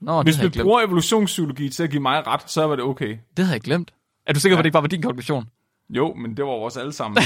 Nå, 0.00 0.22
Hvis 0.22 0.42
vi 0.42 0.48
bruger 0.62 0.80
evolutionspsykologi 0.80 1.68
til 1.68 1.82
at 1.82 1.90
give 1.90 2.02
mig 2.02 2.26
ret, 2.26 2.50
så 2.50 2.66
var 2.66 2.76
det 2.76 2.84
okay. 2.84 3.18
Det 3.36 3.44
havde 3.44 3.52
jeg 3.54 3.60
glemt. 3.60 3.94
Er 4.26 4.32
du 4.32 4.40
sikker 4.40 4.56
på, 4.56 4.58
at 4.58 4.64
det 4.64 4.66
ikke 4.68 4.72
bare 4.72 4.82
var 4.82 4.88
din 4.88 5.02
konklusion? 5.02 5.44
Jo, 5.90 6.14
men 6.14 6.36
det 6.36 6.44
var 6.44 6.50
vores 6.50 6.76
alle 6.76 6.92
sammen. 6.92 7.22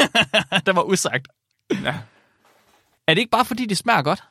det 0.66 0.76
var 0.76 0.82
usagt. 0.82 1.28
ja. 1.84 1.94
Er 3.06 3.14
det 3.14 3.18
ikke 3.18 3.30
bare 3.30 3.44
fordi, 3.44 3.66
det 3.66 3.76
smager 3.76 4.02
godt? 4.02 4.22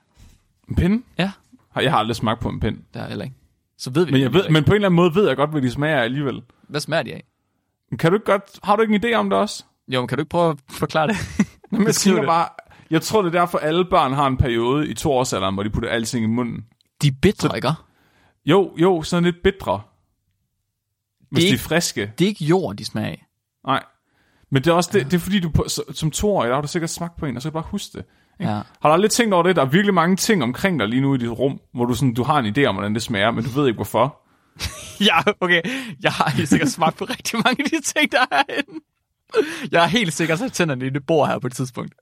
En 0.70 0.76
pind? 0.76 1.04
Ja, 1.18 1.32
Jeg 1.76 1.92
har 1.92 1.98
aldrig 2.00 2.16
smagt 2.16 2.40
på 2.40 2.50
en 2.50 2.60
pind. 2.60 2.78
det 2.94 3.02
er 3.02 3.08
heller 3.08 3.26
ikke. 3.26 3.36
Så 3.78 3.90
ved 3.92 4.06
vi 4.06 4.12
Men, 4.12 4.22
jeg 4.22 4.34
ved, 4.34 4.50
men 4.50 4.64
på 4.64 4.72
en 4.72 4.76
eller 4.76 4.88
anden 4.88 4.96
måde 4.96 5.16
ved 5.16 5.28
jeg 5.28 5.36
godt, 5.36 5.50
hvad 5.50 5.62
de 5.62 5.72
smager 5.72 5.98
af 6.00 6.04
alligevel. 6.04 6.42
hvad 6.68 6.80
smager 6.80 7.04
de 7.04 7.14
af? 7.14 7.24
Kan 8.00 8.12
du 8.12 8.16
ikke 8.18 8.26
godt, 8.32 8.60
har 8.64 8.76
du 8.76 8.82
ikke 8.82 8.96
en 8.96 9.04
idé 9.06 9.14
om 9.18 9.30
det 9.30 9.40
også? 9.40 9.64
Jo, 9.88 10.02
men 10.02 10.08
kan 10.08 10.18
du 10.18 10.22
ikke 10.22 10.30
prøve 10.30 10.52
at 10.52 10.58
forklare 10.70 11.08
det? 11.08 11.16
Men 11.72 11.84
jeg 11.88 11.96
tænker 11.96 12.20
det. 12.22 12.28
bare, 12.28 12.50
jeg 12.90 13.02
tror 13.02 13.22
det 13.22 13.36
er 13.36 13.40
derfor, 13.40 13.58
alle 13.58 13.86
børn 13.86 14.14
har 14.14 14.28
en 14.28 14.38
periode 14.38 14.88
i 14.90 14.94
toårsalderen, 14.94 15.54
hvor 15.54 15.64
de 15.64 15.70
putter 15.70 15.90
alting 15.90 16.24
i 16.24 16.28
munden. 16.28 16.66
De 17.02 17.08
er 17.08 17.12
bitre, 17.22 17.56
ikke? 17.56 17.70
Jo, 18.46 18.72
jo, 18.78 19.02
sådan 19.04 19.24
lidt 19.24 19.36
bitre. 19.44 19.82
Hvis 21.32 21.38
Det 21.38 21.38
er 21.38 21.42
de 21.42 21.48
er 21.48 21.52
ikke- 21.52 21.64
friske. 21.64 22.12
Det 22.20 22.26
er 22.26 22.30
ikke 22.30 22.46
jord, 22.46 22.76
de 22.76 22.86
smager 22.86 23.08
af. 23.08 23.26
Nej. 23.68 23.84
Men 24.52 24.64
det 24.64 24.70
er 24.70 24.74
også 24.74 24.90
det, 24.94 25.06
det 25.06 25.14
er 25.14 25.20
fordi, 25.20 25.40
du 25.40 25.50
på, 25.50 25.66
så- 25.68 25.84
som 25.94 26.12
toårig, 26.12 26.48
der 26.50 26.56
har 26.56 26.62
du 26.62 26.68
sikkert 26.68 26.90
smagt 26.90 27.16
på 27.18 27.26
en, 27.26 27.36
og 27.36 27.42
så 27.42 27.50
kan 27.50 27.52
du 27.54 27.62
bare 27.62 27.72
huske 27.72 27.98
det. 27.98 28.06
Ja. 28.40 28.46
Har 28.48 28.64
du 28.84 28.88
aldrig 28.90 29.12
tænkt 29.12 29.34
over 29.34 29.44
det? 29.44 29.56
Der 29.56 29.62
er 29.62 29.66
virkelig 29.66 29.94
mange 29.94 30.16
ting 30.16 30.44
omkring 30.44 30.80
dig 30.80 30.88
lige 30.88 31.02
nu 31.02 31.16
i 31.16 31.18
dit 31.18 31.30
rum, 31.30 31.60
hvor 31.74 31.86
du, 31.86 31.94
sådan, 31.94 32.14
du 32.14 32.24
har 32.24 32.40
en 32.40 32.56
idé 32.58 32.66
om, 32.66 32.76
hvordan 32.76 32.94
det 32.94 33.02
smager, 33.04 33.32
men 33.32 33.44
du 33.44 33.50
ved 33.50 33.68
ikke 33.68 33.76
hvorfor. 33.76 34.22
ja, 35.10 35.18
okay. 35.42 35.62
Jeg 36.04 36.12
har 36.12 36.30
helt 36.30 36.50
sikkert 36.50 36.70
smagt 36.70 36.98
på 36.98 37.06
rigtig 37.06 37.40
mange 37.46 37.64
af 37.64 37.70
de 37.70 37.82
ting, 37.82 38.12
der 38.12 38.20
er 38.32 38.44
herinde. 38.48 38.80
Jeg 39.72 39.82
har 39.82 39.88
helt 39.88 40.14
sikkert 40.14 40.40
sat 40.40 40.54
tænderne 40.54 40.86
i 40.86 40.90
det 40.90 41.06
bord 41.06 41.28
her 41.28 41.40
på 41.40 41.48
et 41.48 41.54
tidspunkt. 41.54 41.96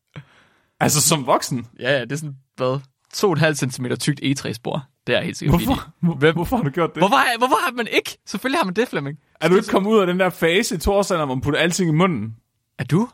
Altså 0.80 1.02
som 1.02 1.26
voksen. 1.26 1.68
Ja, 1.80 1.92
ja, 1.98 2.02
det 2.02 2.12
er 2.12 2.16
sådan, 2.16 2.38
hvad? 2.56 2.80
2,5 3.14 3.54
cm 3.72 3.86
tykt 4.00 4.20
egetræsbord. 4.24 4.82
Det 5.08 5.16
er 5.16 5.22
helt 5.22 5.38
sikkert 5.38 5.62
Hvorfor. 5.64 5.94
Hvor, 6.16 6.32
hvorfor 6.32 6.56
har 6.58 6.64
du 6.64 6.70
gjort 6.70 6.90
det? 6.96 7.02
Hvorfor, 7.02 7.16
har- 7.16 7.38
hvorfor 7.38 7.56
har 7.66 7.72
man 7.72 7.88
ikke? 7.92 8.18
Selvfølgelig 8.26 8.60
har 8.60 8.66
man 8.66 8.74
det, 8.74 8.88
Flemming. 8.88 9.18
Er 9.42 9.50
du 9.50 9.56
ikke 9.56 9.68
kommet 9.68 9.90
ud 9.92 10.00
af 10.00 10.08
den 10.08 10.20
der 10.20 10.30
fase 10.30 10.76
i 10.76 10.78
toårsalderen, 10.78 11.28
hvor 11.28 11.36
man 11.36 11.42
putter 11.42 11.60
alting 11.60 11.90
i 11.90 11.94
munden? 11.94 12.36
Er 12.80 12.84
du? 12.84 13.10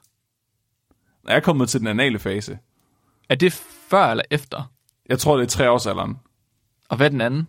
Jeg 1.28 1.36
er 1.36 1.40
kommet 1.40 1.70
til 1.70 1.80
den 1.80 1.88
anale 1.88 2.20
fase. 2.20 2.58
Er 3.30 3.36
det 3.36 3.54
før 3.90 4.06
eller 4.12 4.24
efter? 4.32 4.72
Jeg 5.10 5.20
tror, 5.20 5.38
det 5.38 5.44
er 5.44 5.48
treårsalderen. 5.50 6.18
Og 6.90 6.98
hvad 6.98 7.06
er 7.06 7.10
den 7.10 7.22
anden? 7.22 7.48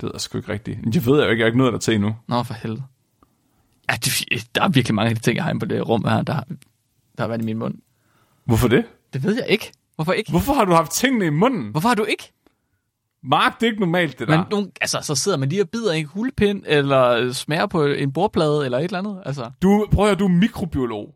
Det 0.00 0.02
ved 0.02 0.10
jeg 0.14 0.20
sgu 0.20 0.38
ikke 0.38 0.52
rigtigt. 0.52 0.78
Jeg 0.94 1.06
ved 1.06 1.18
jeg 1.18 1.26
jo 1.26 1.30
ikke, 1.30 1.40
jeg 1.40 1.44
har 1.44 1.46
ikke 1.46 1.58
nået 1.58 1.72
der 1.72 1.78
til 1.78 1.94
endnu. 1.94 2.16
Nå, 2.28 2.42
for 2.42 2.54
helvede. 2.54 2.82
Ja, 3.90 3.96
det, 3.96 4.24
der 4.54 4.62
er 4.62 4.68
virkelig 4.68 4.94
mange 4.94 5.10
af 5.10 5.16
de 5.16 5.20
ting, 5.22 5.36
jeg 5.36 5.44
har 5.44 5.50
inde 5.50 5.60
på 5.60 5.66
det 5.66 5.88
rum 5.88 6.04
her, 6.04 6.22
der, 6.22 6.40
der 7.18 7.22
har 7.22 7.26
været 7.28 7.42
i 7.42 7.44
min 7.44 7.58
mund. 7.58 7.74
Hvorfor 8.44 8.68
det? 8.68 8.84
Det 9.12 9.22
ved 9.22 9.34
jeg 9.34 9.46
ikke. 9.48 9.72
Hvorfor 9.94 10.12
ikke? 10.12 10.30
Hvorfor 10.30 10.52
har 10.52 10.64
du 10.64 10.72
haft 10.72 10.92
tingene 10.92 11.26
i 11.26 11.30
munden? 11.30 11.70
Hvorfor 11.70 11.88
har 11.88 11.94
du 11.96 12.04
ikke? 12.04 12.32
Mark, 13.24 13.60
det 13.60 13.66
er 13.66 13.70
ikke 13.70 13.80
normalt, 13.80 14.18
det 14.18 14.28
der. 14.28 14.36
Men 14.38 14.46
nogle, 14.50 14.70
altså, 14.80 14.98
så 15.02 15.14
sidder 15.14 15.38
man 15.38 15.48
lige 15.48 15.62
og 15.62 15.68
bider 15.68 15.92
i 15.92 15.98
en 16.00 16.06
hulepind, 16.06 16.62
eller 16.66 17.32
smager 17.32 17.66
på 17.66 17.86
en 17.86 18.12
bordplade, 18.12 18.64
eller 18.64 18.78
et 18.78 18.84
eller 18.84 18.98
andet. 18.98 19.22
Altså, 19.26 19.50
Du, 19.62 19.86
prøv 19.92 20.04
at 20.04 20.08
høre, 20.10 20.18
du 20.18 20.24
er 20.24 20.28
mikrobiolog. 20.28 21.14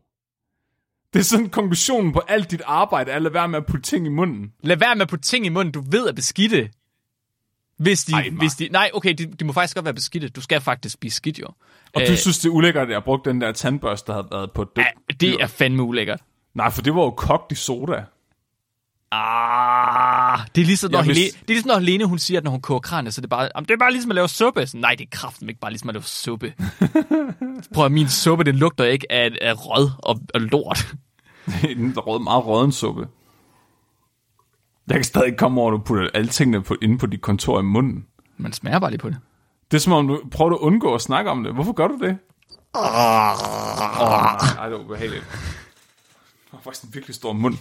Det 1.13 1.19
er 1.19 1.23
sådan 1.23 1.49
konklusionen 1.49 2.13
på 2.13 2.19
alt 2.27 2.51
dit 2.51 2.61
arbejde, 2.65 3.11
er 3.11 3.15
at 3.15 3.21
lade 3.21 3.33
være 3.33 3.47
med 3.47 3.57
at 3.59 3.65
putte 3.65 3.81
ting 3.81 4.05
i 4.05 4.09
munden. 4.09 4.53
lad 4.63 4.77
være 4.77 4.95
med 4.95 5.01
at 5.01 5.09
putte 5.09 5.25
ting 5.25 5.45
i 5.45 5.49
munden, 5.49 5.71
du 5.71 5.83
ved 5.91 6.07
er 6.07 6.13
beskidte. 6.13 6.69
Hvis 7.77 8.03
de, 8.03 8.13
Ej, 8.13 8.29
Mark. 8.29 8.41
hvis 8.41 8.53
de, 8.53 8.69
nej, 8.71 8.89
okay, 8.93 9.13
de, 9.13 9.25
de 9.25 9.45
må 9.45 9.53
faktisk 9.53 9.75
godt 9.75 9.85
være 9.85 9.93
beskidte. 9.93 10.29
Du 10.29 10.41
skal 10.41 10.61
faktisk 10.61 10.99
blive 10.99 11.11
skidt, 11.11 11.39
jo. 11.39 11.47
Og 11.97 12.01
øh, 12.01 12.07
du 12.07 12.17
synes, 12.17 12.39
det 12.39 12.45
er 12.49 12.53
ulækkert, 12.53 12.83
at 12.83 12.89
jeg 12.89 12.95
har 12.95 13.01
brugt 13.01 13.25
den 13.25 13.41
der 13.41 13.51
tandbørste, 13.51 14.07
der 14.07 14.13
havde 14.13 14.27
været 14.31 14.51
på 14.51 14.63
det. 14.75 14.81
ja, 14.81 15.13
det 15.19 15.33
er 15.41 15.47
fandme 15.47 15.83
ulækkert. 15.83 16.21
Nej, 16.53 16.69
for 16.71 16.81
det 16.81 16.95
var 16.95 17.01
jo 17.01 17.09
kogt 17.11 17.51
i 17.51 17.55
soda. 17.55 18.03
Ah, 19.11 20.39
det 20.55 20.61
er 20.61 20.65
ligesom, 20.65 20.91
når, 20.91 20.99
Ja, 20.99 21.05
hvis- 21.05 21.17
Helene, 21.17 21.31
det 21.31 21.41
er 21.41 21.53
ligesom, 21.53 21.67
når 21.67 21.79
Helene, 21.79 22.05
hun 22.05 22.19
siger, 22.19 22.37
at 22.37 22.43
når 22.43 22.51
hun 22.51 22.61
koger 22.61 22.79
kranier, 22.79 23.11
så 23.11 23.21
det 23.21 23.25
er 23.25 23.29
bare, 23.29 23.49
det 23.61 23.71
er 23.71 23.77
bare 23.77 23.91
ligesom 23.91 24.11
at 24.11 24.15
lave 24.15 24.27
suppe. 24.27 24.67
Så, 24.67 24.77
nej, 24.77 24.95
det 24.97 25.03
er 25.03 25.09
kraften 25.11 25.49
ikke 25.49 25.61
bare 25.61 25.71
ligesom 25.71 25.89
at 25.89 25.95
lave 25.95 26.03
suppe. 26.03 26.53
Prøv 27.73 27.85
at 27.85 27.91
min 27.91 28.07
suppe, 28.09 28.43
den 28.43 28.55
lugter 28.55 28.83
ikke 28.85 29.11
af, 29.11 29.29
af 29.41 29.53
rød 29.57 29.89
og, 30.03 30.19
og 30.33 30.41
lort. 30.41 30.95
en 31.77 31.93
rød, 31.97 32.23
meget 32.23 32.45
røden 32.45 32.71
suppe. 32.71 33.07
Jeg 34.87 34.95
kan 34.95 35.03
stadig 35.03 35.37
komme 35.37 35.61
over, 35.61 35.71
at 35.71 35.79
du 35.79 35.83
putter 35.83 36.09
alle 36.13 36.29
tingene 36.29 36.63
på, 36.63 36.75
inde 36.81 36.97
på 36.97 37.05
dit 37.05 37.21
kontor 37.21 37.59
i 37.59 37.63
munden. 37.63 38.05
Man 38.37 38.53
smager 38.53 38.79
bare 38.79 38.91
lige 38.91 38.99
på 38.99 39.09
det. 39.09 39.17
Det 39.71 39.77
er 39.77 39.81
som 39.81 39.93
om, 39.93 40.07
du 40.07 40.21
prøver 40.31 40.51
at 40.51 40.57
undgå 40.57 40.95
at 40.95 41.01
snakke 41.01 41.31
om 41.31 41.43
det. 41.43 41.53
Hvorfor 41.53 41.71
gør 41.71 41.87
du 41.87 41.97
det? 41.99 42.17
Åh, 42.75 42.81
oh, 42.81 42.87
ej, 44.57 44.69
det 44.69 44.75
er 44.75 44.83
ubehageligt. 44.83 45.23
Du 46.51 46.57
har 46.57 46.59
faktisk 46.63 46.83
en 46.83 46.93
virkelig 46.93 47.15
stor 47.15 47.33
mund. 47.33 47.57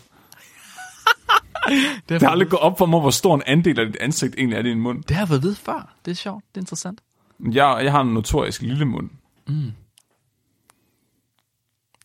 Det 1.69 2.09
Det 2.09 2.23
har 2.23 2.29
aldrig 2.29 2.51
gået 2.51 2.61
op 2.63 2.79
for 2.79 2.87
mig, 2.87 3.01
hvor 3.01 3.11
stor 3.11 3.35
en 3.35 3.43
andel 3.47 3.81
af 3.81 3.87
dit 3.87 3.97
ansigt 4.01 4.35
egentlig 4.39 4.57
er 4.57 4.61
i 4.61 4.63
din 4.63 4.81
mund. 4.81 5.03
det 5.03 5.17
har 5.17 5.27
jeg 5.31 5.43
vide 5.43 5.55
før. 5.55 5.95
Det 6.05 6.11
er 6.11 6.15
sjovt. 6.15 6.45
Det 6.49 6.57
er 6.57 6.63
interessant. 6.63 7.01
Jeg, 7.53 7.81
jeg 7.83 7.93
har 7.93 8.01
en 8.01 8.15
notorisk 8.15 8.63
lille 8.63 8.85
mund. 8.85 9.11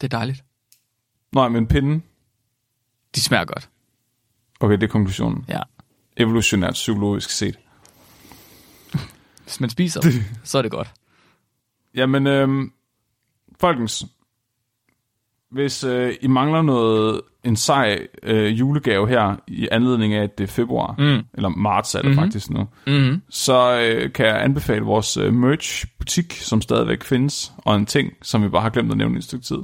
Det 0.02 0.14
er 0.14 0.18
dejligt. 0.18 0.44
Nej, 1.32 1.48
men 1.48 1.68
pinden. 1.68 2.04
De 3.16 3.22
smager 3.22 3.46
godt. 3.46 3.70
Okay, 4.60 4.74
det 4.76 4.84
er 4.84 4.88
konklusionen. 4.88 5.46
Ja. 5.48 5.62
Evolutionært 6.18 6.74
psykologisk 6.74 7.30
set. 7.30 7.60
Hvis 9.52 9.62
man 9.62 9.70
spiser 9.70 10.02
dem, 10.02 10.12
så 10.44 10.58
er 10.58 10.62
det 10.62 10.72
godt. 10.72 10.92
Jamen, 11.96 12.28
øhm, 12.28 12.72
folkens. 13.60 14.06
Hvis 15.52 15.84
øh, 15.84 16.14
I 16.22 16.28
mangler 16.28 16.62
noget, 16.62 17.22
en 17.44 17.56
sej 17.56 18.08
øh, 18.24 18.60
julegave 18.60 19.08
her, 19.08 19.36
i 19.48 19.68
anledning 19.72 20.14
af, 20.14 20.24
at 20.24 20.38
det 20.38 20.44
er 20.44 20.48
februar, 20.48 20.96
mm. 20.98 21.26
eller 21.34 21.50
marts 21.50 21.96
er 21.96 22.00
det 22.00 22.06
mm-hmm. 22.06 22.24
faktisk 22.24 22.50
nu, 22.50 22.68
Mm-hmm. 22.88 23.22
så 23.30 23.80
øh, 23.80 24.14
kan 24.14 24.26
jeg 24.26 24.44
anbefale 24.44 24.82
vores 24.82 25.18
øh, 25.18 25.34
merch-butik, 25.34 26.34
som 26.34 26.62
stadigvæk 26.62 27.04
findes, 27.04 27.54
og 27.58 27.76
en 27.76 27.86
ting, 27.86 28.14
som 28.22 28.44
vi 28.44 28.50
bare 28.50 28.62
har 28.62 28.70
glemt 28.70 28.92
at 28.92 28.98
nævne 28.98 29.16
i 29.16 29.18
et 29.18 29.24
stykke 29.24 29.46
tid. 29.46 29.60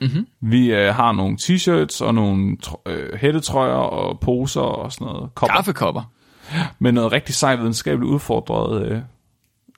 Mm-hmm. 0.00 0.26
Vi 0.40 0.72
øh, 0.72 0.94
har 0.94 1.12
nogle 1.12 1.36
t-shirts 1.40 2.04
og 2.04 2.14
nogle 2.14 2.56
øh, 2.86 3.14
hættetrøjer 3.14 3.74
og 3.74 4.20
poser 4.20 4.60
og 4.60 4.92
sådan 4.92 5.06
noget. 5.06 5.34
Kopper 5.34 5.56
Kaffekopper. 5.56 6.02
med 6.78 6.92
noget 6.92 7.12
rigtig 7.12 7.34
sej 7.34 7.56
videnskabeligt 7.56 8.12
udfordret, 8.12 8.86
øh, 8.86 8.98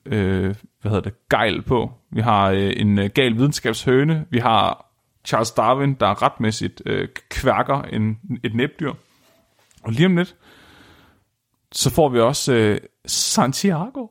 øh, 0.09 0.55
hvad 0.81 0.91
hedder 0.91 1.01
det, 1.01 1.29
gejl 1.31 1.63
på. 1.63 1.93
Vi 2.13 2.21
har 2.21 2.51
øh, 2.51 2.73
en 2.77 2.99
øh, 2.99 3.11
gal 3.15 3.37
videnskabshøne. 3.37 4.27
Vi 4.31 4.39
har 4.39 4.93
Charles 5.25 5.51
Darwin, 5.51 5.95
der 5.95 6.23
retmæssigt 6.23 6.83
øh, 6.87 7.09
kværker 7.31 7.83
en, 7.83 8.19
et 8.45 8.55
næbdyr. 8.55 8.93
Og 9.83 9.93
lige 9.93 10.07
om 10.07 10.17
lidt, 10.17 10.37
så 11.73 11.91
får 11.91 12.09
vi 12.09 12.21
også 12.21 12.53
øh, 12.53 12.81
Santiago. 13.07 14.07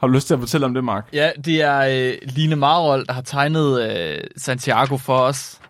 Har 0.00 0.06
du 0.06 0.12
lyst 0.12 0.26
til 0.26 0.34
at 0.34 0.40
fortælle 0.40 0.66
om 0.66 0.74
det, 0.74 0.84
Mark? 0.84 1.08
Ja, 1.12 1.30
det 1.44 1.62
er 1.62 1.78
øh, 1.78 2.18
Line 2.22 2.56
Marol, 2.56 3.06
der 3.06 3.12
har 3.12 3.22
tegnet 3.22 3.90
øh, 3.90 4.24
Santiago 4.36 4.96
for 4.96 5.18
os. 5.18 5.60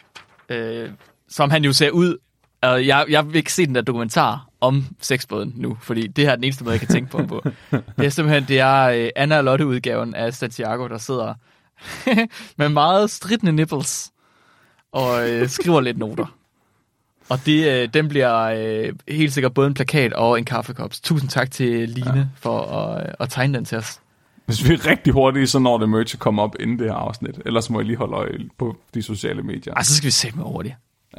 Øh, 0.49 0.91
som 1.29 1.51
han 1.51 1.64
jo 1.64 1.72
ser 1.72 1.91
ud. 1.91 2.18
Og 2.63 2.87
jeg, 2.87 3.05
jeg 3.09 3.27
vil 3.27 3.37
ikke 3.37 3.53
se 3.53 3.67
den 3.67 3.75
der 3.75 3.81
dokumentar 3.81 4.49
om 4.61 4.85
sexbåden 5.01 5.53
nu, 5.57 5.79
fordi 5.81 6.07
det 6.07 6.25
her 6.25 6.33
er 6.33 6.37
den 6.37 6.45
eneste 6.45 6.65
måde, 6.65 6.73
jeg 6.73 6.81
kan 6.81 6.89
tænke 6.89 7.11
på. 7.11 7.23
på. 7.27 7.43
Det 7.99 8.07
er 8.07 8.09
simpelthen, 8.09 8.45
det 8.49 8.61
er 8.61 8.83
øh, 8.83 9.09
Anna 9.17 9.39
og 9.39 9.45
Lotte 9.45 9.67
udgaven 9.67 10.15
af 10.15 10.35
Santiago, 10.35 10.89
der 10.89 10.99
sidder 10.99 11.35
med 12.59 12.69
meget 12.69 13.11
stridende 13.11 13.53
nipples 13.53 14.12
og 14.93 15.31
øh, 15.31 15.49
skriver 15.49 15.81
lidt 15.81 15.99
noter. 15.99 16.37
Og 17.28 17.39
det, 17.47 17.83
øh, 17.83 17.89
den 17.95 18.09
bliver 18.09 18.43
øh, 18.43 18.93
helt 19.09 19.33
sikkert 19.33 19.55
både 19.55 19.66
en 19.66 19.74
plakat 19.74 20.12
og 20.12 20.39
en 20.39 20.45
kaffekop. 20.45 20.93
Tusind 20.93 21.31
tak 21.31 21.51
til 21.51 21.89
Line 21.89 22.19
ja. 22.19 22.27
for 22.37 22.61
at, 22.61 23.07
øh, 23.07 23.15
at 23.20 23.31
tegne 23.31 23.55
den 23.55 23.65
til 23.65 23.78
os. 23.78 24.01
Hvis 24.47 24.69
vi 24.69 24.74
er 24.74 24.87
rigtig 24.87 25.12
hurtige, 25.12 25.47
så 25.47 25.59
når 25.59 25.78
det 25.78 25.89
merch 25.89 26.15
at 26.15 26.19
komme 26.19 26.43
op 26.43 26.57
inden 26.61 26.78
det 26.78 26.87
her 26.87 26.95
afsnit. 26.95 27.41
Ellers 27.47 27.70
må 27.70 27.81
jeg 27.81 27.87
lige 27.87 27.97
holde 27.97 28.16
øje 28.16 28.39
på 28.59 28.77
de 28.95 29.03
sociale 29.03 29.43
medier. 29.43 29.74
Ej, 29.74 29.83
så 29.83 29.97
skal 29.97 30.07
vi 30.07 30.11
se 30.11 30.31
med 30.35 30.45
over 30.45 30.62
det. 30.62 30.74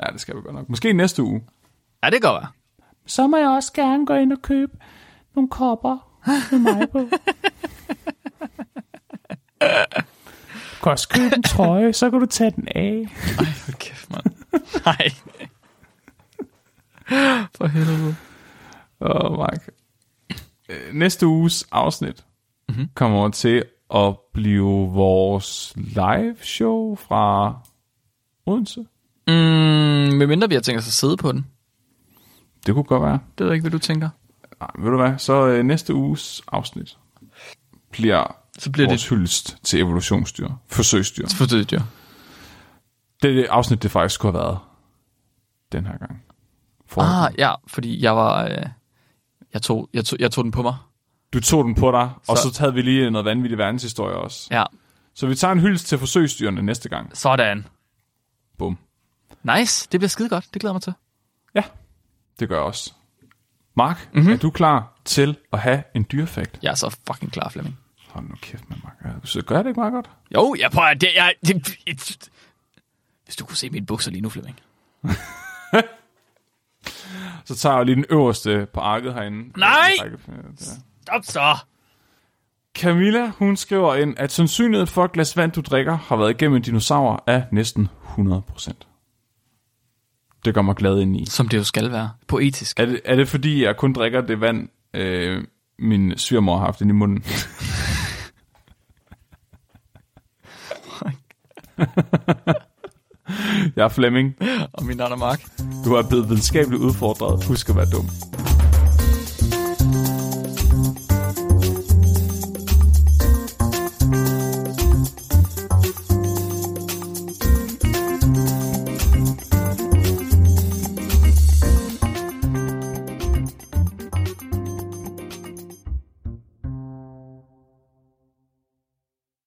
Ja, 0.05 0.11
det 0.11 0.21
skal 0.21 0.35
vi 0.35 0.41
godt 0.41 0.55
nok. 0.55 0.69
Måske 0.69 0.93
næste 0.93 1.23
uge. 1.23 1.43
Ja, 2.03 2.09
det 2.09 2.21
går 2.21 2.31
være. 2.31 2.47
så 3.05 3.27
må 3.27 3.37
jeg 3.37 3.49
også 3.49 3.73
gerne 3.73 4.05
gå 4.05 4.13
ind 4.13 4.33
og 4.33 4.41
købe 4.41 4.71
nogle 5.35 5.49
kopper 5.49 6.19
med 6.51 6.59
mig 6.59 6.89
på. 6.91 6.99
Du 10.71 10.83
kan 10.83 10.91
også 10.91 11.09
købe 11.09 11.35
en 11.35 11.43
trøje, 11.43 11.93
så 11.93 12.09
kan 12.09 12.19
du 12.19 12.25
tage 12.25 12.51
den 12.51 12.67
af. 12.75 13.05
Ej, 13.39 13.45
for 13.45 13.71
kæft, 13.71 14.09
mand. 14.11 14.25
Nej. 14.85 15.09
For 17.57 17.67
helvede. 17.67 18.15
Åh, 19.01 19.31
oh, 19.31 19.37
Mark. 19.37 19.69
Øh, 20.69 20.93
Næste 20.93 21.27
uges 21.27 21.67
afsnit 21.71 22.25
mm-hmm. 22.69 22.89
kommer 22.93 23.29
til 23.29 23.63
at 23.95 24.15
blive 24.33 24.89
vores 24.91 25.73
live 25.75 26.35
show 26.41 26.95
fra 26.95 27.55
Odense. 28.45 28.85
Mm, 29.27 29.33
medmindre 30.17 30.47
vi 30.49 30.55
har 30.55 30.61
tænkt 30.61 30.79
os 30.79 30.87
at 30.87 30.93
sidde 30.93 31.17
på 31.17 31.31
den. 31.31 31.45
Det 32.65 32.73
kunne 32.73 32.83
godt 32.83 33.03
være. 33.03 33.19
Det 33.37 33.39
ved 33.39 33.45
jeg 33.47 33.53
ikke, 33.55 33.63
hvad 33.63 33.71
du 33.71 33.79
tænker. 33.79 34.09
Nej, 34.59 34.69
ved 34.79 34.91
du 34.91 34.97
hvad? 34.97 35.17
Så 35.17 35.47
øh, 35.47 35.63
næste 35.65 35.93
uges 35.93 36.41
afsnit 36.51 36.97
bliver, 37.91 38.35
Så 38.59 38.71
bliver 38.71 38.87
vores 38.87 39.01
det 39.01 39.09
hyldest 39.09 39.57
til 39.63 39.79
evolutionsdyr. 39.79 40.49
Forsøgsdyr. 40.67 41.27
for 41.27 41.45
det, 41.45 41.73
er 41.73 43.33
det 43.33 43.45
afsnit, 43.45 43.83
det 43.83 43.91
faktisk 43.91 44.15
skulle 44.15 44.31
have 44.31 44.43
været 44.43 44.59
den 45.71 45.85
her 45.85 45.97
gang. 45.97 46.23
For 46.87 47.01
Ah, 47.01 47.33
ja, 47.37 47.53
fordi 47.67 48.03
jeg 48.03 48.15
var... 48.15 48.45
Øh, 48.45 48.65
jeg, 49.53 49.61
tog, 49.61 49.89
jeg, 49.93 50.05
tog, 50.05 50.19
jeg 50.19 50.31
tog 50.31 50.43
den 50.43 50.51
på 50.51 50.61
mig. 50.61 50.75
Du 51.33 51.39
tog 51.39 51.65
den 51.65 51.75
på 51.75 51.91
dig, 51.91 52.09
og 52.27 52.37
Så- 52.37 52.49
så 52.53 52.59
havde 52.61 52.73
vi 52.73 52.81
lige 52.81 53.11
noget 53.11 53.25
vanvittig 53.25 53.57
verdenshistorie 53.57 54.15
også. 54.15 54.47
Ja, 54.51 54.63
Så 55.13 55.27
vi 55.27 55.35
tager 55.35 55.51
en 55.51 55.59
hyldest 55.59 55.87
til 55.87 55.97
forsøgsdyrene 55.97 56.61
næste 56.61 56.89
gang. 56.89 57.17
sådan. 57.17 57.65
Bum. 58.57 58.77
Nice, 59.43 59.87
det 59.91 59.99
bliver 59.99 60.09
skide 60.09 60.29
godt. 60.29 60.45
Det 60.53 60.61
glæder 60.61 60.73
mig 60.73 60.81
til. 60.81 60.93
Ja, 61.55 61.63
det 62.39 62.49
gør 62.49 62.55
jeg 62.55 62.63
også. 62.63 62.93
Mark, 63.75 64.09
mm-hmm. 64.13 64.33
er 64.33 64.37
du 64.37 64.49
klar 64.51 64.93
til 65.05 65.37
at 65.53 65.59
have 65.59 65.83
en 65.93 66.05
dyrfakt? 66.11 66.59
Jeg 66.61 66.71
er 66.71 66.75
så 66.75 66.97
fucking 67.07 67.31
klar, 67.31 67.49
Flemming. 67.49 67.79
Hold 68.07 68.25
nu 68.25 68.35
kæft 68.41 68.69
med 68.69 68.77
mig. 68.83 69.13
Så 69.23 69.41
gør 69.41 69.55
jeg 69.55 69.63
det 69.63 69.69
ikke 69.69 69.79
meget 69.79 69.93
godt? 69.93 70.09
Jo, 70.35 70.55
jeg 70.59 70.71
prøver, 70.71 70.93
det, 70.93 71.09
jeg, 71.15 71.33
det, 71.47 71.67
det, 71.87 72.29
hvis 73.25 73.35
du 73.35 73.45
kunne 73.45 73.57
se 73.57 73.69
mine 73.69 73.85
bukser 73.85 74.11
lige 74.11 74.21
nu, 74.21 74.29
Flemming. 74.29 74.59
Så 77.45 77.55
tager 77.55 77.75
jeg 77.75 77.85
lige 77.85 77.95
den 77.95 78.05
øverste 78.09 78.67
på 78.73 78.79
arket 78.79 79.13
herinde. 79.13 79.59
Nej! 79.59 79.93
Stop 81.01 81.23
så! 81.23 81.57
Camilla, 82.75 83.27
hun 83.27 83.57
skriver 83.57 83.95
ind, 83.95 84.17
at 84.17 84.31
sandsynligheden 84.31 84.87
for, 84.87 85.03
at 85.03 85.11
glas 85.11 85.37
vand, 85.37 85.51
du 85.51 85.61
drikker, 85.61 85.97
har 85.97 86.15
været 86.15 86.29
igennem 86.29 86.55
en 86.55 86.61
dinosaur, 86.61 87.23
er 87.27 87.43
næsten 87.51 87.89
100%. 88.17 88.86
Det 90.47 90.55
gør 90.55 90.61
mig 90.61 90.75
glad 90.75 90.99
ind 90.99 91.17
i. 91.17 91.25
Som 91.25 91.47
det 91.47 91.57
jo 91.57 91.63
skal 91.63 91.91
være. 91.91 92.09
Poetisk. 92.27 92.79
Er 92.79 92.85
det, 92.85 93.01
er 93.05 93.15
det 93.15 93.27
fordi, 93.27 93.63
jeg 93.63 93.77
kun 93.77 93.93
drikker 93.93 94.21
det 94.21 94.41
vand, 94.41 94.69
øh, 94.93 95.43
min 95.79 96.17
svigermor 96.17 96.57
har 96.57 96.65
haft 96.65 96.81
ind 96.81 96.89
i 96.89 96.93
munden? 96.93 97.23
jeg 103.75 103.83
er 103.85 103.89
Flemming. 103.89 104.35
Og 104.73 104.85
min 104.85 104.97
navn 104.97 105.11
er 105.11 105.15
Mark. 105.15 105.41
Du 105.85 105.93
er 105.93 106.07
blevet 106.09 106.29
videnskabeligt 106.29 106.81
udfordret. 106.81 107.45
Husk 107.45 107.69
at 107.69 107.75
være 107.75 107.85
dum. 107.85 108.09